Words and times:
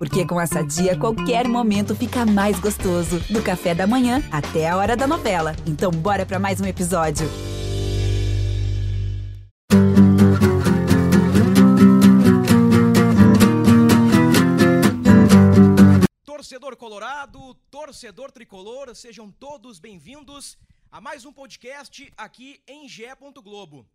Porque 0.00 0.26
com 0.26 0.40
essa 0.40 0.62
dia, 0.62 0.98
qualquer 0.98 1.46
momento 1.46 1.94
fica 1.94 2.24
mais 2.24 2.58
gostoso. 2.58 3.20
Do 3.30 3.42
café 3.42 3.74
da 3.74 3.86
manhã 3.86 4.22
até 4.32 4.66
a 4.66 4.74
hora 4.74 4.96
da 4.96 5.06
novela. 5.06 5.54
Então, 5.66 5.90
bora 5.90 6.24
para 6.24 6.38
mais 6.38 6.58
um 6.58 6.64
episódio. 6.64 7.28
Torcedor 16.24 16.78
colorado, 16.78 17.54
torcedor 17.70 18.32
tricolor, 18.32 18.96
sejam 18.96 19.30
todos 19.30 19.78
bem-vindos 19.78 20.56
a 20.90 20.98
mais 20.98 21.26
um 21.26 21.32
podcast 21.32 22.10
aqui 22.16 22.62
em 22.66 22.88
GE. 22.88 23.04
Globo. 23.44 23.86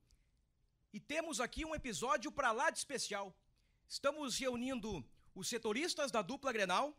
E 0.94 1.00
temos 1.00 1.40
aqui 1.40 1.66
um 1.66 1.74
episódio 1.74 2.32
para 2.32 2.52
lá 2.52 2.70
de 2.70 2.78
especial. 2.78 3.36
Estamos 3.90 4.38
reunindo 4.38 5.04
os 5.36 5.50
setoristas 5.50 6.12
da 6.12 6.22
dupla 6.22 6.54
Grenal 6.54 6.98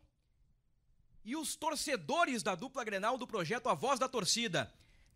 e 1.25 1.35
os 1.35 1.55
torcedores 1.55 2.43
da 2.43 2.53
dupla 2.53 2.83
Grenal 2.83 3.17
do 3.17 3.25
projeto 3.25 3.67
A 3.67 3.73
Voz 3.73 3.99
da 3.99 4.07
Torcida, 4.07 4.71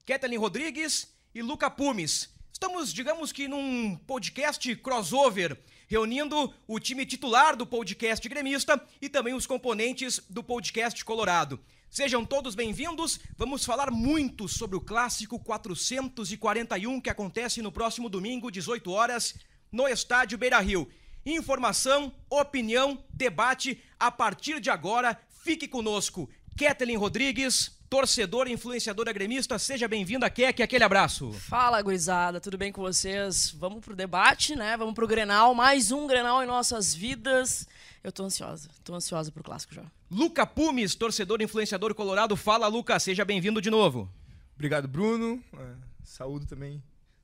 Kathleen 0.05 0.39
Rodrigues 0.39 1.13
e 1.33 1.41
Luca 1.41 1.69
Pumes. 1.69 2.33
Estamos, 2.51 2.91
digamos 2.91 3.31
que, 3.31 3.47
num 3.47 3.95
podcast 3.95 4.75
crossover, 4.77 5.57
reunindo 5.87 6.53
o 6.67 6.79
time 6.79 7.05
titular 7.05 7.55
do 7.55 7.65
podcast 7.65 8.27
gremista 8.27 8.83
e 8.99 9.07
também 9.07 9.35
os 9.35 9.45
componentes 9.45 10.19
do 10.27 10.43
podcast 10.43 11.05
colorado. 11.05 11.59
Sejam 11.89 12.25
todos 12.25 12.55
bem-vindos. 12.55 13.19
Vamos 13.37 13.63
falar 13.63 13.91
muito 13.91 14.47
sobre 14.47 14.75
o 14.75 14.81
clássico 14.81 15.39
441 15.39 16.99
que 16.99 17.09
acontece 17.09 17.61
no 17.61 17.71
próximo 17.71 18.09
domingo, 18.09 18.51
18 18.51 18.91
horas, 18.91 19.35
no 19.71 19.87
estádio 19.87 20.37
Beira-Rio. 20.37 20.89
Informação, 21.25 22.11
opinião, 22.29 23.03
debate 23.13 23.81
a 23.99 24.11
partir 24.11 24.59
de 24.59 24.69
agora. 24.69 25.19
Fique 25.43 25.67
conosco. 25.67 26.29
Kathleen 26.57 26.97
Rodrigues, 26.97 27.77
torcedora 27.89 28.49
e 28.49 28.53
influenciadora 28.53 29.13
gremista, 29.13 29.59
seja 29.59 29.87
bem-vinda, 29.87 30.29
Kek, 30.29 30.63
aquele 30.63 30.83
abraço. 30.83 31.31
Fala, 31.33 31.81
gurizada, 31.81 32.39
tudo 32.39 32.57
bem 32.57 32.71
com 32.71 32.81
vocês? 32.81 33.51
Vamos 33.51 33.81
pro 33.81 33.95
debate, 33.95 34.55
né? 34.55 34.75
Vamos 34.77 34.95
pro 34.95 35.07
Grenal, 35.07 35.53
mais 35.53 35.91
um 35.91 36.07
Grenal 36.07 36.43
em 36.43 36.47
nossas 36.47 36.93
vidas. 36.93 37.67
Eu 38.03 38.11
tô 38.11 38.23
ansiosa, 38.23 38.69
tô 38.83 38.95
ansiosa 38.95 39.31
pro 39.31 39.43
clássico 39.43 39.75
já. 39.75 39.83
Luca 40.09 40.45
Pumes, 40.45 40.95
torcedor 40.95 41.41
e 41.41 41.43
influenciador 41.43 41.93
colorado. 41.93 42.35
Fala, 42.35 42.67
Luca, 42.67 42.99
seja 42.99 43.23
bem-vindo 43.23 43.61
de 43.61 43.69
novo. 43.69 44.09
Obrigado, 44.55 44.87
Bruno. 44.87 45.43
É, 45.53 45.73
saúdo 46.03 46.45
também 46.47 46.81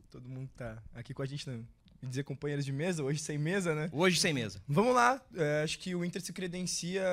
todo 0.09 0.27
mundo 0.27 0.47
que 0.47 0.55
tá 0.55 0.81
aqui 0.95 1.13
com 1.13 1.21
a 1.21 1.25
gente, 1.25 1.47
né? 1.49 1.63
E 2.01 2.05
dizer 2.07 2.23
companheiros 2.23 2.63
de 2.65 2.71
mesa, 2.71 3.03
hoje 3.03 3.19
sem 3.19 3.37
mesa, 3.37 3.73
né? 3.73 3.89
Hoje 3.91 4.19
sem 4.19 4.33
mesa. 4.33 4.61
Vamos 4.67 4.93
lá. 4.93 5.19
É, 5.35 5.63
acho 5.63 5.79
que 5.79 5.95
o 5.95 6.05
Inter 6.05 6.21
se 6.21 6.31
credencia 6.31 7.03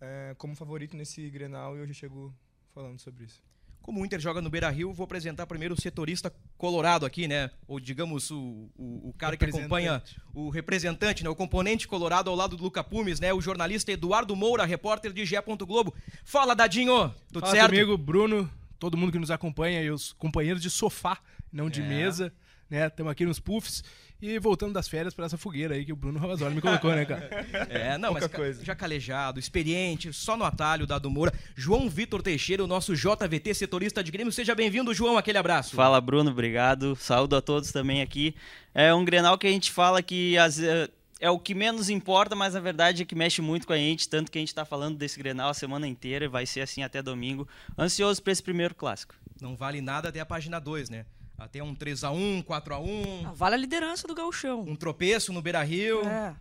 é, 0.00 0.34
como 0.36 0.54
favorito 0.56 0.96
nesse 0.96 1.28
Grenal 1.30 1.76
e 1.76 1.80
eu 1.80 1.86
já 1.86 1.94
chego 1.94 2.34
falando 2.74 2.98
sobre 3.00 3.24
isso. 3.24 3.40
Como 3.80 4.00
o 4.00 4.04
Inter 4.04 4.18
joga 4.18 4.42
no 4.42 4.50
Beira 4.50 4.68
Rio, 4.68 4.92
vou 4.92 5.04
apresentar 5.04 5.46
primeiro 5.46 5.74
o 5.74 5.80
setorista 5.80 6.34
colorado 6.58 7.06
aqui, 7.06 7.28
né? 7.28 7.52
Ou 7.68 7.78
digamos, 7.78 8.32
o, 8.32 8.68
o, 8.76 9.10
o 9.10 9.14
cara 9.16 9.36
que 9.36 9.44
acompanha 9.44 10.02
o 10.34 10.48
representante, 10.50 11.22
né? 11.22 11.30
O 11.30 11.36
componente 11.36 11.86
colorado 11.86 12.28
ao 12.28 12.34
lado 12.34 12.56
do 12.56 12.64
Luca 12.64 12.82
Pumes, 12.82 13.20
né? 13.20 13.32
O 13.32 13.40
jornalista 13.40 13.92
Eduardo 13.92 14.34
Moura, 14.34 14.64
repórter 14.64 15.12
de 15.12 15.24
Gé. 15.24 15.40
Globo. 15.40 15.94
Fala, 16.24 16.54
Dadinho! 16.56 17.14
Tudo 17.28 17.42
Fala 17.42 17.52
certo? 17.54 17.70
comigo, 17.70 17.96
Bruno, 17.96 18.50
todo 18.76 18.96
mundo 18.96 19.12
que 19.12 19.20
nos 19.20 19.30
acompanha 19.30 19.80
e 19.80 19.88
os 19.88 20.12
companheiros 20.14 20.60
de 20.60 20.68
sofá, 20.68 21.20
não 21.52 21.70
de 21.70 21.80
É. 21.80 21.86
mesa, 21.86 22.32
né? 22.68 22.88
Estamos 22.88 23.12
aqui 23.12 23.24
nos 23.24 23.38
puffs 23.38 23.84
e 24.20 24.38
voltando 24.38 24.72
das 24.72 24.88
férias 24.88 25.12
para 25.12 25.26
essa 25.26 25.36
fogueira 25.36 25.74
aí 25.74 25.84
que 25.84 25.92
o 25.92 25.96
Bruno 25.96 26.18
Ravazoli 26.18 26.54
me 26.54 26.60
colocou, 26.60 26.90
né, 26.94 27.04
cara? 27.04 27.28
É, 27.68 27.98
não, 27.98 28.10
Pouca 28.10 28.26
mas 28.28 28.32
coisa. 28.36 28.64
já 28.64 28.74
calejado, 28.74 29.38
experiente, 29.38 30.12
só 30.12 30.36
no 30.36 30.44
atalho, 30.44 30.86
Dado 30.86 31.10
Moura. 31.10 31.32
João 31.54 31.88
Vitor 31.88 32.22
Teixeira, 32.22 32.64
o 32.64 32.66
nosso 32.66 32.94
JVT 32.94 33.54
setorista 33.54 34.02
de 34.02 34.10
Grêmio. 34.10 34.32
Seja 34.32 34.54
bem-vindo, 34.54 34.92
João, 34.94 35.18
aquele 35.18 35.38
abraço. 35.38 35.76
Fala, 35.76 36.00
Bruno, 36.00 36.30
obrigado. 36.30 36.96
Saúdo 36.96 37.36
a 37.36 37.42
todos 37.42 37.72
também 37.72 38.00
aqui. 38.02 38.34
É 38.74 38.94
um 38.94 39.04
Grenal 39.04 39.36
que 39.38 39.46
a 39.46 39.50
gente 39.50 39.70
fala 39.70 40.02
que 40.02 40.34
ve- 40.50 40.90
é 41.18 41.30
o 41.30 41.38
que 41.38 41.54
menos 41.54 41.88
importa, 41.88 42.36
mas 42.36 42.52
na 42.54 42.60
verdade 42.60 43.02
é 43.02 43.04
que 43.06 43.14
mexe 43.14 43.40
muito 43.40 43.66
com 43.66 43.72
a 43.72 43.76
gente, 43.78 44.06
tanto 44.08 44.30
que 44.30 44.36
a 44.36 44.40
gente 44.40 44.48
está 44.48 44.64
falando 44.66 44.98
desse 44.98 45.18
Grenal 45.18 45.48
a 45.50 45.54
semana 45.54 45.86
inteira 45.88 46.26
e 46.26 46.28
vai 46.28 46.44
ser 46.44 46.60
assim 46.60 46.82
até 46.82 47.00
domingo. 47.02 47.48
Ansioso 47.78 48.22
para 48.22 48.32
esse 48.32 48.42
primeiro 48.42 48.74
clássico. 48.74 49.14
Não 49.40 49.56
vale 49.56 49.80
nada 49.80 50.08
até 50.10 50.20
a 50.20 50.26
página 50.26 50.58
2, 50.58 50.90
né? 50.90 51.06
Até 51.38 51.62
um 51.62 51.74
3x1, 51.74 52.42
4x1, 52.44 53.26
Ah, 53.26 53.32
vale 53.32 53.54
a 53.54 53.58
liderança 53.58 54.08
do 54.08 54.14
gauchão. 54.14 54.62
um 54.62 54.74
tropeço 54.76 55.32
no 55.32 55.42
Beira-Rio. 55.42 56.06
É. 56.06 56.34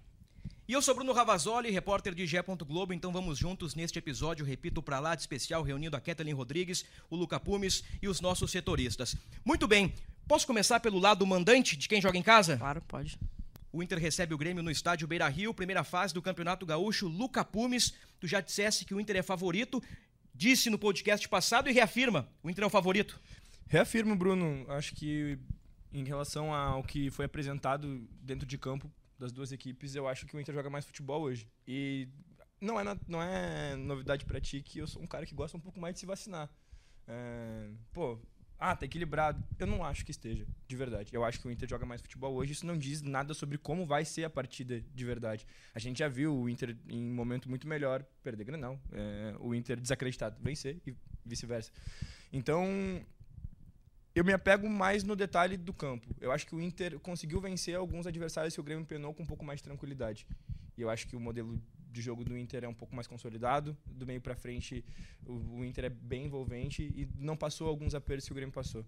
E 0.67 0.73
eu 0.73 0.81
sou 0.81 0.95
Bruno 0.95 1.13
Ravazoli, 1.13 1.69
repórter 1.69 2.15
de 2.15 2.25
Gé. 2.25 2.41
Globo, 2.41 2.91
então 2.93 3.11
vamos 3.11 3.37
juntos 3.37 3.75
neste 3.75 3.99
episódio, 3.99 4.43
repito, 4.45 4.81
para 4.81 4.99
lá 4.99 5.13
de 5.13 5.21
especial, 5.21 5.61
reunindo 5.61 5.95
a 5.95 6.01
Kathleen 6.01 6.33
Rodrigues, 6.33 6.85
o 7.09 7.15
Luca 7.15 7.39
Pumes 7.39 7.83
e 8.01 8.07
os 8.07 8.19
nossos 8.19 8.49
setoristas. 8.49 9.15
Muito 9.43 9.67
bem, 9.67 9.93
posso 10.27 10.47
começar 10.47 10.79
pelo 10.79 10.97
lado 10.97 11.25
mandante 11.27 11.77
de 11.77 11.87
quem 11.87 12.01
joga 12.01 12.17
em 12.17 12.23
casa? 12.23 12.57
Claro, 12.57 12.81
pode. 12.87 13.19
O 13.71 13.83
Inter 13.83 13.99
recebe 13.99 14.33
o 14.33 14.37
Grêmio 14.37 14.63
no 14.63 14.71
estádio 14.71 15.07
Beira 15.07 15.27
Rio, 15.27 15.53
primeira 15.53 15.83
fase 15.83 16.13
do 16.13 16.21
Campeonato 16.21 16.65
Gaúcho. 16.65 17.07
Luca 17.07 17.43
Pumes, 17.45 17.93
tu 18.19 18.25
já 18.25 18.39
dissesse 18.41 18.85
que 18.85 18.93
o 18.95 18.99
Inter 18.99 19.17
é 19.17 19.21
favorito, 19.21 19.83
disse 20.33 20.69
no 20.71 20.79
podcast 20.79 21.27
passado 21.29 21.69
e 21.69 21.73
reafirma: 21.73 22.27
o 22.41 22.49
Inter 22.49 22.63
é 22.63 22.67
o 22.67 22.71
favorito. 22.71 23.19
Reafirmo, 23.67 24.15
Bruno. 24.15 24.65
Acho 24.69 24.93
que 24.95 25.39
em 25.91 26.03
relação 26.03 26.53
ao 26.53 26.83
que 26.83 27.09
foi 27.09 27.25
apresentado 27.25 28.07
dentro 28.21 28.45
de 28.45 28.57
campo 28.57 28.91
das 29.17 29.31
duas 29.31 29.51
equipes, 29.51 29.95
eu 29.95 30.07
acho 30.07 30.25
que 30.25 30.35
o 30.35 30.39
Inter 30.39 30.53
joga 30.53 30.69
mais 30.69 30.85
futebol 30.85 31.21
hoje. 31.21 31.47
E 31.67 32.07
não 32.59 32.79
é, 32.79 32.83
não 33.07 33.21
é 33.21 33.75
novidade 33.75 34.25
pra 34.25 34.39
ti 34.39 34.61
que 34.61 34.79
eu 34.79 34.87
sou 34.87 35.01
um 35.01 35.07
cara 35.07 35.25
que 35.25 35.33
gosta 35.33 35.57
um 35.57 35.59
pouco 35.59 35.79
mais 35.79 35.93
de 35.93 36.01
se 36.01 36.05
vacinar. 36.05 36.49
É, 37.07 37.69
pô, 37.93 38.19
ah, 38.57 38.75
tá 38.75 38.85
equilibrado. 38.85 39.43
Eu 39.59 39.67
não 39.67 39.83
acho 39.83 40.05
que 40.05 40.11
esteja, 40.11 40.47
de 40.67 40.75
verdade. 40.75 41.09
Eu 41.13 41.23
acho 41.23 41.39
que 41.39 41.47
o 41.47 41.51
Inter 41.51 41.67
joga 41.67 41.85
mais 41.85 42.01
futebol 42.01 42.33
hoje. 42.33 42.53
Isso 42.53 42.65
não 42.65 42.77
diz 42.77 43.01
nada 43.01 43.33
sobre 43.33 43.57
como 43.57 43.85
vai 43.85 44.05
ser 44.05 44.23
a 44.23 44.29
partida 44.29 44.81
de 44.93 45.05
verdade. 45.05 45.45
A 45.73 45.79
gente 45.79 45.99
já 45.99 46.07
viu 46.07 46.35
o 46.35 46.49
Inter 46.49 46.75
em 46.89 47.11
um 47.11 47.13
momento 47.13 47.49
muito 47.49 47.67
melhor 47.67 48.03
perder 48.23 48.45
Grenal. 48.45 48.79
É, 48.91 49.35
o 49.39 49.53
Inter 49.53 49.79
desacreditado 49.79 50.37
vencer 50.41 50.81
e 50.87 50.95
vice-versa. 51.25 51.71
Então, 52.31 52.65
eu 54.15 54.23
me 54.23 54.33
apego 54.33 54.67
mais 54.69 55.03
no 55.03 55.15
detalhe 55.15 55.57
do 55.57 55.73
campo. 55.73 56.07
Eu 56.21 56.31
acho 56.31 56.47
que 56.47 56.55
o 56.55 56.61
Inter 56.61 56.97
conseguiu 56.99 57.39
vencer 57.41 57.75
alguns 57.75 58.07
adversários 58.07 58.53
que 58.53 58.59
o 58.61 58.63
Grêmio 58.63 58.85
penou 58.85 59.13
com 59.13 59.23
um 59.23 59.25
pouco 59.25 59.43
mais 59.45 59.59
de 59.59 59.63
tranquilidade. 59.65 60.25
E 60.77 60.81
eu 60.81 60.89
acho 60.89 61.05
que 61.07 61.15
o 61.15 61.19
modelo 61.19 61.61
de 61.91 62.01
jogo 62.01 62.23
do 62.25 62.37
Inter 62.37 62.63
é 62.63 62.67
um 62.67 62.73
pouco 62.73 62.95
mais 62.95 63.07
consolidado. 63.07 63.75
Do 63.85 64.05
meio 64.07 64.21
pra 64.21 64.35
frente, 64.35 64.83
o, 65.25 65.33
o 65.59 65.65
Inter 65.65 65.85
é 65.85 65.89
bem 65.89 66.25
envolvente 66.25 66.81
e 66.83 67.07
não 67.17 67.35
passou 67.37 67.67
alguns 67.67 67.93
apertos 67.93 68.25
que 68.25 68.31
o 68.31 68.35
Grêmio 68.35 68.53
passou. 68.53 68.85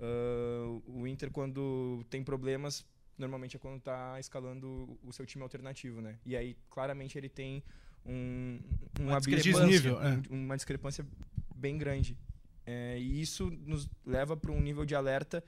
Ah, 0.00 0.80
o 0.86 1.06
Inter, 1.06 1.30
quando 1.30 2.04
tem 2.08 2.22
problemas, 2.22 2.84
normalmente 3.16 3.56
é 3.56 3.58
quando 3.58 3.80
tá 3.80 4.18
escalando 4.20 4.98
o 5.02 5.12
seu 5.12 5.26
time 5.26 5.42
alternativo, 5.42 6.00
né? 6.00 6.18
E 6.24 6.36
aí, 6.36 6.56
claramente, 6.70 7.18
ele 7.18 7.28
tem 7.28 7.62
um, 8.06 8.60
um 9.00 9.04
Uma 9.04 9.16
abismo- 9.16 9.36
discrepância. 9.66 9.88
é. 9.90 10.32
um- 10.34 10.44
uma 10.44 10.56
discrepância 10.56 11.06
bem 11.54 11.76
grande. 11.76 12.16
É, 12.70 12.98
e 12.98 13.22
isso 13.22 13.50
nos 13.64 13.88
leva 14.04 14.36
para 14.36 14.52
um 14.52 14.60
nível 14.60 14.84
de 14.84 14.94
alerta 14.94 15.42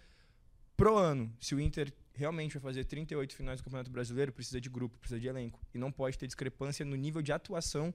pro 0.74 0.96
ano. 0.96 1.30
Se 1.38 1.54
o 1.54 1.60
Inter 1.60 1.92
realmente 2.14 2.54
vai 2.54 2.62
fazer 2.62 2.84
38 2.84 3.36
finais 3.36 3.60
do 3.60 3.64
Campeonato 3.64 3.90
Brasileiro, 3.90 4.32
precisa 4.32 4.58
de 4.58 4.70
grupo, 4.70 4.98
precisa 4.98 5.20
de 5.20 5.28
elenco. 5.28 5.60
E 5.74 5.78
não 5.78 5.92
pode 5.92 6.16
ter 6.16 6.26
discrepância 6.26 6.82
no 6.82 6.96
nível 6.96 7.20
de 7.20 7.30
atuação 7.30 7.92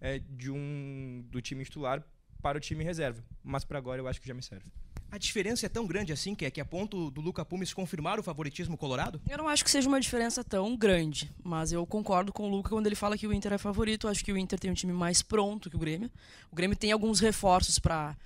é, 0.00 0.20
de 0.20 0.48
um, 0.48 1.24
do 1.28 1.42
time 1.42 1.64
titular 1.64 2.06
para 2.40 2.56
o 2.56 2.60
time 2.60 2.84
reserva. 2.84 3.20
Mas 3.42 3.64
para 3.64 3.78
agora 3.78 4.00
eu 4.00 4.06
acho 4.06 4.20
que 4.20 4.28
já 4.28 4.34
me 4.34 4.44
serve. 4.44 4.70
A 5.10 5.16
diferença 5.16 5.64
é 5.64 5.68
tão 5.68 5.86
grande 5.86 6.12
assim 6.12 6.34
que 6.34 6.44
é 6.44 6.50
que 6.50 6.60
a 6.60 6.64
ponto 6.64 7.10
do 7.10 7.20
Luca 7.22 7.42
Pumes 7.44 7.72
confirmar 7.72 8.20
o 8.20 8.22
favoritismo 8.22 8.76
colorado? 8.76 9.20
Eu 9.28 9.38
não 9.38 9.48
acho 9.48 9.64
que 9.64 9.70
seja 9.70 9.88
uma 9.88 10.00
diferença 10.00 10.44
tão 10.44 10.76
grande, 10.76 11.32
mas 11.42 11.72
eu 11.72 11.86
concordo 11.86 12.30
com 12.30 12.46
o 12.46 12.48
Luca 12.50 12.68
quando 12.68 12.86
ele 12.86 12.94
fala 12.94 13.16
que 13.16 13.26
o 13.26 13.32
Inter 13.32 13.54
é 13.54 13.58
favorito. 13.58 14.06
Eu 14.06 14.10
acho 14.10 14.22
que 14.22 14.32
o 14.32 14.36
Inter 14.36 14.58
tem 14.58 14.70
um 14.70 14.74
time 14.74 14.92
mais 14.92 15.22
pronto 15.22 15.70
que 15.70 15.76
o 15.76 15.78
Grêmio. 15.78 16.10
O 16.52 16.56
Grêmio 16.56 16.76
tem 16.76 16.92
alguns 16.92 17.20
reforços 17.20 17.78
para 17.78 18.16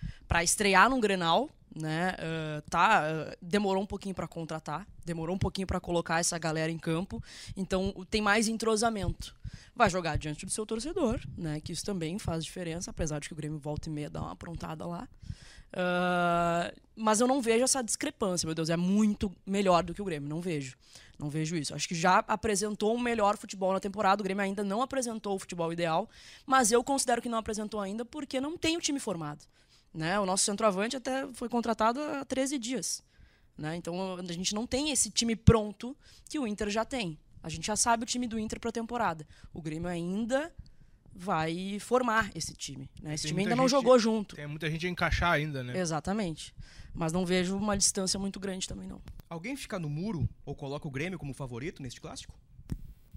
estrear 0.43 0.90
num 0.90 1.00
Grenal, 1.00 1.49
né? 1.75 2.17
Ah, 2.19 2.62
tá, 2.69 3.05
ah, 3.05 3.37
demorou 3.40 3.82
um 3.82 3.87
pouquinho 3.87 4.14
para 4.14 4.26
contratar, 4.26 4.85
demorou 5.05 5.37
um 5.37 5.38
pouquinho 5.38 5.69
para 5.69 5.78
colocar 5.78 6.19
essa 6.19 6.37
galera 6.37 6.70
em 6.70 6.78
campo. 6.78 7.23
Então 7.56 7.94
tem 8.11 8.20
mais 8.20 8.49
entrosamento. 8.49 9.35
Vai 9.75 9.88
jogar 9.88 10.19
diante 10.19 10.44
do 10.44 10.50
seu 10.50 10.67
torcedor, 10.67 11.20
né? 11.37 11.61
Que 11.61 11.73
isso 11.73 11.85
também 11.85 12.19
faz 12.19 12.44
diferença, 12.44 12.90
apesar 12.90 13.20
de 13.20 13.28
que 13.28 13.35
o 13.35 13.37
Grêmio 13.37 13.58
volta 13.58 13.88
e 13.88 13.93
meia 13.93 14.11
dá 14.11 14.20
uma 14.20 14.32
aprontada 14.32 14.85
lá. 14.85 15.08
Ah, 15.72 16.72
mas 16.94 17.20
eu 17.20 17.26
não 17.26 17.40
vejo 17.40 17.64
essa 17.64 17.82
discrepância, 17.82 18.46
meu 18.46 18.54
Deus, 18.54 18.69
é 18.69 18.76
muito 18.76 19.32
melhor 19.46 19.82
do 19.82 19.94
que 19.94 20.02
o 20.02 20.04
Grêmio, 20.04 20.28
não 20.28 20.40
vejo. 20.40 20.76
Não 21.19 21.30
vejo 21.30 21.54
isso. 21.56 21.74
Acho 21.74 21.88
que 21.88 21.94
já 21.94 22.19
apresentou 22.26 22.94
um 22.94 22.98
melhor 22.98 23.36
futebol 23.36 23.72
na 23.72 23.78
temporada. 23.78 24.20
O 24.20 24.24
Grêmio 24.24 24.42
ainda 24.42 24.64
não 24.64 24.82
apresentou 24.82 25.36
o 25.36 25.38
futebol 25.38 25.72
ideal, 25.72 26.08
mas 26.44 26.72
eu 26.72 26.82
considero 26.82 27.22
que 27.22 27.28
não 27.28 27.38
apresentou 27.38 27.80
ainda 27.80 28.04
porque 28.04 28.40
não 28.40 28.58
tem 28.58 28.76
o 28.76 28.80
time 28.80 28.98
formado. 28.98 29.44
Né? 29.94 30.19
O 30.19 30.26
nosso 30.26 30.44
centroavante 30.44 30.96
até 30.96 31.28
foi 31.32 31.48
contratado 31.48 32.00
há 32.00 32.25
13 32.25 32.58
dias. 32.58 33.04
Né? 33.56 33.76
Então 33.76 34.16
a 34.16 34.32
gente 34.32 34.54
não 34.54 34.66
tem 34.66 34.90
esse 34.90 35.10
time 35.10 35.36
pronto 35.36 35.96
que 36.28 36.38
o 36.38 36.46
Inter 36.46 36.68
já 36.70 36.84
tem. 36.84 37.18
A 37.42 37.48
gente 37.48 37.66
já 37.66 37.76
sabe 37.76 38.02
o 38.02 38.06
time 38.06 38.26
do 38.26 38.38
Inter 38.38 38.58
para 38.58 38.70
a 38.70 38.72
temporada. 38.72 39.26
O 39.52 39.62
Grêmio 39.62 39.88
ainda 39.88 40.52
vai 41.14 41.79
formar 41.81 42.31
esse 42.35 42.55
time. 42.55 42.88
Né? 43.03 43.14
Esse 43.14 43.25
Tem 43.25 43.31
time 43.31 43.43
ainda 43.43 43.56
não 43.56 43.64
gente- 43.64 43.70
jogou 43.79 43.99
junto. 43.99 44.35
Tem 44.37 44.47
muita 44.47 44.70
gente 44.70 44.87
a 44.87 44.91
encaixar 44.91 45.32
ainda, 45.32 45.62
né? 45.62 45.79
Exatamente. 45.79 46.55
Mas 46.94 47.12
não 47.12 47.25
vejo 47.25 47.56
uma 47.56 47.76
distância 47.76 48.19
muito 48.19 48.38
grande 48.41 48.67
também, 48.69 48.87
não. 48.88 49.00
Alguém 49.29 49.56
fica 49.56 49.79
no 49.79 49.88
muro 49.88 50.29
ou 50.44 50.55
coloca 50.55 50.87
o 50.87 50.91
Grêmio 50.91 51.19
como 51.19 51.32
favorito 51.32 51.82
neste 51.82 52.00
clássico? 52.00 52.35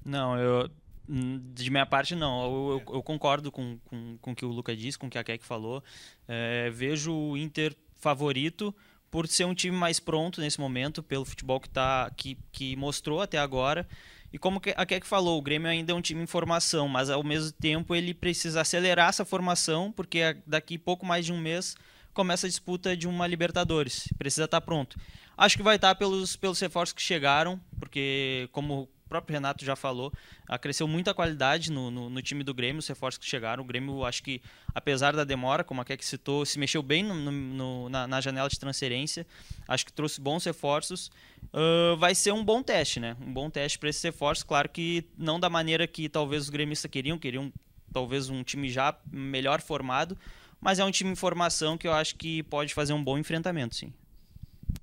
Não, 0.04 0.38
eu. 0.38 0.70
hum, 1.10 1.42
De 1.54 1.70
minha 1.70 1.86
parte, 1.86 2.16
não. 2.16 2.44
Eu, 2.46 2.84
eu- 2.88 2.96
eu 2.96 3.04
concordo 3.04 3.52
com, 3.52 3.78
com, 3.86 4.18
com 4.22 4.32
o 4.32 4.36
que 4.36 4.46
o 4.46 4.50
Luca 4.50 4.76
disse, 4.76 4.98
com 4.98 5.08
o 5.08 5.10
que 5.10 5.18
a 5.18 5.24
Keck 5.24 5.44
falou. 5.46 5.84
É, 6.28 6.70
vejo 6.70 7.12
o 7.14 7.38
Inter 7.38 7.76
favorito 7.96 8.74
por 9.12 9.28
ser 9.28 9.46
um 9.46 9.54
time 9.56 9.76
mais 9.76 10.00
pronto 10.00 10.42
nesse 10.42 10.60
momento, 10.60 11.02
pelo 11.02 11.26
futebol 11.26 11.60
que, 11.60 11.70
tá, 11.70 12.12
que, 12.16 12.38
que 12.52 12.76
mostrou 12.76 13.22
até 13.22 13.38
agora. 13.38 13.88
E 14.36 14.38
como 14.38 14.62
a 14.76 14.86
Keck 14.86 15.08
falou, 15.08 15.40
o 15.40 15.42
Grêmio 15.42 15.70
ainda 15.70 15.94
é 15.94 15.96
um 15.96 16.02
time 16.02 16.22
em 16.22 16.26
formação, 16.26 16.90
mas 16.90 17.10
ao 17.10 17.24
mesmo 17.24 17.54
tempo 17.54 17.96
ele 17.96 18.14
precisa 18.14 18.60
acelerar 18.60 19.08
essa 19.08 19.24
formação, 19.24 19.94
porque 19.94 20.36
daqui 20.46 20.78
pouco 20.78 21.06
mais 21.06 21.26
de 21.26 21.32
um 21.32 21.40
mês 21.40 21.74
começa 22.14 22.46
a 22.46 22.50
disputa 22.50 22.98
de 22.98 23.08
uma 23.08 23.26
Libertadores. 23.28 24.10
Precisa 24.18 24.44
estar 24.44 24.60
pronto. 24.60 25.00
Acho 25.38 25.56
que 25.56 25.64
vai 25.64 25.78
estar 25.78 25.96
pelos, 25.96 26.36
pelos 26.36 26.60
reforços 26.60 26.92
que 26.92 27.02
chegaram, 27.02 27.58
porque, 27.80 28.50
como 28.52 28.90
o 29.06 29.10
próprio 29.10 29.36
Renato 29.36 29.64
já 29.64 29.76
falou, 29.76 30.12
acresceu 30.48 30.88
muita 30.88 31.14
qualidade 31.14 31.72
no, 31.72 31.92
no, 31.92 32.10
no 32.10 32.22
time 32.24 32.44
do 32.44 32.56
Grêmio, 32.56 32.80
os 32.80 32.88
reforços 32.88 33.20
que 33.20 33.26
chegaram. 33.26 33.64
O 33.64 33.66
Grêmio, 33.66 34.04
acho 34.04 34.24
que, 34.24 34.42
apesar 34.74 35.16
da 35.16 35.24
demora, 35.24 35.64
como 35.64 35.80
a 35.80 35.86
Keck 35.86 36.04
citou, 36.04 36.44
se 36.44 36.58
mexeu 36.58 36.82
bem 36.82 37.04
no, 37.04 37.88
na, 37.88 38.08
na 38.08 38.20
janela 38.20 38.50
de 38.50 38.60
transferência. 38.60 39.26
Acho 39.68 39.86
que 39.86 39.94
trouxe 39.94 40.20
bons 40.20 40.44
reforços. 40.44 41.12
Ah, 41.54 41.96
vai 42.00 42.16
ser 42.16 42.34
um 42.34 42.44
bom 42.44 42.64
teste, 42.64 43.00
né? 43.00 43.16
Um 43.22 43.32
bom 43.32 43.48
teste 43.48 43.78
para 43.78 43.90
esses 43.90 44.02
reforços. 44.02 44.44
Claro 44.44 44.68
que 44.70 45.06
não 45.16 45.40
da 45.40 45.52
maneira 45.52 45.86
que 45.86 46.10
talvez 46.10 46.44
os 46.44 46.50
gremistas 46.50 46.90
queriam, 46.90 47.20
queriam 47.20 47.54
talvez 47.94 48.28
um 48.28 48.44
time 48.44 48.70
já 48.70 48.98
melhor 49.12 49.62
formado, 49.62 50.18
mas 50.60 50.80
é 50.80 50.84
um 50.84 50.90
time 50.90 51.12
em 51.12 51.16
formação 51.16 51.78
que 51.78 51.88
eu 51.88 51.94
acho 51.94 52.16
que 52.16 52.42
pode 52.44 52.74
fazer 52.74 52.94
um 52.94 53.04
bom 53.04 53.20
enfrentamento, 53.20 53.76
sim. 53.76 53.94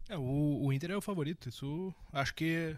É, 0.08 0.16
o, 0.16 0.60
o 0.62 0.72
Inter 0.72 0.92
é 0.92 0.96
o 0.96 1.00
favorito. 1.00 1.48
Isso 1.48 1.92
acho 2.12 2.32
que 2.34 2.76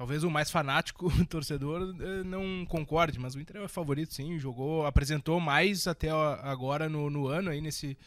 talvez 0.00 0.24
o 0.24 0.30
mais 0.30 0.50
fanático 0.50 1.12
torcedor 1.28 1.94
eh, 2.00 2.24
não 2.24 2.64
concorde, 2.64 3.18
mas 3.18 3.34
o 3.34 3.40
Inter 3.40 3.58
é 3.58 3.64
o 3.64 3.68
favorito, 3.68 4.14
sim. 4.14 4.38
Jogou, 4.38 4.86
apresentou 4.86 5.38
mais 5.38 5.86
até 5.86 6.08
agora 6.08 6.88
no, 6.88 7.10
no 7.10 7.26
ano 7.28 7.50
aí 7.50 7.60
nesse, 7.60 7.98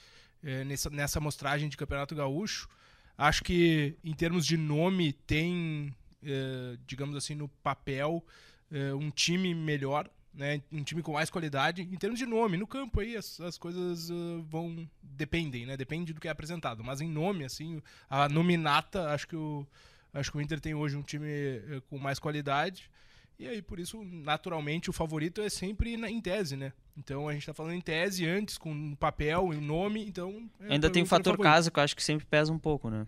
eh, 0.44 0.64
nessa, 0.64 0.90
nessa 0.90 1.20
mostragem 1.20 1.70
de 1.70 1.78
Campeonato 1.78 2.16
Gaúcho. 2.16 2.68
Acho 3.16 3.44
que 3.44 3.96
em 4.04 4.12
termos 4.12 4.44
de 4.44 4.58
nome 4.58 5.14
tem, 5.14 5.96
eh, 6.26 6.80
digamos 6.88 7.16
assim, 7.16 7.36
no 7.36 7.48
papel 7.48 8.26
um 9.00 9.12
time 9.12 9.54
melhor. 9.54 10.10
Né, 10.34 10.64
um 10.72 10.84
time 10.84 11.04
com 11.04 11.14
mais 11.14 11.30
qualidade 11.30 11.84
em 11.84 11.96
termos 11.96 12.18
de 12.18 12.26
nome 12.26 12.58
no 12.58 12.66
campo 12.66 13.02
aí 13.02 13.16
as, 13.16 13.40
as 13.40 13.56
coisas 13.56 14.10
vão 14.50 14.90
dependem 15.00 15.64
né 15.64 15.78
depende 15.78 16.12
do 16.12 16.20
que 16.20 16.28
é 16.28 16.32
apresentado 16.32 16.84
mas 16.84 17.02
em 17.02 17.08
nome 17.08 17.46
assim 17.46 17.84
a 18.10 18.28
nominata, 18.28 19.12
acho 19.12 19.28
que 19.28 19.36
o 19.36 19.64
acho 20.14 20.32
que 20.32 20.38
o 20.38 20.42
Inter 20.42 20.60
tem 20.60 20.74
hoje 20.74 20.96
um 20.96 21.02
time 21.02 21.28
eh, 21.30 21.82
com 21.90 21.98
mais 21.98 22.20
qualidade. 22.20 22.90
E 23.40 23.48
aí, 23.48 23.62
por 23.62 23.80
isso, 23.80 24.04
naturalmente, 24.04 24.90
o 24.90 24.94
favorito 24.94 25.42
é 25.42 25.50
sempre 25.50 25.98
na- 25.98 26.10
em 26.10 26.22
tese, 26.22 26.56
né? 26.56 26.72
Então 26.96 27.28
a 27.28 27.34
gente 27.34 27.46
tá 27.46 27.54
falando 27.54 27.74
em 27.74 27.82
tese 27.82 28.26
antes, 28.28 28.58
com 28.58 28.94
papel 28.96 29.52
e 29.54 29.58
nome, 29.58 30.06
então. 30.06 30.48
é 30.62 30.74
Ainda 30.74 30.90
tem 30.90 31.02
o 31.04 31.06
fator 31.06 31.34
favorito. 31.34 31.44
casa 31.52 31.72
que 31.72 31.80
eu 31.80 31.84
acho 31.84 31.96
que 31.96 32.04
sempre 32.04 32.26
pesa 32.28 32.52
um 32.54 32.60
pouco, 32.60 32.90
né? 32.90 33.08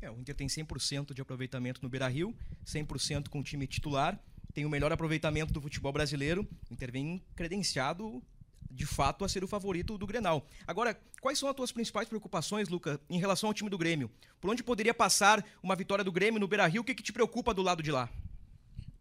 É, 0.00 0.10
o 0.10 0.18
Inter 0.20 0.34
tem 0.36 0.46
100% 0.46 1.12
de 1.12 1.20
aproveitamento 1.20 1.80
no 1.82 1.88
Beira-Rio, 1.88 2.34
100% 2.64 3.28
com 3.28 3.40
o 3.40 3.42
time 3.42 3.66
titular, 3.66 4.18
tem 4.54 4.64
o 4.64 4.70
melhor 4.70 4.92
aproveitamento 4.92 5.52
do 5.52 5.60
futebol 5.60 5.92
brasileiro. 5.92 6.46
O 6.70 6.74
Inter 6.74 6.92
vem 6.92 7.20
credenciado, 7.34 8.22
de 8.70 8.86
fato, 8.86 9.24
a 9.24 9.28
ser 9.28 9.44
o 9.44 9.48
favorito 9.48 9.96
do 9.96 10.06
Grenal. 10.06 10.46
Agora, 10.66 10.98
quais 11.20 11.38
são 11.38 11.48
as 11.48 11.54
tuas 11.54 11.72
principais 11.72 12.08
preocupações, 12.08 12.68
Luca, 12.68 13.00
em 13.08 13.18
relação 13.18 13.48
ao 13.48 13.54
time 13.54 13.70
do 13.70 13.78
Grêmio? 13.78 14.10
Por 14.40 14.50
onde 14.50 14.62
poderia 14.62 14.94
passar 14.94 15.44
uma 15.62 15.76
vitória 15.76 16.04
do 16.04 16.12
Grêmio 16.12 16.40
no 16.40 16.48
Beira-Rio? 16.48 16.82
O 16.82 16.84
que, 16.84 16.94
que 16.94 17.02
te 17.02 17.12
preocupa 17.12 17.54
do 17.54 17.62
lado 17.62 17.82
de 17.82 17.90
lá? 17.90 18.10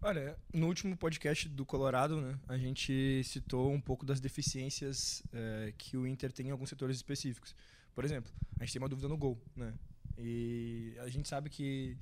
Olha, 0.01 0.37
no 0.53 0.67
último 0.67 0.95
podcast 0.95 1.49
do 1.49 1.65
Colorado, 1.65 2.21
né, 2.21 2.37
a 2.47 2.57
gente 2.57 3.23
citou 3.23 3.71
um 3.71 3.81
pouco 3.81 4.05
das 4.05 4.19
deficiências 4.19 5.23
eh, 5.33 5.73
que 5.77 5.97
o 5.97 6.05
Inter 6.05 6.31
tem 6.31 6.47
em 6.47 6.51
alguns 6.51 6.69
setores 6.69 6.95
específicos. 6.95 7.55
Por 7.95 8.05
exemplo, 8.05 8.31
a 8.59 8.63
gente 8.63 8.73
tem 8.73 8.81
uma 8.81 8.87
dúvida 8.87 9.07
no 9.07 9.17
gol, 9.17 9.41
né? 9.55 9.73
E 10.17 10.95
a 10.99 11.09
gente 11.09 11.27
sabe 11.27 11.49
que 11.49 11.97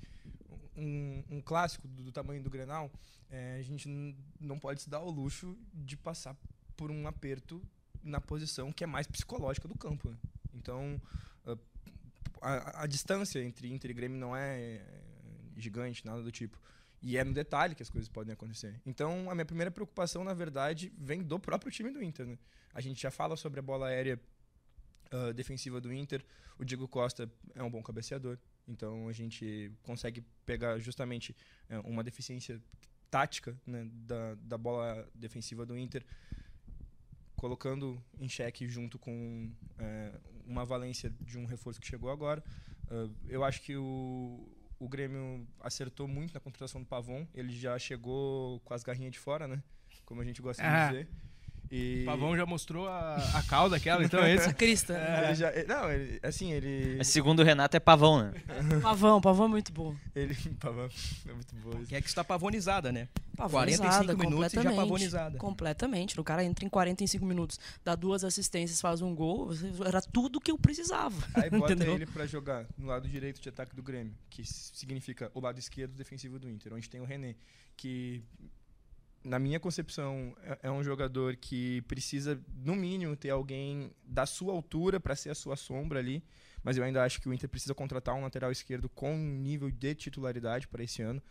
um, 0.76 1.24
um 1.30 1.40
clássico 1.40 1.88
do, 1.88 2.02
do 2.02 2.12
tamanho 2.12 2.42
do 2.42 2.50
Grenal, 2.50 2.92
eh, 3.30 3.56
a 3.58 3.62
gente 3.62 3.88
não 4.38 4.58
pode 4.58 4.82
se 4.82 4.90
dar 4.90 4.98
ao 4.98 5.10
luxo 5.10 5.56
de 5.72 5.96
passar 5.96 6.36
por 6.76 6.90
um 6.90 7.06
aperto 7.06 7.62
na 8.02 8.20
posição 8.20 8.72
que 8.72 8.84
é 8.84 8.86
mais 8.86 9.06
psicológica 9.06 9.66
do 9.66 9.76
campo. 9.76 10.10
né? 10.10 10.16
Então, 10.54 11.00
ah, 11.46 11.56
a, 12.40 12.82
a 12.82 12.86
distância 12.86 13.42
entre 13.42 13.72
Inter 13.72 13.90
e 13.90 13.94
Grêmio 13.94 14.18
não 14.18 14.36
é 14.36 14.76
eh, 14.76 14.82
gigante, 15.56 16.04
nada 16.04 16.22
do 16.22 16.30
tipo. 16.30 16.58
E 17.00 17.16
é 17.16 17.24
no 17.24 17.32
detalhe 17.32 17.74
que 17.74 17.82
as 17.82 17.90
coisas 17.90 18.08
podem 18.08 18.32
acontecer. 18.32 18.80
Então, 18.86 19.30
a 19.30 19.34
minha 19.34 19.44
primeira 19.44 19.70
preocupação, 19.70 20.24
na 20.24 20.32
verdade, 20.32 20.92
vem 20.96 21.22
do 21.22 21.38
próprio 21.38 21.70
time 21.70 21.90
do 21.90 22.02
Inter. 22.02 22.26
Né? 22.26 22.38
A 22.72 22.80
gente 22.80 23.02
já 23.02 23.10
fala 23.10 23.36
sobre 23.36 23.60
a 23.60 23.62
bola 23.62 23.88
aérea 23.88 24.20
ah, 25.10 25.32
defensiva 25.32 25.80
do 25.80 25.92
Inter. 25.92 26.24
O 26.58 26.64
Diego 26.64 26.88
Costa 26.88 27.30
é 27.54 27.62
um 27.62 27.70
bom 27.70 27.82
cabeceador. 27.82 28.38
Então, 28.66 29.08
a 29.08 29.12
gente 29.12 29.70
consegue 29.82 30.24
pegar 30.46 30.78
justamente 30.78 31.36
eh, 31.68 31.78
uma 31.80 32.02
deficiência 32.02 32.60
tática 33.10 33.56
né, 33.66 33.86
da, 33.92 34.34
da 34.34 34.58
bola 34.58 35.08
defensiva 35.14 35.64
do 35.64 35.78
Inter, 35.78 36.04
colocando 37.44 38.02
em 38.18 38.26
xeque 38.26 38.66
junto 38.66 38.98
com 38.98 39.50
eh, 39.78 40.18
uma 40.46 40.64
valência 40.64 41.10
de 41.20 41.36
um 41.36 41.44
reforço 41.44 41.78
que 41.78 41.86
chegou 41.86 42.10
agora. 42.10 42.42
Ah, 42.90 43.06
eu 43.28 43.44
acho 43.44 43.60
que 43.60 43.76
o, 43.76 44.48
o 44.78 44.88
Grêmio 44.88 45.46
acertou 45.60 46.08
muito 46.08 46.32
na 46.32 46.40
contratação 46.40 46.80
do 46.80 46.86
Pavon. 46.86 47.26
Ele 47.34 47.52
já 47.54 47.78
chegou 47.78 48.60
com 48.60 48.72
as 48.72 48.82
garrinhas 48.82 49.12
de 49.12 49.18
fora, 49.18 49.46
né? 49.46 49.62
Como 50.06 50.22
a 50.22 50.24
gente 50.24 50.40
gosta 50.40 50.62
Ah. 50.64 50.86
de 50.90 50.92
dizer. 51.02 51.08
E 51.76 52.02
O 52.02 52.06
Pavão 52.06 52.36
já 52.36 52.46
mostrou 52.46 52.86
a, 52.86 53.16
a 53.34 53.42
cauda 53.42 53.74
aquela, 53.76 54.04
então 54.04 54.20
é. 54.22 54.32
Essa 54.34 54.52
crista. 54.54 54.94
ele 55.24 55.34
já, 55.34 55.50
ele- 55.52 55.66
não, 55.66 55.90
ele, 55.90 56.20
assim, 56.22 56.52
ele, 56.52 57.02
Segundo 57.02 57.40
o 57.40 57.44
Renato, 57.44 57.76
é 57.76 57.80
pavão, 57.80 58.22
né? 58.22 58.32
Pavão, 58.80 59.20
pavão 59.20 59.46
é 59.46 59.48
muito 59.48 59.72
bom. 59.72 59.96
ele 60.14 60.34
Pavão, 60.60 60.88
é 61.28 61.32
muito 61.32 61.54
bom 61.56 61.70
isso. 61.78 61.88
Que 61.88 61.96
é 61.96 62.00
que 62.00 62.06
está 62.08 62.22
pavonizada, 62.22 62.92
né? 62.92 63.08
Pavonizada, 63.36 64.14
45 64.14 64.18
minutos 64.30 64.52
e 64.52 64.54
já 64.54 64.62
completamente. 64.62 64.76
pavonizada. 64.76 65.38
Completamente. 65.38 66.20
O 66.20 66.24
cara 66.24 66.44
entra 66.44 66.64
em 66.64 66.68
45 66.68 67.26
minutos, 67.26 67.58
dá 67.84 67.96
duas 67.96 68.22
assistências, 68.22 68.80
faz 68.80 69.02
um 69.02 69.12
gol. 69.12 69.50
Era 69.84 70.00
tudo 70.00 70.40
que 70.40 70.52
eu 70.52 70.58
precisava. 70.58 71.16
Aí 71.34 71.50
bota 71.50 71.72
Entendeu? 71.72 71.94
ele 71.96 72.06
pra 72.06 72.24
jogar 72.26 72.64
no 72.78 72.86
lado 72.86 73.08
direito 73.08 73.40
de 73.40 73.48
ataque 73.48 73.74
do 73.74 73.82
Grêmio, 73.82 74.14
que 74.30 74.44
significa 74.44 75.28
o 75.34 75.40
lado 75.40 75.58
esquerdo 75.58 75.92
defensivo 75.94 76.38
do 76.38 76.48
Inter, 76.48 76.72
onde 76.72 76.88
tem 76.88 77.00
o 77.00 77.04
René, 77.04 77.34
que 77.76 78.22
na 79.24 79.38
minha 79.38 79.58
concepção 79.58 80.36
é, 80.42 80.58
é 80.64 80.70
um 80.70 80.84
jogador 80.84 81.36
que 81.36 81.80
precisa 81.82 82.40
no 82.54 82.76
mínimo 82.76 83.16
ter 83.16 83.30
alguém 83.30 83.90
da 84.04 84.26
sua 84.26 84.52
altura 84.52 85.00
pra 85.00 85.16
ser 85.16 85.30
a 85.30 85.34
sua 85.34 85.56
sombra 85.56 85.98
ali, 85.98 86.22
mas 86.62 86.76
eu 86.76 86.84
ainda 86.84 87.02
acho 87.02 87.20
que 87.20 87.28
o 87.28 87.32
Inter 87.32 87.48
precisa 87.48 87.74
contratar 87.74 88.14
um 88.14 88.22
lateral 88.22 88.52
esquerdo 88.52 88.88
com 88.88 89.16
nível 89.16 89.70
de 89.70 89.94
titularidade 89.94 90.68
para 90.68 90.84
esse 90.84 91.02
ano, 91.02 91.22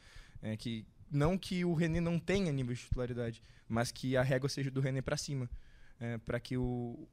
é, 0.41 0.57
que 0.57 0.85
não 1.09 1.37
que 1.37 1.63
o 1.63 1.73
René 1.73 2.01
não 2.01 2.19
tenha 2.19 2.51
nível 2.51 2.73
de 2.73 2.81
titularidade, 2.81 3.41
mas 3.67 3.91
que 3.91 4.17
a 4.17 4.23
régua 4.23 4.49
seja 4.49 4.71
do 4.71 4.81
René 4.81 5.01
pra 5.01 5.15
cima, 5.15 5.49
é, 5.99 6.17
para 6.17 6.39
que 6.39 6.57
o 6.57 7.07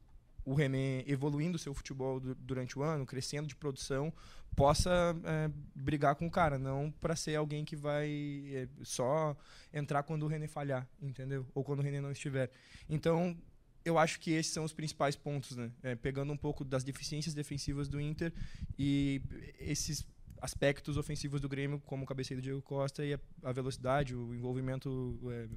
o 0.45 0.55
René 0.55 1.05
evoluindo 1.07 1.59
seu 1.59 1.75
futebol 1.75 2.21
du- 2.21 2.35
durante 2.35 2.79
o 2.79 2.83
ano, 2.83 3.07
crescendo 3.07 3.47
de 3.47 3.55
produção, 3.55 4.13
possa 4.57 5.17
é, 5.25 5.51
brigar 5.75 6.15
com 6.17 6.27
o 6.27 6.31
cara, 6.31 6.59
não 6.59 6.91
para 7.01 7.15
ser 7.15 7.37
alguém 7.37 7.65
que 7.65 7.77
vai 7.77 8.09
é, 8.53 8.69
só 8.83 9.37
entrar 9.73 10.03
quando 10.03 10.25
o 10.25 10.27
René 10.27 10.49
falhar, 10.49 10.89
entendeu? 11.01 11.47
Ou 11.55 11.63
quando 11.63 11.81
o 11.81 11.83
René 11.83 12.01
não 12.01 12.11
estiver. 12.11 12.51
Então, 12.89 13.37
eu 13.85 13.99
acho 13.99 14.21
que 14.21 14.33
esses 14.33 14.53
são 14.53 14.65
os 14.65 14.73
principais 14.73 15.17
pontos, 15.17 15.57
né? 15.57 15.71
É, 15.83 15.95
pegando 15.95 16.33
um 16.33 16.37
pouco 16.37 16.65
das 16.65 16.85
deficiências 16.85 17.35
defensivas 17.35 17.89
do 17.89 18.01
Inter 18.01 18.33
e 18.79 19.23
esses 19.59 20.07
aspectos 20.41 20.97
ofensivos 20.97 21.41
do 21.41 21.49
Grêmio, 21.49 21.81
como 21.87 22.05
o 22.05 22.07
cabeceio 22.07 22.41
do 22.41 22.43
Diego 22.43 22.63
Costa 22.63 23.05
e 23.05 23.15
a, 23.15 23.21
a 23.43 23.53
velocidade, 23.53 24.15
o 24.15 24.35
envolvimento 24.35 25.19
é, 25.31 25.49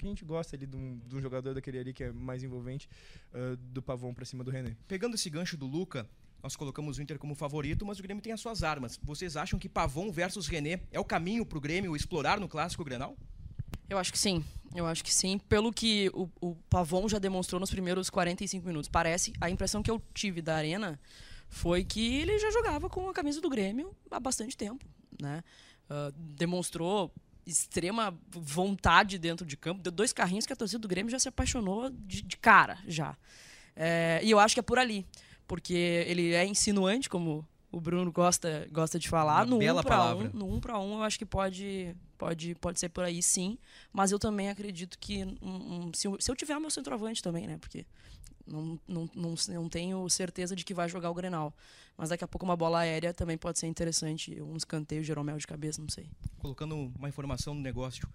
que 0.00 0.06
a 0.06 0.08
gente 0.08 0.24
gosta 0.24 0.56
ali 0.56 0.66
de 0.66 0.76
um, 0.76 0.98
de 1.06 1.16
um 1.16 1.20
jogador 1.20 1.54
daquele 1.54 1.78
ali 1.78 1.92
que 1.92 2.04
é 2.04 2.12
mais 2.12 2.42
envolvente, 2.42 2.88
ah, 3.32 3.56
do 3.58 3.82
Pavão 3.82 4.12
pra 4.14 4.24
cima 4.24 4.42
do 4.42 4.50
René. 4.50 4.76
Pegando 4.88 5.14
esse 5.14 5.28
gancho 5.30 5.56
do 5.56 5.66
Luca, 5.66 6.08
nós 6.42 6.56
colocamos 6.56 6.98
o 6.98 7.02
Inter 7.02 7.18
como 7.18 7.34
favorito, 7.34 7.84
mas 7.84 7.98
o 7.98 8.02
Grêmio 8.02 8.22
tem 8.22 8.32
as 8.32 8.40
suas 8.40 8.62
armas. 8.62 8.98
Vocês 9.02 9.36
acham 9.36 9.58
que 9.58 9.68
Pavon 9.68 10.10
versus 10.10 10.46
René 10.46 10.80
é 10.90 10.98
o 10.98 11.04
caminho 11.04 11.44
pro 11.44 11.60
Grêmio 11.60 11.94
explorar 11.94 12.40
no 12.40 12.48
clássico 12.48 12.82
Grenal? 12.82 13.16
Eu 13.88 13.98
acho 13.98 14.12
que 14.12 14.18
sim. 14.18 14.44
Eu 14.74 14.86
acho 14.86 15.04
que 15.04 15.12
sim. 15.12 15.38
Pelo 15.38 15.72
que 15.72 16.10
o, 16.14 16.28
o 16.40 16.54
Pavon 16.68 17.08
já 17.08 17.18
demonstrou 17.18 17.60
nos 17.60 17.70
primeiros 17.70 18.08
45 18.08 18.66
minutos. 18.66 18.88
Parece, 18.88 19.32
a 19.40 19.50
impressão 19.50 19.82
que 19.82 19.90
eu 19.90 20.00
tive 20.14 20.40
da 20.40 20.56
Arena 20.56 20.98
foi 21.48 21.84
que 21.84 22.18
ele 22.18 22.38
já 22.38 22.50
jogava 22.50 22.88
com 22.88 23.08
a 23.08 23.12
camisa 23.12 23.40
do 23.40 23.50
Grêmio 23.50 23.94
há 24.10 24.20
bastante 24.20 24.56
tempo, 24.56 24.86
né? 25.20 25.42
Ah, 25.90 26.12
demonstrou 26.14 27.12
extrema 27.46 28.16
vontade 28.30 29.18
dentro 29.18 29.46
de 29.46 29.56
campo. 29.56 29.82
Deu 29.82 29.92
dois 29.92 30.12
carrinhos 30.12 30.46
que 30.46 30.52
a 30.52 30.56
torcida 30.56 30.78
do 30.78 30.88
Grêmio 30.88 31.10
já 31.10 31.18
se 31.18 31.28
apaixonou 31.28 31.90
de, 31.90 32.22
de 32.22 32.36
cara, 32.36 32.78
já. 32.86 33.16
É, 33.74 34.20
e 34.22 34.30
eu 34.30 34.38
acho 34.38 34.54
que 34.54 34.60
é 34.60 34.62
por 34.62 34.78
ali. 34.78 35.06
Porque 35.46 35.74
ele 36.06 36.32
é 36.32 36.44
insinuante, 36.46 37.08
como 37.08 37.46
o 37.72 37.80
Bruno 37.80 38.10
gosta, 38.12 38.68
gosta 38.70 38.98
de 38.98 39.08
falar. 39.08 39.38
Uma 39.38 39.46
no 39.46 39.58
bela 39.58 39.80
um 39.80 39.84
palavra. 39.84 40.30
um, 40.32 40.38
no 40.38 40.54
um 40.54 40.60
para 40.60 40.78
um, 40.78 40.94
eu 40.98 41.02
acho 41.02 41.18
que 41.18 41.26
pode, 41.26 41.94
pode, 42.20 42.54
pode 42.56 42.78
ser 42.78 42.90
por 42.90 43.02
aí, 43.02 43.22
sim. 43.22 43.56
Mas 43.90 44.12
eu 44.12 44.18
também 44.18 44.50
acredito 44.50 44.98
que 44.98 45.24
um- 45.40 45.86
um- 45.88 45.90
se, 45.94 46.06
eu, 46.06 46.16
se 46.20 46.30
eu 46.30 46.36
tiver 46.36 46.58
meu 46.60 46.70
centroavante 46.70 47.22
também, 47.22 47.46
né? 47.46 47.56
Porque 47.58 47.86
não, 48.46 48.78
não, 48.86 49.08
não, 49.14 49.34
não 49.48 49.68
tenho 49.70 50.06
certeza 50.10 50.54
de 50.54 50.62
que 50.62 50.74
vai 50.74 50.86
jogar 50.88 51.10
o 51.10 51.14
Grenal. 51.14 51.54
Mas 51.96 52.10
daqui 52.10 52.22
a 52.22 52.28
pouco 52.28 52.44
uma 52.44 52.56
bola 52.56 52.80
aérea 52.80 53.14
também 53.14 53.38
pode 53.38 53.58
ser 53.58 53.66
interessante. 53.68 54.40
Um 54.42 54.54
escanteio, 54.56 55.02
Jeromel 55.02 55.38
de 55.38 55.46
cabeça, 55.46 55.80
não 55.80 55.88
sei. 55.88 56.10
Colocando 56.38 56.76
uma 56.98 57.08
informação 57.08 57.54
no 57.54 57.60
negócio. 57.62 58.06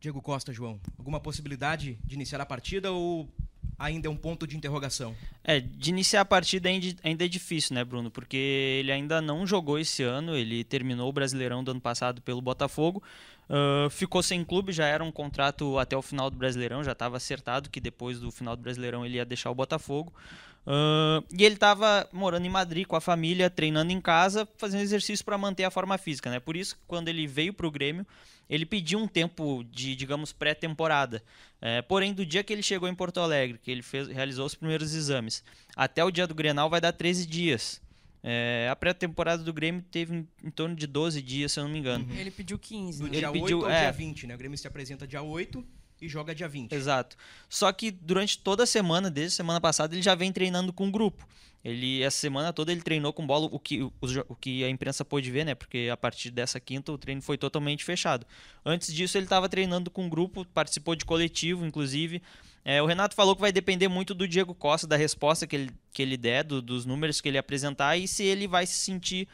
Diego 0.00 0.20
Costa, 0.20 0.52
João, 0.52 0.80
alguma 0.98 1.20
possibilidade 1.20 1.96
de 2.04 2.14
iniciar 2.16 2.40
a 2.40 2.46
partida 2.46 2.90
ou 2.90 3.28
ainda 3.78 4.08
é 4.08 4.10
um 4.10 4.16
ponto 4.16 4.46
de 4.46 4.56
interrogação? 4.56 5.14
É, 5.42 5.60
de 5.60 5.90
iniciar 5.90 6.22
a 6.22 6.24
partida 6.24 6.68
ainda 6.68 7.24
é 7.24 7.28
difícil, 7.28 7.74
né, 7.74 7.84
Bruno? 7.84 8.10
Porque 8.10 8.36
ele 8.36 8.92
ainda 8.92 9.20
não 9.20 9.46
jogou 9.46 9.78
esse 9.78 10.02
ano, 10.02 10.36
ele 10.36 10.64
terminou 10.64 11.08
o 11.08 11.12
Brasileirão 11.12 11.64
do 11.64 11.70
ano 11.70 11.80
passado 11.80 12.20
pelo 12.20 12.40
Botafogo, 12.40 13.02
ah, 13.50 13.88
ficou 13.90 14.22
sem 14.22 14.44
clube, 14.44 14.72
já 14.72 14.86
era 14.86 15.02
um 15.02 15.10
contrato 15.10 15.76
até 15.76 15.96
o 15.96 16.02
final 16.02 16.30
do 16.30 16.36
Brasileirão, 16.36 16.84
já 16.84 16.92
estava 16.92 17.16
acertado 17.16 17.68
que 17.68 17.80
depois 17.80 18.20
do 18.20 18.30
final 18.30 18.54
do 18.54 18.62
Brasileirão 18.62 19.04
ele 19.04 19.16
ia 19.16 19.24
deixar 19.24 19.50
o 19.50 19.54
Botafogo. 19.54 20.12
Ah, 20.72 21.20
e 21.36 21.44
ele 21.44 21.56
estava 21.56 22.08
morando 22.12 22.46
em 22.46 22.48
Madrid 22.48 22.86
com 22.86 22.94
a 22.94 23.00
família, 23.00 23.50
treinando 23.50 23.90
em 23.90 24.00
casa, 24.00 24.48
fazendo 24.56 24.82
exercício 24.82 25.24
para 25.24 25.36
manter 25.36 25.64
a 25.64 25.70
forma 25.70 25.98
física, 25.98 26.30
né? 26.30 26.38
Por 26.38 26.56
isso, 26.56 26.76
que 26.76 26.82
quando 26.86 27.08
ele 27.08 27.26
veio 27.26 27.52
para 27.52 27.66
o 27.66 27.70
Grêmio, 27.72 28.06
ele 28.48 28.64
pediu 28.64 29.00
um 29.00 29.08
tempo 29.08 29.64
de, 29.64 29.96
digamos, 29.96 30.32
pré-temporada. 30.32 31.24
É, 31.60 31.82
porém, 31.82 32.14
do 32.14 32.24
dia 32.24 32.44
que 32.44 32.52
ele 32.52 32.62
chegou 32.62 32.88
em 32.88 32.94
Porto 32.94 33.18
Alegre, 33.18 33.58
que 33.58 33.68
ele 33.68 33.82
fez, 33.82 34.06
realizou 34.06 34.46
os 34.46 34.54
primeiros 34.54 34.94
exames, 34.94 35.42
até 35.74 36.04
o 36.04 36.10
dia 36.10 36.24
do 36.24 36.34
Grenal 36.36 36.70
vai 36.70 36.80
dar 36.80 36.92
13 36.92 37.26
dias. 37.26 37.82
É, 38.22 38.68
a 38.70 38.76
pré-temporada 38.76 39.42
do 39.42 39.52
Grêmio 39.52 39.82
teve 39.90 40.14
em, 40.14 40.28
em 40.44 40.50
torno 40.50 40.76
de 40.76 40.86
12 40.86 41.20
dias, 41.20 41.50
se 41.50 41.58
eu 41.58 41.64
não 41.64 41.70
me 41.72 41.80
engano. 41.80 42.06
Ele 42.14 42.30
pediu 42.30 42.56
15. 42.56 42.98
Do 42.98 43.04
né? 43.04 43.10
Ele 43.10 43.18
dia 43.18 43.32
pediu- 43.32 43.58
8 43.58 43.66
ao 43.66 43.72
é. 43.72 43.80
dia 43.80 43.92
20, 43.92 44.26
né? 44.28 44.34
O 44.36 44.38
Grêmio 44.38 44.56
se 44.56 44.68
apresenta 44.68 45.04
dia 45.04 45.22
8 45.22 45.66
e 46.00 46.08
joga 46.08 46.34
dia 46.34 46.48
20. 46.48 46.72
Exato. 46.72 47.16
Só 47.48 47.70
que 47.72 47.90
durante 47.90 48.38
toda 48.38 48.62
a 48.64 48.66
semana, 48.66 49.10
desde 49.10 49.34
semana 49.36 49.60
passada, 49.60 49.94
ele 49.94 50.02
já 50.02 50.14
vem 50.14 50.32
treinando 50.32 50.72
com 50.72 50.88
o 50.88 50.90
grupo. 50.90 51.26
Ele, 51.62 52.02
essa 52.02 52.16
semana 52.16 52.52
toda 52.54 52.72
ele 52.72 52.80
treinou 52.80 53.12
com 53.12 53.26
bola, 53.26 53.46
o 53.52 53.58
que, 53.58 53.82
o, 53.82 53.92
o 54.28 54.34
que 54.34 54.64
a 54.64 54.70
imprensa 54.70 55.04
pôde 55.04 55.30
ver, 55.30 55.44
né? 55.44 55.54
Porque 55.54 55.90
a 55.92 55.96
partir 55.96 56.30
dessa 56.30 56.58
quinta 56.58 56.90
o 56.90 56.96
treino 56.96 57.20
foi 57.20 57.36
totalmente 57.36 57.84
fechado. 57.84 58.26
Antes 58.64 58.92
disso, 58.94 59.18
ele 59.18 59.26
estava 59.26 59.46
treinando 59.48 59.90
com 59.90 60.06
o 60.06 60.08
grupo, 60.08 60.44
participou 60.54 60.94
de 60.96 61.04
coletivo, 61.04 61.66
inclusive. 61.66 62.22
É, 62.64 62.80
o 62.82 62.86
Renato 62.86 63.14
falou 63.14 63.34
que 63.34 63.42
vai 63.42 63.52
depender 63.52 63.88
muito 63.88 64.14
do 64.14 64.26
Diego 64.26 64.54
Costa, 64.54 64.86
da 64.86 64.96
resposta 64.96 65.46
que 65.46 65.54
ele, 65.56 65.70
que 65.92 66.00
ele 66.00 66.16
der, 66.16 66.44
do- 66.44 66.62
dos 66.62 66.86
números 66.86 67.20
que 67.20 67.28
ele 67.28 67.36
apresentar 67.38 67.96
e 67.98 68.08
se 68.08 68.22
ele 68.22 68.46
vai 68.48 68.66
se 68.66 68.78
sentir 68.78 69.28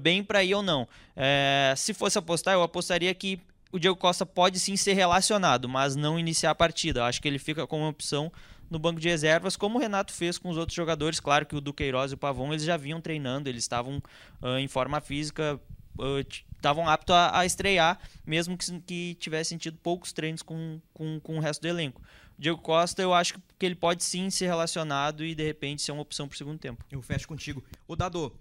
bem 0.00 0.24
para 0.24 0.42
ir 0.42 0.54
ou 0.54 0.62
não. 0.62 0.88
É, 1.14 1.72
se 1.76 1.92
fosse 1.94 2.18
apostar, 2.18 2.54
eu 2.54 2.62
apostaria 2.62 3.14
que 3.14 3.38
o 3.70 3.78
Diego 3.78 3.96
Costa 3.96 4.24
pode 4.24 4.58
sim 4.58 4.76
ser 4.76 4.94
relacionado, 4.94 5.68
mas 5.68 5.94
não 5.94 6.18
iniciar 6.18 6.50
a 6.50 6.54
partida. 6.54 7.00
Eu 7.00 7.04
acho 7.04 7.20
que 7.20 7.28
ele 7.28 7.38
fica 7.38 7.66
como 7.66 7.86
opção 7.86 8.32
no 8.70 8.78
banco 8.78 9.00
de 9.00 9.08
reservas, 9.08 9.56
como 9.56 9.78
o 9.78 9.80
Renato 9.80 10.12
fez 10.12 10.38
com 10.38 10.48
os 10.50 10.56
outros 10.56 10.76
jogadores. 10.76 11.20
Claro 11.20 11.46
que 11.46 11.56
o 11.56 11.60
Duqueiroz 11.60 12.12
e 12.12 12.14
o 12.14 12.18
Pavon 12.18 12.52
eles 12.52 12.64
já 12.64 12.76
vinham 12.76 13.00
treinando, 13.00 13.48
eles 13.48 13.64
estavam 13.64 14.02
ah, 14.42 14.60
em 14.60 14.68
forma 14.68 15.00
física, 15.00 15.60
ah, 15.98 16.24
estavam 16.56 16.88
aptos 16.88 17.14
a, 17.14 17.38
a 17.38 17.46
estrear, 17.46 17.98
mesmo 18.26 18.56
que, 18.56 18.80
que 18.80 19.16
tivessem 19.18 19.56
tido 19.56 19.78
poucos 19.78 20.12
treinos 20.12 20.42
com, 20.42 20.80
com, 20.92 21.20
com 21.20 21.36
o 21.36 21.40
resto 21.40 21.62
do 21.62 21.68
elenco. 21.68 22.02
Diego 22.38 22.58
Costa, 22.58 23.02
eu 23.02 23.12
acho 23.12 23.34
que 23.58 23.66
ele 23.66 23.74
pode 23.74 24.04
sim 24.04 24.30
ser 24.30 24.46
relacionado 24.46 25.24
e 25.24 25.34
de 25.34 25.44
repente 25.44 25.82
ser 25.82 25.90
uma 25.92 26.02
opção 26.02 26.28
para 26.28 26.34
o 26.34 26.38
segundo 26.38 26.58
tempo. 26.58 26.84
Eu 26.90 27.02
fecho 27.02 27.26
contigo. 27.26 27.64
Ô 27.86 27.96
Dado, 27.96 28.32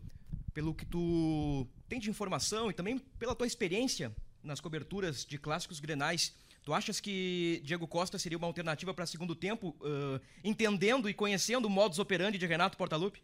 pelo 0.54 0.74
que 0.74 0.86
tu 0.86 1.66
tem 1.90 2.00
de 2.00 2.10
informação 2.10 2.70
e 2.70 2.74
também 2.74 3.00
pela 3.18 3.34
tua 3.34 3.48
experiência 3.48 4.14
nas 4.48 4.60
coberturas 4.60 5.26
de 5.26 5.38
clássicos 5.38 5.80
grenais, 5.80 6.34
tu 6.64 6.74
achas 6.74 7.00
que 7.00 7.62
Diego 7.64 7.88
Costa 7.88 8.18
seria 8.18 8.38
uma 8.38 8.48
alternativa 8.48 8.94
para 8.94 9.06
segundo 9.06 9.36
tempo, 9.36 9.76
ãh, 9.84 10.20
entendendo 10.44 11.10
e 11.10 11.14
conhecendo 11.14 11.66
o 11.66 11.70
modus 11.70 12.00
operandi 12.00 12.38
de 12.38 12.46
Renato 12.46 12.78
Portaluppi? 12.78 13.22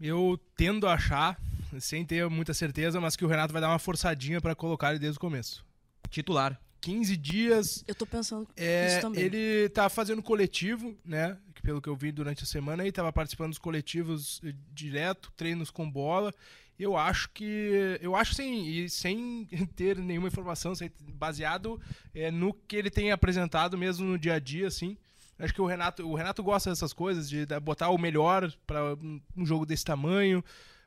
Eu 0.00 0.40
tendo 0.56 0.86
a 0.88 0.94
achar, 0.94 1.38
sem 1.78 2.04
ter 2.04 2.28
muita 2.28 2.54
certeza, 2.54 3.00
mas 3.00 3.16
que 3.16 3.24
o 3.24 3.28
Renato 3.28 3.52
vai 3.52 3.60
dar 3.60 3.68
uma 3.68 3.78
forçadinha 3.78 4.40
pra 4.40 4.54
colocar 4.54 4.90
ele 4.90 4.98
desde 4.98 5.18
o 5.18 5.20
começo. 5.20 5.64
Titular. 6.08 6.58
15 6.80 7.14
dias, 7.16 7.84
Eu 7.86 7.94
tô 7.94 8.06
pensando 8.06 8.48
é, 8.56 8.86
isso 8.92 9.00
também. 9.02 9.22
ele 9.22 9.68
tá 9.68 9.90
fazendo 9.90 10.22
coletivo, 10.22 10.96
né? 11.04 11.36
Pelo 11.62 11.82
que 11.82 11.90
eu 11.90 11.94
vi 11.94 12.10
durante 12.10 12.42
a 12.42 12.46
semana, 12.46 12.82
ele 12.82 12.90
tava 12.90 13.12
participando 13.12 13.50
dos 13.50 13.58
coletivos 13.58 14.40
eh, 14.42 14.54
direto, 14.72 15.30
treinos 15.36 15.70
com 15.70 15.90
bola. 15.90 16.32
Eu 16.80 16.96
acho 16.96 17.28
que. 17.30 17.98
Eu 18.00 18.16
acho 18.16 18.34
sem, 18.34 18.66
e 18.66 18.88
sem 18.88 19.46
ter 19.76 19.98
nenhuma 19.98 20.28
informação, 20.28 20.72
baseado 21.14 21.78
eh, 22.14 22.30
no 22.30 22.54
que 22.54 22.74
ele 22.74 22.88
tem 22.88 23.12
apresentado 23.12 23.76
mesmo 23.76 24.06
no 24.06 24.18
dia 24.18 24.34
a 24.34 24.38
dia, 24.38 24.66
assim. 24.66 24.96
Acho 25.38 25.52
que 25.54 25.60
o 25.60 25.66
Renato, 25.66 26.06
o 26.06 26.14
Renato 26.14 26.42
gosta 26.42 26.70
dessas 26.70 26.92
coisas, 26.92 27.28
de 27.28 27.46
botar 27.62 27.90
o 27.90 27.98
melhor 27.98 28.50
para 28.66 28.94
um 29.36 29.44
jogo 29.44 29.66
desse 29.66 29.84
tamanho. 29.84 30.42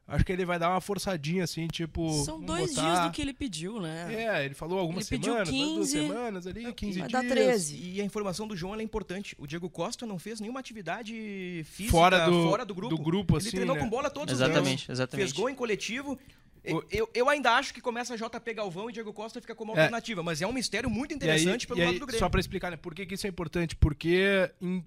Acho 0.05 0.25
que 0.25 0.31
ele 0.33 0.45
vai 0.45 0.60
dar 0.60 0.69
uma 0.69 0.81
forçadinha, 0.81 1.45
assim, 1.45 1.65
tipo. 1.67 2.12
São 2.25 2.39
dois 2.41 2.72
botar- 2.75 2.81
dias 2.81 3.05
do 3.05 3.12
que 3.12 3.22
ele 3.22 3.33
pediu, 3.33 3.79
né? 3.79 4.13
É, 4.13 4.43
ele 4.45 4.53
falou 4.53 4.77
algumas 4.77 5.10
Ele 5.10 5.17
pediu 5.17 5.33
semanas, 5.33 5.50
umas 5.50 5.60
duas 5.67 5.77
15, 5.91 5.91
semanas 6.07 6.48
ali, 6.48 6.74
15 6.74 7.00
vai 7.00 7.07
dias. 7.07 7.24
dar 7.24 7.29
13. 7.29 7.77
E 7.77 8.01
a 8.01 8.03
informação 8.03 8.45
do 8.45 8.55
João 8.55 8.74
ela 8.74 8.81
é 8.81 8.86
importante. 8.86 9.33
O 9.39 9.48
Diego 9.48 9.69
Costa 9.69 10.05
não 10.05 10.19
fez 10.19 10.41
nenhuma 10.41 10.60
atividade 10.60 11.63
física 11.65 11.91
Fora 11.91 12.25
do- 12.29 12.50
fora 12.50 12.65
do 12.65 12.75
grupo. 12.75 12.95
do 12.95 13.01
grupo, 13.01 13.33
Ele 13.36 13.48
assim, 13.48 13.51
treinou 13.55 13.75
né? 13.75 13.81
com 13.81 13.89
bola 13.89 14.10
todos 14.10 14.33
os 14.33 14.41
Exatamente, 14.41 14.86
dias. 14.86 14.89
exatamente. 14.89 15.25
Fez 15.25 15.31
gol 15.31 15.50
em 15.50 15.55
coletivo. 15.55 16.19
O- 16.65 16.84
Eu, 16.89 17.10
eu 17.13 17.27
ainda 17.29 17.51
acho 17.51 17.74
que 17.74 17.82
começa 17.82 18.15
JP 18.17 18.53
Galvão 18.53 18.89
e 18.89 18.93
Diego 18.93 19.12
Costa 19.12 19.41
fica 19.41 19.53
como 19.53 19.72
É. 19.75 19.82
alternativa, 19.82 20.24
mas 20.24 20.41
é 20.41 20.48
um 20.48 20.53
mistério 20.53 20.89
muito 20.89 21.12
E 21.12 21.13
aí- 21.13 21.17
interessante 21.17 21.67
pelo 21.67 21.79
e 21.79 21.82
aí, 21.82 21.88
lado 21.88 22.00
do 22.00 22.05
Grêmio. 22.05 22.20
Só 22.20 22.29
pra 22.29 22.39
explicar, 22.39 22.72
né? 22.72 22.77
Por 22.77 22.96
que, 22.96 23.05
que 23.05 23.15
isso 23.15 23.27
é 23.27 23.29
importante? 23.29 23.75
Porque, 23.75 24.50
em, 24.62 24.86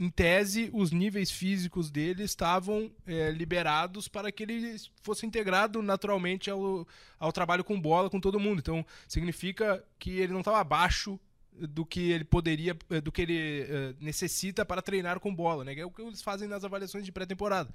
em- 0.00 0.10
tese, 0.10 0.68
os 0.72 0.90
níveis 0.90 1.30
físicos 1.30 1.90
dele 1.90 2.24
estavam 2.24 2.90
é, 3.06 3.30
liberados 3.30 4.08
para 4.08 4.32
que 4.32 4.42
ele 4.42 4.74
fosse 5.02 5.24
integrado 5.24 5.80
naturalmente 5.80 6.50
ao, 6.50 6.86
ao 7.20 7.32
trabalho 7.32 7.62
com 7.62 7.80
bola 7.80 8.10
com 8.10 8.18
todo 8.20 8.40
mundo. 8.40 8.58
Então, 8.58 8.84
significa 9.06 9.84
que 9.98 10.10
ele 10.18 10.32
não 10.32 10.40
estava 10.40 10.58
abaixo 10.60 11.20
do 11.54 11.84
que 11.84 12.10
ele 12.10 12.24
poderia, 12.24 12.74
eh, 12.90 13.00
do 13.00 13.12
que 13.12 13.20
ele 13.22 13.66
eh, 13.68 13.94
necessita 14.00 14.64
para 14.64 14.80
treinar 14.80 15.20
com 15.20 15.32
bola, 15.34 15.62
né? 15.64 15.74
É 15.78 15.84
o 15.84 15.90
que 15.90 16.00
eles 16.00 16.22
fazem 16.22 16.48
nas 16.48 16.64
avaliações 16.64 17.04
de 17.04 17.12
pré-temporada. 17.12 17.68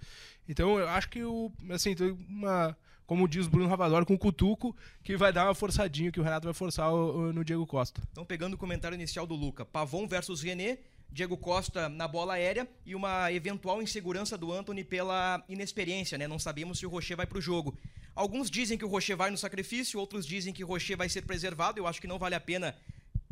Então, 0.49 0.79
eu 0.79 0.89
acho 0.89 1.07
que 1.09 1.23
o, 1.23 1.51
assim, 1.69 1.93
tem 1.93 2.09
uma, 2.27 2.75
como 3.07 3.27
diz 3.27 3.47
o 3.47 3.49
Bruno 3.49 3.67
Ravador, 3.69 4.05
com 4.05 4.13
o 4.13 4.17
cutuco, 4.19 4.75
que 5.03 5.17
vai 5.17 5.33
dar 5.33 5.45
uma 5.45 5.55
forçadinha, 5.55 6.11
que 6.11 6.19
o 6.19 6.23
Renato 6.23 6.45
vai 6.45 6.53
forçar 6.53 6.93
o- 6.93 7.29
o- 7.29 7.33
no 7.33 7.43
Diego 7.43 7.65
Costa. 7.65 8.01
Então, 8.11 8.23
pegando 8.25 8.53
o 8.53 8.57
comentário 8.57 8.93
inicial 8.93 9.25
do 9.25 9.33
Luca, 9.33 9.65
Pavon 9.65 10.07
versus 10.07 10.41
René, 10.43 10.77
Diego 11.09 11.37
Costa 11.37 11.87
na 11.87 12.05
bola 12.07 12.33
aérea 12.33 12.67
e 12.85 12.93
uma 12.93 13.31
eventual 13.31 13.81
insegurança 13.81 14.37
do 14.37 14.51
Anthony 14.51 14.83
pela 14.83 15.41
inexperiência, 15.47 16.17
né? 16.17 16.27
Não 16.27 16.37
sabemos 16.37 16.77
se 16.79 16.85
o 16.85 16.89
Rocher 16.89 17.15
vai 17.15 17.25
pro 17.25 17.39
jogo. 17.39 17.77
Alguns 18.13 18.51
dizem 18.51 18.77
que 18.77 18.83
o 18.83 18.89
Rocher 18.89 19.15
vai 19.15 19.31
no 19.31 19.37
sacrifício, 19.37 19.99
outros 19.99 20.25
dizem 20.25 20.53
que 20.53 20.63
o 20.63 20.67
Rocher 20.67 20.97
vai 20.97 21.07
ser 21.07 21.21
preservado. 21.21 21.79
Eu 21.79 21.87
acho 21.87 22.01
que 22.01 22.07
não 22.07 22.19
vale 22.19 22.35
a 22.35 22.39
pena 22.41 22.75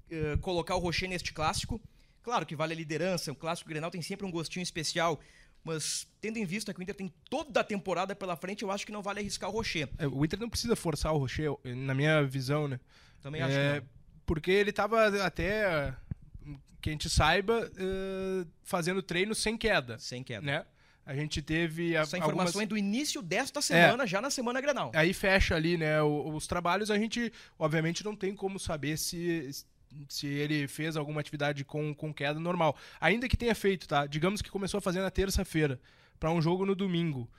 eh, 0.10 0.38
colocar 0.42 0.76
o 0.76 0.80
Rocher 0.80 1.10
neste 1.10 1.34
clássico. 1.34 1.82
Claro 2.24 2.46
que 2.46 2.56
vale 2.56 2.74
a 2.74 2.76
liderança, 2.78 3.32
o 3.32 3.36
clássico 3.36 3.70
Grenal 3.70 3.92
tem 3.92 4.02
sempre 4.02 4.26
um 4.26 4.32
gostinho 4.32 4.64
especial, 4.64 5.20
mas 5.66 6.08
tendo 6.22 6.38
em 6.38 6.46
vista 6.46 6.74
que 6.74 6.80
o 6.80 6.84
Inter 6.84 6.96
tem 6.96 7.12
toda 7.30 7.60
a 7.60 7.64
temporada 7.64 8.16
pela 8.16 8.38
frente, 8.38 8.62
eu 8.64 8.72
acho 8.72 8.86
que 8.86 8.92
não 8.92 9.02
vale 9.02 9.20
arriscar 9.20 9.50
o 9.50 9.54
Rocher. 9.54 9.90
É, 9.98 10.08
O 10.08 10.24
Inter 10.24 10.40
não 10.40 10.50
precisa 10.50 10.76
forçar 10.76 11.12
o 11.14 11.18
Rocher, 11.18 11.50
na 11.64 11.94
minha 11.96 12.24
visão, 12.24 12.68
né? 12.68 12.80
Também 13.22 13.42
acho 13.42 13.58
É, 13.58 13.74
que 13.76 13.80
não. 13.82 13.90
Porque 14.26 14.52
ele 14.52 14.72
tava 14.72 15.08
até, 15.26 15.94
que 16.82 16.90
a 16.90 16.92
gente 16.92 17.10
saiba, 17.10 17.70
eh, 17.78 18.46
fazendo 18.64 19.02
treino 19.04 19.34
sem 19.36 19.58
queda, 19.58 19.98
Sem 20.00 20.24
queda. 20.24 20.46
né? 20.46 20.66
A 21.06 21.14
gente 21.16 21.40
teve 21.42 21.96
a- 21.96 22.02
Essa 22.02 22.18
informação 22.18 22.48
algumas... 22.48 22.64
é 22.64 22.66
do 22.66 22.76
início 22.78 23.22
desta 23.22 23.62
semana, 23.62 24.08
já 24.08 24.20
na 24.20 24.32
semana 24.32 24.60
Grenal. 24.60 24.92
Aí 24.96 25.14
fecha 25.14 25.56
ali, 25.56 25.78
né, 25.78 26.02
o- 26.02 26.30
os 26.34 26.48
trabalhos, 26.48 26.90
a 26.90 26.98
gente, 26.98 27.32
obviamente, 27.60 28.04
não 28.04 28.16
tem 28.16 28.36
como 28.36 28.58
saber 28.60 28.98
se, 28.98 29.48
se 30.10 30.28
ele 30.28 30.68
fez 30.68 30.96
alguma 30.98 31.22
atividade 31.22 31.64
com, 31.64 31.94
com 31.94 32.14
queda 32.14 32.40
normal. 32.40 32.76
Ainda 33.00 33.28
que 33.28 33.38
tenha 33.38 33.56
feito, 33.56 33.88
tá? 33.88 34.06
Digamos 34.06 34.42
que 34.42 34.50
começou 34.50 34.78
a 34.78 34.82
fazer 34.82 35.02
na 35.02 35.12
terça-feira, 35.12 35.80
para 36.20 36.32
um 36.32 36.42
jogo 36.42 36.66
no 36.66 36.76
domingo. 36.76 37.30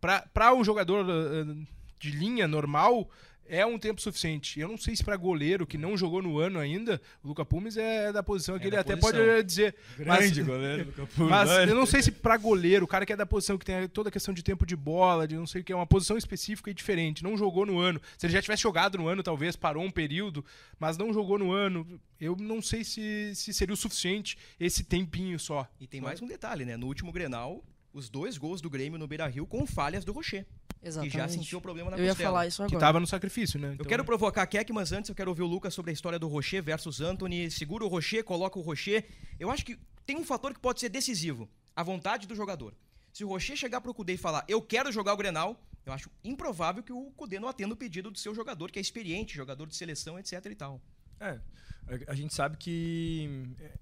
Para 0.00 0.54
um 0.54 0.62
jogador 0.62 1.06
eh, 1.08 1.66
de 1.98 2.10
linha 2.10 2.46
normal, 2.46 3.08
é 3.48 3.64
um 3.64 3.78
tempo 3.78 4.00
suficiente. 4.00 4.58
Eu 4.58 4.68
não 4.68 4.76
sei 4.76 4.94
se 4.96 5.04
para 5.04 5.16
goleiro 5.16 5.66
que 5.66 5.76
não 5.78 5.96
jogou 5.96 6.22
no 6.22 6.38
ano 6.38 6.58
ainda, 6.58 7.00
o 7.22 7.28
Luca 7.28 7.44
Pumes 7.44 7.76
é 7.76 8.12
da 8.12 8.22
posição 8.22 8.58
que 8.58 8.64
É 8.64 8.68
ele 8.68 8.76
até 8.76 8.96
posição. 8.96 9.24
pode 9.24 9.42
dizer. 9.44 9.74
Grande 9.96 10.20
mas, 10.20 10.38
goleiro. 10.46 10.84
Luca 10.86 11.06
Pumes. 11.06 11.30
mas 11.30 11.50
eu 11.68 11.74
não 11.74 11.86
sei 11.86 12.02
se 12.02 12.10
para 12.12 12.36
goleiro, 12.36 12.84
o 12.84 12.88
cara 12.88 13.04
que 13.04 13.12
é 13.12 13.16
da 13.16 13.26
posição 13.26 13.56
que 13.58 13.64
tem 13.64 13.86
toda 13.88 14.08
a 14.08 14.12
questão 14.12 14.32
de 14.34 14.42
tempo 14.42 14.64
de 14.66 14.74
bola, 14.76 15.26
de 15.28 15.34
não 15.36 15.46
sei 15.46 15.60
o 15.60 15.64
que, 15.64 15.72
é 15.72 15.76
uma 15.76 15.86
posição 15.86 16.16
específica 16.16 16.70
e 16.70 16.74
diferente. 16.74 17.22
Não 17.22 17.36
jogou 17.36 17.66
no 17.66 17.78
ano. 17.78 18.00
Se 18.18 18.26
ele 18.26 18.32
já 18.32 18.40
tivesse 18.42 18.62
jogado 18.62 18.98
no 18.98 19.08
ano, 19.08 19.22
talvez 19.22 19.56
parou 19.56 19.84
um 19.84 19.90
período, 19.90 20.44
mas 20.78 20.96
não 20.96 21.12
jogou 21.12 21.38
no 21.38 21.52
ano. 21.52 21.86
Eu 22.20 22.36
não 22.36 22.62
sei 22.62 22.84
se, 22.84 23.32
se 23.34 23.52
seria 23.52 23.74
o 23.74 23.76
suficiente 23.76 24.36
esse 24.58 24.84
tempinho 24.84 25.38
só. 25.38 25.68
E 25.80 25.86
tem 25.86 26.00
mais 26.00 26.22
um 26.22 26.26
detalhe, 26.26 26.64
né? 26.64 26.76
No 26.76 26.86
último 26.86 27.12
Grenal, 27.12 27.62
os 27.92 28.08
dois 28.08 28.38
gols 28.38 28.60
do 28.60 28.70
Grêmio 28.70 28.98
no 28.98 29.06
Beira-Rio 29.06 29.46
com 29.46 29.66
falhas 29.66 30.04
do 30.04 30.12
Rocher, 30.12 30.46
que 30.84 30.88
Exatamente. 30.88 31.16
já 31.16 31.28
sentiu 31.28 31.58
o 31.58 31.62
problema 31.62 31.90
na 31.90 31.96
Eu 31.96 32.04
ia 32.04 32.10
costela. 32.10 32.28
falar 32.30 32.46
isso 32.46 32.62
Que 32.62 32.74
agora. 32.74 32.80
tava 32.80 33.00
no 33.00 33.06
sacrifício, 33.06 33.58
né? 33.58 33.68
Eu 33.68 33.72
Então, 33.74 33.86
quero 33.86 34.04
provocar 34.04 34.42
a 34.42 34.46
Keck, 34.46 34.72
mas 34.72 34.92
antes 34.92 35.08
eu 35.08 35.14
quero 35.14 35.30
ouvir 35.30 35.42
o 35.42 35.46
Lucas 35.46 35.72
sobre 35.74 35.90
a 35.90 35.94
história 35.94 36.18
do 36.18 36.28
Rocher 36.28 36.62
versus 36.62 37.00
Anthony. 37.00 37.50
Segura 37.50 37.84
o 37.84 37.88
Rocher, 37.88 38.22
coloca 38.24 38.58
o 38.58 38.62
Rocher. 38.62 39.06
Eu 39.40 39.50
acho 39.50 39.64
que 39.64 39.78
tem 40.06 40.16
um 40.16 40.24
fator 40.24 40.52
que 40.52 40.60
pode 40.60 40.80
ser 40.80 40.88
decisivo: 40.88 41.48
a 41.74 41.82
vontade 41.82 42.26
do 42.26 42.34
jogador. 42.34 42.74
Se 43.12 43.24
o 43.24 43.28
Rocher 43.28 43.56
chegar 43.56 43.80
pro 43.80 43.94
Cudê 43.94 44.14
e 44.14 44.16
falar, 44.16 44.44
eu 44.48 44.60
quero 44.60 44.90
jogar 44.92 45.14
o 45.14 45.16
Grenal, 45.16 45.60
eu 45.86 45.92
acho 45.92 46.10
improvável 46.22 46.82
que 46.82 46.92
o 46.92 47.10
Cudê 47.16 47.38
não 47.38 47.48
atenda 47.48 47.72
o 47.74 47.76
pedido 47.76 48.10
do 48.10 48.18
seu 48.18 48.34
jogador, 48.34 48.70
que 48.70 48.78
é 48.78 48.82
experiente, 48.82 49.34
jogador 49.36 49.66
de 49.66 49.76
seleção, 49.76 50.18
etc 50.18 50.44
e 50.46 50.54
tal. 50.54 50.80
É, 51.20 51.28
a- 51.28 52.12
a 52.12 52.14
gente 52.14 52.34
sabe 52.34 52.56
que 52.56 53.54
é- 53.60 53.78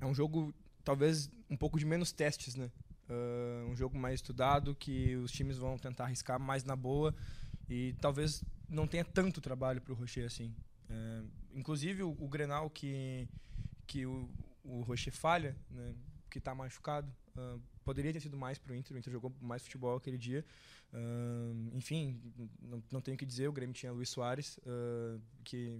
é 0.00 0.06
um 0.06 0.14
jogo 0.14 0.52
talvez 0.82 1.30
um 1.48 1.56
pouco 1.56 1.78
de 1.78 1.86
menos 1.86 2.10
testes, 2.12 2.54
né? 2.56 2.70
Ah, 3.08 3.64
um 3.68 3.76
jogo 3.76 3.98
mais 3.98 4.14
estudado 4.16 4.74
que 4.74 5.16
os 5.16 5.30
times 5.30 5.56
vão 5.58 5.76
tentar 5.78 6.04
arriscar 6.04 6.38
mais 6.40 6.64
na 6.64 6.74
boa 6.76 7.14
e 7.68 7.94
talvez 8.00 8.42
não 8.68 8.86
tenha 8.86 9.04
tanto 9.04 9.40
trabalho 9.40 9.80
para 9.80 9.92
o 9.92 9.96
Rocher 9.96 10.24
assim. 10.26 10.54
É, 10.88 11.22
inclusive 11.54 12.02
o, 12.02 12.10
o 12.18 12.28
Grenal 12.28 12.68
que 12.70 13.28
que 13.86 14.06
o, 14.06 14.28
o 14.64 14.80
Rocher 14.82 15.12
falha, 15.12 15.56
né? 15.70 15.94
Que 16.30 16.38
está 16.38 16.54
machucado, 16.54 17.12
ah, 17.36 17.58
poderia 17.84 18.12
ter 18.12 18.20
sido 18.20 18.36
mais 18.36 18.58
para 18.58 18.72
o 18.72 18.74
Inter. 18.74 18.96
O 18.96 18.98
Inter 18.98 19.12
jogou 19.12 19.32
mais 19.40 19.62
futebol 19.62 19.96
aquele 19.96 20.16
dia. 20.18 20.44
Enfim, 21.72 22.20
não, 22.62 22.82
não 22.92 23.00
tenho 23.00 23.14
o 23.14 23.18
que 23.18 23.26
dizer. 23.26 23.48
O 23.48 23.52
Grêmio 23.52 23.74
tinha 23.74 23.92
Luiz 23.92 24.08
Soares 24.08 24.58
que 25.44 25.76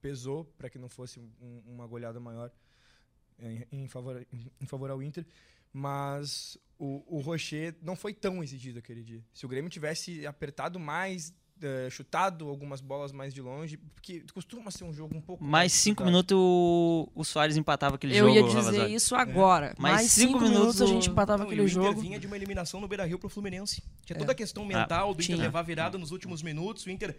pesou 0.00 0.44
para 0.56 0.70
que 0.70 0.78
não 0.78 0.88
fosse 0.88 1.20
um- 1.20 1.62
uma 1.66 1.86
goleada 1.86 2.18
maior 2.18 2.50
em, 3.38 3.66
em 3.84 3.88
favor, 3.88 4.26
em 4.60 4.66
favor 4.66 4.90
ao 4.90 5.02
Inter. 5.02 5.26
Mas 5.72 6.58
o, 6.78 7.02
o 7.06 7.20
Rocher 7.20 7.74
não 7.82 7.96
foi 7.96 8.12
tão 8.12 8.42
exigido 8.42 8.78
aquele 8.78 9.02
dia. 9.02 9.22
Se 9.32 9.46
o 9.46 9.48
Grêmio 9.48 9.70
tivesse 9.70 10.26
apertado 10.26 10.78
mais, 10.78 11.32
eh, 11.62 11.88
chutado 11.90 12.48
algumas 12.48 12.80
bolas 12.80 13.10
mais 13.12 13.32
de 13.32 13.40
longe, 13.40 13.76
porque 13.78 14.22
costuma 14.34 14.70
ser 14.70 14.84
um 14.84 14.92
jogo 14.92 15.16
um 15.16 15.20
pouco. 15.20 15.42
Mais 15.42 15.72
cinco 15.72 16.02
disputado. 16.04 16.10
minutos 16.10 16.36
o, 16.36 17.08
o 17.14 17.24
Soares 17.24 17.56
empatava 17.56 17.94
aquele 17.94 18.14
Eu 18.16 18.26
jogo. 18.26 18.34
ia 18.34 18.42
dizer 18.42 18.56
Ravazoli. 18.58 18.94
isso 18.94 19.14
agora. 19.14 19.74
Mais 19.78 19.94
Mais, 19.96 20.10
cinco 20.12 20.32
cinco, 20.32 20.40
minutos 20.40 20.58
minutos 20.60 20.80
a 20.82 20.84
o- 20.84 20.88
gente 20.88 21.08
empatava 21.10 21.38
Não, 21.38 21.46
aquele 21.46 21.62
o 21.62 21.64
Inter 21.68 21.74
jogo. 21.82 22.00
vinha 22.00 22.18
de 22.18 22.26
uma 22.26 22.36
eliminação 22.36 22.80
no 22.80 22.88
Beira-Rio 22.88 23.18
pro 23.18 23.28
Fluminense. 23.30 23.82
Tinha 24.04 24.16
É. 24.16 24.18
toda 24.18 24.32
a 24.32 24.34
questão 24.34 24.64
mental 24.64 25.14
do 25.14 25.22
Inter 25.22 25.36
tinha. 25.36 25.38
levar 25.38 25.62
virada 25.62 25.96
nos 25.96 26.10
últimos 26.10 26.42
minutos. 26.42 26.84
O 26.84 26.90
Inter 26.90 27.16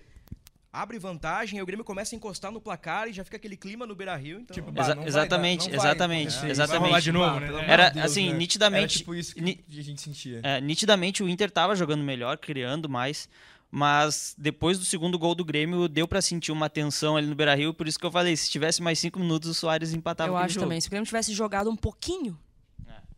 abre 0.73 0.97
vantagem, 0.97 1.59
aí 1.59 1.63
o 1.63 1.65
Grêmio 1.67 1.85
começa 1.85 2.15
a 2.15 2.17
encostar 2.17 2.51
no 2.51 2.59
placar 2.59 3.07
e 3.07 3.13
já 3.13 3.23
fica 3.23 3.37
aquele 3.37 3.55
clima 3.55 3.85
no 3.85 3.95
Beira-Rio. 3.95 4.39
Então, 4.39 4.55
Tipo, 4.55 4.71
Exa- 4.81 4.95
vai 4.95 5.05
exatamente, 5.07 5.69
não 5.69 5.77
vai 5.77 5.77
exatamente, 5.87 6.45
exatamente. 6.47 6.91
Vai 6.91 7.01
de 7.01 7.11
novo, 7.11 7.39
né? 7.39 7.47
Era 7.67 7.89
de 7.89 7.93
Deus, 7.99 8.05
assim, 8.07 8.31
né? 8.31 8.37
nitidamente. 8.39 8.95
Era 8.95 8.97
tipo 8.99 9.13
isso 9.13 9.35
que 9.35 9.63
a 9.69 9.81
gente 9.83 10.01
sentia. 10.01 10.39
É, 10.41 10.59
nitidamente 10.59 11.21
o 11.21 11.29
Inter 11.29 11.51
tava 11.51 11.75
jogando 11.75 12.03
melhor, 12.03 12.37
criando 12.39 12.89
mais, 12.89 13.29
mas 13.69 14.33
depois 14.37 14.79
do 14.79 14.85
segundo 14.85 15.17
gol 15.19 15.35
do 15.35 15.45
Grêmio 15.45 15.87
deu 15.87 16.07
pra 16.07 16.21
sentir 16.23 16.51
uma 16.51 16.67
tensão 16.69 17.15
ali 17.15 17.27
no 17.27 17.35
Beira-Rio, 17.35 17.71
por 17.73 17.87
isso 17.87 17.99
que 17.99 18.05
eu 18.05 18.11
falei, 18.11 18.35
se 18.35 18.49
tivesse 18.49 18.81
mais 18.81 18.97
cinco 18.97 19.19
minutos 19.19 19.49
o 19.49 19.53
Soares 19.53 19.93
empatava 19.93 20.31
Eu 20.31 20.37
acho 20.37 20.55
jogo. 20.55 20.65
também. 20.65 20.81
Se 20.81 20.87
o 20.87 20.89
Grêmio 20.89 21.05
tivesse 21.05 21.33
jogado 21.33 21.69
um 21.69 21.75
pouquinho, 21.75 22.35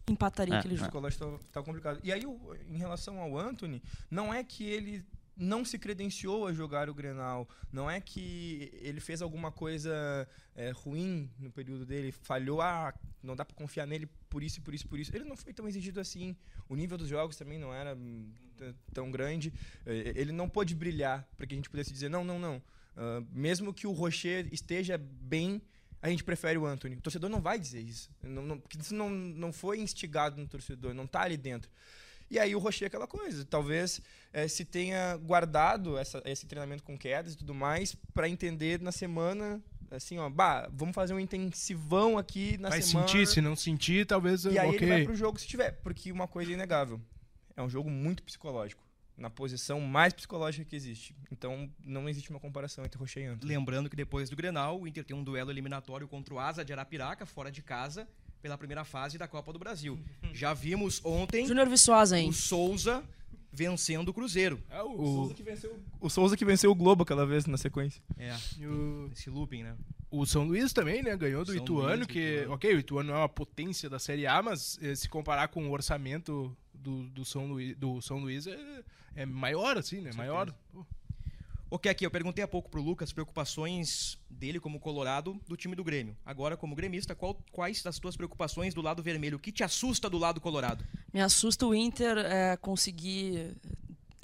empataria 0.07 0.53
É, 0.55 0.57
aquele 0.59 0.75
é. 0.75 0.77
O 0.77 0.79
jogo. 0.81 0.91
colégio 0.91 1.19
tá, 1.19 1.27
tá 1.53 1.63
complicado. 1.63 1.99
E 2.03 2.11
aí, 2.11 2.25
o- 2.25 2.39
em 2.69 2.77
relação 2.77 3.17
ao 3.19 3.37
Anthony, 3.37 3.81
não 4.11 4.33
é 4.33 4.43
que 4.43 4.63
ele 4.63 5.03
não 5.35 5.65
se 5.65 5.77
credenciou 5.77 6.47
a 6.47 6.53
jogar 6.53 6.89
o 6.89 6.93
Grenal, 6.93 7.47
não 7.71 7.89
é 7.89 7.99
que 7.99 8.71
ele 8.81 8.99
fez 8.99 9.21
alguma 9.21 9.51
coisa 9.51 10.27
é, 10.55 10.71
ruim 10.71 11.29
no 11.39 11.51
período 11.51 11.85
dele, 11.85 12.11
falhou, 12.11 12.61
ah, 12.61 12.93
não 13.21 13.35
dá 13.35 13.43
pra 13.43 13.55
confiar 13.55 13.85
nele 13.85 14.07
por 14.29 14.43
isso, 14.43 14.61
por 14.61 14.73
isso, 14.73 14.87
por 14.87 14.99
isso. 14.99 15.15
Ele 15.15 15.25
não 15.25 15.35
foi 15.35 15.53
tão 15.53 15.67
exigido 15.67 15.99
assim. 15.99 16.35
O 16.69 16.75
nível 16.75 16.97
dos 16.97 17.07
jogos 17.07 17.35
também 17.35 17.57
não 17.59 17.73
era 17.73 17.97
tão 18.93 19.11
grande. 19.11 19.53
É, 19.85 20.13
Ele 20.15 20.31
não 20.31 20.47
pôde 20.49 20.73
brilhar 20.75 21.27
para 21.35 21.45
que 21.45 21.53
a 21.53 21.57
gente 21.57 21.69
pudesse 21.69 21.91
dizer, 21.91 22.09
não, 22.09 22.23
não, 22.23 22.39
não. 22.39 22.61
Ah, 22.95 23.21
mesmo 23.31 23.73
que 23.73 23.87
o 23.87 23.91
Rocher 23.91 24.47
esteja 24.51 24.97
bem, 24.97 25.61
a 26.01 26.09
gente 26.09 26.23
prefere 26.23 26.57
o 26.57 26.65
Anthony. 26.65 26.95
O 26.95 27.01
torcedor 27.01 27.29
não 27.29 27.41
vai 27.41 27.59
dizer 27.59 27.81
isso. 27.81 28.09
Não, 28.23 28.41
não- 28.43 28.59
porque 28.59 28.77
isso 28.77 28.93
não, 28.93 29.09
não 29.09 29.51
foi 29.51 29.79
instigado 29.79 30.39
no 30.39 30.47
torcedor, 30.47 30.93
não 30.93 31.07
tá 31.07 31.21
ali 31.21 31.35
dentro. 31.37 31.69
E 32.29 32.39
aí 32.39 32.55
o 32.55 32.59
Rocher 32.59 32.85
é 32.85 32.87
aquela 32.87 33.07
coisa. 33.07 33.45
Talvez 33.45 34.01
eh, 34.33 34.47
se 34.47 34.65
tenha 34.65 35.15
guardado 35.17 35.97
essa- 35.97 36.21
esse 36.25 36.45
treinamento 36.45 36.83
com 36.83 36.97
quedas 36.97 37.33
e 37.33 37.37
tudo 37.37 37.53
mais 37.53 37.95
para 38.13 38.27
entender 38.27 38.81
na 38.81 38.91
semana, 38.91 39.61
assim, 39.91 40.17
ó, 40.17 40.29
bah, 40.29 40.67
vamos 40.73 40.95
fazer 40.95 41.13
um 41.13 41.19
intensivão 41.19 42.17
aqui 42.17 42.57
na 42.57 42.69
Vai 42.69 42.81
semana. 42.81 43.07
sentir, 43.07 43.27
se 43.27 43.41
não 43.41 43.55
sentir, 43.55 44.05
talvez. 44.05 44.43
E 44.45 44.57
aí 44.57 44.75
ele 44.75 44.85
vai 44.87 45.03
pro 45.03 45.15
jogo 45.15 45.39
se 45.39 45.47
tiver. 45.47 45.71
Porque 45.83 46.11
uma 46.11 46.27
coisa 46.27 46.51
é 46.51 46.53
inegável. 46.55 46.99
É 47.55 47.61
um 47.61 47.69
jogo 47.69 47.89
muito 47.89 48.23
psicológico. 48.23 48.83
Na 49.17 49.29
posição 49.29 49.79
mais 49.79 50.11
psicológica 50.11 50.65
que 50.65 50.75
existe. 50.75 51.15
Então 51.31 51.71
não 51.85 52.09
existe 52.09 52.29
uma 52.31 52.39
comparação 52.39 52.83
entre 52.83 52.99
Rocher 52.99 53.23
e 53.23 53.27
Anthony. 53.27 53.53
Lembrando 53.55 53.89
que 53.89 53.95
depois 53.95 54.29
do 54.29 54.35
Grenal, 54.35 54.81
o 54.81 54.85
Inter 54.85 55.05
tem 55.05 55.15
um 55.15 55.23
duelo 55.23 55.51
eliminatório 55.51 56.05
contra 56.05 56.33
o 56.33 56.39
Asa 56.39 56.65
de 56.65 56.73
Arapiraca, 56.73 57.25
fora 57.25 57.49
de 57.49 57.61
casa, 57.61 58.05
pela 58.45 58.59
primeira 58.59 58.85
fase 58.85 59.17
da 59.17 59.27
Copa 59.27 59.51
do 59.51 59.57
Brasil. 59.57 59.97
Já 60.31 60.53
vimos 60.53 61.01
ontem 61.03 61.47
Júnior 61.47 61.67
Viçosa, 61.67 62.19
hein? 62.19 62.29
o 62.29 62.33
Souza 62.33 63.03
vencendo 63.51 64.09
o 64.09 64.13
Cruzeiro. 64.13 64.61
É, 64.69 64.83
o, 64.83 64.91
O 65.01 65.05
Souza, 65.15 65.33
que 65.33 65.41
venceu, 65.41 65.79
o 65.99 66.09
Souza 66.11 66.37
que 66.37 66.45
venceu 66.45 66.69
o 66.69 66.75
Globo 66.75 67.01
aquela 67.01 67.25
vez 67.25 67.47
na 67.47 67.57
sequência. 67.57 68.03
É, 68.19 68.35
e 68.59 68.67
o- 68.67 69.09
esse 69.11 69.31
looping, 69.31 69.63
né? 69.63 69.75
O 70.11 70.27
São 70.27 70.43
Luís 70.45 70.71
também, 70.73 71.01
né? 71.01 71.17
Ganhou 71.17 71.43
do 71.43 71.53
São 71.53 71.63
Ituano, 71.63 71.95
Luís, 71.95 72.05
que, 72.07 72.19
Ituano. 72.41 72.53
ok, 72.53 72.75
o 72.75 72.79
Ituano 72.79 73.11
é 73.13 73.15
uma 73.17 73.29
potência 73.29 73.89
da 73.89 73.97
Série 73.97 74.27
A, 74.27 74.43
mas 74.43 74.77
eh, 74.83 74.93
se 74.93 75.09
comparar 75.09 75.47
com 75.47 75.67
o 75.67 75.71
orçamento 75.71 76.55
do, 76.71 77.03
do, 77.09 77.25
São, 77.25 77.47
Luís, 77.47 77.75
do 77.77 77.99
São 78.01 78.19
Luís 78.19 78.45
é, 78.45 78.83
é 79.15 79.25
maior, 79.25 79.75
assim, 79.75 80.01
né? 80.01 80.11
Maior. 80.15 80.53
Pô, 80.71 80.85
Ok, 81.75 81.91
aqui, 81.91 82.05
eu 82.05 82.09
perguntei 82.09 82.41
há 82.41 82.47
pouco 82.47 82.69
pro 82.69 82.81
Lucas 82.81 83.11
preocupações 83.11 84.17
dele 84.29 84.61
como 84.61 84.79
colorado 84.79 85.37
do 85.45 85.57
time 85.57 85.75
do 85.75 85.83
Grêmio. 85.83 86.15
Agora, 86.25 86.55
como 86.55 86.73
gremista, 86.73 87.13
qual- 87.13 87.37
quais 87.51 87.83
das 87.83 87.99
tuas 87.99 88.15
preocupações 88.15 88.73
do 88.73 88.81
lado 88.81 89.03
vermelho? 89.03 89.35
O 89.35 89.39
que 89.41 89.51
te 89.51 89.61
assusta 89.61 90.09
do 90.09 90.17
lado 90.17 90.39
colorado? 90.39 90.85
Me 91.13 91.19
assusta 91.19 91.65
o 91.67 91.75
Inter 91.75 92.17
é, 92.17 92.55
conseguir 92.55 93.57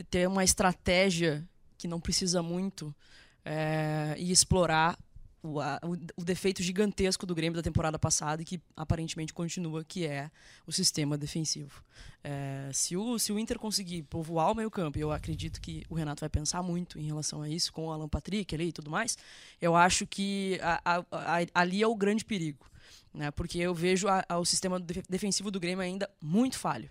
ter 0.09 0.29
uma 0.29 0.45
estratégia 0.45 1.45
que 1.77 1.89
não 1.89 1.99
precisa 1.99 2.41
muito 2.41 2.95
é, 3.43 4.15
e 4.17 4.31
explorar 4.31 4.97
o, 5.43 5.59
a- 5.59 5.79
o- 5.83 6.23
defeito 6.23 6.61
gigantesco 6.61 7.25
do 7.25 7.33
Grêmio 7.35 7.55
da 7.55 7.63
temporada 7.63 7.97
passada 7.97 8.41
e 8.41 8.45
que 8.45 8.61
aparentemente 8.75 9.33
continua, 9.33 9.83
que 9.83 10.05
é 10.05 10.29
o 10.67 10.71
sistema 10.71 11.17
defensivo. 11.17 11.83
É, 12.23 12.69
se, 12.73 12.95
o, 12.95 13.17
se 13.17 13.31
o 13.31 13.39
Inter 13.39 13.57
conseguir 13.57 14.03
povoar 14.03 14.51
o 14.51 14.55
meio 14.55 14.69
campo, 14.69 14.99
eu 14.99 15.11
acredito 15.11 15.59
que 15.59 15.83
o 15.89 15.95
Renato 15.95 16.19
vai 16.19 16.29
pensar 16.29 16.61
muito 16.61 16.99
em 16.99 17.03
relação 17.07 17.41
a 17.41 17.49
isso, 17.49 17.73
com 17.73 17.87
o 17.87 17.91
Alan 17.91 18.07
Patrick 18.07 18.53
ali 18.53 18.67
e 18.67 18.71
tudo 18.71 18.91
mais, 18.91 19.17
eu 19.61 19.75
acho 19.75 20.05
que 20.05 20.59
a- 20.61 21.03
a- 21.11 21.45
ali 21.53 21.81
é 21.81 21.87
o 21.87 21.95
grande 21.95 22.23
perigo. 22.23 22.65
Né? 23.13 23.29
Porque 23.31 23.57
eu 23.59 23.73
vejo 23.73 24.07
o 24.39 24.45
sistema 24.45 24.79
def- 24.79 25.05
defensivo 25.09 25.51
do 25.51 25.59
Grêmio 25.59 25.83
ainda 25.83 26.09
muito 26.21 26.57
falho. 26.57 26.89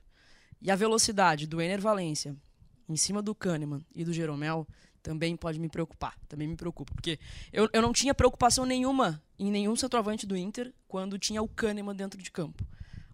E 0.60 0.70
a 0.70 0.76
velocidade 0.76 1.46
do 1.46 1.60
Ener 1.62 1.80
Valência 1.80 2.36
em 2.88 2.96
cima 2.96 3.22
do 3.22 3.34
Kahneman 3.34 3.84
e 3.94 4.04
do 4.04 4.12
Jeromel 4.12 4.66
também 5.02 5.36
pode 5.36 5.58
me 5.58 5.68
preocupar. 5.68 6.16
Também 6.28 6.48
me 6.48 6.56
preocupa. 6.56 6.92
Porque 6.94 7.18
eu, 7.52 7.68
eu 7.72 7.82
não 7.82 7.92
tinha 7.92 8.14
preocupação 8.14 8.64
nenhuma 8.64 9.22
em 9.38 9.50
nenhum 9.50 9.74
centroavante 9.76 10.26
do 10.26 10.36
Inter 10.36 10.72
quando 10.86 11.18
tinha 11.18 11.42
o 11.42 11.48
Kahneman 11.48 11.94
dentro 11.94 12.20
de 12.22 12.30
campo. 12.30 12.64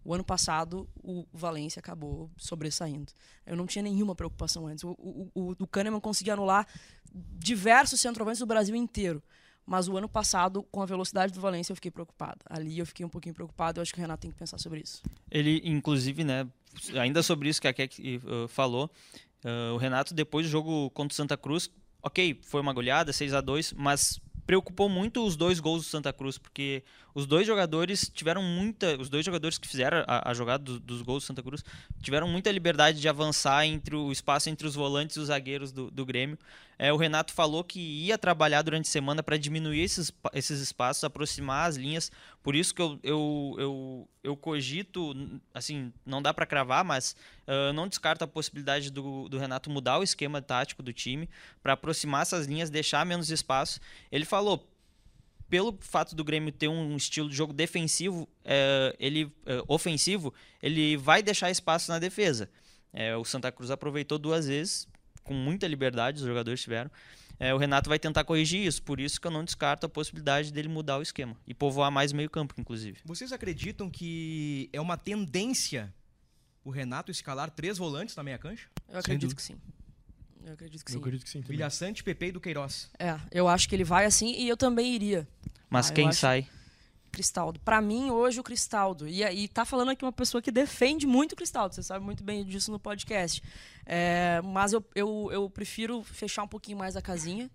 O 0.04 0.14
ano 0.14 0.22
passado, 0.22 0.88
o 1.02 1.26
Valência 1.32 1.80
acabou 1.80 2.30
sobressaindo. 2.36 3.12
Eu 3.44 3.56
não 3.56 3.66
tinha 3.66 3.82
nenhuma 3.82 4.14
preocupação 4.14 4.66
antes. 4.68 4.84
O, 4.84 4.96
o, 5.34 5.56
o, 5.58 5.66
Kahneman 5.66 5.98
conseguia 5.98 6.34
anular 6.34 6.64
diversos 7.12 8.00
centroavantes 8.00 8.38
do 8.38 8.46
Brasil 8.46 8.76
inteiro. 8.76 9.20
Mas 9.66 9.88
o 9.88 9.96
ano 9.96 10.08
passado, 10.08 10.62
com 10.70 10.80
a 10.80 10.86
velocidade 10.86 11.32
do 11.32 11.40
Valência, 11.40 11.72
eu 11.72 11.74
fiquei 11.74 11.90
preocupado. 11.90 12.38
Ali 12.48 12.78
eu 12.78 12.86
fiquei 12.86 13.04
um 13.04 13.08
pouquinho 13.08 13.34
preocupado. 13.34 13.80
Eu 13.80 13.82
acho 13.82 13.92
que 13.92 13.98
o 13.98 14.00
Renato 14.00 14.22
tem 14.22 14.30
que 14.30 14.36
pensar 14.36 14.58
sobre 14.58 14.80
isso. 14.80 15.02
Ele, 15.28 15.60
inclusive, 15.64 16.22
né, 16.22 16.46
ainda 16.94 17.20
sobre 17.20 17.48
isso 17.48 17.60
que 17.60 17.66
a 17.66 17.72
Keck 17.72 18.18
uh, 18.18 18.46
falou, 18.46 18.88
uh, 19.46 19.74
o 19.74 19.76
Renato, 19.76 20.12
depois 20.12 20.46
do 20.46 20.50
jogo 20.50 20.90
contra 20.90 21.12
o 21.12 21.16
Santa 21.16 21.36
Cruz, 21.36 21.70
ok, 22.02 22.38
foi 22.42 22.60
uma 22.60 22.72
goleada, 22.72 23.12
6 23.12 23.32
a 23.32 23.40
2 23.40 23.72
mas 23.72 24.20
preocupou 24.46 24.88
muito 24.88 25.24
os 25.24 25.36
dois 25.36 25.58
gols 25.58 25.82
do 25.82 25.88
Santa 25.88 26.12
Cruz, 26.12 26.38
porque 26.38 26.84
os 27.16 27.24
dois 27.24 27.46
jogadores 27.46 28.10
tiveram 28.12 28.42
muita. 28.42 29.00
Os 29.00 29.08
dois 29.08 29.24
jogadores 29.24 29.56
que 29.56 29.66
fizeram 29.66 30.04
a, 30.06 30.30
a 30.30 30.34
jogada 30.34 30.62
do, 30.62 30.78
dos 30.78 31.00
gols 31.00 31.22
do 31.22 31.26
Santa 31.26 31.42
Cruz 31.42 31.64
tiveram 32.02 32.28
muita 32.28 32.52
liberdade 32.52 33.00
de 33.00 33.08
avançar 33.08 33.64
entre 33.64 33.96
o 33.96 34.12
espaço 34.12 34.50
entre 34.50 34.66
os 34.66 34.74
volantes 34.74 35.16
e 35.16 35.20
os 35.20 35.28
zagueiros 35.28 35.72
do, 35.72 35.90
do 35.90 36.04
Grêmio. 36.04 36.38
É, 36.78 36.92
o 36.92 36.96
Renato 36.98 37.32
falou 37.32 37.64
que 37.64 37.80
ia 37.80 38.18
trabalhar 38.18 38.60
durante 38.60 38.86
a 38.86 38.92
semana 38.92 39.22
para 39.22 39.38
diminuir 39.38 39.80
esses, 39.80 40.12
esses 40.34 40.60
espaços, 40.60 41.04
aproximar 41.04 41.70
as 41.70 41.76
linhas. 41.76 42.12
Por 42.42 42.54
isso 42.54 42.74
que 42.74 42.82
eu, 42.82 43.00
eu, 43.02 43.56
eu, 43.58 44.08
eu 44.22 44.36
cogito, 44.36 45.14
assim, 45.54 45.90
não 46.04 46.20
dá 46.20 46.34
para 46.34 46.44
cravar, 46.44 46.84
mas 46.84 47.16
uh, 47.48 47.72
não 47.72 47.88
descarto 47.88 48.24
a 48.24 48.28
possibilidade 48.28 48.90
do, 48.90 49.26
do 49.26 49.38
Renato 49.38 49.70
mudar 49.70 49.98
o 49.98 50.02
esquema 50.02 50.42
tático 50.42 50.82
do 50.82 50.92
time 50.92 51.30
para 51.62 51.72
aproximar 51.72 52.20
essas 52.20 52.46
linhas, 52.46 52.68
deixar 52.68 53.06
menos 53.06 53.30
espaço. 53.30 53.80
Ele 54.12 54.26
falou, 54.26 54.68
pelo 55.48 55.76
fato 55.80 56.14
do 56.14 56.24
Grêmio 56.24 56.52
ter 56.52 56.68
um 56.68 56.96
estilo 56.96 57.28
de 57.28 57.36
jogo 57.36 57.52
defensivo, 57.52 58.28
é, 58.44 58.94
ele 58.98 59.32
é, 59.44 59.62
ofensivo, 59.68 60.32
ele 60.62 60.96
vai 60.96 61.22
deixar 61.22 61.50
espaço 61.50 61.90
na 61.90 61.98
defesa. 61.98 62.50
É, 62.92 63.16
o 63.16 63.24
Santa 63.24 63.52
Cruz 63.52 63.70
aproveitou 63.70 64.18
duas 64.18 64.46
vezes, 64.46 64.88
com 65.22 65.34
muita 65.34 65.66
liberdade, 65.66 66.20
os 66.20 66.26
jogadores 66.26 66.60
tiveram. 66.62 66.90
É, 67.38 67.52
o 67.52 67.58
Renato 67.58 67.88
vai 67.88 67.98
tentar 67.98 68.24
corrigir 68.24 68.66
isso, 68.66 68.82
por 68.82 68.98
isso 68.98 69.20
que 69.20 69.26
eu 69.26 69.30
não 69.30 69.44
descarto 69.44 69.84
a 69.84 69.88
possibilidade 69.88 70.50
dele 70.52 70.68
mudar 70.68 70.98
o 70.98 71.02
esquema 71.02 71.36
e 71.46 71.52
povoar 71.52 71.90
mais 71.90 72.12
o 72.12 72.16
meio-campo, 72.16 72.54
inclusive. 72.56 72.98
Vocês 73.04 73.32
acreditam 73.32 73.90
que 73.90 74.70
é 74.72 74.80
uma 74.80 74.96
tendência 74.96 75.92
o 76.64 76.70
Renato 76.70 77.12
escalar 77.12 77.50
três 77.50 77.78
volantes 77.78 78.16
na 78.16 78.22
meia 78.22 78.38
cancha? 78.38 78.68
Eu 78.88 78.98
acredito 78.98 79.36
que 79.36 79.42
sim. 79.42 79.56
Eu 80.46 80.52
acredito 80.52 80.84
que 80.84 80.92
sim. 80.92 80.96
Eu 80.96 81.00
acredito 81.00 81.24
que 81.24 81.30
sim. 81.30 81.40
Vilha 81.40 81.68
Sante, 81.68 82.04
Pepe 82.04 82.26
e 82.26 82.32
do 82.32 82.40
Queiroz. 82.40 82.88
É, 83.00 83.18
eu 83.32 83.48
acho 83.48 83.68
que 83.68 83.74
ele 83.74 83.82
vai 83.82 84.04
assim 84.04 84.32
e 84.32 84.48
eu 84.48 84.56
também 84.56 84.94
iria. 84.94 85.26
Mas 85.68 85.90
Ah, 85.90 85.92
quem 85.92 86.12
sai? 86.12 86.46
Cristaldo. 87.10 87.58
Pra 87.60 87.80
mim, 87.80 88.10
hoje, 88.10 88.38
o 88.38 88.44
Cristaldo. 88.44 89.08
E, 89.08 89.24
e 89.24 89.48
tá 89.48 89.64
falando 89.64 89.90
aqui 89.90 90.04
uma 90.04 90.12
pessoa 90.12 90.40
que 90.40 90.52
defende 90.52 91.04
muito 91.04 91.32
o 91.32 91.36
Cristaldo. 91.36 91.74
Você 91.74 91.82
sabe 91.82 92.04
muito 92.04 92.22
bem 92.22 92.44
disso 92.44 92.70
no 92.70 92.78
podcast. 92.78 93.42
É, 93.84 94.40
mas 94.44 94.72
eu, 94.72 94.84
eu, 94.94 95.28
eu 95.32 95.50
prefiro 95.50 96.04
fechar 96.04 96.44
um 96.44 96.48
pouquinho 96.48 96.78
mais 96.78 96.94
a 96.94 97.02
casinha. 97.02 97.50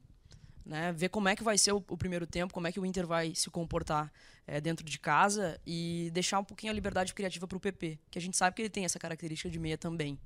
Né, 0.64 0.92
ver 0.92 1.10
como 1.10 1.28
é 1.28 1.36
que 1.36 1.44
vai 1.44 1.58
ser 1.58 1.72
o, 1.72 1.78
o 1.88 1.98
primeiro 1.98 2.28
tempo, 2.28 2.54
como 2.54 2.68
é 2.68 2.72
que 2.72 2.80
o 2.80 2.86
Inter 2.86 3.08
vai 3.08 3.34
se 3.34 3.50
comportar 3.50 4.12
é, 4.46 4.62
dentro 4.62 4.86
de 4.86 5.00
casa 5.00 5.60
e 5.66 6.12
deixar 6.14 6.38
um 6.40 6.44
pouquinho 6.44 6.72
a 6.72 6.76
liberdade 6.76 7.16
criativa 7.16 7.48
para 7.48 7.58
o 7.58 7.60
PP, 7.60 7.98
que 8.12 8.20
a 8.20 8.22
gente 8.22 8.38
sabe 8.38 8.56
que 8.56 8.62
ele 8.62 8.70
tem 8.70 8.86
essa 8.86 9.00
característica 9.00 9.50
de 9.50 9.58
meia 9.58 9.76
também. 9.76 10.20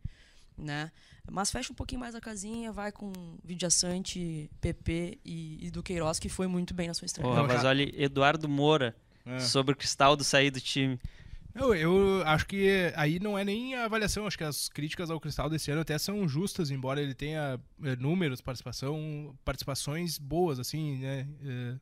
Né? 0.58 0.92
Mas 1.30 1.52
fecha 1.52 1.72
um 1.74 1.76
pouquinho 1.76 2.00
mais 2.00 2.16
a 2.16 2.22
casinha, 2.22 2.72
vai 2.72 2.92
com 2.92 3.12
Vidiaçante, 3.44 4.50
PP 4.62 5.20
e, 5.26 5.68
e 5.68 5.72
do 5.72 5.82
Queiroz, 5.84 6.20
que 6.20 6.30
foi 6.30 6.48
muito 6.48 6.74
bem 6.74 6.88
na 6.88 6.94
sua 6.94 7.06
estreia. 7.06 7.28
Porra, 7.28 7.42
Não, 7.42 7.48
mas 7.48 7.62
já- 7.62 7.70
olha, 7.70 7.92
Eduardo 8.04 8.48
Moura, 8.48 8.96
É. 9.26 9.40
sobre 9.40 9.74
o 9.74 9.76
Cristaldo 9.76 10.24
sair 10.24 10.52
do 10.52 10.62
time. 10.62 11.00
Eu, 11.54 11.74
eu 11.74 12.22
acho 12.26 12.46
que 12.46 12.92
aí 12.96 13.18
não 13.20 13.38
é 13.40 13.44
nem 13.46 13.76
a 13.76 13.86
avaliação, 13.86 14.28
acho 14.28 14.38
que 14.38 14.44
as 14.44 14.68
críticas 14.70 15.10
ao 15.10 15.20
Cristal 15.22 15.50
desse 15.50 15.72
ano 15.72 15.82
até 15.82 15.98
são 15.98 16.28
justas, 16.28 16.70
embora 16.70 17.02
ele 17.02 17.14
tenha 17.16 17.60
é, 17.84 17.96
números, 17.96 18.42
participação, 18.42 19.34
participações 19.44 20.18
boas, 20.18 20.60
assim, 20.60 20.98
né? 21.00 21.28
É, 21.44 21.76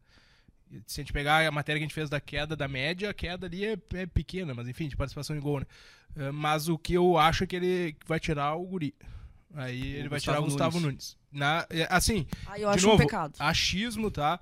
se 0.86 1.02
a 1.02 1.04
gente 1.04 1.14
pegar 1.14 1.46
a 1.46 1.52
matéria 1.52 1.80
que 1.80 1.84
a 1.84 1.88
gente 1.88 1.96
fez 1.96 2.10
da 2.10 2.20
queda 2.20 2.56
da 2.56 2.68
média, 2.68 3.10
a 3.10 3.14
queda 3.14 3.48
ali 3.48 3.66
é, 3.66 3.78
é 3.94 4.06
pequena, 4.06 4.54
mas 4.54 4.68
enfim, 4.68 4.88
de 4.88 4.96
participação 4.96 5.36
em 5.36 5.40
gol, 5.40 5.60
né? 5.60 5.66
É, 6.16 6.32
mas 6.32 6.70
o 6.70 6.78
que 6.78 6.94
eu 6.94 7.18
acho 7.18 7.44
é 7.44 7.48
que 7.48 7.56
ele 7.56 7.96
vai 8.06 8.20
tirar 8.20 8.56
o 8.56 8.66
Guri. 8.66 8.94
Aí 9.56 9.96
ele 9.96 10.10
vai 10.10 10.20
tirar 10.20 10.40
o 10.40 10.44
Gustavo 10.44 10.72
Gustavo 10.72 10.86
Nunes. 10.86 11.18
Na, 11.32 11.66
é, 11.70 11.88
assim, 11.90 12.26
Aí 12.48 12.62
eu 12.62 12.70
de 12.70 12.76
acho 12.76 12.88
novo, 12.88 13.04
um 13.04 13.06
pecado. 13.06 13.36
achismo, 13.40 14.10
tá? 14.10 14.40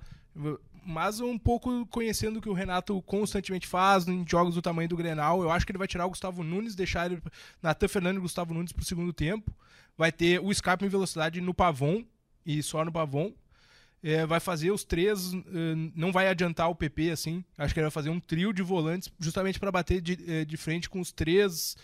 Mas 0.84 1.20
um 1.20 1.38
pouco 1.38 1.86
conhecendo 1.86 2.38
o 2.38 2.42
que 2.42 2.48
o 2.48 2.54
Renato 2.54 3.00
constantemente 3.02 3.66
faz 3.66 4.06
em 4.08 4.24
jogos 4.28 4.54
do 4.54 4.62
tamanho 4.62 4.88
do 4.88 4.96
Grenal, 4.96 5.42
eu 5.42 5.50
acho 5.50 5.64
que 5.64 5.72
ele 5.72 5.78
vai 5.78 5.86
tirar 5.86 6.06
o 6.06 6.10
Gustavo 6.10 6.42
Nunes, 6.42 6.74
deixar 6.74 7.10
ele 7.10 7.22
Natan 7.62 7.88
Fernandes 7.88 8.18
e 8.18 8.22
Gustavo 8.22 8.54
Nunes 8.54 8.72
pro 8.72 8.84
segundo 8.84 9.12
tempo. 9.12 9.54
Vai 9.96 10.10
ter 10.10 10.40
o 10.40 10.50
escape 10.50 10.84
em 10.84 10.88
velocidade 10.88 11.40
no 11.40 11.54
Pavon 11.54 12.02
e 12.44 12.62
só 12.62 12.84
no 12.84 12.90
Pavon. 12.90 13.32
É, 14.04 14.26
vai 14.26 14.40
fazer 14.40 14.72
os 14.72 14.82
três, 14.82 15.32
eh, 15.32 15.74
não 15.94 16.10
vai 16.10 16.26
adiantar 16.26 16.68
o 16.68 16.74
PP 16.74 17.10
assim. 17.12 17.44
Acho 17.56 17.72
que 17.72 17.78
ele 17.78 17.84
vai 17.84 17.90
fazer 17.92 18.10
um 18.10 18.18
trio 18.18 18.52
de 18.52 18.60
volantes 18.60 19.08
justamente 19.16 19.60
para 19.60 19.70
bater 19.70 20.00
de, 20.00 20.18
eh, 20.26 20.44
de 20.44 20.56
frente 20.56 20.90
com 20.90 20.98
os 20.98 21.12
três 21.12 21.76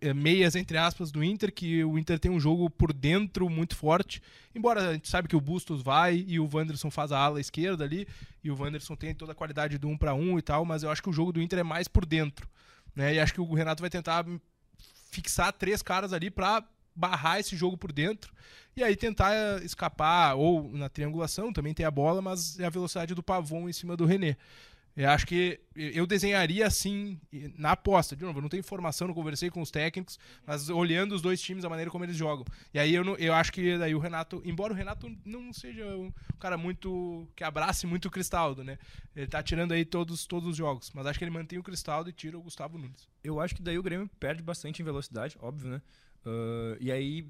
eh, 0.00 0.14
meias 0.14 0.56
entre 0.56 0.78
aspas 0.78 1.12
do 1.12 1.22
Inter, 1.22 1.52
que 1.52 1.84
o 1.84 1.98
Inter 1.98 2.18
tem 2.18 2.30
um 2.30 2.40
jogo 2.40 2.70
por 2.70 2.94
dentro 2.94 3.50
muito 3.50 3.76
forte. 3.76 4.22
Embora 4.54 4.88
a 4.88 4.92
gente 4.94 5.06
sabe 5.08 5.28
que 5.28 5.36
o 5.36 5.40
Bustos 5.40 5.82
vai 5.82 6.24
e 6.26 6.40
o 6.40 6.48
Wanderson 6.50 6.90
faz 6.90 7.12
a 7.12 7.18
ala 7.18 7.38
esquerda 7.38 7.84
ali, 7.84 8.08
e 8.42 8.50
o 8.50 8.58
Wanderson 8.58 8.96
tem 8.96 9.14
toda 9.14 9.32
a 9.32 9.34
qualidade 9.34 9.76
do 9.76 9.86
um 9.86 9.98
para 9.98 10.14
um 10.14 10.38
e 10.38 10.42
tal, 10.42 10.64
mas 10.64 10.82
eu 10.82 10.90
acho 10.90 11.02
que 11.02 11.10
o 11.10 11.12
jogo 11.12 11.30
do 11.30 11.42
Inter 11.42 11.58
é 11.58 11.62
mais 11.62 11.86
por 11.86 12.06
dentro. 12.06 12.48
Né? 12.96 13.16
E 13.16 13.20
acho 13.20 13.34
que 13.34 13.40
o 13.40 13.54
Renato 13.54 13.82
vai 13.82 13.90
tentar 13.90 14.24
fixar 15.10 15.52
três 15.52 15.82
caras 15.82 16.14
ali 16.14 16.30
para 16.30 16.64
barrar 17.00 17.40
esse 17.40 17.56
jogo 17.56 17.76
por 17.76 17.90
dentro 17.92 18.32
e 18.76 18.84
aí 18.84 18.94
tentar 18.94 19.32
eh, 19.34 19.64
escapar 19.64 20.34
ou 20.36 20.70
na 20.72 20.88
triangulação 20.88 21.52
também 21.52 21.74
tem 21.74 21.84
a 21.86 21.90
bola, 21.90 22.20
mas 22.22 22.60
é 22.60 22.66
a 22.66 22.70
velocidade 22.70 23.14
do 23.14 23.22
Pavon 23.22 23.68
em 23.68 23.72
cima 23.72 23.96
do 23.96 24.04
René. 24.04 24.36
Eu 24.96 25.08
acho 25.08 25.24
que 25.24 25.58
eu 25.74 26.04
desenharia 26.04 26.66
assim 26.66 27.18
na 27.56 27.70
aposta. 27.70 28.16
De 28.16 28.24
novo, 28.24 28.38
eu 28.38 28.42
não 28.42 28.48
tenho 28.48 28.60
informação, 28.60 29.06
não 29.06 29.14
conversei 29.14 29.48
com 29.48 29.62
os 29.62 29.70
técnicos, 29.70 30.18
mas 30.44 30.68
olhando 30.68 31.14
os 31.14 31.22
dois 31.22 31.40
times, 31.40 31.64
a 31.64 31.68
maneira 31.70 31.90
como 31.90 32.04
eles 32.04 32.16
jogam. 32.16 32.44
E 32.74 32.78
aí 32.78 32.92
eu, 32.94 33.04
não- 33.04 33.14
eu 33.16 33.32
acho 33.32 33.52
que 33.52 33.78
daí 33.78 33.94
o 33.94 33.98
Renato, 34.00 34.42
embora 34.44 34.72
o 34.72 34.76
Renato 34.76 35.10
não 35.24 35.52
seja 35.52 35.86
um 35.96 36.12
cara 36.40 36.58
muito 36.58 37.26
que 37.36 37.44
abrace 37.44 37.86
muito 37.86 38.06
o 38.08 38.10
Cristaldo, 38.10 38.64
né? 38.64 38.78
Ele 39.14 39.28
tá 39.28 39.42
tirando 39.42 39.72
aí 39.72 39.84
todos, 39.84 40.26
todos 40.26 40.48
os 40.50 40.56
jogos, 40.56 40.90
mas 40.92 41.06
acho 41.06 41.18
que 41.18 41.24
ele 41.24 41.30
mantém 41.30 41.58
o 41.58 41.62
Cristaldo 41.62 42.10
e 42.10 42.12
tira 42.12 42.36
o 42.36 42.42
Gustavo 42.42 42.76
Nunes. 42.76 43.08
Eu 43.22 43.40
acho 43.40 43.54
que 43.54 43.62
daí 43.62 43.78
o 43.78 43.82
Grêmio 43.82 44.10
perde 44.18 44.42
bastante 44.42 44.82
em 44.82 44.84
velocidade, 44.84 45.36
óbvio, 45.40 45.70
né? 45.70 45.80
Ah, 46.24 46.76
e 46.80 46.90
aí 46.92 47.26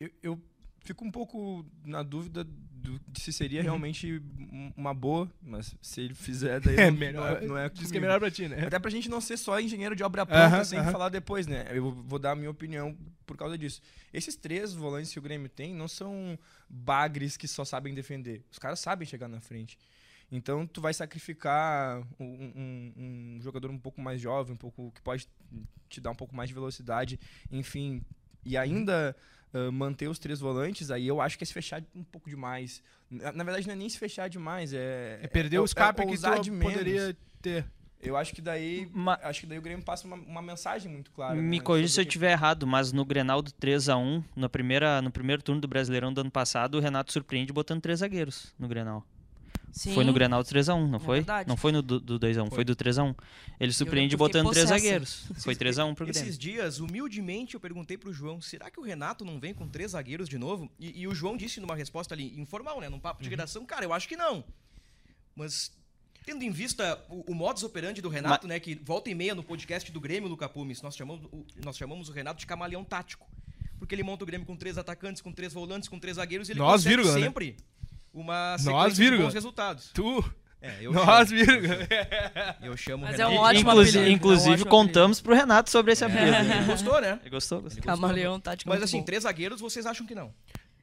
eu, 0.00 0.10
eu 0.22 0.42
fico 0.80 1.04
um 1.04 1.10
pouco 1.10 1.64
na 1.84 2.02
dúvida 2.02 2.44
do, 2.44 2.98
de 3.08 3.20
se 3.20 3.32
seria 3.32 3.62
realmente 3.62 4.22
um- 4.52 4.72
uma 4.76 4.94
boa, 4.94 5.30
mas 5.42 5.74
se 5.82 6.00
ele 6.00 6.14
fizer, 6.14 6.60
daí 6.60 6.76
É 6.76 6.90
não, 6.90 6.98
melhor, 6.98 7.30
não 7.30 7.36
é, 7.36 7.46
não 7.48 7.58
é 7.58 7.68
diz 7.68 7.90
que 7.90 7.98
é 7.98 8.00
melhor 8.00 8.18
pra 8.20 8.30
ti, 8.30 8.48
né? 8.48 8.64
Até 8.64 8.78
pra 8.78 8.90
gente 8.90 9.08
não 9.08 9.20
ser 9.20 9.36
só 9.36 9.58
engenheiro 9.60 9.94
de 9.96 10.02
obra 10.04 10.24
pronta 10.24 10.46
Aham, 10.46 10.64
sem 10.64 10.78
aham. 10.80 10.92
falar 10.92 11.08
depois, 11.08 11.46
né? 11.46 11.66
Eu 11.72 11.90
vou 11.92 12.18
dar 12.18 12.32
a 12.32 12.36
minha 12.36 12.50
opinião 12.50 12.96
por 13.26 13.36
causa 13.36 13.58
disso. 13.58 13.80
Esses 14.12 14.36
três 14.36 14.72
volantes 14.72 15.12
que 15.12 15.18
o 15.18 15.22
Grêmio 15.22 15.48
tem 15.48 15.74
não 15.74 15.88
são 15.88 16.38
bagres 16.68 17.36
que 17.36 17.46
só 17.46 17.64
sabem 17.64 17.92
defender. 17.94 18.44
Os 18.50 18.58
caras 18.58 18.80
sabem 18.80 19.06
chegar 19.06 19.28
na 19.28 19.40
frente. 19.40 19.78
Então 20.30 20.66
tu 20.66 20.80
vai 20.80 20.92
sacrificar 20.92 22.02
um, 22.20 22.24
um- 22.24 22.92
um 23.36 23.38
jogador 23.40 23.70
um 23.70 23.78
pouco 23.78 24.00
mais 24.00 24.20
jovem, 24.20 24.54
um 24.54 24.58
pouco 24.58 24.92
que 24.94 25.00
pode 25.00 25.26
te 25.88 26.00
dar 26.00 26.10
um 26.10 26.14
pouco 26.14 26.36
mais 26.36 26.48
de 26.48 26.54
velocidade, 26.54 27.18
enfim, 27.50 28.02
e 28.44 28.56
ainda 28.56 29.16
ah, 29.54 29.70
manter 29.72 30.06
os 30.08 30.18
três 30.18 30.38
volantes, 30.40 30.90
aí 30.90 31.06
eu 31.06 31.20
acho 31.20 31.38
que 31.38 31.44
é 31.44 31.46
se 31.46 31.52
fechar 31.54 31.82
um 31.94 32.04
pouco 32.04 32.28
demais. 32.28 32.82
Na, 33.10 33.32
na 33.32 33.42
verdade, 33.44 33.66
não 33.66 33.72
é 33.72 33.76
nem 33.76 33.88
se 33.88 33.98
fechar 33.98 34.28
demais, 34.28 34.72
é. 34.74 35.18
É 35.22 35.26
perder 35.28 35.58
o 35.60 35.64
escape 35.64 36.02
que 36.02 36.08
ousar 36.08 36.36
tu 36.36 36.42
de 36.42 36.50
menos. 36.50 36.74
poderia 36.74 37.16
ter. 37.40 37.64
Eu 38.00 38.16
acho 38.16 38.32
que 38.34 38.40
daí. 38.42 38.88
Ma- 38.92 39.18
Acho 39.22 39.40
que 39.40 39.46
daí 39.46 39.58
o 39.58 39.62
Grêmio 39.62 39.84
passa 39.84 40.06
uma, 40.06 40.14
uma 40.16 40.42
mensagem 40.42 40.92
muito 40.92 41.10
clara. 41.10 41.34
Me 41.34 41.58
né, 41.58 41.64
corrija 41.64 41.88
se 41.88 42.00
eu 42.00 42.02
o 42.02 42.04
que- 42.04 42.10
estiver 42.10 42.30
errado, 42.32 42.64
mas 42.66 42.92
no 42.92 43.04
Grenal 43.04 43.40
do 43.42 43.50
3 43.50 43.88
a 43.88 43.96
1 43.96 44.22
na 44.36 44.48
primeira, 44.48 45.00
no 45.02 45.10
primeiro 45.10 45.42
turno 45.42 45.60
do 45.60 45.66
Brasileirão 45.66 46.12
do 46.12 46.20
ano 46.20 46.30
passado, 46.30 46.76
o 46.76 46.80
Renato 46.80 47.10
surpreende 47.12 47.52
botando 47.52 47.80
três 47.80 47.98
zagueiros 48.00 48.54
no 48.58 48.68
Grenal. 48.68 49.04
Sim. 49.72 49.94
Foi 49.94 50.04
no 50.04 50.12
Grenal 50.12 50.42
do 50.42 50.48
3x1, 50.48 50.88
não 50.88 50.96
É 50.96 51.00
foi? 51.00 51.16
verdade. 51.18 51.48
Não 51.48 51.56
foi 51.56 51.72
no 51.72 51.82
do, 51.82 52.00
do 52.00 52.18
2x1, 52.18 52.50
foi. 52.50 52.64
do 52.64 52.74
3x1. 52.74 53.14
Ele 53.60 53.72
surpreende 53.72 54.16
botando 54.16 54.50
três 54.50 54.64
possessa. 54.66 54.80
zagueiros. 54.80 55.26
Foi 55.42 55.54
3x1 55.54 55.94
pro 55.94 56.06
Grêmio. 56.06 56.22
Esses 56.22 56.38
dias, 56.38 56.80
humildemente, 56.80 57.54
eu 57.54 57.60
perguntei 57.60 57.96
pro 57.98 58.12
João, 58.12 58.40
será 58.40 58.70
que 58.70 58.80
o 58.80 58.82
Renato 58.82 59.24
não 59.24 59.38
vem 59.38 59.52
com 59.52 59.68
três 59.68 59.92
zagueiros 59.92 60.28
de 60.28 60.38
novo? 60.38 60.70
E, 60.78 61.00
e 61.02 61.06
o 61.08 61.14
João 61.14 61.36
disse 61.36 61.60
numa 61.60 61.74
resposta 61.76 62.14
ali, 62.14 62.38
informal, 62.40 62.80
né? 62.80 62.88
Num 62.88 62.98
papo 63.00 63.22
de 63.22 63.28
redação, 63.28 63.64
cara, 63.66 63.84
eu 63.84 63.92
acho 63.92 64.08
que 64.08 64.16
não. 64.16 64.44
Mas, 65.34 65.72
tendo 66.24 66.42
em 66.42 66.50
vista 66.50 66.98
o, 67.08 67.32
o 67.32 67.34
modus 67.34 67.62
operandi 67.62 68.00
do 68.00 68.08
Renato, 68.08 68.46
né? 68.48 68.58
Que 68.58 68.74
volta 68.74 69.10
e 69.10 69.14
meia 69.14 69.34
no 69.34 69.42
podcast 69.42 69.90
do 69.92 70.00
Grêmio, 70.00 70.28
Luca 70.28 70.48
Pumes, 70.48 70.82
nós 70.82 70.96
chamamos, 70.96 71.24
o, 71.32 71.44
nós 71.64 71.76
chamamos 71.76 72.08
o 72.08 72.12
Renato 72.12 72.40
de 72.40 72.46
camaleão 72.46 72.84
tático. 72.84 73.26
Porque 73.78 73.94
ele 73.94 74.02
monta 74.02 74.24
o 74.24 74.26
Grêmio 74.26 74.46
com 74.46 74.56
três 74.56 74.76
atacantes, 74.76 75.22
com 75.22 75.30
três 75.32 75.52
volantes, 75.52 75.88
com 75.88 75.98
três 76.00 76.16
zagueiros, 76.16 76.48
e 76.48 76.52
ele 76.52 76.58
Nós, 76.58 76.82
consegue 76.82 76.96
vírgula, 76.96 77.18
né? 77.18 77.32
Uma 78.12 78.56
Nós, 78.64 78.96
de 78.96 79.16
bons 79.16 79.34
resultados. 79.34 79.90
Tu, 79.94 80.24
É, 80.60 80.78
eu 80.80 80.92
nós, 80.92 81.28
chamo, 81.28 81.40
vírgula. 81.44 81.76
eu 82.62 82.76
chamo 82.76 83.04
o 83.04 83.06
Mas 83.06 83.14
é 83.20 83.24
Renato. 83.24 83.34
um 83.36 83.38
ótimo 83.44 83.70
Inclusi- 83.70 83.88
apelido, 83.90 83.98
é 84.08 84.10
um 84.10 84.14
inclusive, 84.16 84.52
ótimo 84.54 84.70
contamos 84.70 85.20
pro 85.20 85.34
Renato 85.34 85.70
sobre 85.70 85.92
esse 85.92 86.04
apelido. 86.04 86.36
Ele 86.36 86.64
gostou, 86.64 87.00
né? 87.00 87.18
Ele 87.22 87.30
gostou? 87.30 87.62
gostou. 87.62 87.82
Camaleão 87.82 88.40
tático. 88.40 88.68
Mas 88.68 88.82
assim, 88.82 88.98
bom. 88.98 89.04
três 89.04 89.22
zagueiros, 89.22 89.60
vocês 89.60 89.86
acham 89.86 90.04
que 90.06 90.14
não? 90.14 90.32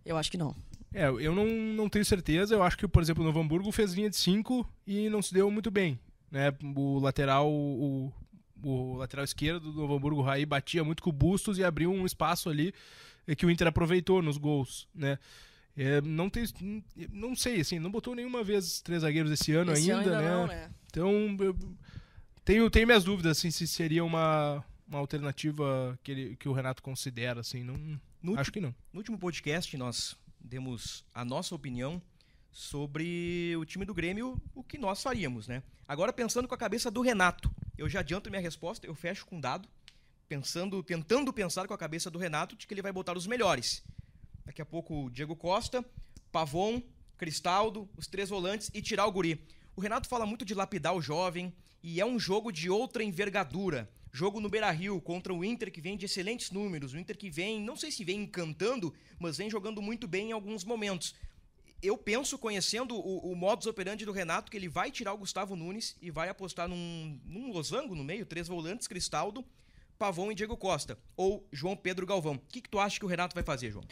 Eu 0.05 0.17
acho 0.17 0.31
que 0.31 0.37
não. 0.37 0.55
É, 0.93 1.07
eu 1.09 1.35
não, 1.35 1.45
não 1.45 1.89
tenho 1.89 2.05
certeza. 2.05 2.53
Eu 2.55 2.63
acho 2.63 2.77
que, 2.77 2.87
por 2.87 3.01
exemplo, 3.01 3.21
o 3.21 3.25
Novo 3.25 3.39
Hamburgo 3.41 3.69
fez 3.71 3.93
linha 3.93 4.09
de 4.09 4.15
5 4.15 4.65
e 4.87 5.09
não 5.09 5.21
se 5.21 5.33
deu 5.33 5.51
muito 5.51 5.69
bem. 5.69 5.99
Né? 6.31 6.53
O 6.75 6.99
lateral, 6.99 7.49
o, 7.51 8.13
o 8.63 8.95
lateral 8.95 9.25
esquerdo 9.25 9.71
do 9.73 9.81
Novo 9.81 9.95
Hamburgo, 9.97 10.21
o 10.21 10.23
Raí, 10.23 10.45
batia 10.45 10.85
muito 10.85 11.03
com 11.03 11.09
o 11.09 11.13
Bustos 11.13 11.57
e 11.57 11.63
abriu 11.65 11.91
um 11.91 12.05
espaço 12.05 12.49
ali 12.49 12.73
que 13.35 13.45
o 13.45 13.49
Inter 13.51 13.67
aproveitou 13.67 14.21
nos 14.21 14.37
gols. 14.37 14.87
Né? 14.95 15.19
É, 15.77 15.99
não 16.01 16.29
tem. 16.29 16.45
Não 17.11 17.35
sei, 17.35 17.59
assim, 17.59 17.79
não 17.79 17.91
botou 17.91 18.15
nenhuma 18.15 18.43
vez 18.43 18.79
três 18.79 19.01
zagueiros 19.01 19.31
esse 19.31 19.51
ano 19.51 19.73
Esse 19.73 19.91
ainda, 19.91 20.11
ano 20.11 20.15
ainda 20.15 20.21
né? 20.21 20.29
não, 20.29 20.47
né? 20.47 20.71
Então, 20.87 21.37
eu 21.39 21.57
tenho, 22.45 22.69
tenho 22.69 22.87
minhas 22.87 23.03
dúvidas, 23.03 23.37
assim, 23.37 23.51
se 23.51 23.67
seria 23.67 24.03
uma, 24.03 24.63
uma 24.87 24.99
alternativa 24.99 25.99
que, 26.01 26.11
ele, 26.11 26.35
que 26.37 26.47
o 26.47 26.53
Renato 26.53 26.81
considera, 26.81 27.41
assim. 27.41 27.63
Não, 27.63 27.99
No, 28.21 28.39
acho 28.39 28.51
que 28.51 28.61
não. 28.61 28.73
no 28.93 28.99
último 28.99 29.17
podcast, 29.17 29.75
nós 29.75 30.15
demos 30.39 31.03
a 31.13 31.25
nossa 31.25 31.53
opinião 31.53 32.01
sobre 32.51 33.53
o 33.57 33.65
time 33.65 33.83
do 33.83 33.93
Grêmio, 33.93 34.41
o 34.53 34.63
que 34.63 34.77
nós 34.77 35.03
faríamos, 35.03 35.45
né? 35.45 35.61
Agora, 35.85 36.13
pensando 36.13 36.47
com 36.47 36.55
a 36.55 36.57
cabeça 36.57 36.89
do 36.89 37.01
Renato, 37.01 37.51
eu 37.77 37.89
já 37.89 37.99
adianto 37.99 38.29
minha 38.29 38.41
resposta, 38.41 38.87
eu 38.87 38.95
fecho 38.95 39.25
com 39.25 39.35
um 39.35 39.41
dado, 39.41 39.67
pensando, 40.29 40.81
tentando 40.81 41.33
pensar 41.33 41.67
com 41.67 41.73
a 41.73 41.77
cabeça 41.77 42.09
do 42.09 42.17
Renato 42.17 42.55
de 42.55 42.65
que 42.65 42.73
ele 42.73 42.81
vai 42.81 42.93
botar 42.93 43.17
os 43.17 43.27
melhores. 43.27 43.83
Daqui 44.45 44.61
a 44.61 44.65
pouco, 44.65 45.09
Diego 45.09 45.35
Costa, 45.35 45.83
Pavon, 46.31 46.81
Cristaldo, 47.17 47.89
os 47.97 48.05
três 48.05 48.29
volantes 48.29 48.69
e 48.73 48.81
tirar 48.81 49.07
o 49.07 49.11
guri. 49.11 49.41
O 49.75 49.81
Renato 49.81 50.07
fala 50.07 50.25
muito 50.25 50.45
de 50.45 50.53
lapidar 50.53 50.95
o 50.95 51.01
jovem 51.01 51.51
e 51.81 51.99
é 51.99 52.05
um 52.05 52.19
jogo 52.19 52.51
de 52.51 52.69
outra 52.69 53.03
envergadura. 53.03 53.89
Jogo 54.11 54.39
no 54.39 54.47
Beira-Rio 54.47 55.01
contra 55.01 55.33
o 55.33 55.43
Inter 55.43 55.71
que 55.71 55.81
vem 55.81 55.97
de 55.97 56.05
excelentes 56.05 56.51
números, 56.51 56.93
o 56.93 56.97
Inter 56.97 57.17
que 57.17 57.29
vem, 57.29 57.59
não 57.59 57.75
sei 57.75 57.91
se 57.91 58.03
vem 58.03 58.21
encantando, 58.21 58.93
mas 59.19 59.37
vem 59.37 59.49
jogando 59.49 59.81
muito 59.81 60.07
bem 60.07 60.29
em 60.29 60.31
alguns 60.31 60.63
momentos. 60.63 61.15
Eu 61.81 61.97
penso, 61.97 62.37
conhecendo 62.37 62.95
o, 62.95 63.31
o 63.31 63.35
modus 63.35 63.67
operandi 63.67 64.05
do 64.05 64.11
Renato, 64.11 64.49
que 64.49 64.57
ele 64.57 64.69
vai 64.69 64.91
tirar 64.91 65.13
o 65.13 65.17
Gustavo 65.17 65.55
Nunes 65.55 65.97
e 66.01 66.09
vai 66.09 66.29
apostar 66.29 66.69
num, 66.69 67.19
num 67.25 67.51
losango 67.51 67.95
no 67.95 68.03
meio, 68.03 68.25
três 68.25 68.47
volantes, 68.47 68.87
Cristaldo, 68.87 69.43
Pavon 69.97 70.31
e 70.31 70.35
Diego 70.35 70.55
Costa. 70.55 70.97
Ou 71.17 71.45
João 71.51 71.75
Pedro 71.75 72.05
Galvão. 72.05 72.35
O 72.35 72.39
que, 72.39 72.61
que 72.61 72.69
tu 72.69 72.79
acha 72.79 72.97
que 72.97 73.05
o 73.05 73.09
Renato 73.09 73.35
vai 73.35 73.43
fazer, 73.43 73.71
João? 73.71 73.83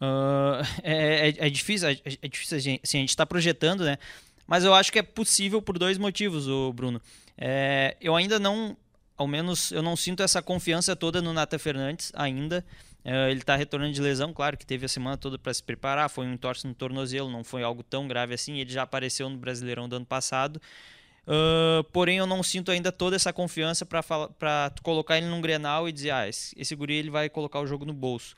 É, 0.82 1.28
é, 1.28 1.46
é, 1.46 1.50
difícil, 1.50 1.88
é, 1.88 2.00
é 2.22 2.28
difícil 2.28 2.56
a 2.56 2.60
gente, 2.60 2.80
assim, 2.82 2.98
a 2.98 3.00
gente 3.00 3.10
está 3.10 3.26
projetando, 3.26 3.84
né? 3.84 3.98
Mas 4.46 4.64
eu 4.64 4.74
acho 4.74 4.90
que 4.90 4.98
é 4.98 5.02
possível 5.02 5.62
por 5.62 5.78
dois 5.78 5.98
motivos, 5.98 6.48
o 6.48 6.72
Bruno. 6.72 7.00
É, 7.36 7.96
eu 8.00 8.16
ainda 8.16 8.38
não, 8.38 8.76
ao 9.16 9.26
menos, 9.26 9.70
eu 9.70 9.82
não 9.82 9.94
sinto 9.96 10.22
essa 10.22 10.42
confiança 10.42 10.96
toda 10.96 11.22
no 11.22 11.32
Nata 11.32 11.58
Fernandes 11.58 12.12
ainda. 12.14 12.64
É, 13.04 13.30
ele 13.30 13.40
está 13.40 13.56
retornando 13.56 13.92
de 13.92 14.00
lesão, 14.00 14.32
claro 14.32 14.56
que 14.58 14.66
teve 14.66 14.84
a 14.84 14.88
semana 14.88 15.16
toda 15.16 15.38
para 15.38 15.54
se 15.54 15.62
preparar, 15.62 16.10
foi 16.10 16.26
um 16.26 16.34
entorse 16.34 16.66
no 16.66 16.74
tornozelo, 16.74 17.30
não 17.30 17.42
foi 17.42 17.62
algo 17.62 17.82
tão 17.82 18.08
grave 18.08 18.34
assim. 18.34 18.58
Ele 18.58 18.70
já 18.70 18.82
apareceu 18.82 19.28
no 19.28 19.38
Brasileirão 19.38 19.88
do 19.88 19.96
ano 19.96 20.06
passado. 20.06 20.60
Uh, 21.26 21.84
porém, 21.92 22.18
eu 22.18 22.26
não 22.26 22.42
sinto 22.42 22.70
ainda 22.70 22.90
toda 22.90 23.14
essa 23.14 23.32
confiança 23.32 23.86
para 23.86 24.72
colocar 24.82 25.16
ele 25.16 25.26
num 25.26 25.40
Grenal 25.40 25.88
e 25.88 25.92
dizer, 25.92 26.10
ah, 26.10 26.28
esse, 26.28 26.54
esse 26.58 26.74
guri 26.74 26.94
ele 26.94 27.10
vai 27.10 27.28
colocar 27.28 27.60
o 27.60 27.66
jogo 27.66 27.84
no 27.84 27.92
bolso. 27.92 28.34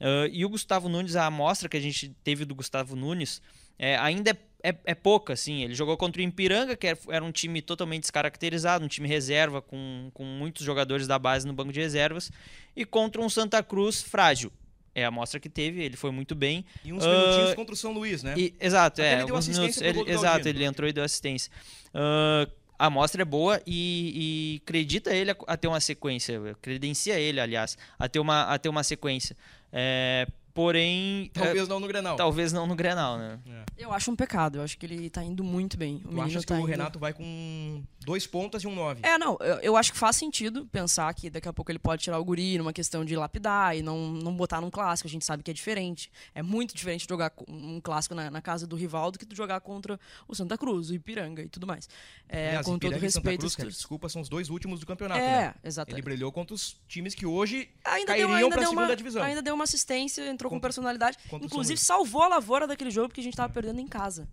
Uh, 0.00 0.28
e 0.30 0.44
o 0.44 0.48
Gustavo 0.48 0.88
Nunes, 0.88 1.16
a 1.16 1.26
amostra 1.26 1.68
que 1.68 1.76
a 1.76 1.80
gente 1.80 2.14
teve 2.22 2.44
do 2.44 2.54
Gustavo 2.54 2.94
Nunes, 2.94 3.40
é, 3.78 3.96
ainda 3.96 4.30
é, 4.30 4.36
é, 4.70 4.76
é, 4.84 4.94
pouca, 4.94 5.32
assim. 5.32 5.62
Ele 5.62 5.74
jogou 5.74 5.96
contra 5.96 6.20
o 6.20 6.24
Ipiranga, 6.24 6.76
que 6.76 6.86
era 6.86 7.24
um 7.24 7.32
time 7.32 7.62
totalmente 7.62 8.02
descaracterizado, 8.02 8.84
um 8.84 8.88
time 8.88 9.08
reserva, 9.08 9.62
com, 9.62 10.10
com 10.12 10.24
muitos 10.24 10.64
jogadores 10.64 11.06
da 11.06 11.18
base 11.18 11.46
no 11.46 11.52
banco 11.52 11.72
de 11.72 11.80
reservas, 11.80 12.30
e 12.74 12.84
contra 12.84 13.20
um 13.20 13.28
Santa 13.28 13.62
Cruz 13.62 14.02
frágil. 14.02 14.52
É 14.94 15.04
a 15.04 15.08
amostra 15.08 15.38
que 15.38 15.50
teve, 15.50 15.82
ele 15.82 15.96
foi 15.96 16.10
muito 16.10 16.34
bem. 16.34 16.64
E 16.82 16.90
uns 16.90 17.04
minutinhos 17.04 17.54
contra 17.54 17.74
o 17.74 17.76
São 17.76 17.92
Luís, 17.92 18.22
né? 18.22 18.34
E, 18.36 18.54
exato, 18.58 19.02
Até 19.02 19.10
é. 19.10 19.18
ele 19.18 19.26
deu 19.26 19.38
minutos, 19.38 19.82
ele, 19.82 20.10
exato, 20.10 20.48
ele 20.48 20.64
entrou 20.64 20.88
e 20.88 20.92
deu 20.92 21.04
assistência. 21.04 21.52
Uh, 21.88 22.50
a 22.78 22.86
amostra 22.86 23.20
é 23.20 23.24
boa 23.24 23.60
e, 23.66 24.56
e 24.56 24.62
acredita 24.62 25.14
ele 25.14 25.30
a, 25.30 25.36
a 25.46 25.56
ter 25.56 25.68
uma 25.68 25.80
sequência, 25.80 26.40
credencia 26.62 27.18
ele, 27.18 27.40
aliás, 27.40 27.76
a 27.98 28.08
ter 28.08 28.18
uma, 28.18 28.44
a 28.44 28.58
ter 28.58 28.70
uma 28.70 28.82
sequência. 28.82 29.36
É, 29.72 30.26
porém, 30.56 31.30
Talvez 31.32 31.68
não 31.68 31.78
no 31.78 31.86
Grenal. 31.86 32.14
é, 32.14 32.16
talvez 32.16 32.52
não 32.52 32.66
no 32.66 32.74
Grenal, 32.74 33.18
né? 33.18 33.38
Eu 33.78 33.92
acho 33.92 34.10
um 34.10 34.16
pecado, 34.16 34.56
eu 34.58 34.62
acho 34.62 34.76
que 34.78 34.86
ele 34.86 35.10
tá 35.10 35.22
indo 35.22 35.44
muito 35.44 35.76
bem. 35.76 35.96
O 35.96 35.98
Tu 36.00 36.08
menino 36.08 36.22
achas 36.22 36.44
que 36.44 36.48
tá 36.48 36.54
o 36.54 36.58
indo... 36.60 36.66
Renato 36.66 36.98
vai 36.98 37.12
com 37.12 37.82
dois 38.04 38.26
pontas 38.26 38.62
e 38.62 38.66
um 38.66 38.74
nove? 38.74 39.00
É, 39.02 39.18
não, 39.18 39.36
eu, 39.40 39.56
eu 39.58 39.76
acho 39.76 39.92
que 39.92 39.98
faz 39.98 40.16
sentido 40.16 40.64
pensar 40.66 41.12
que 41.14 41.28
daqui 41.28 41.46
a 41.48 41.52
pouco 41.52 41.70
ele 41.70 41.78
pode 41.78 42.02
tirar 42.02 42.18
o 42.18 42.24
guri 42.24 42.56
numa 42.56 42.72
questão 42.72 43.04
de 43.04 43.14
lapidar 43.14 43.76
e 43.76 43.82
não, 43.82 44.08
não 44.12 44.34
botar 44.34 44.60
num 44.60 44.70
clássico, 44.70 45.06
a 45.06 45.10
gente 45.10 45.24
sabe 45.24 45.42
que 45.42 45.50
é 45.50 45.54
diferente. 45.54 46.10
É 46.34 46.42
muito 46.42 46.74
diferente 46.74 47.06
jogar 47.08 47.30
um 47.48 47.80
clássico 47.80 48.14
na, 48.14 48.30
na 48.30 48.40
casa 48.40 48.66
do 48.66 48.76
rival 48.76 49.10
do 49.10 49.18
que 49.18 49.26
jogar 49.36 49.60
contra 49.60 50.00
o 50.26 50.34
Santa 50.34 50.56
Cruz, 50.56 50.88
o 50.88 50.94
Ipiranga 50.94 51.42
e 51.42 51.48
tudo 51.48 51.66
mais. 51.66 51.88
É, 52.28 52.48
Aliás, 52.48 52.64
com 52.66 52.72
todo 52.78 52.92
Ipiranga 52.92 53.10
Santa 53.10 53.18
respeito. 53.20 53.40
Cruz, 53.40 53.56
cara, 53.56 53.68
tu- 53.68 53.72
desculpa, 53.72 54.08
são 54.08 54.22
os 54.22 54.28
dois 54.28 54.48
últimos 54.48 54.80
do 54.80 54.86
campeonato, 54.86 55.20
é, 55.20 55.24
né? 55.48 55.54
exato. 55.62 55.92
Ele 55.92 56.00
brilhou 56.02 56.32
contra 56.32 56.54
os 56.54 56.76
times 56.88 57.14
que 57.14 57.26
hoje 57.26 57.68
Ainda 57.84 58.14
deu, 58.14 58.26
cairiam 58.28 58.34
ainda, 58.34 58.48
pra 58.48 58.60
deu 58.60 58.70
segunda 58.70 58.86
uma, 58.88 58.96
divisão. 58.96 59.22
ainda 59.22 59.42
deu 59.42 59.54
uma 59.54 59.64
assistência, 59.64 60.26
entrou 60.28 60.45
com 60.48 60.56
Contra- 60.56 60.68
personalidade. 60.68 61.18
Inclusive 61.42 61.78
salvou 61.80 62.22
a 62.22 62.28
lavoura 62.28 62.66
daquele 62.66 62.90
jogo 62.90 63.08
porque 63.08 63.20
a 63.20 63.24
gente 63.24 63.36
tava 63.36 63.52
perdendo 63.52 63.80
em 63.80 63.86
casa. 63.88 64.28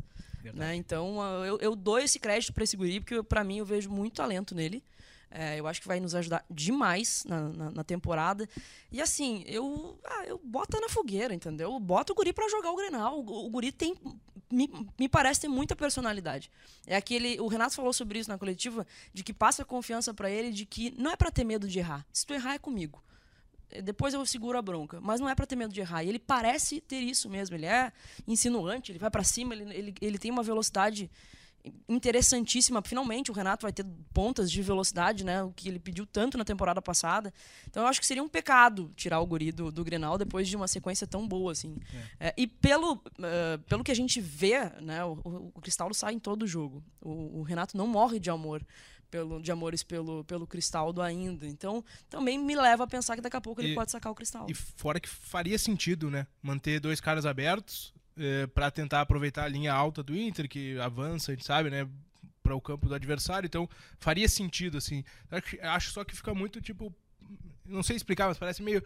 Né? 0.53 0.75
Então 0.75 1.21
ah, 1.21 1.45
eu, 1.45 1.57
eu 1.59 1.75
dou 1.75 1.97
esse 1.99 2.19
crédito 2.19 2.51
para 2.53 2.63
esse 2.65 2.75
guri, 2.75 2.99
porque 2.99 3.15
eu- 3.15 3.23
pra 3.23 3.43
mim 3.43 3.59
eu 3.59 3.65
vejo 3.65 3.89
muito 3.89 4.15
talento 4.15 4.53
nele. 4.53 4.83
É, 5.35 5.59
eu 5.59 5.65
acho 5.65 5.81
que 5.81 5.87
vai 5.87 5.99
nos 5.99 6.13
ajudar 6.13 6.45
demais 6.47 7.23
na, 7.27 7.49
na, 7.49 7.71
na 7.71 7.83
temporada. 7.83 8.47
E 8.91 9.01
assim, 9.01 9.43
eu, 9.47 9.97
ah, 10.05 10.25
eu 10.27 10.39
boto 10.43 10.79
na 10.79 10.87
fogueira, 10.87 11.33
entendeu? 11.33 11.79
Bota 11.79 12.13
o 12.13 12.15
guri 12.15 12.31
pra 12.31 12.47
jogar 12.49 12.69
o 12.71 12.75
Grenal. 12.75 13.19
O, 13.19 13.45
o 13.47 13.49
guri 13.49 13.71
tem. 13.71 13.95
Me, 14.51 14.69
me 14.99 15.09
parece 15.09 15.41
ter 15.41 15.47
muita 15.47 15.75
personalidade. 15.75 16.51
É 16.85 16.95
aquele. 16.95 17.39
O 17.39 17.47
Renato 17.47 17.73
falou 17.73 17.91
sobre 17.91 18.19
isso 18.19 18.29
na 18.29 18.37
coletiva, 18.37 18.85
de 19.11 19.23
que 19.23 19.33
passa 19.33 19.65
confiança 19.65 20.13
pra 20.13 20.29
ele 20.29 20.51
de 20.51 20.65
que 20.67 20.93
não 21.01 21.09
é 21.09 21.15
pra 21.15 21.31
ter 21.31 21.43
medo 21.43 21.67
de 21.67 21.79
errar. 21.79 22.05
Se 22.13 22.27
tu 22.27 22.33
errar 22.35 22.53
é 22.53 22.59
comigo. 22.59 23.03
Depois 23.81 24.13
eu 24.13 24.25
seguro 24.25 24.57
a 24.57 24.61
bronca. 24.61 24.99
Mas 25.01 25.19
não 25.19 25.29
é 25.29 25.35
pra 25.35 25.45
ter 25.45 25.55
medo 25.55 25.73
de 25.73 25.79
errar. 25.79 26.03
E 26.03 26.09
ele 26.09 26.19
parece 26.19 26.81
ter 26.81 26.99
isso 26.99 27.29
mesmo. 27.29 27.55
Ele 27.55 27.65
é 27.65 27.91
insinuante, 28.27 28.91
ele 28.91 28.99
vai 28.99 29.09
pra 29.09 29.23
cima, 29.23 29.53
ele, 29.53 29.73
ele, 29.73 29.95
ele 30.01 30.17
tem 30.17 30.31
uma 30.31 30.43
velocidade 30.43 31.09
interessantíssima. 31.87 32.81
Finalmente 32.81 33.31
o 33.31 33.33
Renato 33.33 33.63
vai 33.63 33.71
ter 33.71 33.85
pontas 34.13 34.51
de 34.51 34.61
velocidade, 34.61 35.23
né? 35.23 35.43
O 35.43 35.51
que 35.51 35.69
ele 35.69 35.79
pediu 35.79 36.05
tanto 36.05 36.37
na 36.37 36.43
temporada 36.43 36.81
passada. 36.81 37.33
Então 37.67 37.83
eu 37.83 37.87
acho 37.87 37.99
que 37.99 38.05
seria 38.05 38.23
um 38.23 38.27
pecado 38.27 38.91
tirar 38.95 39.19
o 39.19 39.25
guri 39.25 39.51
do, 39.51 39.71
do 39.71 39.83
Grenal 39.83 40.17
depois 40.17 40.47
de 40.47 40.55
uma 40.55 40.67
sequência 40.67 41.07
tão 41.07 41.27
boa 41.27 41.51
assim. 41.51 41.77
É, 42.19 42.33
e 42.37 42.47
pelo, 42.47 43.01
eh, 43.21 43.57
pelo 43.67 43.83
que 43.83 43.91
a 43.91 43.95
gente 43.95 44.19
vê, 44.19 44.69
né? 44.81 45.03
O, 45.05 45.17
o, 45.23 45.51
o 45.55 45.61
Cristaldo 45.61 45.93
sai 45.93 46.13
em 46.13 46.19
todo 46.19 46.43
o 46.43 46.47
jogo. 46.47 46.83
O, 47.01 47.39
o 47.39 47.43
Renato 47.43 47.77
não 47.77 47.87
morre 47.87 48.19
de 48.19 48.29
amor. 48.29 48.65
Pelo, 49.13 49.39
de 49.39 49.51
amores 49.51 49.83
pelo, 49.83 50.23
pelo 50.23 50.47
Cristaldo 50.47 50.99
ainda. 50.99 51.45
Então, 51.47 51.85
também 52.09 52.39
me 52.39 52.55
leva 52.55 52.83
a 52.85 52.87
pensar 52.87 53.15
que 53.15 53.21
daqui 53.21 53.37
a 53.37 53.41
pouco 53.41 53.61
ele 53.61 53.73
E- 53.73 53.75
pode 53.75 53.91
sacar 53.91 54.11
o 54.11 54.15
Cristaldo. 54.15 54.51
E 54.51 54.55
fora 54.55 54.99
que 54.99 55.07
faria 55.07 55.55
sentido, 55.59 56.09
né? 56.09 56.25
Manter 56.41 56.79
dois 56.79 56.99
caras 56.99 57.23
abertos 57.23 57.93
eh, 58.17 58.47
pra 58.47 58.71
tentar 58.71 59.01
aproveitar 59.01 59.43
a 59.43 59.47
linha 59.47 59.71
alta 59.71 60.01
do 60.01 60.17
Inter, 60.17 60.49
que 60.49 60.79
avança, 60.79 61.31
a 61.31 61.35
gente 61.35 61.45
sabe, 61.45 61.69
né? 61.69 61.87
Para 62.41 62.55
o 62.55 62.59
campo 62.61 62.87
do 62.89 62.95
adversário. 62.95 63.45
Então, 63.45 63.69
faria 63.99 64.27
sentido, 64.27 64.79
assim. 64.79 65.03
Acho- 65.61 65.91
só 65.91 66.03
que 66.03 66.15
fica 66.15 66.33
muito, 66.33 66.59
tipo. 66.59 66.91
Não 67.63 67.83
sei 67.83 67.95
explicar, 67.95 68.27
mas 68.27 68.39
parece 68.39 68.63
meio. 68.63 68.83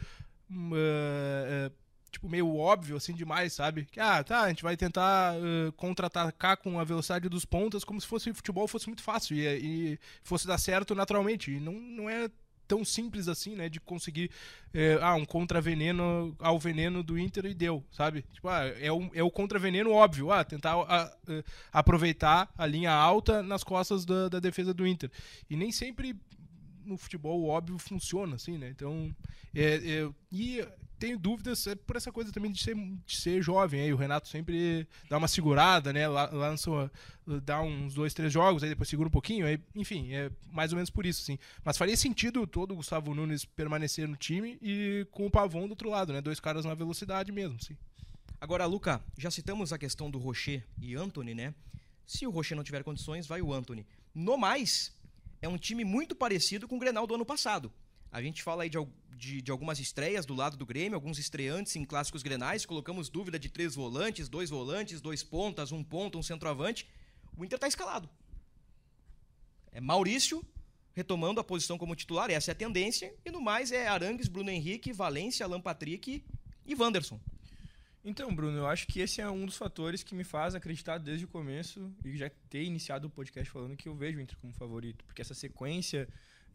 eh, 0.74 1.70
eh, 1.70 1.72
tipo, 2.12 2.30
meio 2.30 2.56
óbvio, 2.56 2.98
assim, 2.98 3.14
demais, 3.14 3.54
sabe? 3.54 3.86
Que, 3.86 4.00
ah, 4.00 4.24
tá, 4.24 4.42
a 4.42 4.50
gente 4.50 4.64
vai 4.64 4.78
tentar 4.78 5.36
eh, 5.36 5.72
contra-atacar 5.76 6.58
com 6.58 6.80
a 6.80 6.84
velocidade 6.84 7.30
dos 7.30 7.46
pontas 7.46 7.84
como 7.84 8.00
se 8.00 8.08
fosse 8.08 8.34
futebol 8.34 8.68
fosse 8.68 8.88
muito 8.88 9.04
fácil 9.04 9.36
e, 9.36 9.94
e 9.94 10.00
fosse 10.24 10.48
dar 10.48 10.58
certo 10.58 10.96
naturalmente. 10.96 11.52
E 11.52 11.60
não, 11.60 11.74
não 11.74 12.10
é 12.10 12.30
tão 12.68 12.84
simples 12.84 13.28
assim, 13.28 13.56
né? 13.56 13.70
De 13.70 13.80
conseguir 13.80 14.30
é, 14.74 15.00
ah, 15.02 15.16
um 15.16 15.26
contra-veneno 15.26 16.36
ao 16.40 16.60
veneno 16.60 17.02
do 17.02 17.18
Inter 17.18 17.46
e 17.46 17.54
deu, 17.54 17.84
sabe? 17.92 18.24
Tipo, 18.34 18.50
ah, 18.50 18.66
é, 18.80 18.92
o, 18.92 19.10
é 19.14 19.24
o 19.24 19.32
contra-veneno 19.32 19.92
óbvio, 19.92 20.32
ah, 20.32 20.44
tentar 20.44 20.76
ah, 20.88 21.18
eh, 21.30 21.44
aproveitar 21.72 22.52
a 22.58 22.66
linha 22.66 22.92
alta 22.92 23.42
nas 23.42 23.64
costas 23.64 24.06
da, 24.06 24.28
da 24.28 24.40
defesa 24.40 24.74
do 24.74 24.86
Inter. 24.86 25.10
E 25.50 25.56
nem 25.56 25.72
sempre 25.72 26.16
no 26.86 26.98
futebol 26.98 27.40
o 27.42 27.48
óbvio 27.48 27.78
funciona, 27.78 28.36
assim, 28.36 28.58
né? 28.58 28.70
Então, 28.70 29.16
é, 29.54 29.76
é, 29.76 30.10
e 30.32 30.66
tenho 31.00 31.18
dúvidas 31.18 31.66
é 31.68 31.76
por 31.76 31.96
essa 31.96 32.12
coisa 32.12 32.32
também 32.32 32.52
de 32.52 32.62
ser, 32.64 32.76
de 32.76 33.16
ser 33.18 33.42
jovem. 33.42 33.82
Aí 33.82 33.94
o 33.94 33.98
Renato 33.98 34.28
sempre 34.28 34.88
dá 35.10 35.18
uma 35.18 35.28
segurada, 35.28 35.94
né? 35.94 36.08
La- 36.08 36.30
Lança, 36.32 36.70
dá 37.44 37.62
uns 37.62 37.94
dois, 37.94 38.14
três 38.14 38.32
jogos, 38.34 38.64
aí 38.64 38.70
depois 38.70 38.90
segura 38.90 39.08
um 39.08 39.12
pouquinho. 39.12 39.46
Aí, 39.46 39.60
enfim, 39.76 40.14
é 40.14 40.32
mais 40.52 40.72
ou 40.72 40.76
menos 40.76 40.90
por 40.90 41.06
isso, 41.06 41.22
sim. 41.24 41.38
Mas 41.64 41.78
faria 41.78 41.96
sentido 41.96 42.46
todo 42.48 42.72
o 42.72 42.76
Gustavo 42.78 43.14
Nunes 43.14 43.46
permanecer 43.46 44.08
no 44.08 44.16
time 44.16 44.58
e 44.62 45.06
com 45.12 45.26
o 45.26 45.32
Pavon 45.32 45.66
do 45.66 45.72
outro 45.72 45.90
lado, 45.90 46.12
né? 46.14 46.22
Dois 46.22 46.40
caras 46.40 46.66
na 46.66 46.74
velocidade 46.74 47.32
mesmo, 47.32 47.62
sim. 47.62 47.78
Agora, 48.40 48.66
Luca, 48.66 49.04
já 49.18 49.32
citamos 49.32 49.74
a 49.74 49.78
questão 49.78 50.12
do 50.12 50.20
Rocher 50.20 50.64
e 50.80 50.96
Anthony, 50.96 51.34
né? 51.34 51.54
Se 52.06 52.26
o 52.28 52.30
Rocher 52.30 52.56
não 52.56 52.64
tiver 52.64 52.84
condições, 52.84 53.26
vai 53.28 53.42
o 53.42 53.52
Anthony. 53.52 53.86
No 54.14 54.38
mais, 54.38 54.94
é 55.42 55.48
um 55.50 55.58
time 55.58 55.84
muito 55.84 56.16
parecido 56.16 56.68
com 56.68 56.76
o 56.78 56.80
Grenal 56.80 57.06
do 57.08 57.16
ano 57.16 57.26
passado. 57.26 57.72
A 58.12 58.22
gente 58.22 58.42
fala 58.42 58.64
aí 58.64 58.70
de, 58.70 58.78
de- 59.16 59.42
de 59.42 59.52
algumas 59.52 59.80
estreias 59.80 60.26
do 60.26 60.34
lado 60.34 60.56
do 60.58 60.66
Grêmio, 60.66 60.96
alguns 60.96 61.20
estreantes 61.20 61.76
em 61.76 61.84
clássicos 61.86 62.24
grenais. 62.24 62.66
Colocamos 62.66 63.10
dúvida 63.10 63.38
de 63.38 63.50
três 63.50 63.76
volantes, 63.76 64.30
dois 64.30 64.50
volantes, 64.50 65.02
dois 65.02 65.24
pontas, 65.24 65.72
um 65.72 65.84
ponta, 65.84 66.18
um 66.18 66.24
centroavante. 66.24 66.88
O 67.38 67.44
Inter 67.44 67.60
tá 67.60 67.68
escalado. 67.68 68.10
É 69.72 69.82
Maurício 69.82 70.44
retomando 70.94 71.40
a 71.40 71.44
posição 71.44 71.78
como 71.78 71.96
titular, 71.96 72.32
essa 72.32 72.50
é 72.50 72.54
a 72.54 72.56
tendência. 72.56 73.14
E 73.24 73.30
no 73.30 73.40
mais 73.40 73.72
é 73.72 73.88
Arangues, 73.88 74.28
Bruno 74.28 74.50
Henrique, 74.50 74.92
Valência, 74.92 75.46
Alan 75.46 75.62
Patrick 75.62 76.24
e 76.66 76.74
Wanderson. 76.76 77.20
Então, 78.04 78.34
Bruno, 78.34 78.58
eu 78.58 78.66
acho 78.66 78.88
que 78.88 79.02
esse 79.02 79.22
é 79.22 79.30
um 79.30 79.46
dos 79.46 79.58
fatores 79.58 80.02
que 80.02 80.16
me 80.16 80.24
faz 80.24 80.56
acreditar 80.56 80.98
desde 80.98 81.26
o 81.26 81.28
começo 81.28 81.94
e 82.04 82.16
já 82.18 82.32
ter 82.50 82.64
iniciado 82.64 83.06
o 83.08 83.10
podcast 83.10 83.52
falando 83.52 83.76
que 83.76 83.88
eu 83.88 83.94
vejo 83.94 84.18
o 84.18 84.22
Inter 84.22 84.38
como 84.38 84.54
favorito, 84.54 85.04
porque 85.06 85.22
essa 85.22 85.34
sequência 85.36 86.08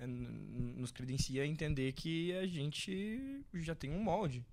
nos 0.07 0.91
credencia 0.91 1.43
a 1.43 1.47
entender 1.47 1.93
que 1.93 2.33
a 2.35 2.47
gente 2.47 3.45
já 3.55 3.75
tem 3.75 3.91
um 3.91 4.03
molde. 4.03 4.45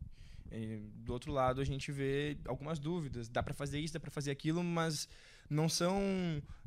E, 0.51 0.79
do 0.95 1.13
outro 1.13 1.31
lado, 1.31 1.61
a 1.61 1.63
gente 1.63 1.91
vê 1.91 2.37
algumas 2.45 2.79
dúvidas. 2.79 3.29
Dá 3.29 3.43
para 3.43 3.53
fazer 3.53 3.79
isso, 3.79 3.93
dá 3.93 3.99
para 3.99 4.11
fazer 4.11 4.31
aquilo, 4.31 4.63
mas 4.63 5.07
não 5.49 5.67
são 5.67 6.01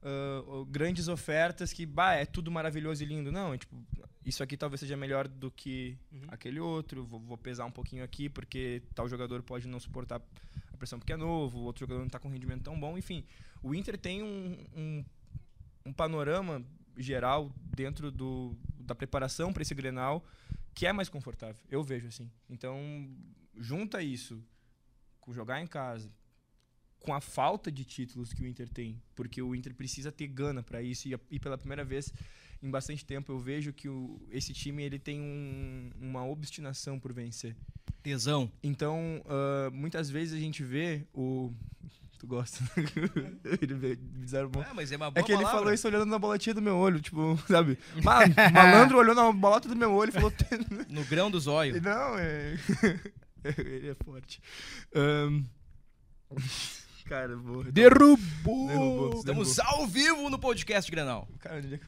uh, 0.02 0.64
grandes 0.66 1.08
ofertas 1.08 1.72
que, 1.72 1.86
bah, 1.86 2.14
é 2.14 2.24
tudo 2.24 2.50
maravilhoso 2.50 3.02
e 3.02 3.06
lindo. 3.06 3.30
Não, 3.30 3.54
é, 3.54 3.58
tipo, 3.58 3.76
isso 4.24 4.42
aqui 4.42 4.56
talvez 4.56 4.80
seja 4.80 4.96
melhor 4.96 5.26
do 5.28 5.50
que 5.50 5.96
uhum. 6.12 6.22
aquele 6.28 6.60
outro. 6.60 7.04
Vou, 7.04 7.20
vou, 7.20 7.38
pesar 7.38 7.64
um 7.64 7.70
pouquinho 7.70 8.04
aqui 8.04 8.28
porque 8.28 8.82
tal 8.94 9.08
jogador 9.08 9.42
pode 9.42 9.66
não 9.66 9.80
suportar 9.80 10.20
a 10.72 10.76
pressão 10.76 10.98
porque 10.98 11.12
é 11.12 11.16
novo, 11.16 11.58
o 11.58 11.62
outro 11.62 11.80
jogador 11.80 12.00
não 12.00 12.06
está 12.06 12.18
com 12.18 12.28
rendimento 12.28 12.62
tão 12.62 12.78
bom. 12.78 12.96
Enfim, 12.96 13.24
o 13.62 13.74
Inter 13.74 13.98
tem 13.98 14.22
um, 14.22 14.58
um, 14.76 15.04
um 15.86 15.92
panorama 15.92 16.64
geral 16.96 17.52
dentro 17.64 18.10
do, 18.10 18.56
da 18.82 18.94
preparação 18.94 19.52
para 19.52 19.62
esse 19.62 19.74
Grenal 19.74 20.24
que 20.74 20.86
é 20.86 20.92
mais 20.92 21.08
confortável. 21.08 21.62
Eu 21.70 21.82
vejo 21.82 22.08
assim. 22.08 22.30
Então, 22.48 22.78
junta 23.56 24.02
isso 24.02 24.42
com 25.20 25.32
jogar 25.32 25.60
em 25.60 25.66
casa, 25.66 26.10
com 26.98 27.14
a 27.14 27.20
falta 27.20 27.70
de 27.70 27.84
títulos 27.84 28.32
que 28.32 28.42
o 28.42 28.46
Inter 28.46 28.68
tem, 28.68 29.00
porque 29.14 29.40
o 29.42 29.54
Inter 29.54 29.74
precisa 29.74 30.10
ter 30.10 30.26
gana 30.26 30.62
para 30.62 30.82
isso 30.82 31.08
e, 31.08 31.18
e, 31.30 31.38
pela 31.38 31.58
primeira 31.58 31.84
vez 31.84 32.12
em 32.62 32.70
bastante 32.70 33.04
tempo 33.04 33.32
eu 33.32 33.38
vejo 33.38 33.72
que 33.72 33.88
o, 33.88 34.20
esse 34.30 34.52
time 34.52 34.82
ele 34.82 34.98
tem 34.98 35.20
um, 35.20 35.90
uma 36.00 36.24
obstinação 36.24 36.98
por 36.98 37.12
vencer. 37.12 37.56
Tesão. 38.02 38.50
Então, 38.62 39.22
uh, 39.26 39.70
muitas 39.72 40.10
vezes 40.10 40.34
a 40.34 40.40
gente 40.40 40.62
vê 40.64 41.06
o 41.12 41.52
Tu 42.22 42.26
gosta. 42.28 42.62
ele 43.44 43.98
fizeram 44.20 44.48
bom. 44.48 44.62
É, 44.62 44.72
mas 44.72 44.92
é 44.92 44.96
uma 44.96 45.10
boa 45.10 45.20
É 45.20 45.26
que 45.26 45.32
ele 45.32 45.42
falou 45.42 45.72
isso 45.72 45.88
olhando 45.88 46.06
na 46.06 46.20
bolotinha 46.20 46.54
do 46.54 46.62
meu 46.62 46.76
olho, 46.76 47.00
tipo, 47.00 47.36
sabe? 47.50 47.76
malandro 48.54 48.98
olhou 48.98 49.12
na 49.12 49.32
bolota 49.32 49.68
do 49.68 49.74
meu 49.74 49.92
olho 49.92 50.10
e 50.10 50.12
falou. 50.12 50.32
no 50.88 51.04
grão 51.06 51.28
do 51.28 51.40
zóio. 51.40 51.82
Não, 51.82 52.16
é. 52.16 52.56
ele 53.58 53.88
é 53.88 53.94
forte. 54.04 54.40
Um... 54.94 55.44
Cara, 57.06 57.34
vou. 57.34 57.64
Derrubou! 57.64 58.68
Derrubou! 58.68 59.18
Estamos 59.18 59.56
derrubou. 59.56 59.80
ao 59.80 59.86
vivo 59.88 60.30
no 60.30 60.38
podcast 60.38 60.88
Granal. 60.88 61.28
Cara, 61.40 61.56
onde 61.56 61.74
é 61.74 61.78
que 61.78 61.86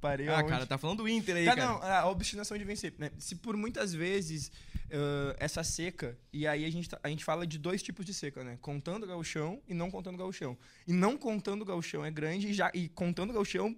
parei? 0.00 0.28
Ah, 0.28 0.42
cara, 0.42 0.66
tá 0.66 0.78
falando 0.78 0.98
do 0.98 1.08
Inter 1.08 1.36
aí, 1.36 1.44
tá, 1.44 1.54
cara. 1.54 1.68
Não, 1.68 1.82
a 1.82 2.08
obstinação 2.08 2.56
de 2.56 2.64
vencer. 2.64 2.94
Né? 2.98 3.10
Se 3.18 3.36
por 3.36 3.56
muitas 3.56 3.92
vezes 3.92 4.48
uh, 4.86 5.34
essa 5.38 5.62
seca, 5.62 6.18
e 6.32 6.46
aí 6.46 6.64
a 6.64 6.70
gente, 6.70 6.88
tá, 6.88 6.98
a 7.02 7.08
gente 7.08 7.24
fala 7.24 7.46
de 7.46 7.58
dois 7.58 7.82
tipos 7.82 8.04
de 8.04 8.14
seca, 8.14 8.42
né? 8.42 8.58
Contando 8.60 9.04
o 9.04 9.06
gauchão 9.06 9.60
e 9.68 9.74
não 9.74 9.90
contando 9.90 10.14
o 10.14 10.18
gauchão. 10.18 10.56
E 10.86 10.92
não 10.92 11.16
contando 11.16 11.62
o 11.62 11.64
gauchão 11.64 12.04
é 12.04 12.10
grande, 12.10 12.48
e, 12.48 12.52
já, 12.54 12.70
e 12.74 12.88
contando 12.88 13.30
o 13.30 13.34
gauchão 13.34 13.76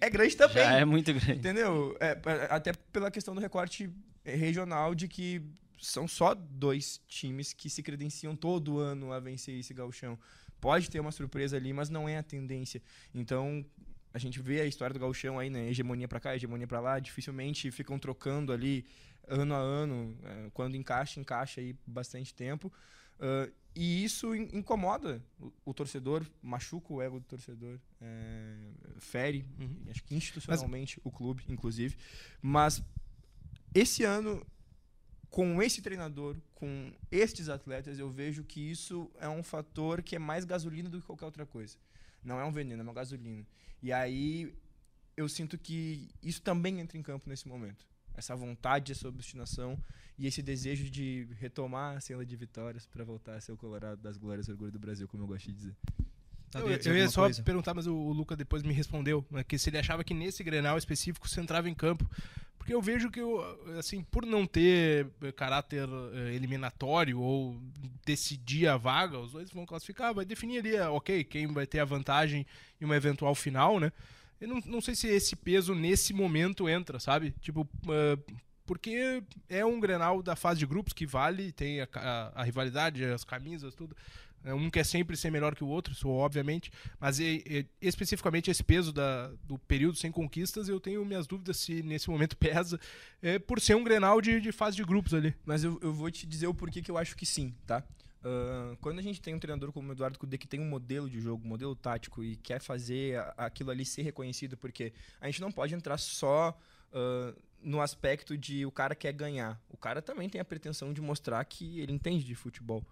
é 0.00 0.10
grande 0.10 0.36
também. 0.36 0.56
Já 0.56 0.72
é 0.72 0.84
muito 0.84 1.12
grande. 1.12 1.32
Entendeu? 1.38 1.96
É, 2.00 2.18
até 2.50 2.72
pela 2.92 3.10
questão 3.10 3.34
do 3.34 3.40
recorte 3.40 3.90
regional 4.24 4.94
de 4.94 5.08
que 5.08 5.42
são 5.80 6.08
só 6.08 6.34
dois 6.34 7.00
times 7.06 7.52
que 7.52 7.68
se 7.68 7.82
credenciam 7.82 8.34
todo 8.34 8.78
ano 8.78 9.12
a 9.12 9.20
vencer 9.20 9.58
esse 9.58 9.74
gauchão. 9.74 10.18
Pode 10.60 10.88
ter 10.90 11.00
uma 11.00 11.12
surpresa 11.12 11.56
ali, 11.56 11.72
mas 11.72 11.90
não 11.90 12.08
é 12.08 12.16
a 12.16 12.22
tendência. 12.22 12.80
Então, 13.14 13.64
a 14.14 14.18
gente 14.18 14.40
vê 14.40 14.60
a 14.60 14.64
história 14.64 14.94
do 14.94 15.00
gauchão 15.00 15.38
aí, 15.38 15.50
né? 15.50 15.68
Hegemonia 15.68 16.06
para 16.06 16.20
cá, 16.20 16.36
hegemonia 16.36 16.68
para 16.68 16.78
lá. 16.78 17.00
Dificilmente 17.00 17.70
ficam 17.72 17.98
trocando 17.98 18.52
ali 18.52 18.86
ano 19.26 19.54
a 19.54 19.58
ano. 19.58 20.16
É, 20.22 20.50
quando 20.54 20.76
encaixa, 20.76 21.18
encaixa 21.18 21.60
aí 21.60 21.76
bastante 21.84 22.32
tempo. 22.32 22.72
Uh, 23.18 23.52
e 23.74 24.04
isso 24.04 24.32
incomoda 24.34 25.20
o, 25.40 25.52
o, 25.64 25.74
torcedor, 25.74 26.24
machuca 26.40 26.92
o 26.92 27.02
ego 27.02 27.18
do 27.18 27.26
torcedor, 27.26 27.78
é, 28.00 28.56
fere, 28.98 29.44
uhum. 29.58 29.82
acho 29.90 30.02
que 30.04 30.14
institucionalmente, 30.14 31.00
mas... 31.00 31.06
o 31.06 31.16
clube, 31.16 31.42
inclusive. 31.48 31.96
Mas 32.40 32.80
esse 33.74 34.04
ano 34.04 34.44
com 35.28 35.60
esse 35.60 35.82
treinador, 35.82 36.36
com 36.54 36.92
estes 37.10 37.48
atletas, 37.48 37.98
eu 37.98 38.08
vejo 38.08 38.44
que 38.44 38.60
isso 38.60 39.10
é 39.18 39.28
um 39.28 39.42
fator 39.42 40.00
que 40.00 40.14
é 40.14 40.18
mais 40.20 40.44
gasolina 40.44 40.88
do 40.88 41.00
que 41.00 41.06
qualquer 41.06 41.24
outra 41.24 41.44
coisa. 41.44 41.76
Não 42.22 42.38
é 42.38 42.44
um 42.44 42.52
veneno, 42.52 42.80
é 42.80 42.84
uma 42.84 42.92
gasolina. 42.92 43.44
E 43.84 43.92
aí 43.92 44.50
eu 45.14 45.28
sinto 45.28 45.58
que 45.58 46.08
isso 46.22 46.40
também 46.40 46.80
entra 46.80 46.96
em 46.96 47.02
campo 47.02 47.28
nesse 47.28 47.46
momento. 47.46 47.86
Essa 48.14 48.34
vontade, 48.34 48.92
essa 48.92 49.06
obstinação 49.06 49.78
e 50.18 50.26
esse 50.26 50.40
desejo 50.40 50.88
de 50.90 51.28
retomar 51.38 51.98
a 51.98 52.00
cena 52.00 52.24
de 52.24 52.34
vitórias 52.34 52.86
para 52.86 53.04
voltar 53.04 53.34
a 53.34 53.40
ser 53.42 53.52
o 53.52 53.58
Colorado 53.58 54.00
das 54.00 54.16
glórias 54.16 54.48
e 54.48 54.52
orgulho 54.52 54.72
do 54.72 54.78
Brasil, 54.78 55.06
como 55.06 55.24
eu 55.24 55.26
gosto 55.26 55.48
de 55.48 55.52
dizer. 55.52 55.76
Tá 56.54 56.60
eu, 56.60 56.68
eu 56.68 56.96
ia 56.96 57.08
só 57.08 57.22
coisa? 57.22 57.42
perguntar, 57.42 57.74
mas 57.74 57.88
o, 57.88 57.92
o 57.92 58.12
Luca 58.12 58.36
depois 58.36 58.62
me 58.62 58.72
respondeu, 58.72 59.26
né, 59.28 59.42
que 59.42 59.58
se 59.58 59.70
ele 59.70 59.78
achava 59.78 60.04
que 60.04 60.14
nesse 60.14 60.44
Grenal 60.44 60.78
específico 60.78 61.28
você 61.28 61.40
entrava 61.40 61.68
em 61.68 61.74
campo. 61.74 62.08
Porque 62.56 62.72
eu 62.72 62.80
vejo 62.80 63.10
que, 63.10 63.20
eu, 63.20 63.42
assim, 63.76 64.02
por 64.04 64.24
não 64.24 64.46
ter 64.46 65.08
eh, 65.20 65.32
caráter 65.32 65.86
eh, 65.86 66.34
eliminatório 66.34 67.20
ou 67.20 67.60
decidir 68.06 68.68
a 68.68 68.78
vaga, 68.78 69.18
os 69.18 69.32
dois 69.32 69.50
vão 69.50 69.66
classificar, 69.66 70.14
vai 70.14 70.24
definir 70.24 70.60
ali, 70.60 70.76
eh, 70.76 70.88
ok, 70.88 71.24
quem 71.24 71.46
vai 71.48 71.66
ter 71.66 71.80
a 71.80 71.84
vantagem 71.84 72.46
em 72.80 72.84
uma 72.84 72.96
eventual 72.96 73.34
final, 73.34 73.78
né? 73.78 73.92
Eu 74.40 74.48
não, 74.48 74.62
não 74.64 74.80
sei 74.80 74.94
se 74.94 75.08
esse 75.08 75.36
peso 75.36 75.74
nesse 75.74 76.14
momento 76.14 76.66
entra, 76.66 76.98
sabe? 76.98 77.34
Tipo, 77.40 77.62
uh, 77.62 78.34
porque 78.64 79.22
é 79.48 79.64
um 79.64 79.78
Grenal 79.78 80.22
da 80.22 80.34
fase 80.34 80.60
de 80.60 80.66
grupos 80.66 80.94
que 80.94 81.04
vale, 81.04 81.52
tem 81.52 81.82
a, 81.82 81.88
a, 81.94 82.40
a 82.40 82.44
rivalidade, 82.44 83.04
as 83.04 83.24
camisas, 83.24 83.74
tudo. 83.74 83.94
É, 84.44 84.52
um 84.52 84.68
quer 84.68 84.84
sempre 84.84 85.16
ser 85.16 85.30
melhor 85.30 85.54
que 85.54 85.64
o 85.64 85.68
outro, 85.68 85.92
isso 85.92 86.08
obviamente, 86.08 86.70
mas 87.00 87.18
e, 87.18 87.42
e, 87.46 87.66
especificamente 87.80 88.50
esse 88.50 88.62
peso 88.62 88.92
da, 88.92 89.28
do 89.44 89.58
período 89.58 89.96
sem 89.96 90.12
conquistas, 90.12 90.68
eu 90.68 90.78
tenho 90.78 91.04
minhas 91.04 91.26
dúvidas 91.26 91.56
se 91.56 91.82
nesse 91.82 92.10
momento 92.10 92.36
pesa, 92.38 92.78
é, 93.22 93.38
por 93.38 93.60
ser 93.60 93.74
um 93.74 93.82
Grenal 93.82 94.20
de, 94.20 94.40
de 94.40 94.52
fase 94.52 94.76
de 94.76 94.84
grupos 94.84 95.14
ali. 95.14 95.34
Mas 95.46 95.64
eu, 95.64 95.78
eu 95.82 95.92
vou 95.92 96.10
te 96.10 96.26
dizer 96.26 96.46
o 96.46 96.54
porquê 96.54 96.82
que 96.82 96.90
eu 96.90 96.98
acho 96.98 97.16
que 97.16 97.24
sim, 97.24 97.54
tá? 97.66 97.82
Uh, 98.24 98.74
quando 98.80 98.98
a 98.98 99.02
gente 99.02 99.20
tem 99.20 99.34
um 99.34 99.38
treinador 99.38 99.70
como 99.70 99.90
o 99.90 99.92
Eduardo 99.92 100.18
Cudê 100.18 100.38
que 100.38 100.48
tem 100.48 100.58
um 100.58 100.66
modelo 100.66 101.10
de 101.10 101.20
jogo, 101.20 101.44
um 101.44 101.48
modelo 101.48 101.76
tático 101.76 102.24
e 102.24 102.36
quer 102.36 102.58
fazer 102.58 103.22
aquilo 103.36 103.70
ali 103.70 103.84
ser 103.84 104.00
reconhecido, 104.00 104.56
porque 104.56 104.94
a 105.20 105.26
gente 105.26 105.42
não 105.42 105.52
pode 105.52 105.74
entrar 105.74 105.98
só 105.98 106.58
uh, 106.90 107.38
no 107.62 107.82
aspecto 107.82 108.36
de 108.36 108.64
o 108.64 108.70
cara 108.70 108.94
quer 108.94 109.12
ganhar. 109.12 109.60
O 109.68 109.76
cara 109.76 110.00
também 110.00 110.28
tem 110.30 110.40
a 110.40 110.44
pretensão 110.44 110.90
de 110.90 111.02
mostrar 111.02 111.44
que 111.44 111.80
ele 111.80 111.92
entende 111.92 112.24
de 112.24 112.34
futebol. 112.34 112.82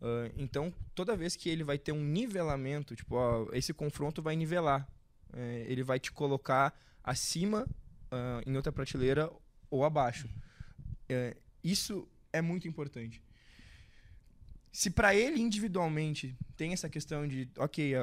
Uh, 0.00 0.32
então, 0.36 0.72
toda 0.94 1.16
vez 1.16 1.34
que 1.34 1.48
ele 1.48 1.64
vai 1.64 1.76
ter 1.76 1.92
um 1.92 2.02
nivelamento, 2.02 2.94
tipo, 2.94 3.16
ó, 3.16 3.48
esse 3.52 3.72
confronto 3.74 4.22
vai 4.22 4.36
nivelar. 4.36 4.88
É, 5.32 5.66
ele 5.68 5.82
vai 5.82 5.98
te 5.98 6.10
colocar 6.10 6.74
acima, 7.02 7.66
uh, 8.12 8.48
em 8.48 8.56
outra 8.56 8.72
prateleira, 8.72 9.30
ou 9.70 9.84
abaixo. 9.84 10.28
É, 11.08 11.36
isso 11.62 12.08
é 12.32 12.40
muito 12.40 12.68
importante. 12.68 13.22
Se 14.70 14.90
para 14.90 15.14
ele 15.14 15.40
individualmente 15.40 16.36
tem 16.56 16.72
essa 16.72 16.88
questão 16.88 17.26
de, 17.26 17.48
ok, 17.56 17.94
uh, 17.94 17.98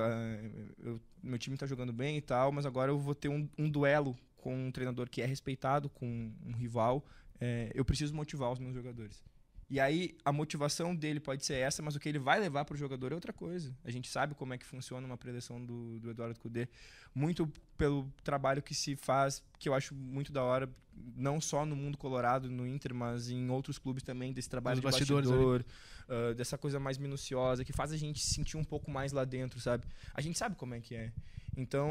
eu, 0.80 1.02
meu 1.22 1.40
time 1.40 1.56
está 1.56 1.66
jogando 1.66 1.94
bem 1.94 2.18
e 2.18 2.22
tal, 2.22 2.52
mas 2.52 2.66
agora 2.66 2.92
eu 2.92 3.00
vou 3.00 3.16
ter 3.16 3.30
um, 3.30 3.48
um, 3.58 3.70
duelo 3.70 4.18
com 4.38 4.68
um 4.68 4.72
treinador 4.72 5.10
que 5.10 5.22
é 5.22 5.26
respeitado, 5.26 5.90
com 5.90 6.32
um 6.46 6.52
rival, 6.54 7.06
é, 7.40 7.72
eu 7.74 7.84
preciso 7.84 8.14
motivar 8.14 8.52
os 8.52 8.60
meus 8.60 8.74
jogadores. 8.74 9.24
E 9.68 9.80
aí 9.80 10.16
a 10.24 10.32
motivação 10.32 10.96
dele 10.96 11.20
pode 11.20 11.44
ser 11.44 11.56
essa, 11.56 11.82
mas 11.82 11.96
o 11.96 12.00
que 12.00 12.08
ele 12.08 12.20
vai 12.20 12.40
levar 12.40 12.66
para 12.66 12.76
o 12.76 12.78
jogador 12.78 13.12
é 13.12 13.16
outra 13.16 13.34
coisa. 13.34 13.76
A 13.84 13.90
gente 13.90 14.08
sabe 14.08 14.36
como 14.36 14.54
é 14.54 14.58
que 14.58 14.66
funciona 14.66 15.06
uma 15.06 15.18
preleção 15.18 15.64
do, 15.64 16.00
do 16.00 16.12
Eduardo 16.12 16.40
Cudê, 16.40 16.68
muito 17.14 17.52
pelo 17.76 18.12
trabalho 18.24 18.62
que 18.62 18.76
se 18.76 18.96
faz, 18.96 19.44
que 19.58 19.68
eu 19.68 19.74
acho 19.74 19.96
muito 19.96 20.32
da 20.32 20.44
hora, 20.44 20.70
não 21.16 21.42
só 21.42 21.66
no 21.66 21.76
mundo 21.76 21.98
colorado, 21.98 22.50
no 22.50 22.68
Inter, 22.68 22.94
mas 22.94 23.30
em 23.30 23.50
outros 23.50 23.80
clubes 23.80 24.04
também, 24.04 24.32
desse 24.32 24.50
trabalho 24.50 24.76
Os 24.76 24.82
de 24.82 24.86
bastidor, 24.86 25.66
uh, 26.08 26.36
dessa 26.36 26.60
coisa 26.60 26.80
mais 26.80 27.00
minuciosa, 27.00 27.66
que 27.66 27.74
faz 27.74 27.92
a 27.92 27.98
gente 27.98 28.24
sentir 28.24 28.58
um 28.58 28.64
pouco 28.64 28.92
mais 28.92 29.12
lá 29.12 29.26
dentro, 29.26 29.60
sabe? 29.60 29.84
A 30.14 30.22
gente 30.22 30.38
sabe 30.38 30.56
como 30.56 30.76
é 30.76 30.80
que 30.80 30.94
é. 30.94 31.12
Então, 31.58 31.90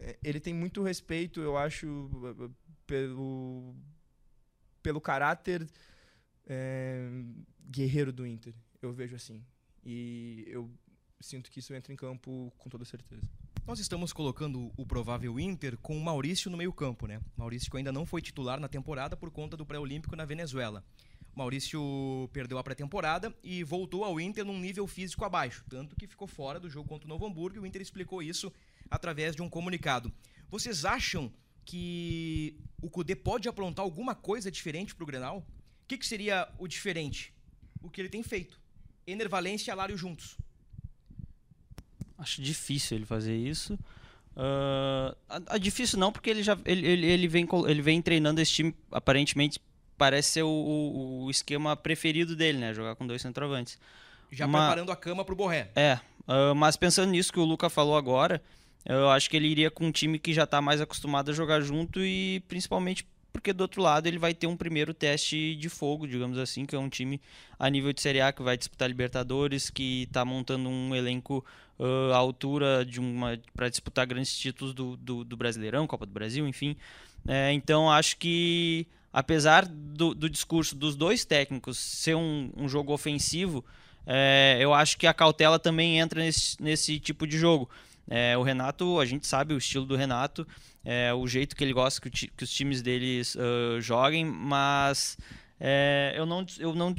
é, 0.00 0.18
ele 0.24 0.40
tem 0.40 0.52
muito 0.52 0.82
respeito, 0.82 1.40
eu 1.40 1.56
acho, 1.56 2.10
pelo, 2.84 3.76
pelo 4.82 5.00
caráter 5.00 5.68
é, 6.46 7.08
guerreiro 7.68 8.12
do 8.12 8.26
Inter. 8.26 8.54
Eu 8.80 8.92
vejo 8.92 9.16
assim. 9.16 9.44
E 9.84 10.44
eu 10.48 10.70
sinto 11.20 11.50
que 11.50 11.58
isso 11.58 11.74
entra 11.74 11.92
em 11.92 11.96
campo 11.96 12.52
com 12.58 12.68
toda 12.68 12.84
certeza. 12.84 13.22
Nós 13.66 13.80
estamos 13.80 14.12
colocando 14.12 14.72
o 14.76 14.86
provável 14.86 15.40
Inter 15.40 15.76
com 15.78 15.96
o 15.96 16.00
Maurício 16.00 16.50
no 16.50 16.56
meio-campo, 16.56 17.06
né? 17.06 17.20
Maurício 17.36 17.76
ainda 17.76 17.90
não 17.90 18.06
foi 18.06 18.22
titular 18.22 18.60
na 18.60 18.68
temporada 18.68 19.16
por 19.16 19.30
conta 19.30 19.56
do 19.56 19.66
pré-olímpico 19.66 20.14
na 20.14 20.24
Venezuela. 20.24 20.84
Maurício 21.34 22.30
perdeu 22.32 22.58
a 22.58 22.64
pré-temporada 22.64 23.34
e 23.42 23.62
voltou 23.62 24.04
ao 24.04 24.20
Inter 24.20 24.44
num 24.44 24.58
nível 24.58 24.86
físico 24.86 25.24
abaixo, 25.24 25.64
tanto 25.68 25.94
que 25.94 26.06
ficou 26.06 26.26
fora 26.26 26.58
do 26.58 26.70
jogo 26.70 26.88
contra 26.88 27.06
o 27.06 27.08
Novo 27.08 27.26
Hamburgo 27.26 27.58
e 27.58 27.60
o 27.60 27.66
Inter 27.66 27.82
explicou 27.82 28.22
isso 28.22 28.50
através 28.90 29.36
de 29.36 29.42
um 29.42 29.50
comunicado. 29.50 30.10
Vocês 30.48 30.84
acham 30.84 31.30
que 31.64 32.56
o 32.80 32.88
Cudê 32.88 33.16
pode 33.16 33.48
aprontar 33.48 33.84
alguma 33.84 34.14
coisa 34.14 34.50
diferente 34.50 34.94
para 34.94 35.02
o 35.02 35.06
Grenal? 35.06 35.44
O 35.86 35.88
que, 35.88 35.96
que 35.96 36.06
seria 36.06 36.48
o 36.58 36.66
diferente? 36.66 37.32
O 37.80 37.88
que 37.88 38.00
ele 38.00 38.08
tem 38.08 38.20
feito. 38.20 38.58
Ener 39.06 39.28
Valência 39.28 39.70
e 39.70 39.72
Alário 39.72 39.96
juntos. 39.96 40.36
Acho 42.18 42.42
difícil 42.42 42.96
ele 42.96 43.06
fazer 43.06 43.36
isso. 43.36 43.74
Uh, 44.34 45.16
a, 45.28 45.54
a 45.54 45.58
difícil 45.58 45.96
não, 45.96 46.10
porque 46.10 46.28
ele 46.28 46.42
já 46.42 46.58
ele, 46.64 46.84
ele, 46.84 47.06
ele, 47.06 47.28
vem, 47.28 47.46
ele 47.68 47.80
vem 47.80 48.02
treinando 48.02 48.40
esse 48.40 48.50
time, 48.50 48.74
aparentemente 48.90 49.60
parece 49.96 50.30
ser 50.30 50.42
o, 50.42 50.48
o, 50.48 51.24
o 51.26 51.30
esquema 51.30 51.76
preferido 51.76 52.34
dele, 52.34 52.58
né? 52.58 52.74
Jogar 52.74 52.96
com 52.96 53.06
dois 53.06 53.22
centroavantes. 53.22 53.78
Já 54.32 54.48
preparando 54.48 54.90
a 54.90 54.96
cama 54.96 55.24
pro 55.24 55.36
Borré. 55.36 55.70
É, 55.76 56.00
uh, 56.26 56.52
mas 56.52 56.76
pensando 56.76 57.12
nisso 57.12 57.32
que 57.32 57.38
o 57.38 57.44
Luca 57.44 57.70
falou 57.70 57.96
agora, 57.96 58.42
eu 58.84 59.08
acho 59.08 59.30
que 59.30 59.36
ele 59.36 59.46
iria 59.46 59.70
com 59.70 59.86
um 59.86 59.92
time 59.92 60.18
que 60.18 60.34
já 60.34 60.42
está 60.42 60.60
mais 60.60 60.80
acostumado 60.80 61.30
a 61.30 61.34
jogar 61.34 61.60
junto 61.60 62.00
e 62.04 62.42
principalmente 62.48 63.06
porque 63.36 63.52
do 63.52 63.60
outro 63.60 63.82
lado 63.82 64.06
ele 64.06 64.18
vai 64.18 64.32
ter 64.32 64.46
um 64.46 64.56
primeiro 64.56 64.94
teste 64.94 65.54
de 65.56 65.68
fogo, 65.68 66.08
digamos 66.08 66.38
assim, 66.38 66.64
que 66.64 66.74
é 66.74 66.78
um 66.78 66.88
time 66.88 67.20
a 67.58 67.68
nível 67.68 67.92
de 67.92 68.00
Série 68.00 68.20
A 68.22 68.32
que 68.32 68.42
vai 68.42 68.56
disputar 68.56 68.88
Libertadores, 68.88 69.68
que 69.68 70.04
está 70.04 70.24
montando 70.24 70.70
um 70.70 70.94
elenco 70.94 71.44
uh, 71.78 72.12
à 72.14 72.16
altura 72.16 72.82
de 72.82 72.98
uma 72.98 73.38
para 73.54 73.68
disputar 73.68 74.06
grandes 74.06 74.36
títulos 74.38 74.72
do, 74.72 74.96
do, 74.96 75.22
do, 75.22 75.36
Brasileirão, 75.36 75.86
Copa 75.86 76.06
do 76.06 76.12
Brasil, 76.12 76.48
enfim. 76.48 76.76
É, 77.28 77.52
então 77.52 77.90
acho 77.90 78.16
que 78.16 78.86
apesar 79.12 79.66
do, 79.66 80.14
do, 80.14 80.30
discurso 80.30 80.74
dos 80.74 80.96
dois 80.96 81.26
técnicos 81.26 81.76
ser 81.76 82.16
um, 82.16 82.50
um 82.56 82.66
jogo 82.66 82.90
ofensivo, 82.90 83.62
é, 84.06 84.56
eu 84.58 84.72
acho 84.72 84.96
que 84.96 85.06
a 85.06 85.12
cautela 85.12 85.58
também 85.58 85.98
entra 85.98 86.20
nesse, 86.20 86.56
nesse 86.62 86.98
tipo 86.98 87.26
de 87.26 87.36
jogo. 87.36 87.68
É, 88.08 88.36
o 88.38 88.42
Renato, 88.42 88.98
a 88.98 89.04
gente 89.04 89.26
sabe 89.26 89.52
o 89.52 89.58
estilo 89.58 89.84
do 89.84 89.94
Renato, 89.94 90.46
é, 90.88 91.12
o 91.12 91.26
jeito 91.26 91.56
que 91.56 91.64
ele 91.64 91.72
gosta 91.72 92.00
que, 92.00 92.28
que 92.28 92.44
os 92.44 92.50
times 92.50 92.80
deles 92.80 93.34
uh, 93.34 93.80
joguem, 93.80 94.24
mas 94.24 95.18
é, 95.58 96.14
eu, 96.14 96.24
não, 96.24 96.46
eu, 96.60 96.74
não, 96.76 96.94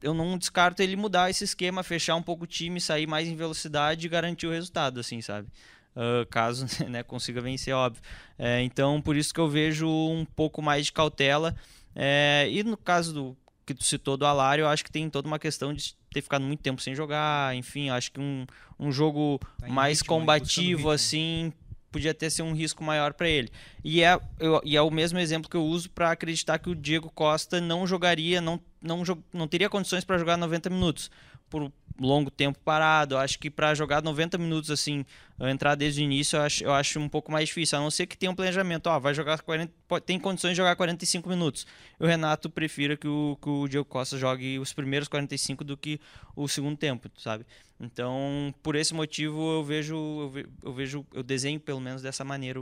eu 0.00 0.14
não 0.14 0.38
descarto 0.38 0.80
ele 0.80 0.94
mudar 0.94 1.28
esse 1.28 1.42
esquema, 1.42 1.82
fechar 1.82 2.14
um 2.14 2.22
pouco 2.22 2.44
o 2.44 2.46
time, 2.46 2.80
sair 2.80 3.08
mais 3.08 3.26
em 3.26 3.34
velocidade 3.34 4.06
e 4.06 4.08
garantir 4.08 4.46
o 4.46 4.52
resultado, 4.52 5.00
assim, 5.00 5.20
sabe? 5.20 5.48
Uh, 5.96 6.24
caso 6.30 6.66
né, 6.88 7.02
consiga 7.02 7.40
vencer, 7.40 7.74
óbvio. 7.74 8.00
É, 8.38 8.62
então, 8.62 9.02
por 9.02 9.16
isso 9.16 9.34
que 9.34 9.40
eu 9.40 9.48
vejo 9.48 9.88
um 9.88 10.24
pouco 10.24 10.62
mais 10.62 10.86
de 10.86 10.92
cautela. 10.92 11.56
É, 11.96 12.46
e 12.48 12.62
no 12.62 12.76
caso 12.76 13.12
do 13.12 13.36
que 13.66 13.74
tu 13.74 13.82
citou 13.82 14.16
do 14.16 14.24
Alário, 14.24 14.62
eu 14.62 14.68
acho 14.68 14.84
que 14.84 14.92
tem 14.92 15.10
toda 15.10 15.26
uma 15.26 15.38
questão 15.38 15.74
de 15.74 15.96
ter 16.12 16.22
ficado 16.22 16.44
muito 16.44 16.60
tempo 16.60 16.80
sem 16.80 16.94
jogar, 16.94 17.56
enfim, 17.56 17.90
acho 17.90 18.12
que 18.12 18.20
um, 18.20 18.46
um 18.78 18.92
jogo 18.92 19.40
tá 19.58 19.66
mais 19.66 19.98
ritmo, 19.98 20.16
combativo, 20.16 20.90
assim, 20.90 21.52
podia 21.92 22.14
ter 22.14 22.30
sido 22.30 22.46
um 22.46 22.54
risco 22.54 22.82
maior 22.82 23.12
para 23.12 23.28
ele. 23.28 23.50
E 23.84 24.02
é, 24.02 24.18
eu, 24.40 24.60
e 24.64 24.76
é 24.76 24.82
o 24.82 24.90
mesmo 24.90 25.18
exemplo 25.18 25.50
que 25.50 25.56
eu 25.56 25.64
uso 25.64 25.90
para 25.90 26.10
acreditar 26.10 26.58
que 26.58 26.70
o 26.70 26.74
Diego 26.74 27.10
Costa 27.10 27.60
não 27.60 27.86
jogaria, 27.86 28.40
não, 28.40 28.58
não, 28.80 29.02
não 29.32 29.46
teria 29.46 29.68
condições 29.68 30.04
para 30.04 30.18
jogar 30.18 30.36
90 30.36 30.70
minutos 30.70 31.10
por 31.52 31.70
longo 32.00 32.30
tempo 32.30 32.58
parado. 32.64 33.14
Eu 33.14 33.18
acho 33.18 33.38
que 33.38 33.50
para 33.50 33.74
jogar 33.74 34.02
90 34.02 34.38
minutos 34.38 34.70
assim, 34.70 35.04
entrar 35.38 35.74
desde 35.74 36.00
o 36.00 36.04
início, 36.04 36.38
eu 36.38 36.42
acho, 36.42 36.64
eu 36.64 36.72
acho 36.72 36.98
um 36.98 37.10
pouco 37.10 37.30
mais 37.30 37.48
difícil. 37.48 37.76
A 37.76 37.80
não 37.82 37.90
ser 37.90 38.06
que 38.06 38.16
tenha 38.16 38.32
um 38.32 38.34
planejamento, 38.34 38.86
ó, 38.86 38.98
vai 38.98 39.12
jogar 39.12 39.42
40, 39.42 39.70
tem 40.00 40.18
condições 40.18 40.52
de 40.52 40.56
jogar 40.56 40.74
45 40.74 41.28
minutos. 41.28 41.66
O 42.00 42.06
Renato 42.06 42.48
prefira 42.48 42.96
que 42.96 43.06
o, 43.06 43.36
que 43.40 43.48
o 43.48 43.68
Diego 43.68 43.84
Costa 43.84 44.16
jogue 44.16 44.58
os 44.58 44.72
primeiros 44.72 45.08
45 45.08 45.62
do 45.62 45.76
que 45.76 46.00
o 46.34 46.48
segundo 46.48 46.78
tempo, 46.78 47.10
sabe? 47.18 47.44
Então, 47.78 48.54
por 48.62 48.74
esse 48.74 48.94
motivo, 48.94 49.58
eu 49.58 49.62
vejo, 49.64 50.32
eu 50.62 50.72
vejo, 50.72 51.06
eu 51.12 51.22
desenho 51.22 51.60
pelo 51.60 51.80
menos 51.80 52.00
dessa 52.00 52.24
maneira, 52.24 52.60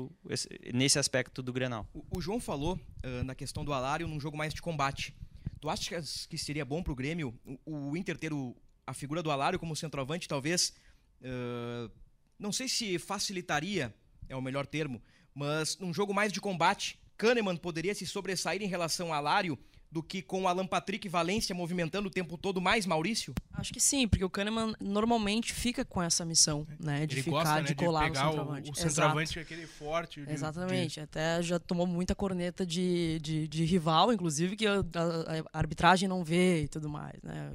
nesse 0.74 0.98
aspecto 0.98 1.42
do 1.42 1.52
Grenal. 1.52 1.86
O, 1.94 2.18
o 2.18 2.20
João 2.20 2.40
falou 2.40 2.74
uh, 3.04 3.22
na 3.22 3.36
questão 3.36 3.64
do 3.64 3.72
Alário 3.72 4.08
num 4.08 4.18
jogo 4.18 4.36
mais 4.36 4.52
de 4.52 4.60
combate. 4.60 5.14
Tu 5.60 5.68
acha 5.68 6.02
que 6.26 6.38
seria 6.38 6.64
bom 6.64 6.82
para 6.82 6.92
o 6.92 6.96
Grêmio 6.96 7.38
o, 7.66 7.90
o 7.90 7.96
Inter 7.98 8.16
ter 8.16 8.32
o, 8.32 8.56
a 8.90 8.94
figura 8.94 9.22
do 9.22 9.30
Alário 9.30 9.58
como 9.58 9.76
centroavante, 9.76 10.26
talvez, 10.26 10.74
uh, 11.22 11.90
não 12.38 12.50
sei 12.50 12.68
se 12.68 12.98
facilitaria, 12.98 13.94
é 14.28 14.34
o 14.34 14.42
melhor 14.42 14.66
termo, 14.66 15.00
mas 15.32 15.78
num 15.78 15.94
jogo 15.94 16.12
mais 16.12 16.32
de 16.32 16.40
combate, 16.40 16.98
Kahneman 17.16 17.56
poderia 17.56 17.94
se 17.94 18.04
sobressair 18.04 18.60
em 18.62 18.66
relação 18.66 19.08
ao 19.08 19.14
Alário 19.14 19.56
do 19.90 20.02
que 20.02 20.22
com 20.22 20.42
o 20.42 20.48
Alan 20.48 20.66
Patrick 20.66 21.06
e 21.06 21.10
Valência 21.10 21.54
movimentando 21.54 22.08
o 22.08 22.10
tempo 22.10 22.38
todo 22.38 22.60
mais 22.60 22.86
Maurício? 22.86 23.34
Acho 23.52 23.72
que 23.72 23.80
sim, 23.80 24.06
porque 24.06 24.24
o 24.24 24.30
Kahneman 24.30 24.74
normalmente 24.80 25.52
fica 25.52 25.84
com 25.84 26.02
essa 26.02 26.24
missão, 26.24 26.66
né? 26.78 27.06
De 27.06 27.16
Ele 27.16 27.22
ficar, 27.22 27.36
gosta, 27.36 27.54
né, 27.56 27.62
de 27.62 27.74
colar 27.74 28.10
de 28.10 28.18
no 28.18 28.24
centroavante. 28.24 28.70
O, 28.70 28.72
o 28.72 28.76
centroavante 28.76 29.38
é 29.38 29.42
aquele 29.42 29.66
forte. 29.66 30.24
De, 30.24 30.32
Exatamente. 30.32 30.94
De... 30.94 31.00
Até 31.00 31.42
já 31.42 31.58
tomou 31.58 31.86
muita 31.86 32.14
corneta 32.14 32.64
de, 32.64 33.18
de, 33.20 33.48
de 33.48 33.64
rival, 33.64 34.12
inclusive, 34.12 34.56
que 34.56 34.66
a, 34.66 34.74
a, 34.74 34.78
a, 34.78 35.58
arbitragem 35.58 36.08
não 36.08 36.22
vê 36.22 36.62
e 36.62 36.68
tudo 36.68 36.88
mais, 36.88 37.20
né? 37.22 37.52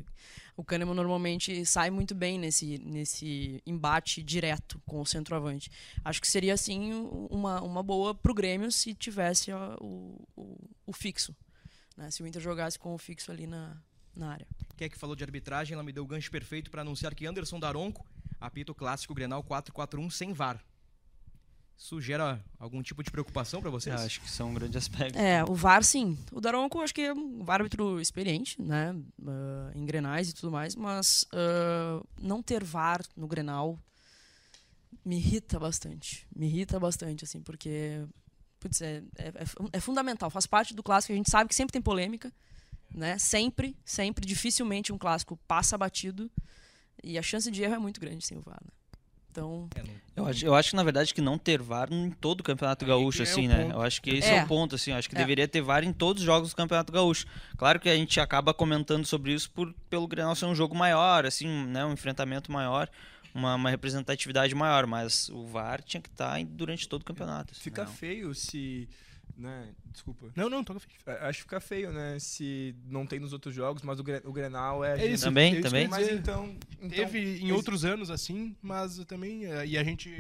o 0.57 0.63
Kahneman 0.63 0.95
normalmente 0.95 1.65
sai 1.65 1.89
muito 1.89 2.15
bem 2.15 2.39
nesse, 2.39 2.77
nesse 2.79 3.61
embate 3.65 4.23
direto 4.23 4.81
com 4.85 5.01
o 5.01 5.05
centroavante. 5.05 5.69
Acho 6.03 6.21
que 6.21 6.27
seria, 6.27 6.53
assim, 6.53 6.93
uma, 7.29 7.61
uma 7.61 7.83
boa 7.83 8.15
pro 8.15 8.33
Grêmio 8.33 8.71
se 8.71 8.93
tivesse 8.93 9.51
ó, 9.51 9.75
o, 9.81 10.25
o, 10.35 10.57
o, 10.87 10.93
fixo. 10.93 11.35
Né? 11.95 12.11
Se 12.11 12.21
o 12.23 12.27
Inter 12.27 12.41
jogasse 12.41 12.77
com 12.77 12.93
o 12.93 12.97
fixo 12.97 13.31
ali 13.31 13.47
na, 13.47 13.77
na 14.15 14.31
área. 14.31 14.47
Quem 14.77 14.85
é 14.85 14.89
que 14.89 14.97
falou 14.97 15.15
de 15.15 15.23
arbitragem? 15.23 15.73
Ela 15.73 15.83
me 15.83 15.91
deu 15.91 16.03
o 16.03 16.07
gancho 16.07 16.31
perfeito 16.31 16.69
para 16.71 16.81
anunciar 16.81 17.13
que 17.13 17.25
Anderson 17.25 17.59
Daronco 17.59 18.05
apita 18.39 18.71
o 18.71 18.75
clássico 18.75 19.13
Grenal 19.13 19.43
4-4-1 19.43 20.11
sem 20.11 20.33
VAR. 20.33 20.63
Isso 21.77 21.99
gera 21.99 22.41
algum 22.57 22.81
tipo 22.81 23.03
de 23.03 23.11
preocupação 23.11 23.61
para 23.61 23.69
vocês? 23.69 23.99
Eu 23.99 24.05
acho 24.05 24.21
que 24.21 24.29
são 24.29 24.51
um 24.51 24.53
grande 24.53 24.77
aspecto. 24.77 25.17
É, 25.19 25.43
o 25.43 25.53
VAR 25.53 25.83
sim. 25.83 26.17
O 26.31 26.39
Daronco 26.39 26.79
acho 26.79 26.93
que 26.93 27.01
é 27.01 27.13
um 27.13 27.43
árbitro 27.47 27.99
experiente, 27.99 28.61
né? 28.61 28.93
Uh, 29.19 29.77
em 29.77 29.85
Grenais 29.85 30.29
e 30.29 30.33
tudo 30.33 30.51
mais, 30.51 30.73
mas 30.73 31.23
uh, 31.33 32.05
não 32.17 32.41
ter 32.41 32.63
VAR 32.63 33.01
no 33.15 33.27
Grenal 33.27 33.77
me 35.03 35.17
irrita 35.17 35.59
bastante. 35.59 36.25
Me 36.33 36.47
irrita 36.47 36.79
bastante, 36.79 37.25
assim, 37.25 37.41
porque 37.41 38.05
putz, 38.65 38.81
é, 38.81 39.03
é, 39.17 39.27
é, 39.27 39.45
é 39.73 39.79
fundamental, 39.79 40.29
faz 40.31 40.47
parte 40.47 40.73
do 40.73 40.81
clássico. 40.81 41.13
A 41.13 41.15
gente 41.15 41.29
sabe 41.29 41.47
que 41.47 41.55
sempre 41.55 41.71
tem 41.71 41.81
polêmica, 41.81 42.33
né? 42.91 43.15
Sempre, 43.19 43.75
sempre. 43.85 44.25
Dificilmente 44.25 44.91
um 44.91 44.97
clássico 44.97 45.37
passa 45.47 45.77
batido. 45.77 46.31
E 47.03 47.17
a 47.19 47.21
chance 47.21 47.51
de 47.51 47.61
erro 47.61 47.75
é 47.75 47.79
muito 47.79 48.01
grande 48.01 48.25
sem 48.25 48.37
o 48.37 48.41
VAR, 48.41 48.59
né? 48.63 48.71
Então. 49.29 49.69
É, 49.75 49.83
eu 50.15 50.25
acho, 50.25 50.45
eu 50.45 50.55
acho 50.55 50.69
que, 50.71 50.75
na 50.75 50.83
verdade, 50.83 51.13
que 51.13 51.21
não 51.21 51.37
ter 51.37 51.61
VAR 51.61 51.91
em 51.91 52.09
todo 52.09 52.39
o 52.39 52.43
Campeonato 52.43 52.85
Gaúcho, 52.85 53.21
é 53.21 53.23
assim, 53.23 53.47
né? 53.47 53.69
Eu 53.71 53.81
acho 53.81 54.01
que 54.01 54.09
esse 54.09 54.29
é, 54.29 54.37
é 54.37 54.43
o 54.43 54.47
ponto, 54.47 54.73
assim. 54.73 54.91
Eu 54.91 54.97
acho 54.97 55.09
que 55.09 55.15
é. 55.15 55.19
deveria 55.19 55.47
ter 55.47 55.61
VAR 55.61 55.83
em 55.83 55.93
todos 55.93 56.23
os 56.23 56.25
jogos 56.25 56.49
do 56.49 56.55
Campeonato 56.55 56.91
Gaúcho. 56.91 57.27
Claro 57.57 57.79
que 57.79 57.89
a 57.89 57.95
gente 57.95 58.19
acaba 58.19 58.53
comentando 58.53 59.05
sobre 59.05 59.33
isso 59.33 59.51
por, 59.51 59.71
pelo 59.89 60.07
Grenal 60.07 60.33
ser 60.35 60.45
um 60.45 60.55
jogo 60.55 60.73
maior, 60.73 61.25
assim, 61.25 61.47
né? 61.67 61.85
Um 61.85 61.93
enfrentamento 61.93 62.51
maior. 62.51 62.89
Uma, 63.35 63.55
uma, 63.55 63.69
representatividade 63.69 64.55
maior, 64.55 64.87
mas 64.87 65.27
o 65.29 65.45
VAR 65.45 65.83
tinha 65.83 66.01
que 66.01 66.07
estar 66.07 66.39
tá 66.39 66.47
durante 66.47 66.87
todo 66.87 67.01
o 67.01 67.05
campeonato. 67.05 67.51
Assim, 67.51 67.61
Fica 67.61 67.83
não. 67.83 67.91
feio 67.91 68.33
se 68.33 68.87
né? 69.37 69.69
Desculpa. 69.91 70.27
Não, 70.35 70.49
não, 70.49 70.63
toca 70.63 70.79
feio. 70.79 71.17
Acho 71.21 71.39
que 71.39 71.43
fica 71.43 71.59
feio, 71.59 71.91
né? 71.91 72.17
Se 72.19 72.75
não 72.85 73.05
tem 73.05 73.19
nos 73.19 73.33
outros 73.33 73.53
jogos, 73.53 73.83
mas 73.83 73.99
o, 73.99 74.03
o 74.23 74.31
Grenal 74.31 74.83
é. 74.83 75.01
É 75.01 75.07
isso. 75.07 75.25
Também, 75.25 75.61
também. 75.61 75.87
Mas 75.87 76.09
então, 76.09 76.55
então, 76.79 76.89
Teve 76.89 77.39
em 77.39 77.51
outros 77.51 77.83
anos 77.83 78.09
assim, 78.09 78.55
mas 78.61 78.97
também. 79.05 79.45
Eh, 79.45 79.67
e 79.67 79.77
a 79.77 79.83
gente 79.83 80.11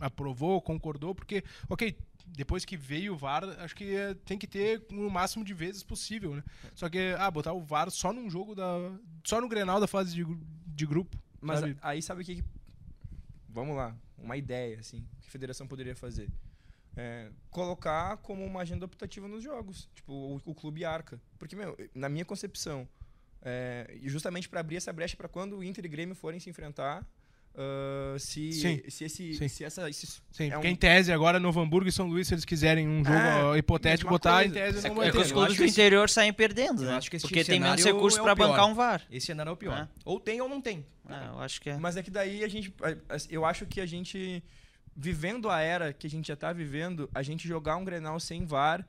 aprovou, 0.00 0.60
concordou, 0.60 1.14
porque, 1.14 1.42
ok, 1.68 1.96
depois 2.26 2.64
que 2.64 2.76
veio 2.76 3.14
o 3.14 3.16
VAR, 3.16 3.44
acho 3.60 3.74
que 3.74 3.94
eh, 3.94 4.14
tem 4.24 4.38
que 4.38 4.46
ter 4.46 4.82
o 4.90 5.10
máximo 5.10 5.44
de 5.44 5.54
vezes 5.54 5.82
possível, 5.82 6.34
né? 6.34 6.44
Só 6.74 6.88
que, 6.88 7.14
ah, 7.18 7.30
botar 7.30 7.52
o 7.52 7.60
VAR 7.60 7.90
só 7.90 8.12
num 8.12 8.30
jogo 8.30 8.54
da. 8.54 8.92
Só 9.24 9.40
no 9.40 9.48
Grenal 9.48 9.80
da 9.80 9.86
fase 9.86 10.14
de, 10.14 10.24
de 10.66 10.86
grupo. 10.86 11.16
Mas 11.44 11.60
sabe? 11.60 11.76
aí 11.82 12.02
sabe 12.02 12.22
o 12.22 12.24
que. 12.24 12.44
Vamos 13.48 13.76
lá, 13.76 13.96
uma 14.18 14.36
ideia, 14.36 14.80
assim, 14.80 15.06
que 15.20 15.28
a 15.28 15.30
federação 15.30 15.66
poderia 15.66 15.94
fazer 15.94 16.28
é, 16.96 17.30
colocar 17.50 18.16
como 18.18 18.44
uma 18.44 18.60
agenda 18.62 18.84
optativa 18.84 19.28
nos 19.28 19.42
jogos. 19.42 19.88
Tipo, 19.94 20.12
o, 20.12 20.40
o 20.44 20.54
clube 20.54 20.84
arca. 20.84 21.20
Porque, 21.38 21.56
meu, 21.56 21.76
na 21.94 22.08
minha 22.08 22.24
concepção, 22.24 22.88
é, 23.42 23.98
justamente 24.04 24.48
para 24.48 24.60
abrir 24.60 24.76
essa 24.76 24.92
brecha 24.92 25.16
para 25.16 25.28
quando 25.28 25.58
o 25.58 25.64
Inter 25.64 25.84
e 25.84 25.88
Grêmio 25.88 26.14
forem 26.14 26.40
se 26.40 26.48
enfrentar, 26.48 27.06
Uh, 27.54 28.18
se, 28.18 28.52
sim, 28.52 28.82
se, 28.88 29.04
esse, 29.04 29.34
sim. 29.34 29.48
se 29.48 29.64
essa. 29.64 29.88
Esse 29.88 30.08
sim, 30.32 30.48
é 30.48 30.50
porque 30.50 30.66
um... 30.66 30.70
em 30.70 30.74
tese 30.74 31.12
agora 31.12 31.38
Novo 31.38 31.60
Hamburgo 31.60 31.88
e 31.88 31.92
São 31.92 32.08
Luís, 32.08 32.26
se 32.26 32.34
eles 32.34 32.44
quiserem 32.44 32.88
um 32.88 33.04
jogo 33.04 33.54
é, 33.54 33.58
hipotético 33.58 34.10
botar, 34.10 34.44
em 34.44 34.50
tese 34.50 34.84
é, 34.84 34.88
não 34.88 34.96
vai 34.96 35.08
é 35.08 35.12
ter. 35.12 35.18
Os 35.18 35.30
clubes 35.30 35.56
do 35.56 35.64
interior 35.64 36.10
saem 36.10 36.32
perdendo, 36.32 36.82
né? 36.82 36.98
porque 37.20 37.44
tem 37.44 37.60
menos 37.60 37.84
recursos 37.84 38.18
é 38.18 38.22
para 38.22 38.34
bancar 38.34 38.66
um 38.66 38.74
VAR. 38.74 39.02
Esse 39.08 39.26
cenário 39.26 39.50
é 39.50 39.52
o 39.52 39.56
pior. 39.56 39.78
É. 39.78 39.88
Ou 40.04 40.18
tem 40.18 40.40
ou 40.40 40.48
não 40.48 40.60
tem. 40.60 40.84
É, 41.08 41.28
eu 41.28 41.38
acho 41.38 41.60
que 41.60 41.70
é. 41.70 41.76
Mas 41.78 41.96
é 41.96 42.02
que 42.02 42.10
daí 42.10 42.42
a 42.42 42.48
gente. 42.48 42.74
Eu 43.30 43.44
acho 43.44 43.66
que 43.66 43.80
a 43.80 43.86
gente 43.86 44.42
vivendo 44.96 45.48
a 45.48 45.60
era 45.60 45.92
que 45.92 46.08
a 46.08 46.10
gente 46.10 46.26
já 46.26 46.34
está 46.34 46.52
vivendo, 46.52 47.08
a 47.14 47.22
gente 47.22 47.46
jogar 47.46 47.76
um 47.76 47.84
Grenal 47.84 48.18
sem 48.18 48.44
VAR 48.44 48.84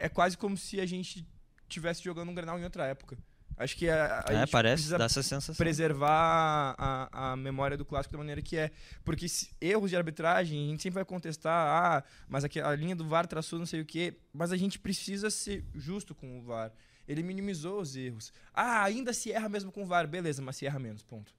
é 0.00 0.08
quase 0.08 0.36
como 0.36 0.56
se 0.56 0.80
a 0.80 0.86
gente 0.86 1.26
tivesse 1.68 2.02
jogando 2.02 2.30
um 2.30 2.34
Grenal 2.34 2.58
em 2.58 2.64
outra 2.64 2.86
época. 2.86 3.18
Acho 3.58 3.76
que 3.76 3.88
a, 3.88 4.24
a 4.26 4.32
é, 4.32 4.40
gente 4.40 4.50
parece, 4.50 4.88
dá 4.90 5.04
essa 5.04 5.22
sensação. 5.22 5.54
preservar 5.56 6.76
a, 6.78 7.32
a 7.32 7.36
memória 7.36 7.76
do 7.76 7.84
clássico 7.84 8.12
da 8.12 8.18
maneira 8.18 8.40
que 8.40 8.56
é. 8.56 8.70
Porque 9.04 9.28
se, 9.28 9.50
erros 9.60 9.90
de 9.90 9.96
arbitragem, 9.96 10.66
a 10.66 10.70
gente 10.70 10.82
sempre 10.82 10.94
vai 10.94 11.04
contestar, 11.04 11.52
ah, 11.52 12.04
mas 12.28 12.44
aqui, 12.44 12.60
a 12.60 12.74
linha 12.76 12.94
do 12.94 13.06
VAR 13.06 13.26
traçou 13.26 13.58
não 13.58 13.66
sei 13.66 13.80
o 13.80 13.84
quê, 13.84 14.16
mas 14.32 14.52
a 14.52 14.56
gente 14.56 14.78
precisa 14.78 15.28
ser 15.28 15.64
justo 15.74 16.14
com 16.14 16.38
o 16.38 16.42
VAR. 16.42 16.72
Ele 17.08 17.22
minimizou 17.22 17.80
os 17.80 17.96
erros. 17.96 18.32
Ah, 18.54 18.84
ainda 18.84 19.12
se 19.12 19.32
erra 19.32 19.48
mesmo 19.48 19.72
com 19.72 19.82
o 19.82 19.86
VAR. 19.86 20.06
Beleza, 20.06 20.40
mas 20.40 20.56
se 20.56 20.66
erra 20.66 20.78
menos, 20.78 21.02
ponto. 21.02 21.34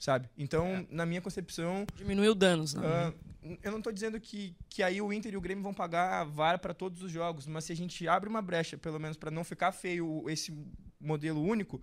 Sabe? 0.00 0.30
Então, 0.36 0.66
É. 0.66 0.86
na 0.90 1.04
minha 1.04 1.20
concepção, 1.20 1.84
Diminuiu 1.94 2.34
danos, 2.34 2.72
né? 2.72 2.82
ah, 2.82 3.12
eu 3.62 3.70
não 3.70 3.82
tô 3.82 3.92
dizendo 3.92 4.18
que, 4.18 4.56
que 4.70 4.82
aí 4.82 4.98
o 5.00 5.12
Inter 5.12 5.34
e 5.34 5.36
o 5.36 5.40
Grêmio 5.42 5.62
vão 5.62 5.74
pagar 5.74 6.24
VAR 6.24 6.58
para 6.58 6.72
todos 6.72 7.02
os 7.02 7.12
jogos, 7.12 7.46
mas 7.46 7.64
se 7.64 7.72
a 7.72 7.76
gente 7.76 8.08
abre 8.08 8.26
uma 8.28 8.40
brecha, 8.40 8.78
pelo 8.78 8.98
menos 8.98 9.18
para 9.18 9.30
não 9.30 9.44
ficar 9.44 9.72
feio 9.72 10.24
esse 10.30 10.56
modelo 10.98 11.42
único, 11.42 11.82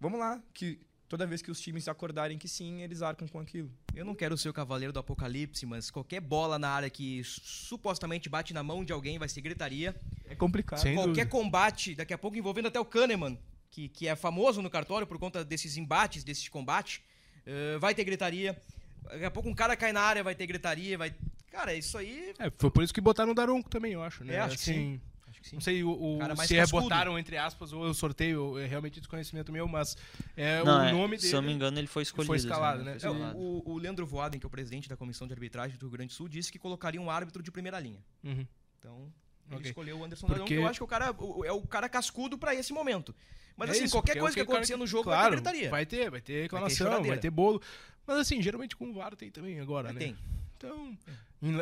vamos 0.00 0.18
lá, 0.18 0.42
que 0.52 0.80
toda 1.08 1.24
vez 1.24 1.40
que 1.40 1.48
os 1.52 1.60
times 1.60 1.86
acordarem 1.86 2.36
que 2.36 2.48
sim, 2.48 2.82
eles 2.82 3.00
arcam 3.00 3.28
com 3.28 3.38
aquilo. 3.38 3.70
Eu 3.94 4.04
não 4.04 4.12
quero 4.14 4.36
ser 4.36 4.48
o 4.48 4.52
cavaleiro 4.52 4.92
do 4.92 4.98
apocalipse, 4.98 5.64
mas 5.64 5.88
qualquer 5.88 6.20
bola 6.20 6.58
na 6.58 6.68
área 6.68 6.90
que 6.90 7.22
supostamente 7.24 8.28
bate 8.28 8.52
na 8.52 8.62
mão 8.62 8.84
de 8.84 8.92
alguém 8.92 9.18
vai 9.20 9.28
ser 9.28 9.40
gritaria. 9.40 9.94
É 10.24 10.34
complicado. 10.34 10.80
Sem 10.80 10.94
qualquer 10.96 11.26
dúvida. 11.26 11.30
combate, 11.30 11.94
daqui 11.94 12.12
a 12.12 12.18
pouco 12.18 12.36
envolvendo 12.36 12.66
até 12.66 12.80
o 12.80 12.84
Kahneman, 12.84 13.38
que, 13.70 13.88
que 13.88 14.08
é 14.08 14.16
famoso 14.16 14.60
no 14.60 14.68
cartório 14.68 15.06
por 15.06 15.16
conta 15.18 15.44
desses 15.44 15.76
embates, 15.76 16.24
desses 16.24 16.48
combates, 16.48 17.00
eh, 17.46 17.78
vai 17.78 17.94
ter 17.94 18.04
gritaria. 18.04 18.60
Daqui 19.04 19.24
a 19.24 19.30
pouco 19.30 19.48
um 19.48 19.54
cara 19.54 19.76
cai 19.76 19.92
na 19.92 20.00
área, 20.00 20.22
vai 20.24 20.34
ter 20.34 20.46
gritaria, 20.46 20.98
vai... 20.98 21.14
Cara, 21.50 21.72
isso 21.74 21.96
aí... 21.96 22.34
É, 22.38 22.50
foi 22.58 22.70
por 22.70 22.82
isso 22.82 22.92
que 22.92 23.00
botaram 23.00 23.30
o 23.30 23.34
Daronco 23.34 23.70
também, 23.70 23.92
eu 23.92 24.02
acho, 24.02 24.24
né? 24.24 24.34
É, 24.34 24.38
acho 24.40 24.56
que 24.58 24.70
Assim, 24.70 25.00
Acho 25.28 25.40
que 25.40 25.48
sim. 25.48 25.56
Não 25.56 25.60
sei 25.60 25.82
o, 25.84 25.90
o- 25.90 26.18
Cara 26.18 26.34
mais 26.34 26.48
se 26.48 26.56
é 26.56 26.60
cascudo. 26.60 26.82
botaram 26.82 27.18
entre 27.18 27.36
aspas 27.38 27.72
ou 27.72 27.84
eu 27.86 27.94
sorteio, 27.94 28.58
é 28.58 28.66
realmente 28.66 28.98
desconhecimento 29.00 29.52
meu, 29.52 29.66
mas 29.68 29.96
é 30.36 30.62
Não, 30.64 30.80
o 30.80 30.84
é, 30.84 30.92
nome 30.92 31.18
se 31.18 31.28
eu 31.28 31.34
não 31.34 31.42
me 31.42 31.46
dele. 31.48 31.56
engano, 31.56 31.78
ele 31.78 31.86
foi 31.86 32.02
escolhido. 32.02 32.26
foi 32.28 32.36
escalado, 32.36 32.82
né? 32.82 32.98
Foi 32.98 33.08
É, 33.10 33.12
escalado. 33.12 33.38
o, 33.38 33.62
o 33.72 33.78
Leandro 33.78 34.04
Voaden, 34.06 34.38
que 34.40 34.46
é 34.46 34.48
o 34.48 34.50
presidente 34.50 34.88
da 34.88 34.96
Comissão 34.96 35.26
de 35.26 35.32
Arbitragem 35.32 35.76
do 35.78 35.82
Rio 35.86 35.90
Grande 35.92 36.08
do 36.08 36.14
Sul, 36.14 36.28
disse 36.28 36.50
que 36.52 36.58
colocaria 36.58 37.00
um 37.00 37.08
árbitro 37.10 37.42
de 37.42 37.50
primeira 37.50 37.78
linha. 37.80 38.00
Uhum. 38.24 38.46
Então, 38.78 39.12
ele 39.48 39.56
Ok. 39.58 39.70
escolheu 39.70 39.98
o 39.98 40.04
Anderson 40.04 40.26
Porque- 40.26 40.44
que 40.44 40.54
eu 40.54 40.66
acho 40.66 40.78
que 40.80 40.84
o 40.84 40.86
cara, 40.88 41.12
o- 41.18 41.44
é 41.44 41.52
o 41.52 41.60
cara 41.62 41.88
cascudo 41.88 42.36
pra 42.38 42.54
esse 42.54 42.72
momento. 42.72 43.14
Mas 43.56 43.68
É 43.68 43.72
assim, 43.72 43.84
isso, 43.84 43.94
qualquer 43.94 44.16
é 44.16 44.20
coisa 44.20 44.34
que, 44.34 44.42
o 44.42 44.44
cara 44.46 44.58
acontecer 44.58 44.76
no 44.76 44.86
jogo 44.86 45.04
claro, 45.04 45.20
vai 45.22 45.30
ter 45.30 45.36
gritaria. 45.36 45.70
Vai 45.70 45.86
ter, 45.86 46.10
vai 46.10 46.20
ter 46.20 46.42
reclamação, 46.42 46.86
vai 46.86 46.94
choradeira. 46.96 47.18
ter, 47.18 47.30
bolo. 47.30 47.60
Mas 48.06 48.18
assim, 48.18 48.42
geralmente 48.42 48.76
com 48.76 48.90
o 48.90 48.92
VAR 48.92 49.16
tem 49.16 49.30
também 49.30 49.58
agora, 49.60 49.88
É, 49.90 49.92
né? 49.92 49.98
tem. 49.98 50.16
Então, 50.58 50.96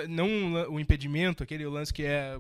não 0.08 0.26
o 0.72 0.80
impedimento, 0.80 1.42
aquele 1.42 1.66
lance 1.66 1.92
que 1.92 2.04
é. 2.04 2.36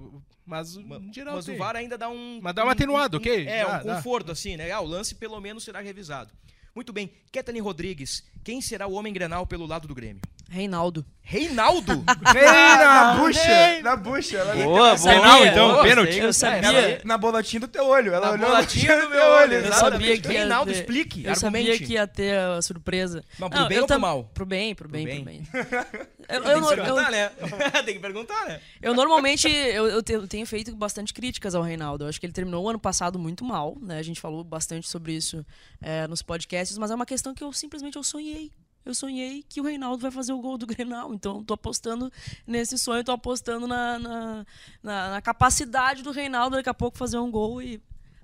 Mas 0.46 0.76
Ma- 0.76 0.96
em 0.98 1.12
geral 1.12 1.36
Mas 1.36 1.46
tem. 1.46 1.54
o 1.54 1.58
VAR 1.58 1.76
ainda 1.76 1.96
dá 1.96 2.08
um. 2.08 2.38
Mas 2.42 2.54
dá 2.54 2.62
uma 2.62 2.68
um- 2.68 2.72
atenuada, 2.72 3.16
um- 3.16 3.20
ok? 3.20 3.46
É, 3.46 3.64
Dá, 3.64 3.80
um 3.80 3.84
dá. 3.86 3.96
conforto, 3.96 4.30
assim, 4.32 4.56
né? 4.56 4.70
Ah, 4.70 4.80
o 4.80 4.86
lance 4.86 5.14
pelo 5.14 5.40
menos 5.40 5.64
será 5.64 5.80
revisado. 5.80 6.32
Muito 6.74 6.92
bem. 6.92 7.10
Kathleen 7.32 7.62
Rodrigues, 7.62 8.24
quem 8.42 8.60
será 8.60 8.86
o 8.86 8.92
homem 8.92 9.12
grenal 9.12 9.46
pelo 9.46 9.64
lado 9.66 9.86
do 9.88 9.94
Grêmio? 9.94 10.20
Reinaldo. 10.54 11.04
Reinaldo! 11.26 11.92
Ei, 12.36 12.76
na 12.84 13.14
bucha! 13.14 13.80
Na 13.82 13.96
bucha! 13.96 14.36
Ela 14.36 14.54
Boa, 14.64 14.96
Sabia. 14.96 15.14
boa. 15.20 15.22
Penal, 15.24 15.46
então, 15.46 15.68
boa, 15.72 15.82
pênalti. 15.82 16.18
Eu 16.18 16.32
sabia. 16.34 16.68
ela- 16.68 17.00
Na 17.02 17.16
bolotinha 17.18 17.60
do 17.60 17.68
teu 17.68 17.86
olho. 17.86 18.12
Ela 18.12 18.26
Na 18.26 18.32
olhou 18.34 18.46
bolatinha 18.50 18.94
do 19.00 19.08
meu 19.08 19.20
teu 19.20 19.30
olho, 19.30 19.54
Eu 19.54 19.72
sabia 19.72 20.18
que 20.20 20.28
ia 20.28 20.38
Reinaldo, 20.40 20.70
ter- 20.72 20.78
explique, 20.78 21.24
Eu 21.24 21.34
sabia 21.34 21.60
argumente. 21.62 21.86
que 21.86 21.92
ia 21.94 22.06
ter 22.06 22.38
a 22.38 22.60
surpresa. 22.62 23.24
Mas 23.38 23.48
pro 23.50 23.66
bem 23.66 23.76
eu 23.78 23.82
ou 23.84 23.88
pro 23.88 24.00
mal? 24.00 24.30
Pro 24.34 24.44
bem, 24.46 24.74
pro 24.74 24.86
bem, 24.88 25.06
Pro 25.06 25.14
pro 25.16 25.24
bem. 25.24 25.42
bem. 25.42 25.48
Eu, 26.28 26.42
Tem 26.42 26.52
eu, 26.52 26.58
que 26.58 26.64
eu, 26.64 26.76
perguntar, 26.84 27.10
né? 27.10 27.28
Tem 27.84 27.94
que 27.94 28.00
perguntar, 28.00 28.46
né? 28.46 28.58
eu 28.80 28.94
normalmente 28.94 29.46
eu, 29.46 29.86
eu 29.88 30.26
tenho 30.26 30.46
feito 30.46 30.74
bastante 30.74 31.12
críticas 31.12 31.54
ao 31.54 31.62
Reinaldo. 31.62 32.04
Eu 32.04 32.08
acho 32.08 32.18
que 32.18 32.24
ele 32.24 32.32
terminou 32.32 32.64
o 32.64 32.68
ano 32.70 32.78
passado 32.78 33.18
muito 33.18 33.44
mal, 33.44 33.76
né? 33.82 33.98
A 33.98 34.02
gente 34.02 34.20
falou 34.22 34.42
bastante 34.42 34.88
sobre 34.88 35.12
isso 35.12 35.44
é, 35.82 36.06
nos 36.06 36.22
podcasts, 36.22 36.78
mas 36.78 36.90
é 36.90 36.94
uma 36.94 37.04
questão 37.04 37.34
que 37.34 37.44
eu 37.44 37.52
simplesmente 37.52 37.96
eu 37.96 38.02
sonhei. 38.02 38.50
Eu 38.84 38.94
sonhei 38.94 39.42
que 39.42 39.60
o 39.60 39.64
Reinaldo 39.64 39.98
vai 40.02 40.10
fazer 40.10 40.32
o 40.32 40.40
gol 40.40 40.58
do 40.58 40.66
Grenal. 40.68 41.14
Então, 41.14 41.38
eu 41.38 41.44
tô 41.44 41.54
apostando 41.54 42.12
nesse 42.46 42.76
sonho, 42.78 43.02
tô 43.04 43.12
apostando 43.12 43.66
na, 43.66 43.98
na, 43.98 44.46
na- 44.82 45.10
na 45.12 45.22
capacidade 45.22 46.02
do 46.02 46.10
Reinaldo 46.10 46.56
daqui 46.56 46.68
a 46.68 46.74
pouco 46.74 46.96
fazer 46.98 47.18
um 47.18 47.30
gol 47.30 47.62
e 47.62 47.80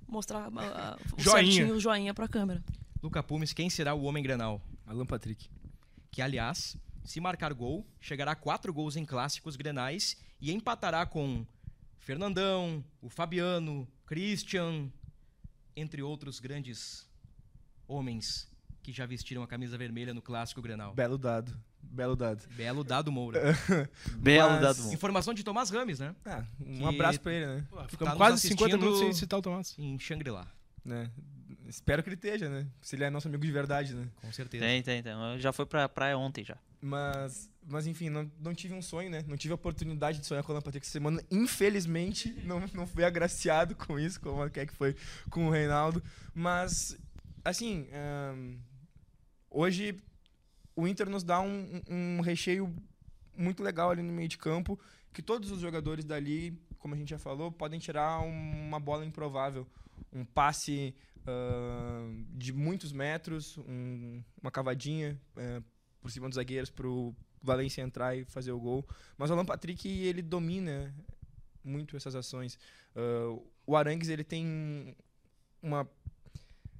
mostrar 0.07 0.49
ah, 0.55 0.97
o 1.17 1.21
Joinha. 1.21 1.51
certinho, 1.51 1.75
o 1.75 1.79
joinha 1.79 2.13
pra 2.13 2.27
câmera. 2.27 2.63
Luca 3.01 3.23
Pumes, 3.23 3.53
quem 3.53 3.69
será 3.69 3.93
o 3.95 4.03
homem 4.03 4.21
grenal? 4.21 4.61
Alan 4.85 5.05
Patrick. 5.05 5.49
que 6.11 6.21
aliás, 6.21 6.75
se 7.05 7.19
marcar 7.21 7.53
gol, 7.53 7.85
chegará 7.99 8.33
a 8.33 8.35
quatro 8.35 8.71
gols 8.73 8.95
em 8.97 9.05
clássicos 9.05 9.55
grenais 9.55 10.17
e 10.39 10.51
empatará 10.51 11.05
com 11.05 11.45
Fernandão, 11.97 12.83
o 13.01 13.09
Fabiano, 13.09 13.87
Christian, 14.05 14.91
entre 15.75 16.01
outros 16.03 16.39
grandes 16.39 17.07
homens 17.87 18.50
que 18.81 18.91
já 18.91 19.05
vestiram 19.05 19.43
a 19.43 19.47
camisa 19.47 19.77
vermelha 19.77 20.13
no 20.13 20.21
clássico 20.21 20.61
grenal. 20.61 20.93
Belo 20.93 21.17
dado. 21.17 21.55
Belo 21.83 22.15
dado. 22.15 22.41
Belo 22.55 22.83
dado 22.83 23.11
Moura. 23.11 23.41
Belo 24.17 24.51
Mas- 24.51 24.61
dado 24.61 24.81
bom. 24.83 24.93
Informação 24.93 25.33
de 25.33 25.43
Tomás 25.43 25.69
Rames, 25.69 25.99
né? 25.99 26.15
Ah, 26.25 26.43
um 26.59 26.79
Que- 26.79 26.85
abraço 26.85 27.19
pra 27.19 27.33
ele, 27.33 27.45
né? 27.45 27.65
Pô, 27.69 27.77
tá 27.77 27.87
Ficamos 27.89 28.11
nos 28.13 28.17
quase 28.17 28.41
50 28.41 28.63
assistindo- 28.65 28.79
minutos 28.81 28.99
sem 28.99 29.13
citar 29.13 29.39
o 29.39 29.41
Tomás. 29.41 29.75
Em 29.77 29.99
Shangri-La, 29.99 30.47
né? 30.85 31.11
Espero 31.67 32.01
que 32.03 32.09
ele 32.09 32.15
esteja, 32.15 32.49
né? 32.49 32.67
Se 32.81 32.95
ele 32.95 33.03
é 33.05 33.09
nosso 33.09 33.27
amigo 33.27 33.45
de 33.45 33.51
verdade, 33.51 33.93
né? 33.93 34.07
com 34.21 34.31
certeza. 34.31 34.63
Tem, 34.65 34.81
tem, 34.83 35.01
tem. 35.03 35.11
Eu 35.13 35.39
já 35.39 35.53
foi 35.53 35.65
pra 35.65 35.87
praia 35.87 36.17
ontem 36.17 36.43
já. 36.43 36.57
Mas, 36.81 37.49
mas 37.65 37.85
enfim, 37.87 38.09
não, 38.09 38.29
não 38.41 38.53
tive 38.53 38.73
um 38.73 38.81
sonho, 38.81 39.09
né? 39.09 39.23
Não 39.27 39.37
tive 39.37 39.51
a 39.51 39.55
oportunidade 39.55 40.19
de 40.19 40.25
sonhar 40.25 40.43
com 40.43 40.51
o 40.51 40.55
Alan 40.55 40.61
Patrick 40.61 40.83
essa 40.85 40.91
semana. 40.91 41.21
Infelizmente, 41.29 42.33
não, 42.43 42.59
não 42.73 42.87
fui 42.87 43.03
agraciado 43.05 43.75
com 43.75 43.99
isso, 43.99 44.19
como 44.19 44.43
é 44.43 44.49
que 44.49 44.73
foi 44.73 44.95
com 45.29 45.47
o 45.47 45.51
Reinaldo. 45.51 46.03
Mas, 46.33 46.97
assim, 47.45 47.87
hoje 49.51 49.95
o 50.75 50.87
Inter 50.87 51.07
nos 51.09 51.23
dá 51.23 51.39
um, 51.41 51.81
um- 51.89 52.21
recheio 52.21 52.73
muito 53.35 53.61
legal 53.61 53.91
ali 53.91 54.01
no 54.01 54.11
meio 54.13 54.27
de 54.27 54.37
campo, 54.37 54.79
que 55.13 55.21
todos 55.21 55.51
os 55.51 55.59
jogadores 55.59 56.05
dali, 56.05 56.57
como 56.79 56.95
a 56.95 56.97
gente 56.97 57.09
já 57.09 57.19
falou, 57.19 57.51
podem 57.51 57.79
tirar 57.79 58.19
uma 58.21 58.79
bola 58.79 59.05
improvável. 59.05 59.67
Um 60.11 60.25
passe 60.25 60.95
ahn, 61.27 62.23
de 62.33 62.51
muitos 62.53 62.91
metros, 62.91 63.57
um- 63.59 64.23
uma 64.41 64.49
cavadinha 64.51 65.19
eh, 65.37 65.61
por 66.01 66.09
cima 66.11 66.27
dos 66.27 66.35
zagueiros 66.35 66.69
pro 66.69 67.13
Valência 67.43 67.81
entrar 67.81 68.15
e 68.15 68.23
fazer 68.25 68.51
o 68.51 68.59
gol. 68.59 68.87
Mas 69.17 69.29
o 69.29 69.33
Alan 69.33 69.45
Patrick, 69.45 69.87
ele 69.87 70.21
domina 70.21 70.93
muito 71.63 71.95
essas 71.97 72.15
ações. 72.15 72.57
Ah, 72.95 73.37
o 73.65 73.75
Arangues, 73.75 74.09
ele 74.09 74.23
tem 74.23 74.95
uma 75.61 75.87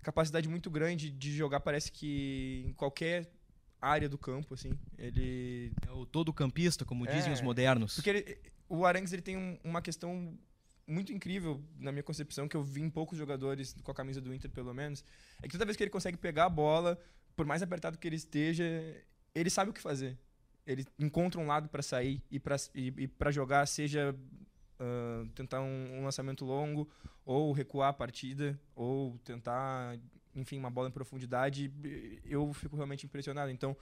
capacidade 0.02 0.48
muito 0.50 0.70
grande 0.70 1.10
de 1.12 1.32
jogar, 1.36 1.60
parece 1.60 1.92
que 1.92 2.64
em 2.68 2.74
qualquer 2.74 3.32
área 3.80 4.08
do 4.10 4.18
campo, 4.18 4.54
assim. 4.54 4.78
Ele 4.98 5.72
É 5.88 5.92
o 5.92 6.06
todo 6.06 6.32
campista, 6.34 6.86
como 6.86 7.08
É. 7.08 7.16
dizem 7.16 7.32
os 7.34 7.42
modernos. 7.42 7.96
porque 7.96 8.10
ele- 8.10 8.38
o 8.70 8.86
Arangues 8.86 9.12
ele 9.14 9.22
tem 9.22 9.38
um- 9.38 9.58
uma 9.64 9.82
questão 9.82 10.38
muito 10.88 11.12
incrível, 11.14 11.64
na 11.80 11.92
minha 11.92 12.04
concepção, 12.04 12.48
que 12.48 12.56
eu 12.56 12.64
vi 12.64 12.82
em 12.82 12.90
poucos 12.90 13.18
jogadores 13.18 13.76
com 13.84 13.92
a 13.92 13.96
camisa 13.96 14.20
do 14.20 14.34
Inter, 14.34 14.52
pelo 14.52 14.74
menos, 14.74 15.04
é 15.42 15.48
que 15.48 15.52
toda 15.54 15.66
vez 15.66 15.78
que 15.78 15.84
ele 15.84 15.90
consegue 15.90 16.18
pegar 16.18 16.46
a 16.46 16.50
bola, 16.50 17.00
por 17.36 17.46
mais 17.46 17.62
apertado 17.62 17.98
que 17.98 18.08
ele 18.08 18.16
esteja, 18.18 18.64
ele 19.34 19.50
sabe 19.50 19.72
o 19.72 19.74
que 19.74 19.82
fazer. 19.82 20.18
Ele 20.66 20.86
encontra 21.00 21.40
um 21.40 21.48
lado 21.48 21.70
para 21.70 21.82
sair 21.82 22.22
e 22.30 22.40
para 22.40 23.32
jogar, 23.32 23.66
seja 23.68 24.16
ah, 24.82 25.26
tentar 25.36 25.62
um, 25.62 26.00
um 26.00 26.04
lançamento 26.04 26.44
longo, 26.44 26.90
ou 27.24 27.52
recuar 27.52 27.90
a 27.90 27.94
partida, 27.94 28.60
ou 28.76 29.18
tentar, 29.24 29.96
enfim, 30.36 30.58
uma 30.58 30.72
bola 30.72 30.90
em 30.90 30.92
profundidade. 30.92 31.72
Eu 32.26 32.52
fico 32.54 32.76
realmente 32.76 33.06
impressionado. 33.06 33.52
Então, 33.52 33.78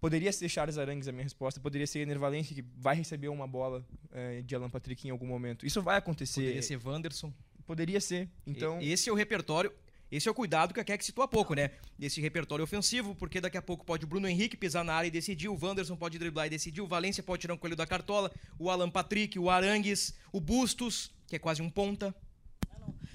Poderia 0.00 0.32
ser 0.32 0.48
Charles 0.48 0.78
Arangues 0.78 1.06
a 1.08 1.12
minha 1.12 1.24
resposta, 1.24 1.60
poderia 1.60 1.86
ser 1.86 1.98
Ener 1.98 2.18
Valencia, 2.18 2.56
que 2.56 2.64
vai 2.74 2.96
receber 2.96 3.28
uma 3.28 3.46
bola 3.46 3.84
eh, 4.10 4.40
de 4.40 4.54
Alan 4.54 4.70
Patrick 4.70 5.06
em 5.06 5.10
algum 5.10 5.26
momento. 5.26 5.66
Isso 5.66 5.82
vai 5.82 5.98
acontecer. 5.98 6.40
Poderia 6.40 6.62
ser 6.62 6.80
Wanderson. 6.82 7.30
Poderia 7.66 8.00
ser. 8.00 8.26
Então, 8.46 8.80
Esse 8.80 9.10
é 9.10 9.12
o 9.12 9.14
repertório. 9.14 9.70
Esse 10.10 10.28
é 10.28 10.30
o 10.30 10.34
cuidado 10.34 10.74
que 10.74 10.80
a 10.80 10.84
Keck 10.84 11.04
citou 11.04 11.22
há 11.22 11.28
pouco, 11.28 11.54
né? 11.54 11.70
Desse 11.98 12.20
repertório 12.20 12.64
ofensivo, 12.64 13.14
porque 13.14 13.40
daqui 13.40 13.56
a 13.56 13.62
pouco 13.62 13.84
pode 13.84 14.04
o 14.04 14.08
Bruno 14.08 14.26
Henrique 14.26 14.56
pisar 14.56 14.84
na 14.84 14.94
área 14.94 15.08
e 15.08 15.10
decidir, 15.10 15.48
o 15.48 15.58
Wanderson 15.60 15.96
pode 15.96 16.18
driblar 16.18 16.46
e 16.46 16.50
decidir, 16.50 16.80
o 16.80 16.86
Valência 16.86 17.22
pode 17.22 17.42
tirar 17.42 17.54
um 17.54 17.56
coelho 17.56 17.76
da 17.76 17.86
cartola, 17.86 18.32
o 18.58 18.68
Alan 18.70 18.90
Patrick, 18.90 19.38
o 19.38 19.48
Arangues, 19.48 20.14
o 20.32 20.40
Bustos, 20.40 21.12
que 21.28 21.36
é 21.36 21.38
quase 21.38 21.62
um 21.62 21.70
ponta. 21.70 22.14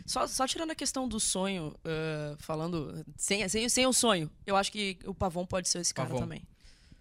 Só, 0.06 0.26
só 0.28 0.48
tirando 0.48 0.72
a 0.72 0.76
questão 0.76 1.08
do 1.08 1.20
sonho, 1.20 1.76
eh, 1.84 2.36
falando 2.40 3.04
sem, 3.18 3.48
sem, 3.50 3.68
sem 3.68 3.88
o 3.88 3.92
sonho, 3.92 4.30
eu 4.46 4.56
acho 4.56 4.72
que 4.72 5.00
o 5.06 5.14
Pavão 5.14 5.46
pode 5.46 5.68
ser 5.68 5.80
esse 5.80 5.94
cara 5.94 6.08
Pavão. 6.08 6.22
também. 6.22 6.44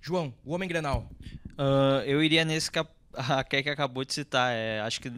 João, 0.00 0.34
o 0.44 0.54
Homem 0.54 0.68
Grenal. 0.68 1.08
Ah, 1.56 2.02
eu 2.04 2.22
iria 2.22 2.44
nesse 2.44 2.70
que 2.70 2.78
a, 2.78 2.86
a 3.14 3.44
Kek 3.44 3.68
acabou 3.68 4.04
de 4.04 4.12
citar. 4.14 4.52
É, 4.52 4.80
acho 4.80 5.00
que 5.00 5.12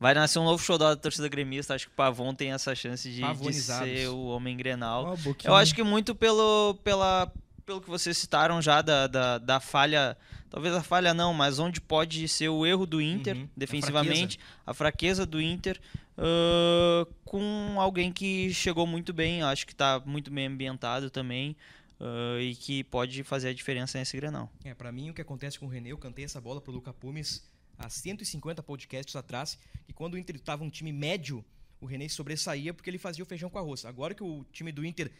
vai 0.00 0.14
nascer 0.14 0.38
um 0.38 0.44
novo 0.44 0.62
xodó 0.62 0.88
da 0.88 0.96
torcida 0.96 1.28
gremista. 1.28 1.74
Acho 1.74 1.86
que 1.86 1.92
o 1.92 1.96
Pavon 1.96 2.34
tem 2.34 2.52
essa 2.52 2.74
chance 2.74 3.08
de, 3.08 3.20
de 3.20 3.52
ser 3.52 4.08
o 4.08 4.24
homem 4.28 4.56
grenal. 4.56 5.14
Boquinha. 5.18 5.50
Eu 5.50 5.54
acho 5.54 5.74
que 5.74 5.82
muito 5.82 6.14
pelo, 6.14 6.74
pela, 6.82 7.30
pelo 7.66 7.82
que 7.82 7.88
vocês 7.88 8.16
citaram 8.16 8.62
já 8.62 8.80
da, 8.80 9.06
da, 9.06 9.38
da 9.38 9.60
falha, 9.60 10.16
talvez 10.48 10.74
a 10.74 10.82
falha 10.82 11.12
não, 11.12 11.34
mas 11.34 11.58
onde 11.58 11.80
pode 11.80 12.26
ser 12.26 12.48
o 12.48 12.64
erro 12.64 12.86
do 12.86 13.00
Inter 13.00 13.36
Uhum, 13.36 13.44
a 13.44 13.48
defensivamente, 13.56 14.40
a 14.66 14.72
fraqueza. 14.72 15.26
do 15.26 15.40
Inter, 15.40 15.78
ah, 16.16 17.06
com 17.24 17.76
alguém 17.78 18.10
que 18.10 18.52
chegou 18.54 18.86
muito 18.86 19.12
bem, 19.12 19.42
acho 19.42 19.66
que 19.66 19.72
está 19.72 20.02
muito 20.04 20.30
bem 20.30 20.46
ambientado 20.46 21.10
também 21.10 21.54
ah, 22.00 22.38
e 22.40 22.54
que 22.54 22.82
pode 22.84 23.22
fazer 23.22 23.50
a 23.50 23.54
diferença 23.54 23.98
nesse 23.98 24.16
Grenal. 24.16 24.50
É, 24.64 24.72
pra 24.74 24.90
mim 24.90 25.10
o 25.10 25.14
que 25.14 25.20
acontece 25.20 25.58
com 25.58 25.66
o 25.66 25.68
René, 25.68 25.92
eu 25.92 25.98
cantei 25.98 26.24
essa 26.24 26.40
bola 26.40 26.60
pro 26.60 26.72
Luca 26.72 26.92
Pumes 26.92 27.42
há 27.80 27.88
150 27.88 28.62
podcasts 28.62 29.16
atrás, 29.16 29.58
que 29.86 29.92
quando 29.92 30.14
o 30.14 30.18
Inter 30.18 30.38
tava 30.38 30.62
um 30.62 30.70
time 30.70 30.92
médio, 30.92 31.44
o 31.80 31.86
René 31.86 32.08
sobressaía 32.08 32.74
porque 32.74 32.90
ele 32.90 32.98
fazia 32.98 33.24
o 33.24 33.26
feijão 33.26 33.48
com 33.48 33.58
arroz. 33.58 33.84
Agora 33.84 34.14
que 34.14 34.22
o 34.22 34.44
time 34.52 34.70
do 34.70 34.84
Inter 34.84 35.10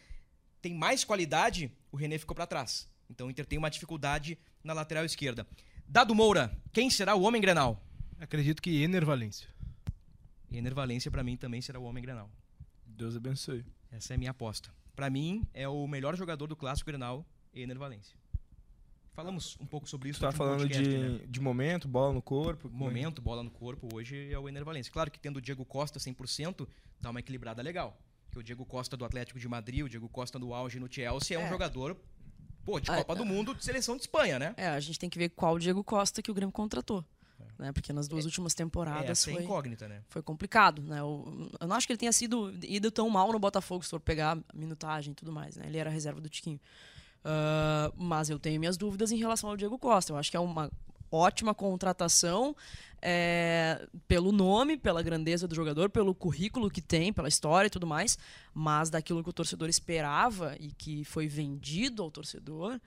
tem 0.61 0.73
mais 0.73 1.03
qualidade, 1.03 1.71
o 1.91 1.97
René 1.97 2.17
ficou 2.19 2.35
para 2.35 2.45
trás. 2.45 2.87
Então 3.09 3.27
o 3.27 3.31
Inter 3.31 3.45
tem 3.45 3.57
uma 3.57 3.69
dificuldade 3.69 4.37
na 4.63 4.73
lateral 4.73 5.03
esquerda. 5.03 5.45
Dado 5.87 6.13
Moura, 6.13 6.55
quem 6.71 6.89
será 6.89 7.15
o 7.15 7.23
homem 7.23 7.41
Grenal? 7.41 7.83
Acredito 8.19 8.61
que 8.61 8.83
Ener 8.83 9.03
Valência. 9.03 9.49
Ener 10.51 10.73
Valência 10.73 11.09
para 11.09 11.23
mim 11.23 11.35
também 11.35 11.61
será 11.61 11.79
o 11.79 11.83
homem 11.83 12.03
Grenal. 12.03 12.29
Deus 12.85 13.15
abençoe. 13.15 13.65
Essa 13.91 14.13
é 14.13 14.15
a 14.15 14.17
minha 14.17 14.31
aposta. 14.31 14.71
Para 14.95 15.09
mim 15.09 15.43
é 15.53 15.67
o 15.67 15.87
melhor 15.87 16.15
jogador 16.15 16.45
do 16.45 16.55
clássico 16.55 16.91
Grenal, 16.91 17.25
Ener 17.53 17.77
Valência. 17.77 18.20
Falamos 19.21 19.55
um 19.61 19.67
pouco 19.67 19.87
sobre 19.87 20.09
isso. 20.09 20.17
Você 20.19 20.25
tá 20.25 20.31
falando 20.31 20.61
podcast, 20.61 20.83
de, 20.89 20.97
né? 20.97 21.19
de 21.27 21.39
momento, 21.39 21.87
bola 21.87 22.11
no 22.11 22.23
corpo. 22.23 22.67
é? 22.67 22.71
momento, 22.71 23.21
bola 23.21 23.43
no 23.43 23.51
corpo, 23.51 23.87
hoje 23.93 24.31
é 24.33 24.39
o 24.39 24.49
Ener 24.49 24.65
Valencia. 24.65 24.91
Claro 24.91 25.11
que 25.11 25.19
tendo 25.19 25.37
o 25.37 25.41
Diego 25.41 25.63
Costa 25.63 25.99
100%, 25.99 26.67
dá 26.99 27.11
uma 27.11 27.19
equilibrada 27.19 27.61
legal. 27.61 27.95
Porque 28.25 28.39
o 28.39 28.43
Diego 28.43 28.65
Costa 28.65 28.97
do 28.97 29.05
Atlético 29.05 29.37
de 29.39 29.47
Madrid, 29.47 29.85
o 29.85 29.89
Diego 29.89 30.09
Costa 30.09 30.39
do 30.39 30.55
auge 30.55 30.79
no 30.79 30.91
Chelsea 30.91 31.37
é, 31.37 31.39
um 31.39 31.45
É. 31.45 31.49
jogador, 31.49 31.95
pô, 32.65 32.79
de 32.79 32.89
Ah, 32.89 32.95
Copa 32.97 33.15
do 33.15 33.23
Mundo, 33.23 33.53
de 33.53 33.63
seleção 33.63 33.95
de 33.95 34.01
Espanha, 34.01 34.39
né? 34.39 34.55
É, 34.57 34.69
a 34.69 34.79
gente 34.79 34.97
tem 34.97 35.07
que 35.07 35.19
ver 35.19 35.29
qual 35.29 35.59
Diego 35.59 35.83
Costa 35.83 36.19
que 36.23 36.31
o 36.31 36.33
Grêmio 36.33 36.51
contratou. 36.51 37.05
Né? 37.59 37.71
Porque 37.71 37.93
nas 37.93 38.07
duas 38.07 38.25
últimas 38.25 38.53
É, 38.53 38.55
temporadas 38.55 39.07
essa 39.07 39.29
é 39.29 39.33
foi, 39.35 39.43
incógnita, 39.43 39.87
né? 39.87 40.01
foi 40.09 40.23
complicado. 40.23 40.81
Né? 40.81 40.99
Eu, 40.99 41.51
eu 41.59 41.67
não 41.67 41.75
acho 41.75 41.85
que 41.85 41.93
ele 41.93 41.99
tenha 41.99 42.11
sido 42.11 42.51
ido 42.63 42.89
tão 42.89 43.07
mal 43.07 43.31
no 43.31 43.37
Botafogo, 43.37 43.83
se 43.83 43.89
for 43.91 43.99
pegar 43.99 44.35
a 44.35 44.57
minutagem 44.57 45.11
e 45.11 45.15
tudo 45.15 45.31
mais. 45.31 45.57
Né? 45.57 45.67
Ele 45.67 45.77
era 45.77 45.91
a 45.91 45.93
reserva 45.93 46.19
do 46.19 46.27
Tiquinho. 46.27 46.59
Ah, 47.23 47.91
mas 47.95 48.29
eu 48.29 48.39
tenho 48.39 48.59
minhas 48.59 48.77
dúvidas 48.77 49.11
em 49.11 49.17
relação 49.17 49.49
ao 49.49 49.57
Diego 49.57 49.77
Costa. 49.77 50.11
Eu 50.13 50.17
acho 50.17 50.31
que 50.31 50.37
é 50.37 50.39
uma 50.39 50.71
ótima 51.11 51.53
contratação 51.53 52.55
é, 53.01 53.85
pelo 54.07 54.31
nome, 54.31 54.77
pela 54.77 55.01
grandeza 55.03 55.47
do 55.47 55.53
jogador, 55.55 55.89
pelo 55.89 56.15
currículo 56.15 56.69
que 56.69 56.81
tem, 56.81 57.11
pela 57.11 57.27
história 57.27 57.67
e 57.67 57.71
tudo 57.71 57.85
mais. 57.85 58.17
Mas 58.53 58.89
daquilo 58.89 59.23
que 59.23 59.29
o 59.29 59.33
torcedor 59.33 59.69
esperava 59.69 60.55
e 60.59 60.71
que 60.71 61.03
foi 61.03 61.27
vendido 61.27 62.01
ao 62.01 62.09
torcedor, 62.11 62.79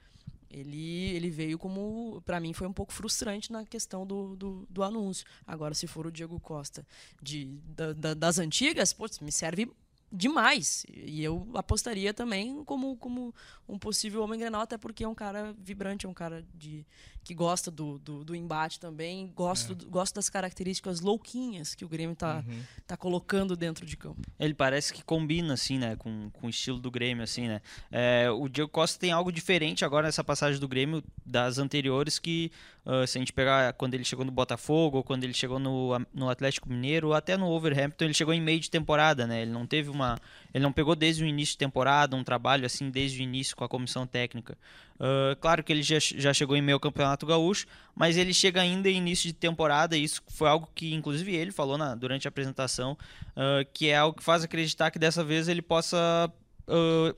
ele, 0.50 1.10
ele 1.16 1.30
veio 1.30 1.58
como. 1.58 2.22
Pra 2.24 2.38
mim 2.40 2.52
foi 2.52 2.66
um 2.66 2.72
pouco 2.72 2.92
frustrante 2.92 3.50
na 3.52 3.64
questão 3.64 4.06
do, 4.06 4.36
do, 4.36 4.66
do 4.70 4.82
anúncio. 4.82 5.26
Agora, 5.46 5.74
se 5.74 5.86
for 5.86 6.06
o 6.06 6.12
Diego 6.12 6.38
Costa 6.40 6.86
de, 7.20 7.46
da- 7.76 7.92
da- 7.92 8.14
das 8.14 8.38
antigas, 8.38 8.92
putz, 8.92 9.18
me 9.18 9.32
serve 9.32 9.68
demais. 10.12 10.84
E 10.88 11.22
eu 11.22 11.48
apostaria 11.54 12.14
também 12.14 12.62
como, 12.64 12.96
como 12.96 13.34
um 13.68 13.78
possível 13.78 14.22
homem 14.22 14.38
grenal, 14.38 14.62
até 14.62 14.76
porque 14.78 15.04
é 15.04 15.08
um 15.08 15.14
cara 15.14 15.54
vibrante, 15.58 16.06
é 16.06 16.08
um 16.08 16.14
cara 16.14 16.44
de, 16.54 16.86
que 17.24 17.34
gosta 17.34 17.70
do, 17.70 17.98
do, 17.98 18.22
do 18.22 18.34
embate 18.36 18.78
também, 18.78 19.32
gosto, 19.34 19.74
do- 19.74 19.86
gosto 19.88 20.14
das 20.14 20.28
características 20.28 21.00
louquinhas 21.00 21.74
que 21.74 21.84
o 21.84 21.88
Grêmio 21.88 22.14
tá, 22.14 22.44
tá 22.86 22.96
colocando 22.96 23.56
dentro 23.56 23.86
de 23.86 23.96
campo. 23.96 24.20
Ele 24.38 24.52
parece 24.52 24.92
que 24.92 25.02
combina, 25.02 25.54
assim, 25.54 25.78
né, 25.78 25.96
com, 25.96 26.28
com 26.30 26.46
o 26.46 26.50
estilo 26.50 26.78
do 26.78 26.90
Grêmio, 26.90 27.24
assim, 27.24 27.48
né. 27.48 27.62
É, 27.90 28.30
o 28.30 28.48
Diego 28.48 28.70
Costa 28.70 28.98
tem 29.00 29.10
algo 29.10 29.32
diferente 29.32 29.84
agora 29.84 30.06
nessa 30.06 30.22
passagem 30.22 30.60
do 30.60 30.68
Grêmio 30.68 31.02
das 31.24 31.56
anteriores 31.58 32.18
que, 32.18 32.52
ah, 32.84 33.06
se 33.06 33.16
a 33.16 33.20
gente 33.20 33.32
pegar 33.32 33.72
quando 33.72 33.94
ele 33.94 34.04
chegou 34.04 34.24
no 34.24 34.30
Botafogo, 34.30 34.98
ou 34.98 35.02
quando 35.02 35.24
ele 35.24 35.32
chegou 35.34 35.58
no, 35.58 35.98
no 36.12 36.28
Atlético 36.28 36.68
Mineiro, 36.68 37.08
ou 37.08 37.14
até 37.14 37.36
no 37.38 37.46
Overhampton, 37.48 38.04
ele 38.04 38.14
chegou 38.14 38.34
em 38.34 38.40
meio 38.40 38.60
de 38.60 38.70
temporada, 38.70 39.26
né, 39.26 39.42
ele 39.42 39.50
não 39.50 39.66
teve 39.66 39.88
uma... 39.88 40.18
Ele 40.54 40.62
não 40.62 40.72
pegou 40.72 40.94
desde 40.94 41.24
o 41.24 41.26
início 41.26 41.54
de 41.54 41.58
temporada 41.58 42.14
um 42.14 42.22
trabalho, 42.22 42.64
assim, 42.64 42.88
desde 42.88 43.20
o 43.20 43.22
início 43.22 43.56
com 43.56 43.64
a 43.64 43.68
comissão 43.68 44.06
técnica. 44.06 44.56
Ah, 44.98 45.36
claro 45.40 45.62
que 45.62 45.72
ele 45.72 45.82
já, 45.82 45.98
já 45.98 46.32
chegou 46.32 46.56
em 46.56 46.62
meio 46.62 46.76
ao 46.76 46.80
Campeonato 46.80 47.26
Gaúcho, 47.26 47.66
mas 47.94 48.16
ele 48.16 48.32
chega 48.32 48.60
ainda 48.60 48.88
em 48.88 48.96
início 48.96 49.26
de 49.26 49.32
temporada, 49.34 49.96
e 49.96 50.04
isso 50.04 50.22
foi 50.28 50.48
algo 50.48 50.68
que, 50.74 50.94
inclusive, 50.94 51.34
ele 51.34 51.50
falou 51.50 51.76
na, 51.76 51.94
durante 51.94 52.28
a 52.28 52.30
apresentação, 52.30 52.96
ah, 53.36 53.64
que 53.72 53.88
é 53.88 53.96
algo 53.96 54.16
que 54.16 54.22
faz 54.22 54.44
acreditar 54.44 54.90
que 54.90 54.98
dessa 54.98 55.24
vez 55.24 55.48
ele 55.48 55.62
possa, 55.62 56.32
ah, 56.68 57.14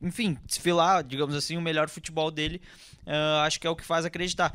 enfim, 0.00 0.38
desfilar, 0.46 1.02
digamos 1.02 1.34
assim, 1.34 1.56
o 1.56 1.60
melhor 1.60 1.88
futebol 1.88 2.30
dele. 2.30 2.60
Acho 3.44 3.60
que 3.60 3.66
é 3.66 3.70
o 3.70 3.76
que 3.76 3.84
faz 3.84 4.04
acreditar. 4.04 4.52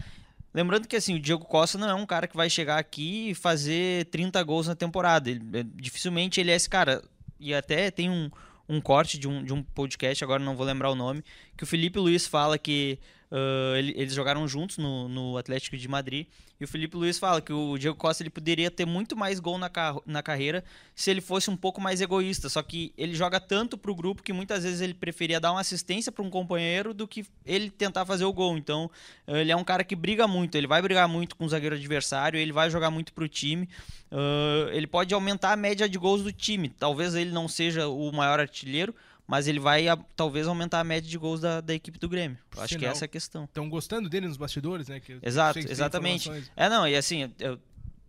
Lembrando 0.54 0.88
que 0.88 0.96
assim, 0.96 1.16
o 1.16 1.20
Diego 1.20 1.46
Costa 1.46 1.78
não 1.78 1.90
é 1.90 1.96
um 1.96 2.06
cara 2.06 2.28
que 2.28 2.36
vai 2.36 2.50
chegar 2.50 2.78
aqui 2.78 3.30
e 3.30 3.36
fazer 3.36 4.06
30 4.08 4.44
gols 4.44 4.68
na 4.68 4.76
temporada. 4.76 5.30
Ele, 5.30 5.42
é, 5.54 5.64
dificilmente 5.64 6.40
ele 6.40 6.52
é 6.52 6.56
esse 6.56 6.70
cara. 6.70 7.02
E 7.42 7.54
até 7.54 7.90
tem 7.92 8.10
um, 8.10 8.30
um 8.70 8.80
corte 8.80 9.18
de 9.18 9.28
um, 9.28 9.44
de 9.44 9.52
um 9.52 9.62
podcast, 9.62 10.24
agora 10.24 10.42
não 10.42 10.56
vou 10.56 10.66
lembrar 10.66 10.90
o 10.92 10.96
nome, 10.96 11.24
que 11.58 11.64
o 11.64 11.68
Felipe 11.68 12.00
Luiz 12.00 12.28
fala 12.28 12.58
que 12.58 13.00
ah, 13.32 13.74
ele- 13.78 13.94
eles 13.96 14.14
jogaram 14.14 14.48
juntos 14.48 14.78
no, 14.78 15.08
no 15.08 15.38
Atlético 15.38 15.78
de 15.78 15.88
Madrid. 15.88 16.28
E 16.60 16.64
o 16.64 16.68
Felipe 16.68 16.96
Luiz 16.96 17.18
fala 17.18 17.42
que 17.42 17.52
o 17.52 17.76
Diego 17.76 17.96
Costa 17.98 18.22
ele 18.22 18.30
poderia 18.30 18.70
ter 18.70 18.86
muito 18.86 19.16
mais 19.16 19.40
gol 19.40 19.58
na, 19.58 19.72
na 20.06 20.22
carreira 20.22 20.64
se 20.94 21.10
ele 21.10 21.20
fosse 21.20 21.50
um 21.50 21.58
pouco 21.58 21.82
mais 21.82 22.02
egoísta. 22.02 22.50
Só 22.50 22.62
que 22.62 22.94
ele 22.96 23.16
joga 23.16 23.40
tanto 23.40 23.80
pro 23.80 23.96
grupo 23.96 24.22
que 24.22 24.32
muitas 24.32 24.64
vezes 24.64 24.80
ele 24.80 24.94
preferia 24.94 25.40
dar 25.40 25.54
uma 25.54 25.62
assistência 25.62 26.12
para 26.12 26.24
um 26.24 26.30
companheiro 26.30 26.94
do 26.94 27.08
que 27.08 27.26
ele 27.44 27.72
tentar 27.72 28.06
fazer 28.06 28.26
o 28.26 28.34
gol. 28.34 28.58
Então, 28.58 28.92
eh, 29.26 29.42
ele 29.42 29.52
é 29.52 29.56
um 29.56 29.64
cara 29.64 29.84
que 29.84 29.96
briga 29.96 30.28
muito. 30.28 30.56
Ele 30.56 30.68
vai 30.68 30.84
brigar 30.84 31.08
muito 31.10 31.36
com 31.36 31.46
o 31.46 31.50
zagueiro 31.50 31.76
adversário, 31.76 32.40
ele 32.40 32.52
vai 32.54 32.70
jogar 32.70 32.92
muito 32.92 33.12
pro 33.12 33.28
time. 33.28 33.68
Ah, 34.12 34.70
ele 34.72 34.86
pode 34.86 35.14
aumentar 35.16 35.54
a 35.54 35.56
média 35.56 35.90
de 35.90 35.98
gols 35.98 36.22
do 36.22 36.32
time. 36.32 36.70
Talvez 36.70 37.16
ele 37.16 37.32
não 37.32 37.48
seja 37.48 37.88
o 37.88 38.12
maior 38.12 38.40
artilheiro, 38.40 38.94
mas 39.32 39.48
ele 39.48 39.62
vai 39.62 39.88
a- 39.88 39.96
talvez 40.14 40.46
aumentar 40.46 40.82
a 40.82 40.84
média 40.84 41.10
de 41.10 41.18
gols 41.18 41.40
da, 41.40 41.62
da 41.62 41.74
equipe 41.74 41.98
do 41.98 42.10
Grêmio. 42.10 42.38
Eu 42.54 42.62
acho 42.64 42.74
que 42.74 42.80
Sinal. 42.80 42.92
essa 42.92 43.06
é 43.06 43.08
a 43.08 43.08
questão. 43.08 43.46
Estão 43.46 43.70
gostando 43.70 44.10
dele 44.10 44.28
nos 44.28 44.36
bastidores, 44.36 44.90
né? 44.90 45.00
Que 45.00 45.18
Exato, 45.24 45.58
exatamente. 45.60 46.30
É, 46.54 46.68
não, 46.68 46.86
e 46.86 46.98
assim, 46.98 47.32
eu- 47.40 47.58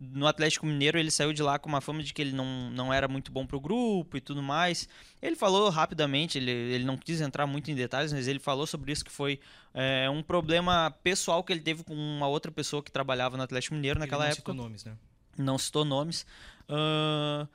no 0.01 0.27
Atlético 0.27 0.65
Mineiro 0.65 0.99
ele 0.99 1.09
saiu 1.09 1.31
de 1.31 1.41
lá 1.41 1.57
com 1.57 1.69
uma 1.69 1.79
fama 1.79 2.03
de 2.03 2.13
que 2.13 2.21
ele 2.21 2.33
não, 2.33 2.69
não 2.71 2.93
era 2.93 3.07
muito 3.07 3.31
bom 3.31 3.45
pro 3.47 3.57
grupo 3.57 4.17
e 4.17 4.19
tudo 4.19 4.43
mais. 4.43 4.89
Ele 5.21 5.33
falou 5.37 5.69
rapidamente, 5.69 6.37
ele, 6.37 6.51
ele 6.51 6.83
não 6.83 6.97
quis 6.97 7.21
entrar 7.21 7.47
muito 7.47 7.71
em 7.71 7.75
detalhes, 7.75 8.11
mas 8.11 8.27
ele 8.27 8.39
falou 8.39 8.67
sobre 8.67 8.91
isso 8.91 9.05
que 9.05 9.11
foi 9.11 9.39
é, 9.73 10.09
um 10.09 10.21
problema 10.21 10.93
pessoal 11.05 11.41
que 11.41 11.53
ele 11.53 11.61
teve 11.61 11.85
com 11.85 11.93
uma 11.95 12.27
outra 12.27 12.51
pessoa 12.51 12.83
que 12.83 12.91
trabalhava 12.91 13.37
no 13.37 13.43
Atlético 13.43 13.75
Mineiro 13.75 13.97
naquela 13.97 14.25
Ele 14.25 14.31
não 14.31 14.33
época 14.33 14.51
citou 14.51 14.55
nomes, 14.65 14.83
né? 14.83 14.93
não 15.37 15.57
citou 15.57 15.85
nomes. 15.85 16.25
Ahn, 16.67 17.47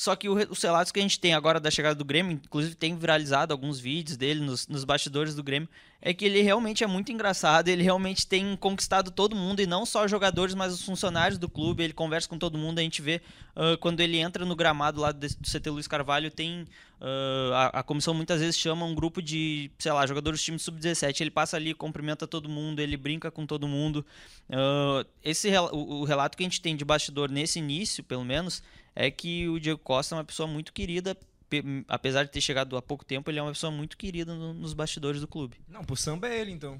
só 0.00 0.16
que 0.16 0.30
o 0.30 0.40
os 0.50 0.62
relatos 0.62 0.90
que 0.90 0.98
a 0.98 1.02
gente 1.02 1.20
tem 1.20 1.34
agora 1.34 1.60
da 1.60 1.70
chegada 1.70 1.94
do 1.94 2.06
Grêmio, 2.06 2.32
inclusive 2.32 2.74
tem 2.74 2.96
viralizado 2.96 3.52
alguns 3.52 3.78
vídeos 3.78 4.16
dele 4.16 4.40
nos, 4.40 4.66
nos 4.66 4.82
bastidores 4.82 5.34
do 5.34 5.42
Grêmio, 5.42 5.68
é 6.00 6.14
que 6.14 6.24
ele 6.24 6.40
realmente 6.40 6.82
é 6.82 6.86
muito 6.86 7.12
engraçado, 7.12 7.68
ele 7.68 7.82
realmente 7.82 8.26
tem 8.26 8.56
conquistado 8.56 9.10
todo 9.10 9.36
mundo, 9.36 9.60
e 9.60 9.66
não 9.66 9.84
só 9.84 10.06
os 10.06 10.10
jogadores, 10.10 10.54
mas 10.54 10.72
os 10.72 10.82
funcionários 10.82 11.38
do 11.38 11.50
clube, 11.50 11.82
ele 11.82 11.92
conversa 11.92 12.26
com 12.26 12.38
todo 12.38 12.56
mundo, 12.56 12.78
a 12.78 12.82
gente 12.82 13.02
vê 13.02 13.20
ah, 13.54 13.76
quando 13.78 14.00
ele 14.00 14.16
entra 14.16 14.46
no 14.46 14.56
gramado 14.56 15.02
lá 15.02 15.12
do, 15.12 15.26
CT 15.26 15.68
Luiz 15.68 15.86
Carvalho, 15.86 16.30
tem 16.30 16.64
ah, 16.98 17.70
a, 17.74 17.80
a 17.80 17.82
comissão 17.82 18.14
muitas 18.14 18.40
vezes 18.40 18.56
chama 18.56 18.86
um 18.86 18.94
grupo 18.94 19.20
de, 19.20 19.70
sei 19.78 19.92
lá, 19.92 20.06
jogadores 20.06 20.40
do 20.40 20.44
time 20.44 20.58
sub-17, 20.58 21.20
ele 21.20 21.30
passa 21.30 21.58
ali, 21.58 21.74
cumprimenta 21.74 22.26
todo 22.26 22.48
mundo, 22.48 22.80
ele 22.80 22.96
brinca 22.96 23.30
com 23.30 23.44
todo 23.44 23.68
mundo. 23.68 24.02
Ah, 24.50 25.04
esse 25.22 25.50
o, 25.72 26.00
o 26.00 26.04
relato 26.04 26.38
que 26.38 26.42
a 26.42 26.46
gente 26.46 26.62
tem 26.62 26.74
de 26.74 26.86
bastidor 26.86 27.30
nesse 27.30 27.58
início, 27.58 28.02
pelo 28.02 28.24
menos, 28.24 28.62
é 28.94 29.10
que 29.10 29.48
o 29.48 29.58
Diego 29.58 29.78
Costa 29.78 30.14
é 30.14 30.18
uma 30.18 30.24
pessoa 30.24 30.46
muito 30.46 30.72
querida, 30.72 31.16
pe- 31.48 31.62
apesar 31.88 32.24
de 32.24 32.30
ter 32.30 32.40
chegado 32.40 32.76
há 32.76 32.82
pouco 32.82 33.04
tempo, 33.04 33.30
ele 33.30 33.38
é 33.38 33.42
uma 33.42 33.52
pessoa 33.52 33.70
muito 33.70 33.96
querida 33.96 34.34
no- 34.34 34.54
nos 34.54 34.72
bastidores 34.74 35.20
do 35.20 35.28
clube. 35.28 35.56
Não, 35.68 35.84
pro 35.84 35.96
samba 35.96 36.28
é 36.28 36.40
ele, 36.40 36.50
então. 36.52 36.78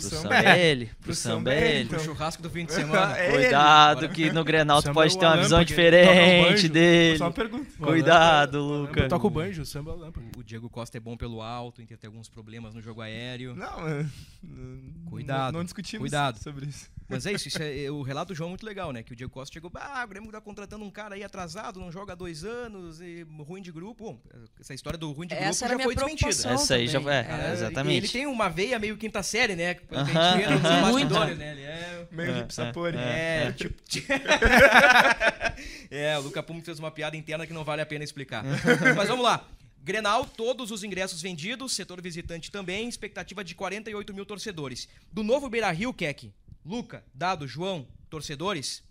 Pro, 0.00 0.08
Pro 0.08 0.18
samba, 0.18 0.22
samba 0.34 0.50
é 0.56 0.66
ele, 0.66 0.90
pro 1.00 1.14
samba 1.14 1.54
é 1.54 1.58
ele. 1.68 1.78
ele, 1.80 1.88
Pro 1.88 2.00
churrasco 2.00 2.42
do 2.42 2.50
fim 2.50 2.64
de 2.64 2.72
semana. 2.74 3.18
É 3.18 3.26
ele. 3.28 3.34
Cuidado 3.42 3.98
Agora- 3.98 4.08
que 4.12 4.32
no 4.32 4.44
Grenal 4.44 4.82
tu 4.82 4.92
pode 4.92 5.18
ter 5.18 5.24
uma 5.26 5.36
visão 5.36 5.58
toca 5.58 5.64
diferente 5.64 6.68
dele. 6.68 7.18
Só 7.18 7.24
uma 7.24 7.32
pergunta. 7.32 7.66
Cuidado, 7.78 8.58
Eu 8.58 8.62
Luca. 8.62 9.08
toco 9.08 9.26
o 9.26 9.30
banjo, 9.30 9.62
o 9.62 9.66
samba 9.66 9.92
é 9.92 9.94
lâmpada. 9.94 10.26
O 10.36 10.42
Diego 10.42 10.68
Costa 10.68 10.96
é 10.96 11.00
bom 11.00 11.16
pelo 11.16 11.40
alto, 11.42 11.82
tem 11.84 11.96
alguns 12.06 12.28
problemas 12.28 12.74
no 12.74 12.82
jogo 12.82 13.00
aéreo. 13.00 13.54
Não, 13.54 13.88
é- 13.88 14.06
não- 14.42 14.94
Cuidado, 15.10 15.52
Não, 15.52 15.58
não 15.60 15.64
discutimos 15.64 16.00
cuidado. 16.02 16.38
sobre 16.42 16.66
isso. 16.66 16.90
Mas 17.08 17.26
é 17.26 17.32
isso, 17.32 17.48
isso 17.48 17.62
é, 17.62 17.88
o 17.92 18.02
relato 18.02 18.32
do 18.32 18.34
João 18.36 18.48
é 18.48 18.50
muito 18.50 18.64
legal, 18.66 18.90
né? 18.92 19.02
Que 19.02 19.12
o 19.12 19.16
Diego 19.16 19.32
Costa 19.32 19.52
chegou, 19.52 19.70
ah, 19.74 20.02
o 20.04 20.08
Grêmio 20.08 20.30
tá 20.32 20.40
contratando 20.40 20.84
um 20.84 20.90
cara 20.90 21.14
aí 21.14 21.22
atrasado, 21.22 21.78
não 21.78 21.92
joga 21.92 22.12
há 22.14 22.16
dois 22.16 22.44
anos, 22.44 23.00
e 23.00 23.26
ruim 23.46 23.60
de 23.62 23.70
grupo. 23.70 24.04
Bom, 24.04 24.18
essa 24.58 24.74
história 24.74 24.98
do 24.98 25.12
ruim 25.12 25.26
de 25.26 25.34
grupo 25.34 25.48
Essa 25.50 25.68
já 25.68 25.78
foi 25.78 25.94
desmentida. 25.94 26.28
Essa 26.30 26.74
aí 26.74 26.86
já 26.88 26.98
também. 26.98 27.24
foi- 27.24 27.32
é, 27.34 27.48
É, 27.48 27.52
exatamente. 27.52 27.94
E 27.94 27.96
ele 27.98 28.08
tem 28.08 28.26
uma 28.26 28.48
veia 28.48 28.78
meio 28.78 28.96
quinta 28.96 29.22
série, 29.22 29.54
né? 29.54 29.74
Pelo 29.88 30.04
que 30.06 30.16
a 30.16 30.20
Aham. 30.20 30.38
gente 30.38 30.50
nos 30.50 30.62
Muito. 30.62 31.14
bastidores, 31.14 31.38
né? 31.38 31.52
Ele 31.52 31.62
é... 31.62 32.08
Meio 32.10 32.30
É, 32.30 32.34
de 32.42 32.44
Psapori. 32.44 32.96
É, 32.96 33.52
tipo. 33.52 33.74
é, 35.90 36.18
o 36.18 36.22
Luca 36.22 36.42
Pumo 36.42 36.62
fez 36.62 36.78
uma 36.78 36.90
piada 36.90 37.16
interna 37.16 37.46
que 37.46 37.52
não 37.52 37.64
vale 37.64 37.82
a 37.82 37.86
pena 37.86 38.04
explicar. 38.04 38.44
Mas 38.96 39.08
vamos 39.08 39.24
lá. 39.24 39.46
Grenal, 39.82 40.24
todos 40.24 40.70
os 40.70 40.82
ingressos 40.82 41.20
vendidos, 41.20 41.74
setor 41.74 42.00
visitante 42.00 42.50
também, 42.50 42.88
expectativa 42.88 43.44
de 43.44 43.54
48 43.54 44.14
mil 44.14 44.24
torcedores. 44.24 44.88
Do 45.12 45.22
novo 45.22 45.48
Beira 45.50 45.70
Rio, 45.70 45.92
Keck, 45.92 46.32
Luca, 46.64 47.04
Dado, 47.12 47.46
João, 47.46 47.86
torcedores, 48.08 48.82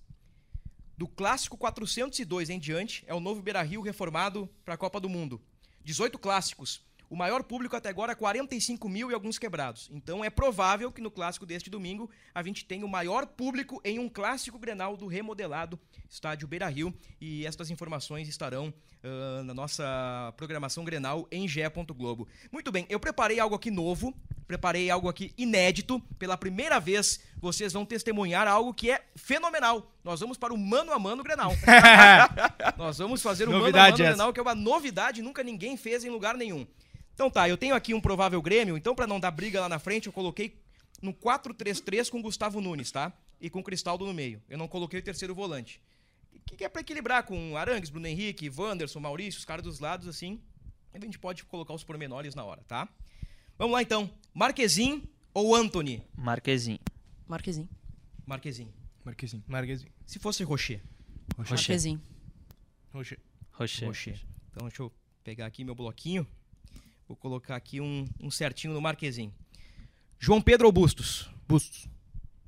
do 0.95 1.07
clássico 1.07 1.57
402 1.57 2.51
em 2.51 2.59
diante, 2.59 3.03
é 3.07 3.13
o 3.13 3.19
novo 3.19 3.41
Beira 3.41 3.63
Rio 3.63 3.81
reformado 3.81 4.47
para 4.63 4.75
a 4.75 4.77
Copa 4.77 4.99
do 4.99 5.09
Mundo. 5.09 5.41
18 5.83 6.19
clássicos. 6.19 6.81
O 7.13 7.15
maior 7.15 7.43
público 7.43 7.75
até 7.75 7.89
agora, 7.89 8.15
45 8.15 8.89
mil 8.89 9.11
e 9.11 9.13
alguns 9.13 9.37
quebrados. 9.37 9.87
Então 9.93 10.25
é 10.25 10.31
provável 10.31 10.91
que 10.91 10.99
no 10.99 11.11
clássico 11.11 11.45
deste 11.45 11.69
domingo 11.69 12.09
a 12.33 12.41
gente 12.41 12.65
tenha 12.65 12.83
o 12.83 12.89
maior 12.89 13.27
público 13.27 13.79
em 13.85 13.99
um 13.99 14.09
clássico 14.09 14.57
Grenal 14.57 14.97
do 14.97 15.05
remodelado 15.05 15.79
estádio 16.09 16.47
Beira 16.47 16.67
Rio. 16.67 16.91
E 17.21 17.45
estas 17.45 17.69
informações 17.69 18.27
estarão 18.27 18.73
ah, 19.03 19.43
na 19.43 19.53
nossa 19.53 20.33
programação 20.35 20.83
Grenal 20.83 21.27
em 21.31 21.47
Gé. 21.47 21.69
Globo. 21.69 22.27
Muito 22.51 22.71
bem, 22.71 22.87
eu 22.89 22.99
preparei 22.99 23.39
algo 23.39 23.53
aqui 23.53 23.69
novo, 23.69 24.11
preparei 24.47 24.89
algo 24.89 25.07
aqui 25.07 25.35
inédito. 25.37 25.99
Pela 26.17 26.35
primeira 26.35 26.79
vez, 26.79 27.19
vocês 27.37 27.73
vão 27.73 27.85
testemunhar 27.85 28.47
algo 28.47 28.73
que 28.73 28.89
é 28.89 29.05
fenomenal. 29.15 29.87
Nós 30.03 30.19
vamos 30.19 30.35
para 30.35 30.51
o 30.51 30.57
mano 30.57 30.91
a 30.91 30.97
mano 30.97 31.21
Grenal. 31.21 31.51
Nós 32.75 32.97
vamos 32.97 33.21
fazer 33.21 33.43
o 33.43 33.51
mano 33.51 33.57
a 33.57 33.67
Novidade 33.67 33.91
mano 33.91 34.03
essa. 34.03 34.13
Grenal, 34.13 34.33
que 34.33 34.39
é 34.39 34.43
uma 34.43 34.55
novidade, 34.55 35.21
nunca 35.21 35.43
ninguém 35.43 35.77
fez 35.77 36.03
em 36.03 36.09
lugar 36.09 36.35
nenhum. 36.35 36.65
Então 37.13 37.29
tá, 37.29 37.47
eu 37.47 37.57
tenho 37.57 37.75
aqui 37.75 37.93
um 37.93 38.01
provável 38.01 38.41
Grêmio, 38.41 38.75
então 38.75 38.95
pra 38.95 39.05
não 39.05 39.19
dar 39.19 39.31
briga 39.31 39.61
lá 39.61 39.69
na 39.69 39.79
frente, 39.79 40.07
eu 40.07 40.13
coloquei 40.13 40.57
no 41.01 41.13
4-3-3 41.13 42.09
com 42.09 42.21
Gustavo 42.21 42.59
Nunes, 42.61 42.91
tá? 42.91 43.13
E 43.39 43.49
com 43.49 43.61
Cristaldo 43.61 44.05
no 44.05 44.13
meio. 44.13 44.41
Eu 44.49 44.57
não 44.57 44.67
coloquei 44.67 44.99
o 44.99 45.03
terceiro 45.03 45.35
volante. 45.35 45.81
Que 46.45 46.57
que 46.57 46.63
é 46.63 46.69
pra 46.69 46.81
equilibrar 46.81 47.23
com 47.23 47.55
Arangues, 47.55 47.89
Bruno 47.89 48.07
Henrique, 48.07 48.49
Wanderson, 48.49 48.99
Maurício, 48.99 49.39
os 49.39 49.45
caras 49.45 49.63
dos 49.63 49.79
lados 49.79 50.07
assim. 50.07 50.41
A 50.93 50.99
gente 50.99 51.19
pode 51.19 51.43
colocar 51.45 51.73
os 51.73 51.83
pormenores 51.83 52.35
na 52.35 52.43
hora, 52.43 52.63
tá? 52.67 52.87
Vamos 53.57 53.73
lá 53.73 53.81
então. 53.81 54.09
Marquezin 54.33 55.03
ou 55.33 55.55
Anthony? 55.55 56.03
Marquezinho. 56.15 56.79
Marquezinho. 57.27 57.69
Marquezin. 58.25 58.71
Marquezinho. 59.03 59.43
Marquezinho. 59.47 59.91
Se 60.05 60.19
fosse 60.19 60.43
Rocher. 60.43 60.81
Rocher. 61.37 61.55
Marquezinho. 61.55 62.01
Rocher. 62.93 63.19
Rocher. 63.51 63.87
Rocher. 63.87 64.19
Então 64.51 64.67
deixa 64.67 64.83
eu 64.83 64.91
pegar 65.23 65.45
aqui 65.45 65.63
meu 65.63 65.75
bloquinho. 65.75 66.27
Vou 67.07 67.17
colocar 67.17 67.55
aqui 67.55 67.81
um, 67.81 68.07
um 68.19 68.31
certinho 68.31 68.73
no 68.73 68.81
Marquezin. 68.81 69.33
João 70.19 70.41
Pedro 70.41 70.67
ou 70.67 70.71
Bustos? 70.71 71.29
Bustos. 71.47 71.87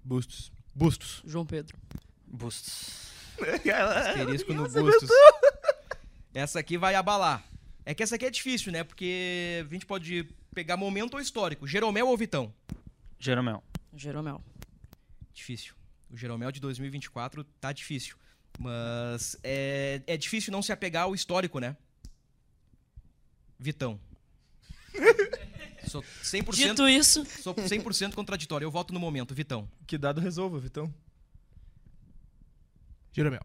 Bustos. 0.03 0.51
Bustos. 0.74 1.22
João 1.26 1.45
Pedro. 1.45 1.78
Bustos. 2.26 3.12
Asterisco 3.38 4.53
no 4.53 4.64
Bustos. 4.64 5.10
Essa 6.34 6.60
aqui 6.60 6.78
vai 6.78 6.95
abalar. 6.95 7.43
É 7.86 7.93
que 7.93 8.01
essa 8.01 8.16
aqui 8.16 8.26
é 8.26 8.32
difícil, 8.32 8.72
né? 8.72 8.84
Porque 8.84 9.64
a 9.66 9.74
gente 9.74 9.86
pode 9.86 10.28
pegar 10.53 10.78
momento 10.78 11.16
ou 11.16 11.20
histórico. 11.20 11.68
Jeromel 11.68 12.08
ou 12.08 12.18
Vitão? 12.18 12.53
Jeromel. 13.20 13.64
Jeromel. 13.93 14.43
Difícil. 15.34 15.76
O 16.10 16.18
Jeromel 16.18 16.51
de 16.51 16.60
2024 16.60 17.43
tá 17.60 17.72
difícil. 17.72 18.16
Mas 18.58 19.38
é, 19.43 20.01
é 20.08 20.18
difícil 20.18 20.51
não 20.51 20.62
se 20.62 20.72
apegar 20.72 21.03
ao 21.03 21.14
histórico, 21.14 21.60
né? 21.60 21.76
Vitão. 23.60 23.99
Sou 25.87 26.01
100%, 26.01 26.55
Dito 26.55 26.87
isso, 26.87 27.25
sou 27.25 27.55
100 27.55 28.11
contraditório. 28.11 28.65
Eu 28.65 28.71
voto 28.71 28.93
no 28.93 28.99
momento, 28.99 29.35
Vitão. 29.35 29.69
Que 29.85 29.97
dado 29.97 30.19
resolva, 30.19 30.59
Vitão. 30.59 30.93
Jeromel. 33.11 33.41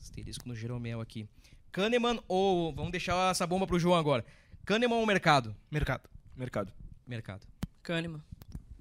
Asterisco 0.00 0.48
no 0.48 0.54
Jeromel 0.54 1.00
aqui. 1.00 1.28
Kahneman 1.70 2.18
ou. 2.26 2.72
Vamos 2.74 2.90
deixar 2.90 3.30
essa 3.30 3.46
bomba 3.46 3.66
pro 3.66 3.78
João 3.78 3.98
agora. 3.98 4.24
Kahneman 4.64 4.96
ou 4.96 5.06
mercado? 5.06 5.54
Mercado. 5.70 6.08
Mercado. 6.34 6.72
Mercado. 7.06 7.46
Kahneman. 7.82 8.22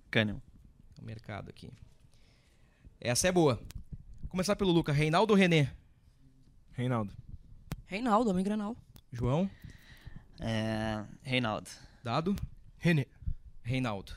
Cânimo. 0.09 0.41
O 0.99 1.05
mercado 1.05 1.49
aqui. 1.49 1.69
Essa 2.99 3.27
é 3.27 3.31
boa. 3.31 3.55
Vou 4.21 4.29
começar 4.29 4.55
pelo 4.55 4.71
Luca. 4.71 4.91
Reinaldo 4.91 5.33
ou 5.33 5.37
René? 5.37 5.71
Reinaldo. 6.71 7.13
Reinaldo, 7.85 8.29
homem 8.29 8.43
granal. 8.43 8.75
João? 9.11 9.49
É, 10.39 11.03
Reinaldo. 11.21 11.69
Dado? 12.08 12.34
René. 12.80 13.05
Reinaldo. 13.62 14.14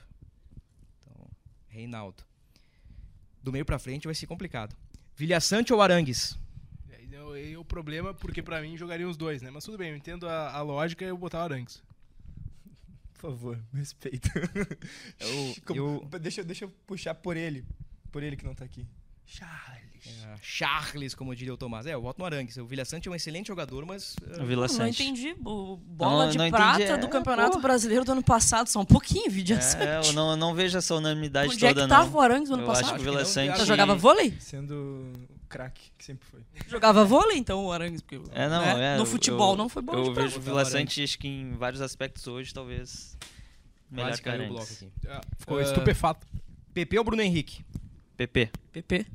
Então, 1.03 1.29
Reinaldo. 1.67 2.23
Do 3.43 3.51
meio 3.51 3.65
pra 3.65 3.81
frente 3.81 4.07
vai 4.07 4.15
ser 4.15 4.29
complicado. 4.29 4.77
Vilhaçante 5.17 5.73
ou 5.73 5.83
Arangues? 5.83 6.39
É 7.11 7.21
o- 7.21 7.35
é 7.61 7.65
problema, 7.65 8.15
porque 8.15 8.45
pra 8.45 8.63
mim 8.63 8.77
jogariam 8.77 9.11
os 9.11 9.17
dois, 9.17 9.43
né? 9.43 9.51
Mas 9.51 9.65
tudo 9.65 9.77
bem, 9.77 9.91
eu 9.91 9.97
entendo 9.97 10.29
a, 10.29 10.53
a 10.53 10.63
lógica 10.63 11.05
e 11.05 11.09
eu 11.09 11.19
botar 11.19 11.41
o 11.41 11.43
Arangues. 11.43 11.83
Por 13.15 13.21
favor, 13.23 13.57
me 13.73 13.81
respeita. 13.81 14.31
Eu- 15.19 15.57
Como- 15.67 16.09
eu- 16.13 16.19
Deixa, 16.21 16.45
deixa 16.45 16.67
eu 16.67 16.71
puxar 16.87 17.17
por 17.17 17.37
ele. 17.37 17.65
Por 18.13 18.23
ele 18.23 18.37
que 18.37 18.45
não 18.45 18.55
tá 18.55 18.65
aqui. 18.65 18.87
Charles. 19.39 19.81
É, 20.07 20.35
Charles, 20.43 21.15
como 21.15 21.35
diria 21.37 21.53
o 21.53 21.57
Tomás. 21.59 21.87
É, 21.87 21.93
eu 21.95 22.01
voto 22.01 22.19
no 22.19 22.25
Arangues. 22.25 22.57
O 22.57 22.65
Vilhaçante 22.65 23.07
é 23.07 23.11
um 23.11 23.15
excelente 23.15 23.49
jogador, 23.49 23.85
mas. 23.85 24.17
é, 24.37 24.43
O 24.43 24.47
Vila 24.47 24.63
Não 24.67 24.75
Sante. 24.75 25.03
entendi. 25.03 25.35
O 25.45 25.77
bola 25.77 26.25
Não, 26.25 26.33
de 26.33 26.39
não 26.39 26.51
prata 26.51 26.77
entendi, 26.83 26.93
é, 26.93 26.97
do 26.97 27.09
Campeonato 27.09 27.51
porra. 27.53 27.63
Brasileiro 27.63 28.05
do 28.05 28.13
ano 28.13 28.23
passado. 28.23 28.67
Só 28.69 28.81
um 28.81 28.85
pouquinho, 28.85 29.31
vídeo 29.31 29.57
É, 29.79 30.07
eu 30.09 30.13
não, 30.15 30.37
não 30.37 30.55
vejo 30.55 30.77
essa 30.79 30.95
unanimidade 30.95 31.53
Onde 31.53 31.65
é 31.67 31.69
toda, 31.69 31.83
que 31.83 31.89
tava 31.89 32.09
não. 32.11 32.17
o 32.17 32.21
Arangues 32.21 32.49
no 32.49 32.55
ano 32.55 32.63
Eu 32.63 32.67
passado? 32.67 32.85
acho 32.85 32.95
que 32.95 32.95
o 32.95 32.97
Acho 32.97 33.05
que 33.05 33.11
Vila 33.11 33.25
Sante... 33.25 33.59
Só 33.59 33.65
jogava 33.67 33.95
vôlei? 33.95 34.35
Sendo 34.41 34.75
o 34.75 35.49
craque 35.49 35.93
que 35.99 36.05
sempre 36.05 36.27
foi. 36.27 36.41
Jogava 36.67 37.05
vôlei, 37.05 37.37
então, 37.37 37.65
o 37.67 37.71
Arangues. 37.73 38.01
Porque, 38.01 38.21
É, 38.33 38.49
não, 38.49 38.61
né? 38.63 38.95
é. 38.95 38.99
No 38.99 39.05
futebol 39.05 39.53
eu- 39.53 39.57
não 39.59 39.69
foi 39.69 39.83
bom 39.83 39.93
Eu 39.93 40.15
vejo 40.15 40.39
o 40.39 40.41
Vila. 40.41 40.65
Sante, 40.65 41.03
acho 41.03 41.19
que 41.19 41.29
em 41.29 41.53
vários 41.53 41.83
aspectos 41.83 42.27
hoje, 42.27 42.55
talvez. 42.55 43.17
Melhor 43.91 44.19
que 44.19 44.29
o 44.29 44.33
Arangues. 44.33 44.51
bloco 44.51 44.73
aqui. 44.73 45.27
Ficou 45.39 45.59
Ah, 45.59 45.63
estupefato. 45.63 46.27
PP 46.73 46.99
ou 46.99 47.05
Bruno 47.05 47.21
Henrique? 47.23 47.65
PP. 48.17 48.51
PP. 48.73 49.07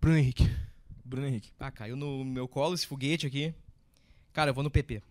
Bruno 0.00 0.16
Henrique. 0.18 0.48
Bruno 1.04 1.26
Henrique. 1.26 1.52
Ah, 1.58 1.70
caiu 1.70 1.96
no 1.96 2.24
meu 2.24 2.46
colo 2.46 2.74
esse 2.74 2.86
foguete 2.86 3.26
aqui. 3.26 3.54
Cara, 4.32 4.50
eu 4.50 4.54
vou 4.54 4.62
no 4.62 4.70
PP. 4.70 5.02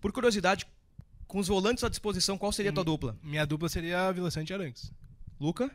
Por 0.00 0.12
curiosidade, 0.12 0.66
com 1.26 1.38
os 1.38 1.48
volantes 1.48 1.84
à 1.84 1.88
disposição, 1.88 2.36
qual 2.38 2.52
seria 2.52 2.70
a 2.70 2.74
tua 2.74 2.84
dupla? 2.84 3.16
Minha 3.22 3.44
dupla 3.44 3.68
seria 3.68 4.10
Vila 4.12 4.30
Sante 4.30 4.50
e 4.50 4.54
Arangues. 4.54 4.92
Luca? 5.40 5.70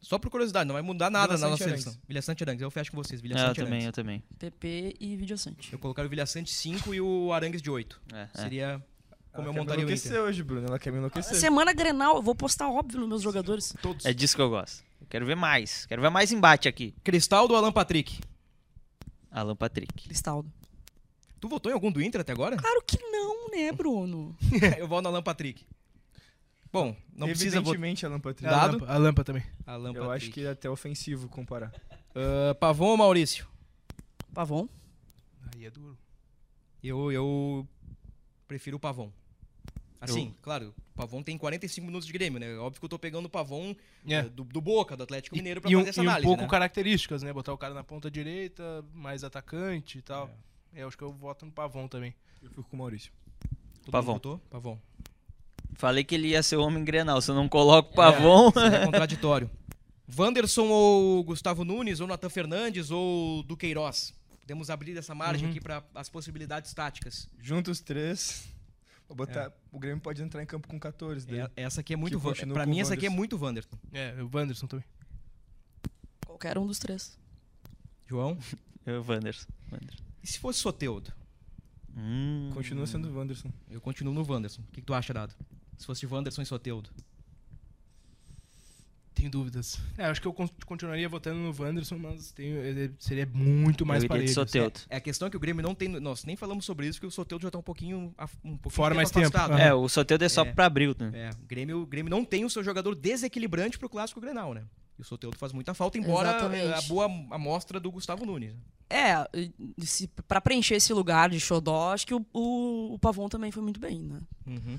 Só 0.00 0.18
por 0.18 0.30
curiosidade, 0.30 0.66
não 0.66 0.72
vai 0.72 0.82
mudar 0.82 1.10
nada 1.10 1.34
Vila 1.36 1.40
na 1.46 1.50
nossa 1.50 1.64
Sante 1.64 1.80
seleção. 1.82 2.02
Vilha 2.08 2.22
Sante 2.22 2.42
Arangues. 2.42 2.62
Eu 2.62 2.70
fecho 2.70 2.90
com 2.90 2.96
vocês. 2.96 3.20
Vilha 3.20 3.34
É, 3.34 3.42
eu 3.42 3.46
Sante 3.48 3.56
também, 3.56 3.72
Arangues. 3.72 3.86
eu 3.86 3.92
também. 3.92 4.22
PP 4.38 4.96
e 4.98 5.16
Videossante. 5.16 5.72
Eu 5.72 5.78
colocaria 5.78 6.06
o 6.06 6.10
Vilha 6.10 6.24
Sante 6.26 6.50
5 6.50 6.94
e 6.94 7.00
o 7.00 7.32
Arangues 7.32 7.60
de 7.60 7.70
8. 7.70 8.00
É, 8.12 8.22
é. 8.22 8.28
Seria 8.40 8.82
como 9.32 9.46
eu 9.46 9.50
Ela 9.50 9.52
quer 9.54 9.58
montaria 9.60 9.84
me 9.84 9.90
o 9.90 9.94
Inter. 9.94 10.06
enlouquecer 10.06 10.20
hoje, 10.20 10.42
Bruno. 10.42 10.66
Ela 10.66 10.78
quer 10.78 10.90
me 10.90 10.98
enlouquecer. 10.98 11.36
Semana 11.36 11.72
Grenal, 11.72 12.16
eu 12.16 12.22
vou 12.22 12.34
postar 12.34 12.68
óbvio 12.68 13.00
nos 13.00 13.08
meus 13.08 13.22
jogadores. 13.22 13.74
Todos. 13.82 14.04
É 14.04 14.12
disso 14.12 14.36
que 14.36 14.42
eu 14.42 14.50
gosto. 14.50 14.82
Eu 15.00 15.06
quero 15.08 15.24
ver 15.26 15.34
mais. 15.36 15.86
Quero 15.86 16.02
ver 16.02 16.10
mais 16.10 16.32
embate 16.32 16.68
aqui. 16.68 16.94
Cristaldo 17.04 17.54
ou 17.54 17.58
Alan 17.58 17.72
Patrick? 17.72 18.20
Alan 19.30 19.56
Patrick. 19.56 20.04
Cristaldo. 20.04 20.50
Tu 21.40 21.48
votou 21.48 21.70
em 21.70 21.74
algum 21.74 21.90
do 21.90 22.02
Inter 22.02 22.20
até 22.20 22.32
agora? 22.32 22.56
Claro 22.56 22.82
que 22.86 22.98
não, 22.98 23.48
né, 23.50 23.72
Bruno? 23.72 24.36
eu 24.78 24.86
vou 24.86 25.00
no 25.00 25.08
Alan 25.08 25.22
Patrick. 25.22 25.64
Bom, 26.72 26.94
não 27.16 27.26
precisa 27.26 27.60
votar. 27.60 27.74
Evidentemente, 27.74 28.06
Alan 28.06 28.20
Patrick. 28.20 28.46
A 28.46 28.50
Dado. 28.50 28.72
Lampa, 28.78 28.92
a 28.92 28.98
Lampa 28.98 29.24
também. 29.24 29.42
Alan 29.66 29.88
Eu 29.92 30.04
Patrick. 30.06 30.24
acho 30.26 30.30
que 30.32 30.44
é 30.44 30.50
até 30.50 30.68
ofensivo 30.70 31.28
comparar. 31.28 31.72
Ah, 32.14 32.54
Pavon 32.56 32.88
ou 32.90 32.96
Maurício? 32.96 33.46
Pavon. 34.34 34.68
Aí 35.54 35.64
é 35.64 35.70
duro. 35.70 35.96
Eu, 36.82 37.10
eu 37.10 37.66
prefiro 38.46 38.76
o 38.76 38.80
Pavon. 38.80 39.10
Assim, 40.00 40.34
claro, 40.40 40.74
o 40.94 40.96
Pavon 40.96 41.22
tem 41.22 41.36
45 41.36 41.86
minutos 41.86 42.06
de 42.06 42.12
Grêmio, 42.12 42.40
né? 42.40 42.56
Óbvio 42.56 42.80
que 42.80 42.84
eu 42.84 42.88
tô 42.88 42.98
pegando 42.98 43.26
o 43.26 43.28
Pavon 43.28 43.74
É. 44.06 44.14
eh, 44.14 44.22
do, 44.22 44.44
do 44.44 44.60
Boca, 44.60 44.96
do 44.96 45.02
Atlético 45.02 45.36
Mineiro, 45.36 45.60
pra 45.60 45.70
e 45.70 45.76
um, 45.76 45.80
fazer 45.80 45.90
essa 45.90 46.00
e 46.00 46.06
um 46.06 46.08
análise, 46.08 46.26
pouco 46.26 46.42
né? 46.42 46.48
características, 46.48 47.22
né? 47.22 47.32
Botar 47.32 47.52
o 47.52 47.58
cara 47.58 47.74
na 47.74 47.84
ponta 47.84 48.10
direita, 48.10 48.82
mais 48.94 49.22
atacante 49.24 49.98
e 49.98 50.02
tal. 50.02 50.30
É. 50.74 50.82
eu 50.82 50.88
acho 50.88 50.96
que 50.96 51.04
eu 51.04 51.12
voto 51.12 51.44
no 51.44 51.52
Pavon 51.52 51.86
também. 51.86 52.14
Eu 52.42 52.48
fico 52.48 52.62
com 52.62 52.76
o 52.76 52.78
Maurício. 52.78 53.12
Todo 53.82 53.92
Pavon. 53.92 54.18
Pavon. 54.50 54.78
Falei 55.74 56.02
que 56.04 56.14
ele 56.14 56.28
ia 56.28 56.42
ser 56.42 56.56
o 56.56 56.62
homem 56.62 56.84
grenal. 56.84 57.20
Se 57.20 57.30
eu 57.30 57.34
não 57.34 57.48
coloco 57.48 57.92
o 57.92 57.94
Pavon. 57.94 58.50
Seria 58.52 58.84
contraditório. 58.86 59.50
Wanderson 60.18 60.66
ou 60.68 61.22
Gustavo 61.22 61.64
Nunes, 61.64 62.00
ou 62.00 62.06
Natan 62.06 62.28
Fernandes, 62.28 62.90
ou 62.90 63.42
Duqueiroz? 63.44 64.12
Podemos 64.40 64.68
abrir 64.70 64.96
essa 64.96 65.14
margem 65.14 65.44
Uhum. 65.44 65.50
aqui 65.50 65.60
para 65.60 65.82
as 65.94 66.08
possibilidades 66.08 66.74
táticas. 66.74 67.28
Juntos 67.38 67.78
os 67.78 67.80
três. 67.80 68.48
Vou 69.10 69.16
botar. 69.16 69.52
O 69.72 69.78
Grêmio 69.80 70.00
pode 70.00 70.22
entrar 70.22 70.40
em 70.40 70.46
campo 70.46 70.68
com 70.68 70.78
14. 70.78 71.26
daí. 71.26 71.40
É- 71.40 71.50
essa 71.56 71.80
aqui 71.80 71.94
é 71.94 71.96
muito. 71.96 72.16
Van- 72.16 72.32
com 72.32 72.66
mim, 72.66 72.78
essa 72.78 72.94
aqui 72.94 73.06
é 73.06 73.10
muito 73.10 73.36
Wanderson. 73.36 73.76
É, 73.92 74.14
o 74.22 74.30
Wanderson 74.32 74.68
também. 74.68 74.84
Qualquer 76.24 76.56
um 76.56 76.64
dos 76.64 76.78
três. 76.78 77.18
João? 78.06 78.38
Eu, 78.86 79.04
Wanderson. 79.06 79.48
Wanderson. 79.72 80.04
E 80.22 80.26
se 80.28 80.38
fosse 80.38 80.60
Soteudo? 80.60 81.12
Hum. 81.96 82.50
Continua 82.54 82.86
sendo 82.86 83.08
o 83.10 83.18
Wanderson. 83.18 83.50
Eu 83.68 83.80
continuo 83.80 84.14
no 84.14 84.22
Wanderson. 84.24 84.62
O 84.62 84.66
que, 84.66 84.80
que 84.80 84.86
tu 84.86 84.94
acha, 84.94 85.12
Dado? 85.12 85.34
Se 85.76 85.84
fosse 85.86 86.06
Wanderson 86.06 86.42
e 86.42 86.46
Soteudo. 86.46 86.88
Tenho 89.20 89.30
dúvidas. 89.30 89.78
É, 89.98 90.06
eu 90.06 90.10
acho 90.10 90.20
que 90.20 90.26
eu 90.26 90.32
con- 90.32 90.48
continuaria 90.64 91.06
votando 91.08 91.38
no 91.38 91.54
Wanderson, 91.62 91.98
mas 91.98 92.32
tenho, 92.32 92.56
ele 92.56 92.90
seria 92.98 93.26
muito 93.34 93.84
mais 93.84 94.02
parelho. 94.06 94.24
assim. 94.24 94.32
Soteldo. 94.34 94.80
É 94.88 94.96
a 94.96 95.00
questão 95.00 95.28
é 95.28 95.30
que 95.30 95.36
o 95.36 95.40
Grêmio 95.40 95.62
não 95.62 95.74
tem. 95.74 95.88
Nós 95.88 96.24
nem 96.24 96.36
falamos 96.36 96.64
sobre 96.64 96.86
isso, 96.86 96.98
porque 96.98 97.06
o 97.08 97.10
Soteudo 97.10 97.42
já 97.42 97.50
tá 97.50 97.58
um 97.58 97.62
pouquinho, 97.62 98.14
um 98.42 98.56
pouquinho 98.56 98.70
Fora 98.70 98.94
mais 98.94 99.10
tempo. 99.10 99.26
afastado. 99.28 99.52
Aham. 99.52 99.60
É, 99.62 99.74
o 99.74 99.86
Soteldo 99.90 100.24
é 100.24 100.28
só 100.30 100.42
É. 100.42 100.52
pra 100.52 100.64
abril, 100.66 100.96
né? 100.98 101.10
É, 101.14 101.30
o 101.30 101.46
Grêmio, 101.46 101.82
o 101.82 101.86
Grêmio 101.86 102.10
não 102.10 102.24
tem 102.24 102.44
o 102.46 102.50
seu 102.50 102.64
jogador 102.64 102.94
desequilibrante 102.94 103.78
pro 103.78 103.88
clássico 103.90 104.20
Grenal, 104.22 104.54
né? 104.54 104.62
E 104.98 105.02
o 105.02 105.04
Soteudo 105.04 105.36
faz 105.36 105.52
muita 105.52 105.74
falta, 105.74 105.98
embora 105.98 106.30
Exatamente. 106.30 106.72
a 106.72 106.80
boa 106.88 107.04
amostra 107.30 107.78
do 107.78 107.90
Gustavo 107.90 108.24
Nunes. 108.24 108.54
É, 108.88 109.12
e 109.34 109.86
se, 109.86 110.08
pra 110.26 110.40
preencher 110.40 110.76
esse 110.76 110.92
lugar 110.94 111.28
de 111.30 111.38
xodó, 111.38 111.92
acho 111.92 112.06
que 112.06 112.14
o, 112.14 112.24
o, 112.32 112.94
o 112.94 112.98
Pavon 112.98 113.28
também 113.28 113.50
foi 113.52 113.62
muito 113.62 113.78
bem, 113.78 114.00
né? 114.00 114.18
Uhum. 114.46 114.78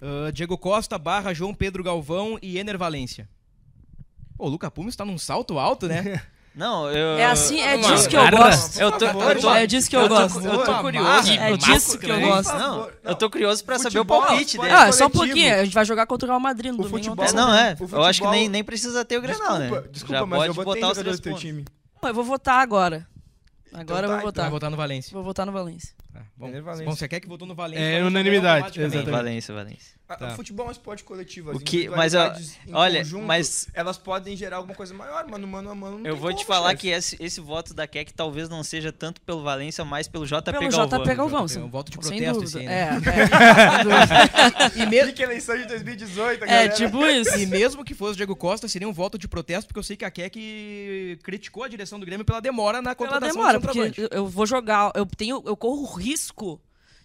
Ah, 0.00 0.30
Diego 0.32 0.56
Costa, 0.58 0.98
barra 0.98 1.32
João 1.34 1.52
Pedro 1.54 1.82
Galvão 1.84 2.38
e 2.42 2.58
Ener 2.58 2.76
Valência. 2.78 3.28
Pô, 4.42 4.46
o 4.48 4.50
Luca 4.50 4.68
Pumes 4.72 4.96
tá 4.96 5.04
num 5.04 5.16
salto 5.18 5.56
alto, 5.56 5.86
né? 5.86 6.20
Não, 6.52 6.90
eu. 6.90 7.16
É 7.16 7.26
assim, 7.26 7.60
é 7.60 7.76
disso 7.78 8.08
que 8.08 8.16
eu 8.16 8.28
gosto. 8.28 8.78
Eu 8.80 8.90
tô, 8.92 9.04
eu 9.06 9.40
tô, 9.40 9.54
É 9.54 9.66
disso 9.68 9.88
que 9.88 9.94
eu 9.96 10.00
eu 10.00 10.08
tô- 10.08 10.14
gosto. 10.16 10.40
eu 10.44 10.64
tô 10.64 10.78
curioso. 10.80 11.32
É 11.32 11.56
disso 11.56 11.96
que 11.98 12.10
eu 12.10 12.16
né? 12.16 12.26
gosto. 12.26 12.52
Não, 12.58 12.90
eu 13.04 13.14
tô 13.14 13.30
curioso 13.30 13.64
pra 13.64 13.78
saber 13.78 14.00
o 14.00 14.04
palpite 14.04 14.58
dele. 14.58 14.70
Ah, 14.74 14.90
só 14.92 15.06
um 15.06 15.10
pouquinho. 15.10 15.54
A 15.54 15.64
gente 15.64 15.72
vai 15.72 15.84
jogar 15.84 16.06
contra 16.06 16.26
o 16.26 16.28
Real 16.30 16.40
Madrid 16.40 16.72
no 16.74 16.80
O 16.84 16.88
futebol- 16.88 17.14
não 17.16 17.24
É, 17.24 17.32
não, 17.32 17.54
é. 17.54 17.76
Eu 17.92 18.02
acho 18.04 18.20
que 18.20 18.28
nem, 18.28 18.48
nem 18.48 18.64
precisa 18.64 19.02
ter 19.04 19.16
o 19.16 19.22
Grenal, 19.22 19.58
Desculpa, 19.58 19.80
né? 19.80 19.88
desculpa, 19.92 20.18
Já 20.18 20.26
mas 20.26 20.38
pode 20.40 20.48
eu 20.48 20.54
vou 20.54 20.64
botar 20.64 20.90
os 20.90 20.98
três 20.98 21.20
do 21.20 21.22
teu 21.22 21.34
time. 21.36 21.64
Pô, 22.00 22.08
eu 22.08 22.14
vou 22.14 22.24
votar 22.24 22.60
agora. 22.60 23.06
Agora 23.72 24.06
eu 24.06 24.08
tá, 24.08 24.08
vou 24.08 24.16
Vai 24.16 24.22
votar. 24.24 24.50
votar 24.50 24.70
no 24.70 24.76
Valência. 24.76 25.10
Vou 25.14 25.22
votar 25.22 25.46
no 25.46 25.52
Valência. 25.52 25.94
Tá, 26.12 26.20
bom. 26.36 26.50
Bom, 26.84 26.94
você 26.94 27.08
quer 27.08 27.20
que 27.20 27.26
votou 27.28 27.48
no 27.48 27.54
Valência? 27.54 27.82
É 27.82 27.92
Valência 27.92 28.06
unanimidade, 28.08 28.78
exatamente. 28.80 29.10
Valência, 29.10 29.54
Valência. 29.54 29.94
Tá. 30.16 30.32
O 30.32 30.36
futebol 30.36 30.66
é 30.66 30.68
um 30.68 30.72
esporte 30.72 31.04
coletivo. 31.04 31.50
O 31.52 31.56
as 31.56 31.62
que- 31.62 31.88
mas, 31.88 32.14
ó, 32.14 32.32
olha, 32.72 32.98
conjunto, 33.00 33.24
mas- 33.26 33.68
elas 33.74 33.96
podem 33.98 34.36
gerar 34.36 34.56
alguma 34.58 34.74
coisa 34.74 34.92
maior, 34.94 35.24
mas 35.28 35.40
no 35.40 35.46
mano 35.46 35.70
a 35.70 35.74
mano 35.74 35.98
não 35.98 36.06
Eu 36.06 36.12
tem 36.14 36.20
vou 36.20 36.30
te 36.32 36.44
como, 36.44 36.46
falar 36.46 36.70
chefe. 36.70 36.80
que 36.82 36.88
esse, 36.88 37.16
esse 37.20 37.40
voto 37.40 37.72
da 37.74 37.86
Keck 37.86 38.12
talvez 38.12 38.48
não 38.48 38.62
seja 38.62 38.92
tanto 38.92 39.20
pelo 39.20 39.42
Valência, 39.42 39.84
mas 39.84 40.08
pelo 40.08 40.26
JP 40.26 40.42
Pelo 40.52 40.70
Galvão. 40.70 40.98
JP 41.02 41.14
Galvão. 41.14 41.46
É 41.54 41.58
um 41.58 41.68
voto 41.70 41.90
de 41.90 42.04
sem 42.06 42.18
protesto 42.22 42.58
É, 42.58 42.62
né? 42.64 43.00
é, 43.06 43.70
sem 43.70 43.84
dúvida. 43.84 44.72
E, 44.82 44.86
me- 44.86 45.06
Pique 45.06 45.22
eleição 45.22 45.56
de 45.56 45.66
2018, 45.66 46.44
a 46.44 46.46
é 46.46 46.68
tipo 46.68 47.04
isso. 47.06 47.38
e 47.38 47.46
mesmo 47.46 47.84
que 47.84 47.94
fosse 47.94 48.12
o 48.14 48.16
Diego 48.16 48.34
Costa, 48.36 48.68
seria 48.68 48.88
um 48.88 48.92
voto 48.92 49.18
de 49.18 49.28
protesto, 49.28 49.66
porque 49.68 49.78
eu 49.78 49.82
sei 49.82 49.96
que 49.96 50.04
a 50.04 50.10
Keck 50.10 51.18
criticou 51.22 51.64
a 51.64 51.68
direção 51.68 51.98
do 51.98 52.06
Grêmio 52.06 52.24
pela 52.24 52.40
demora 52.40 52.80
na 52.80 52.94
Pela 52.94 53.08
contratação 53.10 53.36
demora, 53.36 53.58
do 53.58 53.62
porque 53.62 54.00
eu, 54.00 54.08
eu 54.10 54.26
vou 54.26 54.46
jogar, 54.46 54.92
eu 54.94 55.06
tenho, 55.06 55.42
eu 55.46 55.56
corro 55.56 55.82
o 55.82 55.94
risco 55.94 56.60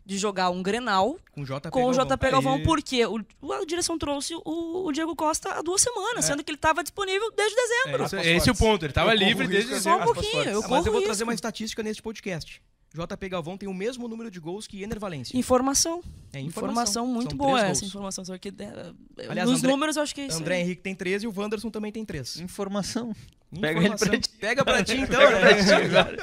de 0.08 0.18
jogar 0.18 0.50
um 0.50 0.64
Grenal 0.64 1.18
Com 1.34 1.42
o 1.42 1.46
JP 1.46 1.70
com 1.70 1.84
o 1.84 1.92
Galvão. 1.94 2.06
JP 2.16 2.32
Galvão, 2.32 2.64
porque 2.64 3.06
o, 3.06 3.20
a 3.52 3.66
direção 3.66 3.98
trouxe 3.98 4.34
o, 4.36 4.86
o 4.88 4.92
Diego 4.94 5.16
Costa 5.16 5.52
há 5.52 5.62
duas 5.62 5.82
semanas, 5.82 6.24
sendo 6.26 6.44
que 6.44 6.50
ele 6.50 6.58
estava 6.58 6.82
disponível 6.82 7.30
desde 7.36 7.56
dezembro. 7.56 8.04
É, 8.04 8.06
Esse, 8.06 8.16
aspas 8.16 8.26
esse 8.38 8.50
é 8.50 8.52
o 8.52 8.56
ponto. 8.56 8.86
Ele 8.86 8.94
tava 8.94 9.12
Eu 9.14 9.18
corro 9.18 9.28
livre 9.28 9.48
desde 9.48 9.74
risco 9.74 9.78
de 9.78 9.84
Só 9.84 10.02
um 10.02 10.14
pouquinho, 10.14 10.44
eu 10.44 10.60
Ah, 10.64 10.68
mas 10.70 10.86
eu 10.86 10.92
vou 10.92 10.92
corro 10.94 11.02
trazer 11.04 11.10
risco. 11.10 11.24
uma 11.26 11.34
estatística 11.34 11.84
nesse 11.84 12.02
podcast. 12.02 12.62
JP 12.94 13.30
Galvão 13.30 13.58
tem 13.58 13.68
o 13.68 13.74
mesmo 13.74 14.08
número 14.08 14.32
de 14.32 14.40
gols 14.40 14.66
que 14.66 14.82
Ener 14.82 14.98
Valência. 14.98 15.38
Informação. 15.38 16.02
É 16.32 16.40
Informação 16.40 17.06
muito 17.06 17.32
São 17.32 17.38
boa 17.38 17.68
essa 17.68 17.84
informação. 17.86 18.24
Só 18.24 18.38
que, 18.38 18.48
é, 18.48 19.28
Aliás, 19.30 19.50
nos 19.50 19.60
André- 19.60 19.72
números 19.72 19.98
eu 19.98 20.04
acho 20.04 20.16
que 20.16 20.22
é 20.22 20.28
isso. 20.28 20.38
André 20.40 20.56
aí. 20.56 20.62
Henrique 20.62 20.82
tem 20.82 20.96
13 20.96 21.26
e 21.26 21.28
o 21.28 21.34
Wanderson 21.38 21.70
também 21.70 21.92
tem 21.92 22.06
3. 22.06 22.40
Informação. 22.40 23.14
Pega 23.62 23.80
ele 23.82 23.96
pra 23.98 24.18
ti. 24.20 24.30
Pega 24.40 24.66
pra 24.66 24.84
ti 24.84 24.96
então, 24.96 25.20
né? 25.20 25.54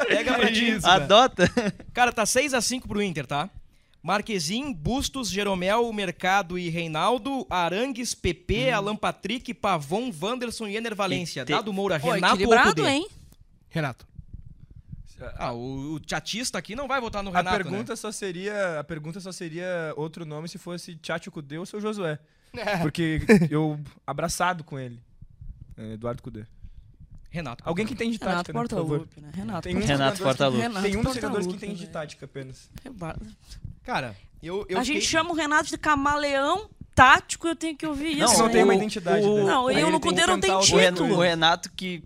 Pega 0.08 0.34
pra 0.34 0.52
ti. 0.52 0.78
Adota. 0.84 1.44
Cara, 1.92 2.12
tá 2.12 2.24
6x5 2.24 2.88
pro 2.88 3.02
Inter, 3.02 3.26
tá? 3.26 3.48
Marquezin, 4.04 4.70
Bustos, 4.70 5.30
Jeromel, 5.30 5.90
Mercado 5.90 6.58
e 6.58 6.68
Reinaldo, 6.68 7.46
Arangues, 7.48 8.14
PP, 8.14 8.70
Alan 8.70 8.94
Patrick, 8.96 9.54
Pavon, 9.54 10.12
Wanderson 10.22 10.66
e 10.68 10.76
Ener 10.76 10.94
Valência. 10.94 11.40
E 11.40 11.44
te- 11.46 11.52
Dado 11.52 11.72
Moura, 11.72 11.98
Pô, 11.98 12.12
Renato 12.12 12.42
ou 12.82 12.86
hein? 12.86 13.08
Renato. 13.70 14.06
Ah, 15.38 15.52
o, 15.54 15.94
o 15.94 16.00
chatista 16.06 16.58
aqui 16.58 16.76
não 16.76 16.86
vai 16.86 17.00
votar 17.00 17.22
no 17.22 17.30
A 17.30 17.38
Renato, 17.38 17.56
pergunta 17.56 17.96
só 17.96 18.12
seria, 18.12 18.78
a 18.78 18.84
pergunta 18.84 19.20
só 19.20 19.32
seria 19.32 19.94
outro 19.96 20.26
nome 20.26 20.50
se 20.50 20.58
fosse 20.58 20.96
Tchatcho 20.96 21.30
Kudê 21.30 21.56
ou 21.56 21.64
seu 21.64 21.80
Josué. 21.80 22.18
Porque 22.82 23.20
eu 23.50 23.80
abraçado 24.06 24.62
com 24.62 24.78
ele. 24.78 25.00
É, 25.78 25.94
Eduardo 25.94 26.22
Kudê. 26.22 26.44
Né? 27.34 27.40
Renato. 27.40 27.64
Alguém 27.66 27.86
que 27.86 27.92
entende 27.94 28.18
de 28.18 28.24
Renato 28.24 28.36
tática, 28.52 28.52
né, 28.58 28.62
por 28.62 28.70
favor. 28.70 28.98
Portaluppi, 29.00 29.20
né? 29.20 29.30
Renato 29.34 29.62
Tem 29.62 29.76
um 29.76 29.80
Renato 29.80 30.16
que-. 30.16 30.56
Renato 30.58 30.82
Tem 30.82 30.96
um 30.96 31.02
dos 31.02 31.14
jogadores 31.14 31.46
que 31.46 31.54
entende 31.54 31.74
de 31.80 31.86
né? 31.86 31.92
tática 31.92 32.24
apenas. 32.24 32.70
Cara, 33.82 34.16
eu, 34.42 34.64
eu 34.68 34.78
a 34.78 34.84
gente 34.84 34.96
fiquei- 35.00 35.08
chama 35.10 35.30
o 35.30 35.34
Renato 35.34 35.68
de 35.68 35.78
camaleão 35.78 36.68
tático, 36.94 37.48
eu 37.48 37.56
tenho 37.56 37.76
que 37.76 37.86
ouvir 37.86 38.16
Não, 38.16 38.26
isso. 38.26 38.38
Não, 38.38 38.46
né? 38.46 38.52
tem 38.52 38.62
uma 38.62 38.74
identidade. 38.74 39.26
o- 39.26 39.34
né? 39.38 39.42
Não, 39.44 39.70
eu 39.70 39.90
no 39.90 40.00
Cudê 40.00 40.24
não 40.26 40.38
tem 40.38 40.58
título. 40.60 41.16
o 41.16 41.20
Renato 41.20 41.70
que, 41.72 42.04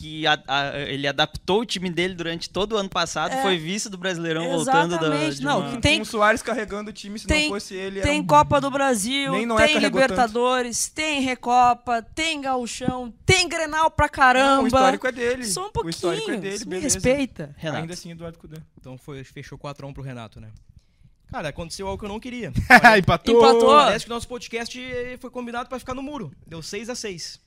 que 0.00 0.26
a- 0.26 0.42
a- 0.48 0.78
ele 0.78 1.06
adaptou 1.06 1.60
o 1.60 1.66
time 1.66 1.90
dele 1.90 2.14
durante 2.14 2.48
todo 2.48 2.72
o 2.72 2.76
ano 2.78 2.88
passado, 2.88 3.32
É. 3.34 3.42
foi 3.42 3.58
vice 3.58 3.90
do 3.90 3.98
Brasileirão 3.98 4.48
voltando 4.48 4.98
da, 4.98 5.10
Não, 5.42 5.60
uma- 5.60 5.80
tem- 5.80 5.98
Com 5.98 6.02
o 6.02 6.06
Soares 6.06 6.40
carregando 6.42 6.88
o 6.88 6.92
time, 6.92 7.18
se 7.18 7.26
tem- 7.26 7.44
não 7.48 7.54
fosse 7.54 7.74
ele... 7.74 7.98
era 8.00 8.08
Tem 8.08 8.20
um- 8.20 8.26
Copa 8.26 8.60
do 8.60 8.70
Brasil, 8.70 9.32
Nem 9.32 9.46
tem 9.56 9.78
Libertadores, 9.78 10.88
tem 10.88 11.20
Recopa, 11.20 12.00
tem 12.02 12.40
Gauchão, 12.40 13.12
tem 13.26 13.46
Grenal 13.48 13.90
pra 13.90 14.06
Não, 14.06 14.10
caramba. 14.10 14.62
o 14.62 14.66
histórico 14.66 15.06
é 15.06 15.12
dele. 15.12 15.44
Só 15.44 15.64
um 15.64 15.68
O 15.68 15.72
pouquinho. 15.72 15.90
histórico 15.90 16.30
é 16.30 16.36
dele, 16.38 16.58
me 16.60 16.64
beleza. 16.64 16.94
respeita. 16.94 17.54
Renato. 17.58 17.82
Ainda 17.82 17.92
assim, 17.94 18.10
Eduardo 18.12 18.38
Kudê. 18.38 18.56
Então 18.80 18.96
foi, 18.96 19.22
fechou 19.22 19.58
4x1 19.58 19.92
pro 19.92 20.02
Renato, 20.02 20.40
né? 20.40 20.48
Cara, 21.30 21.48
aconteceu 21.50 21.86
algo 21.86 21.98
que 21.98 22.04
eu 22.04 22.08
não 22.08 22.18
queria. 22.18 22.52
Empatou. 22.98 23.36
Empatou. 23.38 23.68
Parece 23.76 24.04
que 24.06 24.10
o 24.10 24.14
nosso 24.14 24.26
podcast 24.26 24.80
foi 25.20 25.30
combinado 25.30 25.68
pra 25.68 25.78
ficar 25.78 25.94
no 25.94 26.02
muro. 26.02 26.32
Deu 26.46 26.60
6x6. 26.60 27.38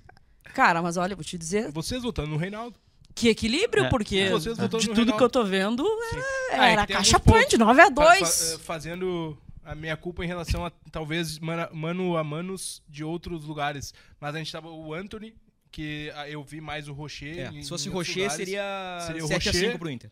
Cara, 0.54 0.82
mas 0.82 0.98
olha, 0.98 1.16
vou 1.16 1.24
te 1.26 1.38
dizer 1.38 1.72
Vocês 1.72 2.04
votando 2.04 2.30
no 2.30 2.38
Reinaldo. 2.38 2.78
que 3.16 3.30
equilíbrio, 3.30 3.86
É. 3.86 3.90
porque 3.90 4.30
Vocês 4.30 4.58
votaram 4.58 4.80
de 4.80 4.88
tudo 4.88 4.96
Reinaldo. 4.98 5.18
que 5.18 5.24
eu 5.24 5.30
tô 5.30 5.44
vendo 5.44 5.86
era, 6.12 6.62
Ah, 6.64 6.70
é 6.70 6.72
era 6.74 6.86
tem 6.88 6.96
caixa 6.96 7.20
pontos. 7.20 7.42
point, 7.42 7.58
9 7.58 7.82
a 7.82 7.86
Fa- 7.86 7.90
2 7.92 8.54
fa- 8.54 8.60
fazendo 8.60 9.38
a 9.64 9.74
minha 9.76 9.96
culpa 9.96 10.24
em 10.24 10.28
relação 10.28 10.66
a 10.66 10.72
talvez 10.92 11.40
mano 11.40 12.18
a 12.18 12.24
manos 12.24 12.82
de 12.90 13.04
outros 13.04 13.46
lugares. 13.46 13.94
Mas 14.20 14.36
a 14.36 14.38
gente 14.40 14.52
tava 14.52 14.70
o 14.70 14.94
Anthony, 14.94 15.36
que 15.72 16.12
ah, 16.16 16.30
eu 16.30 16.44
vi 16.44 16.60
mais 16.62 16.88
o 16.88 16.94
Rocher. 16.94 17.40
É, 17.40 17.48
em- 17.50 17.64
se 17.64 17.70
fosse 17.70 17.88
Rocher, 17.90 18.24
lugares. 18.24 18.36
seria, 18.36 18.98
Seria 19.08 19.24
o 19.26 19.28
7x5 19.28 19.66
Rocher. 19.66 19.80
pro 19.80 19.90
Inter. 19.90 20.12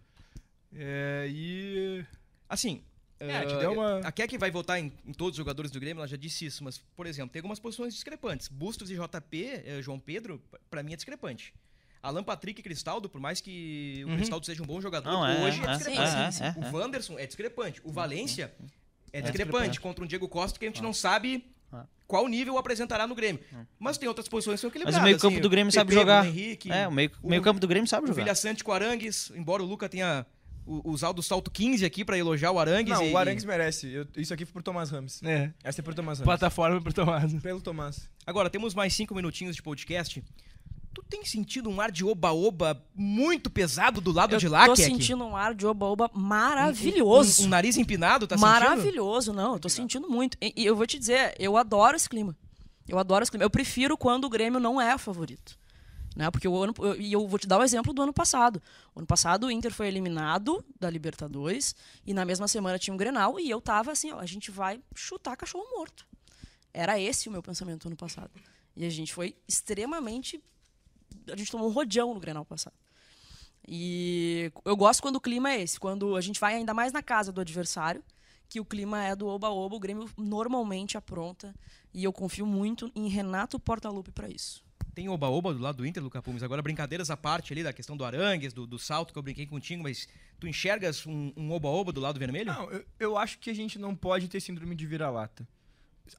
É, 0.73 1.27
e. 1.29 2.05
Assim, 2.47 2.81
É, 3.23 3.31
eh, 3.43 3.45
te 3.45 3.55
deu 3.57 3.73
uma- 3.73 3.99
a 3.99 4.11
Keck 4.11 4.37
vai 4.37 4.49
votar 4.51 4.79
em, 4.79 4.91
em 5.05 5.13
todos 5.13 5.33
os 5.33 5.37
jogadores 5.37 5.69
do 5.71 5.79
Grêmio, 5.79 5.99
ela 6.01 6.07
já 6.07 6.17
disse 6.17 6.45
isso, 6.45 6.63
mas, 6.63 6.77
por 6.95 7.05
exemplo, 7.05 7.31
tem 7.31 7.39
algumas 7.39 7.59
posições 7.59 7.93
discrepantes. 7.93 8.47
Bustos 8.47 8.89
e 8.89 8.95
JP, 8.95 9.43
eh, 9.65 9.79
João 9.81 9.99
Pedro, 9.99 10.39
p- 10.51 10.57
pra 10.69 10.81
mim 10.81 10.93
é 10.93 10.95
discrepante. 10.95 11.53
Alan 12.01 12.23
Patrick 12.23 12.59
e 12.59 12.63
Cristaldo, 12.63 13.07
por 13.07 13.21
mais 13.21 13.39
que 13.39 14.01
o 14.05 14.09
Uhum. 14.09 14.15
Cristaldo 14.15 14.45
seja 14.45 14.63
um 14.63 14.65
bom 14.65 14.81
jogador, 14.81 15.11
Não, 15.11 15.25
é, 15.25 15.43
hoje 15.43 15.61
é, 15.61 15.65
é, 15.65 15.75
discrepante. 15.75 16.15
é, 16.15 16.31
sim, 16.31 16.43
sim. 16.43 16.59
O 16.59 16.75
Wanderson 16.77 17.19
é 17.19 17.27
discrepante. 17.27 17.79
O 17.83 17.91
Valência 17.91 18.45
é, 19.13 19.21
discrepante, 19.21 19.21
discrepante. 19.21 19.79
contra 19.81 20.03
um 20.03 20.07
Diego 20.07 20.27
Costa 20.27 20.57
que 20.57 20.65
a 20.65 20.67
gente 20.67 20.81
não 20.81 20.93
sabe 20.93 21.45
Ah. 21.71 21.85
qual 22.07 22.27
nível 22.27 22.57
apresentará 22.57 23.05
no 23.05 23.13
Grêmio. 23.13 23.39
Mas 23.77 23.99
tem 23.99 24.07
outras 24.09 24.27
posições 24.27 24.55
que 24.55 24.61
são 24.61 24.69
Mas 24.69 24.75
equilibradas. 24.75 24.99
o 25.01 25.03
meio-campo 25.05 25.33
assim, 25.35 25.41
do 25.41 25.49
Grêmio 25.49 25.71
sabe 25.71 25.89
Pepe, 25.89 26.01
jogar. 26.01 26.23
Bruno 26.23 26.37
Henrique, 26.39 26.71
É, 26.71 26.87
o 26.87 26.91
meio, 26.91 27.11
o- 27.21 27.29
meio 27.29 27.41
campo 27.43 27.59
do 27.59 27.67
Grêmio 27.67 27.87
sabe 27.87 28.05
o 28.05 28.07
jogar. 28.07 28.23
Vilha 28.23 28.33
Sante 28.35 28.63
com 28.63 28.71
o 28.71 28.73
Arangues, 28.73 29.31
embora 29.35 29.61
o 29.61 29.65
Luca 29.67 29.87
tenha 29.87 30.25
u- 30.65 30.81
usado 30.91 31.19
o 31.19 31.23
salto 31.23 31.49
15 31.51 31.85
aqui 31.85 32.03
pra 32.05 32.17
elogiar 32.17 32.51
o 32.51 32.59
Arangues. 32.59 32.93
Não, 32.93 33.05
e- 33.05 33.11
o 33.11 33.17
Arangues 33.17 33.43
merece. 33.45 33.87
Eu- 33.91 34.07
isso 34.17 34.33
aqui 34.33 34.45
foi 34.45 34.53
pro 34.53 34.63
Tomás 34.63 34.89
Ramos. 34.89 35.21
É. 35.23 35.51
Essa 35.63 35.81
é 35.81 35.83
pro 35.83 35.93
Tomás 35.95 36.19
Ramos. 36.19 36.25
Plataforma 36.25 36.81
pro 36.81 36.93
Tomás. 36.93 37.33
Pelo 37.41 37.61
Tomás. 37.61 38.09
Agora, 38.25 38.49
temos 38.49 38.73
mais 38.73 38.93
cinco 38.93 39.13
minutinhos 39.15 39.55
de 39.55 39.61
podcast. 39.61 40.23
Tu 40.93 41.01
tem 41.09 41.23
sentido 41.23 41.69
um 41.69 41.79
ar 41.79 41.89
de 41.89 42.03
oba-oba 42.03 42.83
muito 42.93 43.49
pesado 43.49 44.01
do 44.01 44.11
lado 44.11 44.35
Eu 44.35 44.39
de 44.39 44.49
lá, 44.49 44.65
tô 44.65 44.73
Keck? 44.73 44.89
sentindo 44.91 45.23
um 45.23 45.37
ar 45.37 45.55
de 45.55 45.65
oba-oba 45.65 46.11
Um- 46.13 46.19
maravilhoso. 46.19 47.43
Um, 47.43 47.45
um 47.45 47.49
nariz 47.49 47.77
empinado, 47.77 48.27
tá 48.27 48.37
sentindo? 48.37 48.51
Maravilhoso, 48.51 49.31
não, 49.33 49.53
eu 49.53 49.59
tô 49.59 49.69
sentindo 49.69 50.09
muito. 50.09 50.37
E, 50.41 50.53
e 50.55 50.65
eu 50.65 50.75
vou 50.75 50.85
te 50.85 50.99
dizer, 50.99 51.33
eu 51.39 51.55
adoro 51.57 51.95
esse 51.95 52.09
clima. 52.09 52.35
Eu 52.87 52.99
adoro 52.99 53.23
esse 53.23 53.31
clima. 53.31 53.43
Eu 53.45 53.49
prefiro 53.49 53.97
quando 53.97 54.25
o 54.25 54.29
Grêmio 54.29 54.59
não 54.59 54.81
é 54.81 54.97
favorito. 54.97 55.57
Né? 56.15 56.29
Porque 56.29 56.47
o 56.47 56.61
ano. 56.61 56.73
E 56.97 57.13
eu, 57.13 57.27
vou 57.27 57.39
te 57.39 57.47
dar 57.47 57.59
o 57.59 57.63
exemplo 57.63 57.93
do 57.93 58.01
ano 58.01 58.13
passado. 58.13 58.61
O 58.93 58.99
ano 58.99 59.07
passado 59.07 59.47
o 59.47 59.51
Inter 59.51 59.73
foi 59.73 59.87
eliminado 59.87 60.63
da 60.79 60.89
Libertadores 60.89 61.75
e 62.05 62.13
na 62.13 62.25
mesma 62.25 62.47
semana 62.47 62.77
tinha 62.77 62.93
um 62.93 62.97
Grenal 62.97 63.39
e 63.39 63.49
eu 63.49 63.61
tava 63.61 63.91
assim, 63.91 64.11
ó, 64.11 64.19
a 64.19 64.25
gente 64.25 64.51
vai 64.51 64.81
chutar 64.93 65.37
cachorro 65.37 65.65
morto. 65.75 66.05
Era 66.73 66.99
esse 66.99 67.29
o 67.29 67.31
meu 67.31 67.41
pensamento 67.41 67.87
ano 67.87 67.95
passado. 67.95 68.31
E 68.75 68.85
a 68.85 68.89
gente 68.89 69.13
foi 69.13 69.35
extremamente. 69.47 70.41
A 71.31 71.35
gente 71.35 71.51
tomou 71.51 71.69
um 71.69 71.71
rodeão 71.71 72.13
no 72.13 72.19
Grenal 72.19 72.45
passado. 72.45 72.75
E 73.67 74.51
eu 74.65 74.75
gosto 74.75 75.01
quando 75.01 75.17
o 75.17 75.21
clima 75.21 75.51
é 75.51 75.61
esse, 75.61 75.79
quando 75.79 76.15
a 76.15 76.21
gente 76.21 76.39
vai 76.39 76.55
ainda 76.55 76.73
mais 76.73 76.91
na 76.91 77.03
casa 77.03 77.31
do 77.31 77.41
adversário, 77.41 78.03
que 78.49 78.59
o 78.59 78.65
clima 78.65 79.03
é 79.03 79.15
do 79.15 79.27
oba-oba, 79.27 79.75
o 79.75 79.79
Grêmio 79.79 80.09
normalmente 80.17 80.97
apronta. 80.97 81.53
E 81.93 82.03
eu 82.03 82.11
confio 82.11 82.45
muito 82.45 82.91
em 82.95 83.07
Renato 83.07 83.59
Portaluppi 83.59 84.11
para 84.11 84.29
isso. 84.29 84.63
Tem 84.93 85.07
oba-oba 85.09 85.53
do 85.53 85.59
lado 85.59 85.77
do 85.77 85.85
Inter, 85.85 86.03
Luca 86.03 86.21
Pumes. 86.21 86.43
Agora, 86.43 86.61
brincadeiras 86.61 87.09
à 87.09 87.17
parte 87.17 87.53
ali 87.53 87.63
da 87.63 87.71
questão 87.71 87.95
do 87.95 88.03
Arangues, 88.03 88.53
do, 88.53 88.67
do 88.67 88.77
salto 88.77 89.13
que 89.13 89.19
eu 89.19 89.23
brinquei 89.23 89.45
contigo, 89.45 89.83
mas 89.83 90.07
tu 90.39 90.47
enxergas 90.47 91.05
um 91.07 91.31
um 91.35 91.51
oba-oba 91.51 91.91
do 91.91 92.01
lado 92.01 92.19
vermelho? 92.19 92.51
Não, 92.51 92.69
eu, 92.69 92.85
eu 92.99 93.17
acho 93.17 93.39
que 93.39 93.49
a 93.49 93.53
gente 93.53 93.79
não 93.79 93.95
pode 93.95 94.27
ter 94.27 94.39
síndrome 94.39 94.75
de 94.75 94.85
vira-lata. 94.85 95.47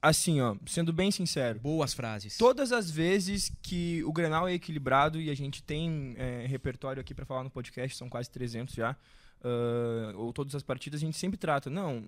Assim, 0.01 0.41
ó, 0.41 0.55
sendo 0.65 0.91
bem 0.91 1.11
sincero. 1.11 1.59
Boas 1.59 1.93
frases. 1.93 2.37
Todas 2.37 2.71
as 2.71 2.89
vezes 2.89 3.51
que 3.61 4.03
o 4.03 4.11
Grenal 4.11 4.47
é 4.47 4.53
equilibrado 4.53 5.21
e 5.21 5.29
a 5.29 5.35
gente 5.35 5.61
tem 5.61 6.15
é, 6.17 6.45
repertório 6.47 6.99
aqui 6.99 7.13
pra 7.13 7.25
falar 7.25 7.43
no 7.43 7.49
podcast, 7.49 7.97
são 7.97 8.09
quase 8.09 8.29
300 8.31 8.73
já, 8.73 8.95
ah, 9.43 10.13
ou 10.15 10.31
todas 10.31 10.55
as 10.55 10.63
partidas, 10.63 11.01
a 11.01 11.05
gente 11.05 11.17
sempre 11.17 11.37
trata. 11.37 11.69
Não, 11.69 12.07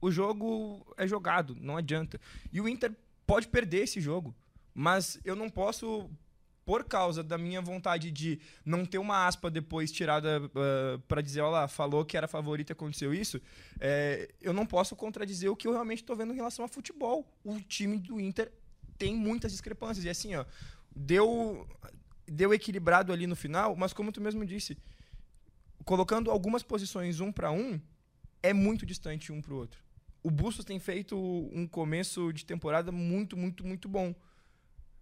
o 0.00 0.10
jogo 0.10 0.86
é 0.96 1.06
jogado, 1.06 1.56
não 1.60 1.76
adianta. 1.76 2.20
E 2.52 2.60
o 2.60 2.68
Inter 2.68 2.92
pode 3.26 3.48
perder 3.48 3.84
esse 3.84 4.00
jogo, 4.00 4.34
mas 4.78 5.18
eu 5.24 5.34
não 5.34 5.48
posso 5.48 6.10
por 6.66 6.84
causa 6.84 7.22
da 7.22 7.38
minha 7.38 7.62
vontade 7.62 8.10
de 8.10 8.38
não 8.62 8.84
ter 8.84 8.98
uma 8.98 9.26
aspa 9.26 9.50
depois 9.50 9.90
tirada 9.90 10.42
uh, 10.44 10.98
para 11.08 11.22
dizer, 11.22 11.40
olha 11.40 11.50
lá, 11.50 11.68
falou 11.68 12.04
que 12.04 12.14
era 12.14 12.28
favorito 12.28 12.70
e 12.70 12.72
aconteceu 12.72 13.14
isso, 13.14 13.40
é, 13.80 14.28
eu 14.38 14.52
não 14.52 14.66
posso 14.66 14.94
contradizer 14.94 15.50
o 15.50 15.56
que 15.56 15.66
eu 15.66 15.72
realmente 15.72 16.02
estou 16.02 16.14
vendo 16.14 16.32
em 16.32 16.36
relação 16.36 16.62
a 16.62 16.68
futebol. 16.68 17.24
O 17.42 17.58
time 17.60 17.96
do 17.96 18.20
Inter 18.20 18.52
tem 18.98 19.14
muitas 19.14 19.52
discrepâncias. 19.52 20.04
E 20.04 20.10
assim, 20.10 20.34
ó, 20.34 20.44
deu, 20.94 21.66
deu 22.26 22.52
equilibrado 22.52 23.14
ali 23.14 23.26
no 23.26 23.36
final, 23.36 23.74
mas 23.76 23.94
como 23.94 24.12
tu 24.12 24.20
mesmo 24.20 24.44
disse, 24.44 24.76
colocando 25.86 26.30
algumas 26.30 26.62
posições 26.62 27.20
um 27.20 27.32
para 27.32 27.50
um, 27.50 27.80
é 28.42 28.52
muito 28.52 28.84
distante 28.84 29.32
um 29.32 29.40
para 29.40 29.54
o 29.54 29.56
outro. 29.56 29.80
O 30.22 30.30
Bustos 30.30 30.64
tem 30.64 30.80
feito 30.80 31.16
um 31.16 31.66
começo 31.66 32.32
de 32.32 32.44
temporada 32.44 32.90
muito, 32.90 33.36
muito, 33.36 33.64
muito 33.64 33.88
bom. 33.88 34.12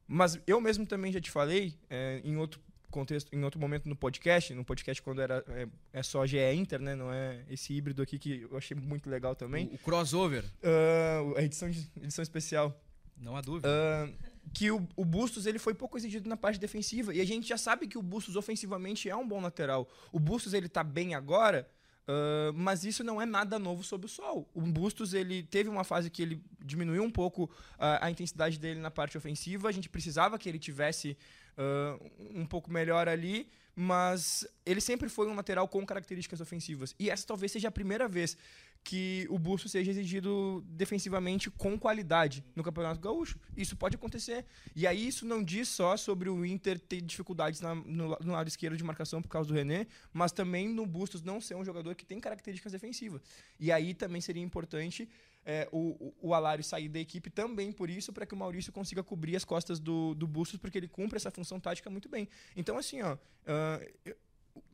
Mas 0.06 0.38
eu 0.46 0.60
mesmo 0.60 0.86
também 0.86 1.12
já 1.12 1.20
te 1.20 1.30
falei, 1.30 1.74
é, 1.88 2.20
em 2.24 2.36
outro 2.36 2.60
contexto, 2.94 3.34
em 3.34 3.42
outro 3.42 3.60
momento 3.60 3.88
no 3.88 3.96
podcast, 3.96 4.54
no 4.54 4.64
podcast 4.64 5.02
quando 5.02 5.20
era 5.20 5.44
é, 5.48 5.66
é, 5.92 6.02
só 6.02 6.24
GE 6.24 6.38
Inter, 6.54 6.80
né? 6.80 6.94
Não 6.94 7.12
é 7.12 7.44
esse 7.50 7.72
híbrido 7.72 8.00
aqui 8.00 8.18
que 8.18 8.46
eu 8.48 8.56
achei 8.56 8.76
muito 8.76 9.10
legal 9.10 9.34
também. 9.34 9.66
O, 9.66 9.74
o 9.74 9.78
crossover. 9.78 10.44
Uh, 10.62 11.36
a 11.36 11.42
edição, 11.42 11.68
edição 11.68 12.22
especial. 12.22 12.80
Não 13.16 13.36
há 13.36 13.40
dúvida. 13.40 13.68
Uh, 13.68 14.12
que 14.52 14.70
o, 14.70 14.86
o, 14.96 15.04
Bustos 15.04 15.46
ele 15.46 15.58
foi 15.58 15.74
pouco 15.74 15.96
exigido 15.96 16.28
na 16.28 16.36
parte 16.36 16.60
defensiva. 16.60 17.12
E 17.14 17.20
a 17.20 17.24
gente 17.24 17.48
já 17.48 17.58
sabe 17.58 17.88
que 17.88 17.98
o 17.98 18.02
Bustos 18.02 18.36
ofensivamente 18.36 19.08
é 19.08 19.16
um 19.16 19.26
bom 19.26 19.40
lateral. 19.40 19.88
O 20.12 20.20
Bustos 20.20 20.54
ele 20.54 20.68
tá 20.68 20.84
bem 20.84 21.14
agora, 21.14 21.68
Uh, 22.06 22.52
mas 22.54 22.84
isso 22.84 23.02
não 23.02 23.20
é 23.20 23.24
nada 23.24 23.58
novo 23.58 23.82
sob 23.82 24.04
o 24.04 24.08
sol. 24.08 24.48
O 24.54 24.60
Bustos 24.60 25.14
ele 25.14 25.42
teve 25.42 25.70
uma 25.70 25.84
fase 25.84 26.10
que 26.10 26.22
ele 26.22 26.42
diminuiu 26.62 27.02
um 27.02 27.10
pouco 27.10 27.44
uh, 27.44 27.98
a 28.00 28.10
intensidade 28.10 28.58
dele 28.58 28.78
na 28.78 28.90
parte 28.90 29.16
ofensiva. 29.16 29.68
A 29.68 29.72
gente 29.72 29.88
precisava 29.88 30.38
que 30.38 30.48
ele 30.48 30.58
tivesse 30.58 31.16
uh, 31.56 32.38
um 32.38 32.44
pouco 32.44 32.70
melhor 32.70 33.08
ali, 33.08 33.48
mas 33.74 34.46
ele 34.66 34.82
sempre 34.82 35.08
foi 35.08 35.26
um 35.28 35.34
lateral 35.34 35.66
com 35.66 35.84
características 35.84 36.40
ofensivas. 36.40 36.94
E 36.98 37.08
essa 37.08 37.26
talvez 37.26 37.52
seja 37.52 37.68
a 37.68 37.72
primeira 37.72 38.06
vez 38.06 38.36
que 38.84 39.26
o 39.30 39.38
Busto 39.38 39.66
seja 39.66 39.90
exigido 39.90 40.62
defensivamente 40.68 41.50
com 41.50 41.78
qualidade 41.78 42.44
no 42.54 42.62
Campeonato 42.62 43.00
Gaúcho. 43.00 43.40
Isso 43.56 43.74
pode 43.74 43.96
acontecer. 43.96 44.44
E 44.76 44.86
aí 44.86 45.08
isso 45.08 45.24
não 45.24 45.42
diz 45.42 45.68
só 45.68 45.96
sobre 45.96 46.28
o 46.28 46.44
Inter 46.44 46.78
ter 46.78 47.00
dificuldades 47.00 47.62
na, 47.62 47.74
no, 47.74 48.16
no, 48.20 48.32
lado 48.32 48.46
esquerdo 48.46 48.76
de 48.76 48.84
marcação 48.84 49.22
por 49.22 49.28
causa 49.28 49.48
do 49.48 49.54
René, 49.54 49.86
mas 50.12 50.32
também 50.32 50.68
no 50.68 50.84
Bustos 50.86 51.22
não 51.22 51.40
ser 51.40 51.54
um 51.54 51.64
jogador 51.64 51.94
que 51.94 52.04
tem 52.04 52.20
características 52.20 52.72
defensivas. 52.72 53.22
E 53.58 53.72
aí 53.72 53.94
também 53.94 54.20
seria 54.20 54.42
importante 54.42 55.08
é, 55.46 55.66
o, 55.72 56.14
o 56.20 56.34
Alário 56.34 56.62
sair 56.62 56.90
da 56.90 56.98
equipe 56.98 57.30
também 57.30 57.72
por 57.72 57.88
isso, 57.88 58.12
para 58.12 58.26
que 58.26 58.34
o 58.34 58.36
Maurício 58.36 58.70
consiga 58.70 59.02
cobrir 59.02 59.34
as 59.34 59.46
costas 59.46 59.80
do, 59.80 60.14
do 60.14 60.26
Bustos, 60.26 60.58
porque 60.58 60.76
ele 60.76 60.88
cumpre 60.88 61.16
essa 61.16 61.30
função 61.30 61.58
tática 61.58 61.88
muito 61.88 62.08
bem. 62.10 62.28
Então, 62.54 62.76
assim, 62.76 63.00
ó, 63.00 63.14
uh, 63.14 64.14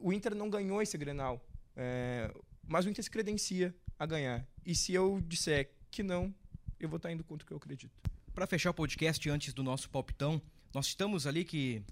o 0.01 0.13
Inter 0.13 0.35
não 0.35 0.51
ganhou 0.51 0.83
esse 0.83 0.99
Grenal. 0.99 1.41
É, 1.77 2.35
mas 2.67 2.85
o 2.85 2.91
Inter 2.91 3.05
se 3.05 3.11
credencia 3.11 3.75
a 4.01 4.07
ganhar. 4.07 4.49
E 4.65 4.75
se 4.75 4.95
eu 4.95 5.21
disser 5.21 5.71
que 5.91 6.03
não, 6.03 6.35
eu 6.81 6.89
vou 6.89 6.97
estar 6.97 7.13
indo 7.13 7.23
contra 7.23 7.45
o 7.45 7.47
que 7.47 7.53
eu 7.53 7.59
acredito. 7.59 7.93
Para 8.35 8.47
fechar 8.47 8.71
o 8.71 8.75
podcast 8.75 9.29
antes 9.29 9.53
do 9.53 9.63
nosso 9.63 9.91
palpitão, 9.91 10.41
nós 10.73 10.87
estamos 10.87 11.27
ali 11.27 11.45
que 11.45 11.83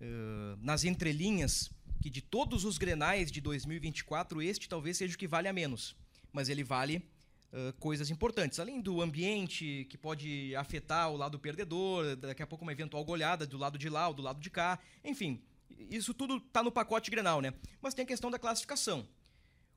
uh, 0.00 0.56
nas 0.60 0.84
entrelinhas 0.84 1.68
que 2.00 2.08
de 2.08 2.22
todos 2.22 2.64
os 2.64 2.78
grenais 2.78 3.32
de 3.32 3.40
2024, 3.40 4.40
este 4.42 4.68
talvez 4.68 4.96
seja 4.96 5.16
o 5.16 5.18
que 5.18 5.26
vale 5.26 5.48
a 5.48 5.52
menos. 5.52 5.96
Mas 6.32 6.48
ele 6.48 6.62
vale 6.62 6.98
uh, 6.98 7.72
coisas 7.80 8.10
importantes. 8.10 8.60
Além 8.60 8.80
do 8.80 9.02
ambiente, 9.02 9.88
que 9.90 9.98
pode 9.98 10.54
afetar 10.54 11.10
o 11.10 11.16
lado 11.16 11.36
perdedor, 11.36 12.14
daqui 12.14 12.44
a 12.44 12.46
pouco 12.46 12.64
uma 12.64 12.70
eventual 12.70 13.04
goleada 13.04 13.44
do 13.44 13.58
lado 13.58 13.76
de 13.76 13.88
lá 13.88 14.06
ou 14.06 14.14
do 14.14 14.22
lado 14.22 14.40
de 14.40 14.50
cá. 14.50 14.78
Enfim, 15.04 15.42
isso 15.90 16.14
tudo 16.14 16.36
está 16.36 16.62
no 16.62 16.70
pacote 16.70 17.10
grenal, 17.10 17.40
né? 17.40 17.52
Mas 17.82 17.92
tem 17.92 18.04
a 18.04 18.06
questão 18.06 18.30
da 18.30 18.38
classificação. 18.38 19.08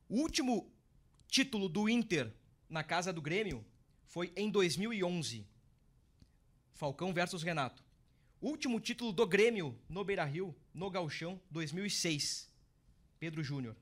O 0.07 0.17
último 0.19 0.71
título 1.29 1.69
do 1.69 1.87
Inter 1.87 2.33
na 2.67 2.83
casa 2.83 3.13
do 3.13 3.21
Grêmio 3.21 3.63
foi 4.07 4.33
em 4.35 4.49
2011. 4.49 5.47
Falcão 6.73 7.13
versus 7.13 7.43
Renato. 7.43 7.83
Último 8.41 8.79
título 8.79 9.11
do 9.11 9.27
Grêmio 9.27 9.77
no 9.87 10.03
Beira-Rio, 10.03 10.55
no 10.73 10.89
Galchão, 10.89 11.39
2006. 11.51 12.49
Pedro 13.19 13.43
Júnior. 13.43 13.75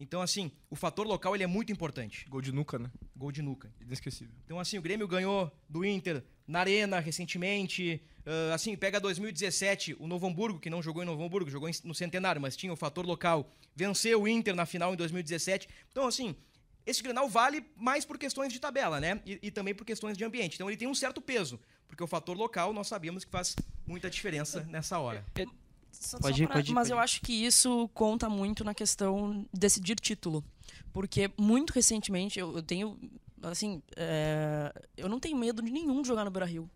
Então, 0.00 0.20
assim, 0.20 0.52
o 0.68 0.76
fator 0.76 1.06
local 1.06 1.34
ele 1.34 1.44
é 1.44 1.46
muito 1.46 1.72
importante. 1.72 2.28
Gol 2.28 2.40
de 2.40 2.52
nuca, 2.52 2.78
né? 2.78 2.90
Gol 3.16 3.32
de 3.32 3.42
nuca. 3.42 3.72
Inesquecível. 3.80 4.34
Então, 4.44 4.60
assim, 4.60 4.78
o 4.78 4.82
Grêmio 4.82 5.08
ganhou 5.08 5.50
do 5.68 5.84
Inter 5.84 6.24
na 6.48 6.60
Arena 6.60 6.98
recentemente. 6.98 8.02
Uh, 8.26 8.52
assim, 8.52 8.76
pega 8.76 8.98
2017, 8.98 9.96
o 10.00 10.06
Novo 10.06 10.26
Hamburgo, 10.26 10.58
que 10.58 10.68
não 10.68 10.82
jogou 10.82 11.02
em 11.02 11.06
Novo 11.06 11.22
Hamburgo, 11.22 11.48
jogou 11.50 11.70
no 11.84 11.94
Centenário, 11.94 12.40
mas 12.40 12.56
tinha 12.56 12.72
o 12.72 12.76
fator 12.76 13.06
local. 13.06 13.50
Venceu 13.76 14.22
o 14.22 14.28
Inter 14.28 14.54
na 14.54 14.66
final 14.66 14.92
em 14.92 14.96
2017. 14.96 15.68
Então, 15.90 16.06
assim, 16.06 16.34
esse 16.84 17.02
Grenal 17.02 17.28
vale 17.28 17.64
mais 17.76 18.04
por 18.04 18.18
questões 18.18 18.52
de 18.52 18.58
tabela, 18.58 18.98
né? 18.98 19.20
E, 19.24 19.38
e, 19.42 19.50
também 19.50 19.74
por 19.74 19.84
questões 19.84 20.16
de 20.16 20.24
ambiente. 20.24 20.54
Então, 20.54 20.68
ele 20.68 20.76
tem 20.76 20.88
um 20.88 20.94
certo 20.94 21.20
peso, 21.20 21.60
porque 21.86 22.02
o 22.02 22.06
fator 22.06 22.36
local 22.36 22.72
nós 22.72 22.88
sabemos 22.88 23.24
que 23.24 23.30
faz 23.30 23.54
muita 23.86 24.10
diferença 24.10 24.66
nessa 24.68 24.98
hora. 24.98 25.24
É, 25.34 25.44
só, 25.92 26.18
pode, 26.18 26.38
só 26.38 26.46
pra, 26.46 26.56
pode, 26.56 26.72
mas 26.72 26.88
pode. 26.88 26.92
eu 26.92 26.98
acho 26.98 27.20
que 27.20 27.32
isso 27.32 27.88
conta 27.94 28.28
muito 28.28 28.64
na 28.64 28.74
questão 28.74 29.46
de 29.52 29.60
decidir 29.60 29.96
título. 29.96 30.44
Porque 30.92 31.30
muito 31.38 31.72
recentemente 31.72 32.38
eu, 32.38 32.56
eu 32.56 32.62
tenho. 32.62 32.98
Assim, 33.42 33.82
é, 33.96 34.72
eu 34.96 35.08
não 35.08 35.20
tenho 35.20 35.36
medo 35.36 35.62
de 35.62 35.70
nenhum 35.70 36.02
de 36.02 36.08
jogar 36.08 36.24
no 36.24 36.30
Brasil. 36.30 36.48
Rio. 36.48 36.70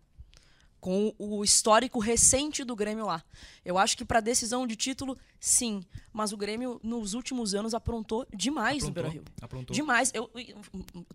Com 0.79 1.15
o 1.17 1.45
histórico 1.45 1.97
recente 1.97 2.63
do 2.65 2.75
Grêmio 2.75 3.05
lá. 3.05 3.23
Eu 3.63 3.77
acho 3.77 3.95
que 3.95 4.03
para 4.03 4.19
decisão 4.19 4.67
de 4.67 4.75
título, 4.75 5.17
sim. 5.39 5.81
Mas 6.11 6.33
o 6.33 6.37
Grêmio, 6.37 6.79
nos 6.83 7.13
últimos 7.13 7.55
anos, 7.55 7.73
aprontou 7.73 8.27
demais 8.35 8.83
aprontou, 8.83 8.89
no 8.89 8.93
Beira 8.93 9.09
Rio. 9.09 9.23
Aprontou. 9.41 9.73
Demais. 9.73 10.11
Eu, 10.13 10.29
eu, 10.35 10.57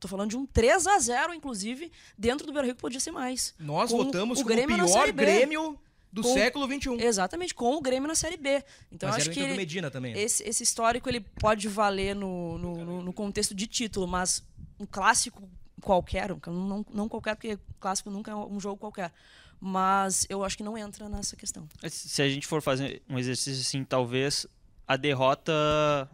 tô 0.01 0.09
falando 0.09 0.31
de 0.31 0.39
um 0.39 0.47
3 0.47 0.87
a 0.87 0.99
0 0.99 1.35
inclusive, 1.35 1.93
dentro 2.17 2.47
do 2.47 2.53
Beira 2.53 2.67
Rio, 2.67 2.75
que 2.75 2.81
podia 2.81 2.99
ser 2.99 3.11
mais. 3.11 3.55
Nós 3.59 3.91
com 3.91 3.99
votamos 3.99 4.41
o 4.41 4.45
Grêmio 4.45 4.75
o 4.75 4.87
pior 4.87 5.13
Grêmio 5.13 5.79
do 6.11 6.23
com, 6.23 6.33
século 6.33 6.67
XXI. 6.67 7.05
Exatamente, 7.05 7.55
com 7.55 7.77
o 7.77 7.81
Grêmio 7.81 8.09
na 8.09 8.15
Série 8.15 8.37
B. 8.37 8.65
Então 8.91 9.11
acho 9.11 9.31
que 9.31 9.41
ele, 9.41 9.55
Medina 9.55 9.91
também. 9.91 10.19
Esse, 10.19 10.43
esse 10.49 10.63
histórico 10.63 11.09
ele 11.09 11.21
pode 11.21 11.69
valer 11.69 12.15
no, 12.15 12.57
no, 12.59 12.85
no, 12.85 13.03
no, 13.03 13.13
contexto 13.13 13.55
de 13.55 13.67
título, 13.67 14.07
mas 14.07 14.43
um 14.79 14.87
clássico 14.87 15.49
qualquer, 15.81 16.35
não, 16.47 16.85
não 16.93 17.09
qualquer, 17.09 17.35
porque 17.35 17.59
clássico 17.79 18.11
nunca 18.11 18.31
é 18.31 18.35
um 18.35 18.61
jogo 18.61 18.77
qualquer. 18.77 19.13
Mas 19.61 20.27
eu 20.29 20.45
acho 20.45 20.57
que 20.57 20.63
não 20.63 20.79
entra 20.79 21.09
nessa 21.09 21.35
questão. 21.35 21.67
Se 21.89 22.23
a 22.23 22.29
gente 22.29 22.47
for 22.47 22.63
fazer 22.63 23.03
um 23.09 23.19
exercício 23.19 23.61
assim, 23.61 23.83
talvez 23.83 24.47
a 24.87 24.97
derrota 24.97 25.53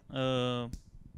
uh, 0.08 0.70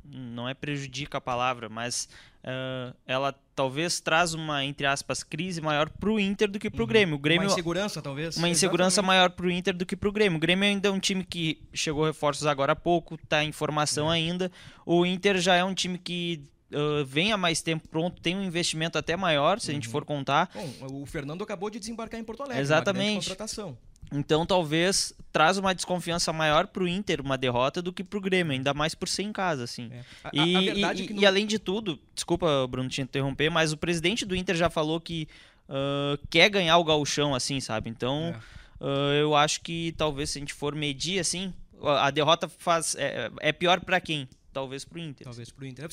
não 0.05 0.49
é 0.49 0.55
prejudica 0.55 1.19
a 1.19 1.21
palavra, 1.21 1.69
mas 1.69 2.09
uh, 2.43 2.95
ela 3.07 3.33
talvez 3.55 4.01
traz 4.01 4.35
uma, 4.35 4.65
entre 4.65 4.87
aspas, 4.87 5.23
crise 5.23 5.61
maior 5.61 5.89
pro 5.89 6.21
Inter 6.21 6.51
do 6.51 6.59
que 6.59 6.69
pro 6.69 6.83
uhum. 6.83 6.89
Grêmio. 6.89 7.15
O 7.15 7.19
Grêmio. 7.19 7.49
Uma 7.49 7.53
insegurança, 7.53 8.03
talvez. 8.03 8.37
Uma 8.37 8.49
insegurança 8.49 9.01
Exatamente. 9.01 9.07
maior 9.07 9.31
pro 9.31 9.51
Inter 9.51 9.75
do 9.75 9.87
que 9.87 9.97
pro 9.97 10.13
Grêmio. 10.13 10.37
O 10.37 10.41
Grêmio 10.41 10.69
ainda 10.69 10.89
é 10.89 10.91
um 10.91 11.01
time 11.01 11.25
que 11.25 11.63
chegou 11.73 12.05
reforços 12.05 12.47
agora 12.47 12.73
há 12.73 12.77
pouco, 12.77 13.17
tá 13.29 13.43
em 13.43 13.53
formação 13.53 14.13
é. 14.13 14.17
ainda. 14.17 14.53
O 14.85 15.07
Inter 15.07 15.39
já 15.39 15.55
é 15.55 15.65
um 15.65 15.75
time 15.75 15.97
que 15.97 16.43
Uh, 16.73 17.05
vem 17.05 17.31
há 17.31 17.37
mais 17.37 17.63
tempo 17.63 17.87
pronto, 17.89 18.21
tem 18.21 18.37
um 18.37 18.43
investimento 18.43 18.99
até 18.99 19.17
maior, 19.17 19.61
se 19.61 19.69
uhum. 19.69 19.71
a 19.71 19.75
gente 19.75 19.87
uhum. 19.87 19.93
for 19.93 20.05
contar. 20.05 20.51
Bom, 20.53 21.03
o 21.03 21.07
Fernando 21.07 21.43
acabou 21.45 21.71
de 21.71 21.79
desembarcar 21.79 22.19
em 22.19 22.25
Porto 22.25 22.43
Alegre. 22.43 22.61
Exatamente. 22.61 23.29
contratação. 23.29 23.79
Então 24.13 24.47
talvez 24.47 25.13
traz 25.33 25.59
uma 25.59 25.75
desconfiança 25.75 26.33
maior 26.33 26.67
pro 26.67 26.87
Inter 26.87 27.21
uma 27.21 27.37
derrota 27.37 27.83
do 27.83 27.93
que 27.93 28.05
pro 28.05 28.21
Grêmio, 28.21 28.53
ainda 28.53 28.73
mais 28.73 28.95
por 28.95 29.09
ser 29.09 29.23
em 29.23 29.33
casa, 29.33 29.65
assim. 29.65 29.91
É. 29.93 30.05
A, 30.25 30.31
e, 30.33 30.85
a 30.85 30.95
e, 30.95 31.07
é 31.07 31.13
e 31.13 31.27
além 31.27 31.47
de 31.47 31.59
tudo, 31.59 31.99
desculpa, 32.15 32.67
Bruno, 32.69 32.89
te 32.89 33.01
interromper, 33.01 33.51
mas 33.51 33.73
o 33.73 33.77
presidente 33.77 34.25
do 34.25 34.37
Inter 34.37 34.55
já 34.55 34.71
falou 34.71 35.01
que 35.01 35.29
uh, 35.69 36.19
quer 36.31 36.49
ganhar 36.49 36.79
o 36.79 36.85
gauchão, 36.85 37.35
assim, 37.35 37.61
sabe? 37.61 37.91
Então 37.91 38.35
é. 38.81 38.85
uh, 38.85 39.13
eu 39.15 39.35
acho 39.35 39.61
que 39.61 39.93
talvez 39.97 40.31
se 40.31 40.39
a 40.39 40.41
gente 40.41 40.55
for 40.55 40.75
medir, 40.75 41.19
assim, 41.19 41.53
a 41.83 42.11
derrota 42.11 42.49
faz 42.49 42.95
é, 42.97 43.31
é 43.41 43.53
pior 43.53 43.81
para 43.81 44.01
quem? 44.01 44.29
Talvez 44.53 44.85
pro 44.85 44.99
Inter. 44.99 45.25
Talvez 45.25 45.51
pro 45.51 45.67
Inter. 45.67 45.89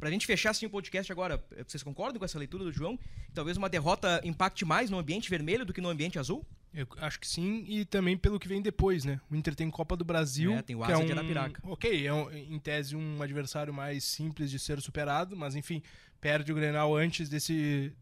Pra 0.00 0.10
gente 0.10 0.26
fechar 0.26 0.50
assim 0.50 0.64
o 0.64 0.70
podcast 0.70 1.12
agora, 1.12 1.44
vocês 1.68 1.82
concordam 1.82 2.18
com 2.18 2.24
essa 2.24 2.38
leitura 2.38 2.64
do 2.64 2.72
João? 2.72 2.98
Talvez 3.34 3.58
uma 3.58 3.68
derrota 3.68 4.18
impacte 4.24 4.64
mais 4.64 4.88
no 4.88 4.98
ambiente 4.98 5.28
vermelho 5.28 5.66
do 5.66 5.74
que 5.74 5.80
no 5.80 5.90
ambiente 5.90 6.18
azul? 6.18 6.42
Eu 6.72 6.86
acho 6.98 7.20
que 7.20 7.28
sim, 7.28 7.64
e 7.68 7.84
também 7.84 8.16
pelo 8.16 8.40
que 8.40 8.48
vem 8.48 8.62
depois, 8.62 9.04
né? 9.04 9.20
O 9.30 9.36
Inter 9.36 9.54
tem 9.54 9.70
Copa 9.70 9.94
do 9.96 10.04
Brasil. 10.04 10.54
É, 10.54 10.62
tem 10.62 10.74
o 10.74 10.82
Asa 10.82 10.94
é 10.94 10.96
um, 10.96 11.04
de 11.04 11.12
Arapiraca. 11.12 11.60
Ok, 11.64 12.06
é 12.06 12.14
um, 12.14 12.32
em 12.32 12.58
tese 12.58 12.96
um 12.96 13.22
adversário 13.22 13.74
mais 13.74 14.02
simples 14.02 14.50
de 14.50 14.58
ser 14.58 14.80
superado, 14.80 15.36
mas 15.36 15.54
enfim, 15.54 15.82
perde 16.18 16.50
o 16.50 16.54
Grenal 16.54 16.96
antes 16.96 17.28
desse, 17.28 17.92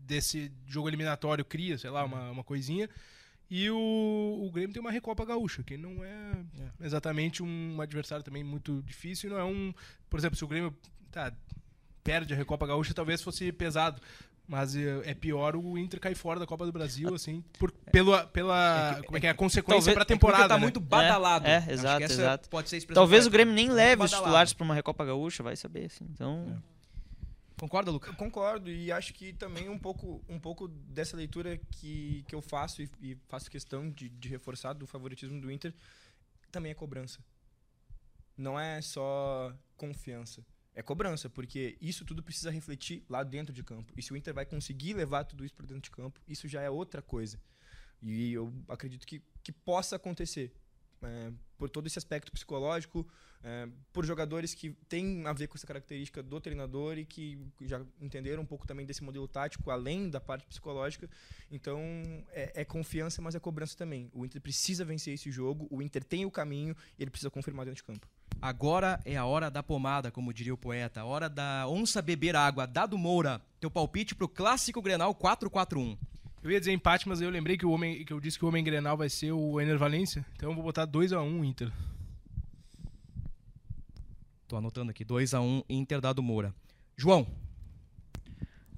desse 0.00 0.52
jogo 0.66 0.90
eliminatório, 0.90 1.44
cria, 1.44 1.78
sei 1.78 1.88
lá, 1.88 2.04
uma, 2.04 2.30
uma 2.32 2.44
coisinha. 2.44 2.90
E 3.48 3.70
o, 3.70 4.42
o 4.44 4.50
Grêmio 4.50 4.74
tem 4.74 4.80
uma 4.80 4.90
Recopa 4.90 5.24
Gaúcha, 5.24 5.62
que 5.62 5.76
não 5.76 6.04
é, 6.04 6.32
é 6.82 6.86
exatamente 6.86 7.42
um 7.42 7.80
adversário 7.80 8.24
também 8.24 8.42
muito 8.42 8.82
difícil. 8.82 9.30
Não 9.30 9.38
é 9.38 9.44
um. 9.44 9.72
Por 10.10 10.18
exemplo, 10.18 10.36
se 10.36 10.44
o 10.44 10.48
Grêmio 10.48 10.74
tá, 11.16 11.32
perde 12.04 12.34
a 12.34 12.36
Recopa 12.36 12.66
Gaúcha, 12.66 12.92
talvez 12.92 13.22
fosse 13.22 13.50
pesado 13.52 14.00
Mas 14.46 14.76
é 14.76 15.10
é 15.10 15.14
pior 15.14 15.56
o 15.56 15.76
Inter 15.78 15.98
cair 15.98 16.14
fora 16.14 16.38
da 16.38 16.46
Copa 16.46 16.64
do 16.66 16.70
Brasil, 16.72 17.12
assim, 17.14 17.42
por, 17.58 17.72
pela, 17.72 18.26
pela 18.26 19.02
como 19.04 19.16
é 19.16 19.20
que 19.20 19.26
é, 19.26 19.30
a 19.30 19.34
consequência 19.34 19.92
Talvez- 19.92 19.94
pra 19.94 20.02
É 20.02 20.06
temporada, 20.06 20.44
Inter 20.44 20.48
tá 20.50 20.56
né? 20.56 20.62
muito 20.62 20.78
badalado. 20.78 21.46
É, 21.46 21.56
Acho 21.56 21.66
que 21.66 21.72
exato, 21.72 22.02
essa 22.04 22.12
exato. 22.12 22.48
Pode 22.50 22.68
ser 22.68 22.76
a 22.90 22.94
Talvez 22.94 23.26
o. 23.26 23.30
Grêmio 23.30 23.52
nem 23.54 23.70
leve 23.70 24.02
os 24.04 24.10
badalado. 24.10 24.22
titulares 24.24 24.52
pra 24.52 24.64
uma 24.64 24.74
Recopa 24.74 25.04
Gaúcha, 25.04 25.42
vai 25.42 25.56
saber, 25.56 25.86
assim. 25.86 26.04
Então, 26.12 26.62
Concorda, 27.58 27.90
Luca? 27.90 28.10
Eu 28.10 28.14
concordo 28.14 28.70
e 28.70 28.92
acho 28.92 29.14
que 29.14 29.32
também 29.32 29.68
um 29.70 29.78
pouco, 29.78 30.22
um 30.28 30.38
pouco 30.38 30.68
dessa 30.68 31.16
leitura 31.16 31.56
que, 31.70 32.22
que 32.28 32.34
eu 32.34 32.42
faço 32.42 32.82
e, 32.82 32.90
e 33.00 33.16
faço 33.28 33.50
questão 33.50 33.88
de, 33.90 34.10
de 34.10 34.28
reforçar 34.28 34.74
do 34.74 34.86
favoritismo 34.86 35.40
do 35.40 35.50
Inter 35.50 35.72
também 36.52 36.70
é 36.70 36.74
cobrança. 36.74 37.18
Não 38.36 38.60
é 38.60 38.80
só 38.82 39.52
confiança. 39.76 40.44
É 40.76 40.82
cobrança, 40.82 41.30
porque 41.30 41.78
isso 41.80 42.04
tudo 42.04 42.22
precisa 42.22 42.50
refletir 42.50 43.02
lá 43.08 43.24
dentro 43.24 43.50
de 43.50 43.64
campo. 43.64 43.90
E 43.96 44.02
se 44.02 44.12
o 44.12 44.16
Inter 44.16 44.34
vai 44.34 44.44
conseguir 44.44 44.92
levar 44.92 45.24
tudo 45.24 45.42
isso 45.42 45.54
para 45.54 45.64
dentro 45.64 45.82
de 45.84 45.90
campo, 45.90 46.20
isso 46.28 46.46
já 46.46 46.60
é 46.60 46.68
outra 46.68 47.00
coisa. 47.00 47.40
E 48.02 48.34
eu 48.34 48.52
acredito 48.68 49.06
que, 49.06 49.22
que 49.42 49.50
possa 49.50 49.96
acontecer. 49.96 50.52
é, 51.02 51.32
por 51.56 51.70
todo 51.70 51.86
esse 51.86 51.98
aspecto 51.98 52.30
psicológico, 52.30 53.08
é, 53.42 53.68
por 53.90 54.04
jogadores 54.04 54.52
que 54.52 54.72
têm 54.88 55.26
a 55.26 55.32
ver 55.32 55.46
com 55.46 55.56
essa 55.56 55.66
característica 55.66 56.22
do 56.22 56.38
treinador 56.40 56.98
e 56.98 57.06
que 57.06 57.38
já 57.62 57.80
entenderam 57.98 58.42
um 58.42 58.46
pouco 58.46 58.66
também 58.66 58.84
desse 58.84 59.02
modelo 59.02 59.26
tático, 59.26 59.70
além 59.70 60.10
da 60.10 60.20
parte 60.20 60.46
psicológica. 60.46 61.08
Então, 61.50 61.80
é, 62.30 62.60
é 62.60 62.64
confiança, 62.64 63.22
mas 63.22 63.34
é 63.34 63.40
cobrança 63.40 63.76
também. 63.76 64.10
O 64.12 64.26
Inter 64.26 64.42
precisa 64.42 64.84
vencer 64.84 65.14
esse 65.14 65.30
jogo, 65.30 65.66
o 65.70 65.80
Inter 65.80 66.04
tem 66.04 66.26
o 66.26 66.30
caminho 66.30 66.76
e 66.98 67.02
ele 67.02 67.10
precisa 67.10 67.30
confirmar 67.30 67.64
dentro 67.64 67.76
de 67.76 67.84
campo. 67.84 68.06
Agora 68.40 69.00
é 69.04 69.16
a 69.16 69.24
hora 69.24 69.50
da 69.50 69.62
pomada, 69.62 70.10
como 70.10 70.32
diria 70.32 70.54
o 70.54 70.58
poeta. 70.58 71.00
A 71.00 71.04
hora 71.04 71.28
da 71.28 71.66
onça 71.68 72.00
beber 72.02 72.36
água. 72.36 72.66
Dado 72.66 72.96
Moura, 72.98 73.40
teu 73.58 73.70
palpite 73.70 74.14
pro 74.14 74.28
clássico 74.28 74.82
Grenal 74.82 75.14
4-4-1. 75.14 75.96
Eu 76.42 76.50
ia 76.50 76.60
dizer 76.60 76.72
empate, 76.72 77.08
mas 77.08 77.20
eu 77.20 77.28
lembrei 77.28 77.56
que, 77.56 77.66
o 77.66 77.70
homem, 77.70 78.04
que 78.04 78.12
eu 78.12 78.20
disse 78.20 78.38
que 78.38 78.44
o 78.44 78.48
homem 78.48 78.62
Grenal 78.62 78.96
vai 78.96 79.08
ser 79.08 79.32
o 79.32 79.60
Ener 79.60 79.78
Valência, 79.78 80.24
então 80.36 80.50
eu 80.50 80.54
vou 80.54 80.62
botar 80.62 80.86
2x1 80.86 81.44
Inter. 81.44 81.72
Tô 84.46 84.56
anotando 84.56 84.90
aqui. 84.90 85.04
2x1 85.04 85.64
Inter 85.68 86.00
Dado 86.00 86.22
Moura. 86.22 86.54
João. 86.96 87.26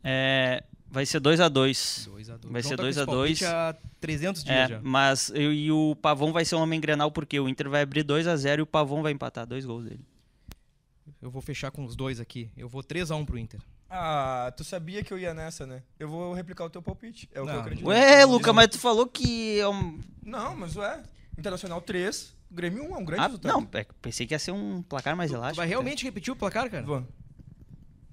é, 0.03 0.64
vai 0.90 1.05
ser 1.05 1.20
2 1.20 1.40
a 1.40 1.49
2 1.49 2.09
2x2. 2.11 2.51
Vai 2.51 2.62
ser 2.62 2.68
João 2.68 2.76
tá 2.76 2.76
com 2.76 2.82
2 2.82 2.96
a 2.96 3.01
esse 3.01 3.07
palpite 3.07 3.44
2. 3.44 3.88
Há 3.99 4.01
300 4.01 4.44
dias 4.44 4.57
É, 4.57 4.68
já. 4.68 4.80
mas 4.82 5.30
eu, 5.34 5.53
e 5.53 5.70
o 5.72 5.96
Pavão 5.96 6.32
vai 6.32 6.44
ser 6.44 6.55
um 6.55 6.61
homem 6.61 6.80
Grenal 6.80 7.11
porque 7.11 7.38
o 7.38 7.49
Inter 7.49 7.68
vai 7.68 7.82
abrir 7.82 8.03
2 8.03 8.26
a 8.26 8.36
0 8.36 8.61
e 8.61 8.62
o 8.62 8.66
Pavão 8.66 9.03
vai 9.03 9.12
empatar 9.12 9.46
dois 9.46 9.64
gols 9.66 9.84
dele. 9.84 10.01
Eu 11.20 11.30
vou 11.30 11.42
fechar 11.42 11.70
com 11.70 11.84
os 11.84 11.96
dois 11.96 12.20
aqui. 12.20 12.51
Eu 12.57 12.68
vou 12.68 12.82
3x1 12.82 13.24
pro 13.26 13.38
Inter. 13.38 13.61
Ah, 13.90 14.53
tu 14.57 14.62
sabia 14.62 15.03
que 15.03 15.12
eu 15.12 15.18
ia 15.18 15.32
nessa, 15.32 15.66
né? 15.66 15.82
Eu 15.99 16.09
vou 16.09 16.32
replicar 16.34 16.64
o 16.64 16.70
teu 16.70 16.82
palpite. 16.82 17.28
É 17.34 17.40
o 17.40 17.44
que 17.44 17.49
Não. 17.49 17.55
eu 17.57 17.61
acredito. 17.62 17.86
Ué, 17.88 18.24
Luca, 18.24 18.53
mas 18.53 18.68
tu 18.68 18.78
falou 18.78 19.07
que 19.07 19.59
é 19.59 19.66
um... 19.68 19.99
Não, 20.22 20.55
mas 20.55 20.76
ué. 20.76 21.03
Internacional 21.38 21.80
3, 21.80 22.36
Grêmio 22.51 22.84
1, 22.90 22.94
é 22.94 22.99
um 22.99 23.05
grande 23.05 23.22
Ah, 23.22 23.26
resultado. 23.26 23.53
não, 23.53 23.68
é, 23.72 23.86
pensei 24.03 24.26
que 24.26 24.34
ia 24.34 24.38
ser 24.38 24.53
um 24.53 24.82
placar 24.82 25.16
mais 25.16 25.30
Tu 25.30 25.36
elástico. 25.36 25.57
vai 25.57 25.66
realmente 25.66 26.05
repetir 26.05 26.32
o 26.32 26.36
placar, 26.36 26.68
cara? 26.70 26.84
Vou. 26.84 27.05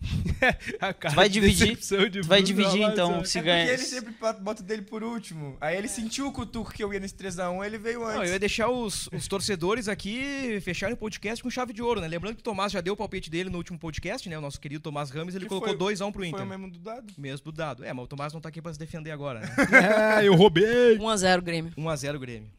A 0.79 0.93
cara 0.93 1.15
vai 1.15 1.27
de 1.29 1.39
dividir- 1.39 1.75
de 1.77 2.21
tu 2.21 2.27
vai 2.27 2.41
dividir, 2.43 2.81
então, 2.81 3.17
né? 3.19 3.23
se 3.25 3.39
é 3.39 3.41
ganha- 3.41 3.65
ele 3.73 3.77
sempre 3.77 4.13
bota- 4.13 4.63
dele 4.63 4.81
por 4.83 5.03
último. 5.03 5.57
Aí 5.59 5.75
ele 5.77 5.87
sentiu 5.87 6.27
o 6.27 6.31
cutuco 6.31 6.71
que 6.71 6.83
eu 6.83 6.93
ia 6.93 6.99
nesse 6.99 7.15
3x1, 7.15 7.65
ele 7.65 7.77
veio 7.77 8.03
antes. 8.03 8.15
Não, 8.17 8.23
eu 8.25 8.33
ia 8.33 8.39
deixar 8.39 8.69
os, 8.69 9.07
os 9.11 9.27
torcedores 9.27 9.87
aqui 9.87 10.59
fecharem 10.61 10.93
o 10.93 10.97
podcast 10.97 11.41
com 11.43 11.49
chave 11.49 11.73
de 11.73 11.81
ouro, 11.81 11.99
né? 12.01 12.07
Lembrando 12.07 12.35
que 12.35 12.41
o 12.41 12.43
Tomás 12.43 12.71
já 12.71 12.81
deu 12.81 12.93
o 12.93 12.97
palpite 12.97 13.29
dele 13.29 13.49
no 13.49 13.57
último 13.57 13.77
podcast, 13.79 14.27
né? 14.29 14.37
O 14.37 14.41
nosso 14.41 14.59
querido 14.59 14.81
Tomás 14.81 15.09
Ramos, 15.09 15.35
ele 15.35 15.45
Que 15.45 15.49
colocou 15.49 15.69
foi- 15.69 15.77
2x1 15.77 16.11
pro 16.11 16.21
Foi 16.21 16.27
Inter. 16.29 16.43
o 16.43 16.45
mesmo 16.47 16.69
do 16.71 16.79
dado. 16.79 17.13
Mesmo 17.17 17.45
do 17.45 17.51
dado. 17.51 17.83
É, 17.83 17.91
mas 17.93 18.05
o 18.05 18.07
Tomás 18.07 18.33
não 18.33 18.41
tá 18.41 18.49
aqui 18.49 18.61
pra 18.61 18.71
se 18.73 18.79
defender 18.79 19.11
agora, 19.11 19.39
né? 19.41 19.49
É, 20.21 20.27
eu 20.27 20.35
roubei. 20.35 20.97
1x0 20.97 21.41
Grêmio. 21.41 21.71
1x0 21.77 22.19
Grêmio. 22.19 22.49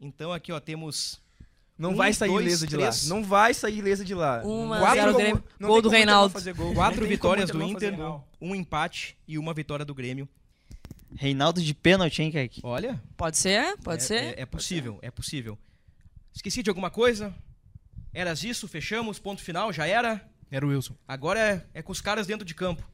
Então 0.00 0.32
aqui, 0.32 0.50
ó, 0.52 0.58
temos. 0.58 1.21
Não 1.82 1.90
Um, 1.90 1.96
vai 1.96 2.12
sair 2.12 2.28
dois, 2.28 2.46
ilesa 2.46 2.66
de 2.66 2.76
três. 2.76 3.02
lá. 3.08 3.08
Não 3.16 3.24
vai 3.24 3.52
sair 3.52 3.78
ilesa 3.78 4.04
de 4.04 4.14
lá. 4.14 4.40
Um 4.44 4.72
a 4.72 4.78
Quatro 4.78 5.00
zero 5.00 5.14
Grêmio. 5.16 5.44
Gol 5.60 5.72
tem 5.74 5.82
do 5.82 5.88
Reinaldo. 5.88 6.54
gol. 6.54 6.74
Quatro 6.74 7.06
vitórias 7.08 7.50
do 7.50 7.60
Inter, 7.60 7.96
gol. 7.96 8.24
um 8.40 8.54
empate 8.54 9.18
e 9.26 9.36
uma 9.36 9.52
vitória 9.52 9.84
do 9.84 9.92
Grêmio. 9.92 10.28
Reinaldo 11.16 11.60
de 11.60 11.74
pênalti, 11.74 12.22
hein, 12.22 12.30
Kaique? 12.30 12.60
Olha, 12.62 13.02
Pode 13.16 13.36
ser, 13.36 13.76
pode 13.78 14.02
é, 14.02 14.06
ser. 14.06 14.22
É, 14.38 14.42
é 14.42 14.46
possível, 14.46 14.98
é 15.02 15.10
possível. 15.10 15.58
Esqueci 16.32 16.62
de 16.62 16.70
alguma 16.70 16.88
coisa? 16.88 17.34
Eras 18.14 18.44
isso, 18.44 18.68
fechamos, 18.68 19.18
ponto 19.18 19.42
final, 19.42 19.72
já 19.72 19.84
era. 19.86 20.24
Era 20.52 20.64
o 20.64 20.68
Wilson. 20.68 20.94
Agora 21.06 21.38
é, 21.40 21.66
é 21.74 21.82
com 21.82 21.90
os 21.90 22.00
caras 22.00 22.28
dentro 22.28 22.46
de 22.46 22.54
campo. 22.54 22.88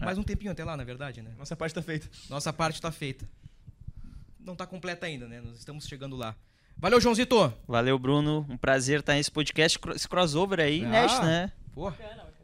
Mais 0.00 0.16
um 0.16 0.22
tempinho 0.22 0.52
até 0.52 0.64
lá, 0.64 0.76
na 0.76 0.84
verdade, 0.84 1.22
né? 1.22 1.32
Nossa 1.36 1.56
parte 1.56 1.74
tá 1.74 1.82
feita. 1.82 2.08
Nossa 2.30 2.52
parte 2.52 2.80
tá 2.80 2.92
feita. 2.92 3.28
Não 4.38 4.54
tá 4.54 4.64
completa 4.66 5.06
ainda, 5.06 5.26
né? 5.26 5.40
Nós 5.40 5.58
estamos 5.58 5.86
chegando 5.88 6.14
lá. 6.16 6.36
Valeu, 6.78 7.00
Joãozito! 7.00 7.52
Valeu, 7.66 7.98
Bruno. 7.98 8.46
Um 8.50 8.56
prazer 8.56 9.00
estar 9.00 9.14
nesse 9.14 9.30
podcast. 9.30 9.78
Esse 9.94 10.08
crossover 10.08 10.60
aí, 10.60 10.82
Ah. 10.84 10.88
inédito, 10.88 11.22
né? 11.22 11.52
Pô, 11.74 11.90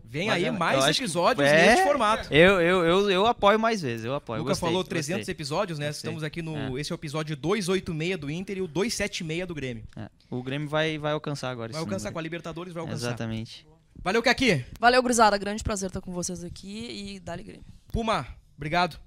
vem 0.04 0.26
Mas 0.28 0.36
aí 0.36 0.44
é- 0.44 0.48
eu 0.48 0.52
mais 0.54 0.82
acho 0.84 0.98
que- 0.98 1.04
episódios 1.04 1.46
é. 1.46 1.66
neste 1.66 1.84
formato. 1.84 2.32
Eu, 2.32 2.60
eu, 2.60 2.84
eu, 2.84 3.10
eu 3.10 3.26
apoio 3.26 3.58
mais 3.58 3.82
vezes, 3.82 4.04
eu 4.06 4.12
O 4.12 4.14
apoio. 4.14 4.40
Luca 4.40 4.50
gostei, 4.52 4.66
falou 4.68 4.82
gostei. 4.82 4.90
300 5.02 5.28
episódios, 5.28 5.78
né? 5.78 5.86
Gostei. 5.88 5.98
Estamos 6.08 6.22
aqui 6.24 6.40
no. 6.40 6.78
Esse 6.78 6.92
é 6.92 6.94
o 6.94 6.96
episódio 6.96 7.36
286 7.36 8.16
do 8.18 8.30
Inter 8.30 8.56
e 8.58 8.62
o 8.62 8.66
276 8.66 9.46
do 9.46 9.54
Grêmio. 9.54 9.84
É, 9.96 10.08
O 10.30 10.42
Grêmio 10.42 10.68
vai, 10.68 10.96
vai 10.98 11.12
alcançar 11.12 11.50
agora 11.50 11.70
Vai 11.72 11.80
alcançar 11.80 12.04
com 12.08 12.14
número. 12.14 12.18
a 12.18 12.22
Libertadores, 12.22 12.72
vai 12.72 12.80
alcançar. 12.82 13.08
Exatamente. 13.08 13.66
Valeu, 14.02 14.22
Kaki! 14.22 14.64
Valeu, 14.80 15.00
gurizada. 15.02 15.36
Grande 15.36 15.62
prazer 15.62 15.88
estar 15.88 16.00
com 16.00 16.10
vocês 16.12 16.42
aqui 16.42 17.14
e 17.14 17.20
dá-lhe 17.20 17.42
Grêmio. 17.42 17.64
Puma, 17.92 18.26
obrigado. 18.56 18.98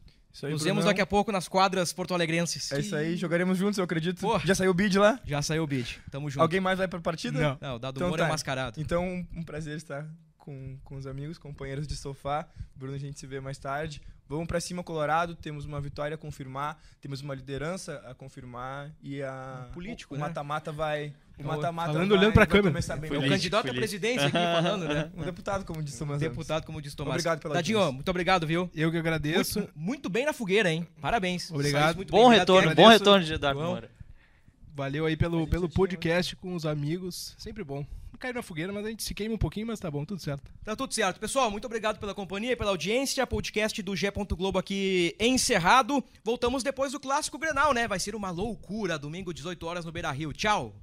Aí, 0.44 0.52
Nos 0.52 0.64
vemos 0.64 0.86
daqui 0.86 1.02
a 1.02 1.06
pouco 1.06 1.32
nas 1.32 1.48
quadras 1.48 1.94
porto-alegrenses. 1.94 2.72
É 2.72 2.80
isso 2.80 2.96
aí, 2.96 3.16
jogaremos 3.16 3.58
juntos, 3.58 3.78
eu 3.78 3.84
acredito. 3.84 4.22
Já 4.44 4.54
saiu 4.56 4.72
o 4.72 4.74
bid 4.74 4.98
lá? 5.00 5.20
Já 5.26 5.42
saiu 5.42 5.64
o 5.64 5.68
bid. 5.68 6.00
Tamo 6.12 6.30
junto. 6.30 6.42
Alguém 6.42 6.60
mais 6.60 6.78
vai 6.78 6.88
pra 6.88 7.00
partida? 7.00 7.40
Não. 7.40 7.58
Não, 7.62 7.76
o 7.76 7.80
Dado 7.80 7.98
Então 7.98 8.08
Moura 8.10 8.24
é 8.24 8.26
tá. 8.26 8.32
mascarado. 8.32 8.82
Então, 8.82 9.04
um, 9.04 9.28
um 9.40 9.44
prazer 9.44 9.78
estar 9.78 10.06
com, 10.38 10.78
com 10.84 10.96
os 10.98 11.08
amigos, 11.08 11.38
companheiros 11.38 11.88
de 11.88 11.96
sofá. 11.96 12.48
Bruno, 12.76 12.96
a 12.96 13.00
gente 13.00 13.20
se 13.20 13.26
vê 13.26 13.40
mais 13.40 13.58
tarde. 13.58 14.02
Vamos 14.28 14.48
pra 14.48 14.60
cima, 14.60 14.84
Colorado. 14.84 15.36
Temos 15.36 15.66
uma 15.66 15.80
vitória 15.80 16.16
a 16.16 16.18
confirmar, 16.18 16.82
temos 17.00 17.22
uma 17.22 17.36
liderança 17.36 18.02
a 18.08 18.14
confirmar 18.16 18.92
e 19.04 19.22
a 19.22 19.68
Um 19.70 19.74
político, 19.74 20.16
o 20.16 20.18
né? 20.18 20.24
mata-mata 20.24 20.72
vai. 20.72 21.14
O 21.38 21.44
mata-mata 21.44 21.92
falando 21.94 22.10
vai- 22.10 22.18
olhando 22.18 22.34
pra 22.34 22.42
vai 22.46 22.48
câmera. 22.48 22.70
começar 22.70 22.96
bem. 22.98 23.14
É 23.14 23.18
o 23.18 23.30
candidato 23.30 23.70
à 23.70 23.74
presidência 23.74 24.26
aqui 24.28 24.38
falando, 24.38 24.88
né? 24.88 25.12
Um 25.16 25.24
deputado, 25.24 25.64
como 25.66 25.84
disse 25.84 26.00
Thomas 26.00 26.22
Ramos. 26.22 26.36
Deputado, 26.38 26.66
como 26.66 26.82
disse 26.82 26.96
Tomás. 26.96 27.16
Obrigado 27.16 27.40
pela 27.42 27.54
Dadinho, 27.56 27.78
audiência. 27.78 27.96
muito 27.96 28.10
obrigado, 28.10 28.48
viu? 28.48 28.70
Eu 28.74 28.90
que 28.90 28.98
agradeço. 28.98 29.60
Muito, 29.60 29.74
muito 29.76 30.10
bem 30.10 30.26
na 30.26 30.34
fogueira, 30.34 30.72
hein? 30.72 30.88
Parabéns. 31.02 31.52
Obrigado. 31.52 31.98
Muito 31.98 32.10
Bom 32.12 32.30
bem. 32.30 32.40
Retorno, 32.40 32.74
bom 32.74 32.88
retorno 32.88 33.24
de 33.26 33.34
Eduardo 33.34 33.60
João. 33.60 33.72
Moura. 33.74 33.92
Valeu 34.74 35.06
aí 35.06 35.16
pelo, 35.16 35.46
pelo 35.48 35.70
podcast 35.70 36.36
com 36.38 36.56
os 36.56 36.66
amigos. 36.66 37.36
Sempre 37.38 37.64
bom. 37.64 37.86
Caiu 38.18 38.34
na 38.34 38.42
fogueira, 38.42 38.72
mas 38.72 38.86
a 38.86 38.90
gente 38.90 39.04
se 39.04 39.14
queima 39.14 39.36
um 39.36 39.38
pouquinho, 39.38 39.68
mas 39.68 39.80
tá 39.80 39.90
bom, 39.90 40.06
tudo 40.06 40.22
certo. 40.22 40.52
Tá 40.64 40.76
tudo 40.76 40.94
certo. 40.94 41.20
Pessoal, 41.20 41.50
muito 41.52 41.66
obrigado 41.66 42.00
pela 42.00 42.14
companhia 42.14 42.54
e 42.54 42.56
pela 42.56 42.72
audiência. 42.72 43.26
Podcast 43.26 43.82
do 43.82 43.96
G. 43.96 44.12
Globo 44.36 44.60
aqui 44.60 45.16
encerrado. 45.20 46.04
Voltamos 46.24 46.64
depois 46.64 46.92
do 46.92 47.00
clássico 47.00 47.38
Grenal, 47.38 47.74
né? 47.74 47.88
Vai 47.88 48.00
ser 48.00 48.16
uma 48.16 48.30
loucura. 48.32 48.98
Domingo, 48.98 49.34
18 49.34 49.66
horas 49.66 49.86
no 49.86 49.92
Beira 49.92 50.12
Rio. 50.12 50.32
Tchau. 50.34 50.74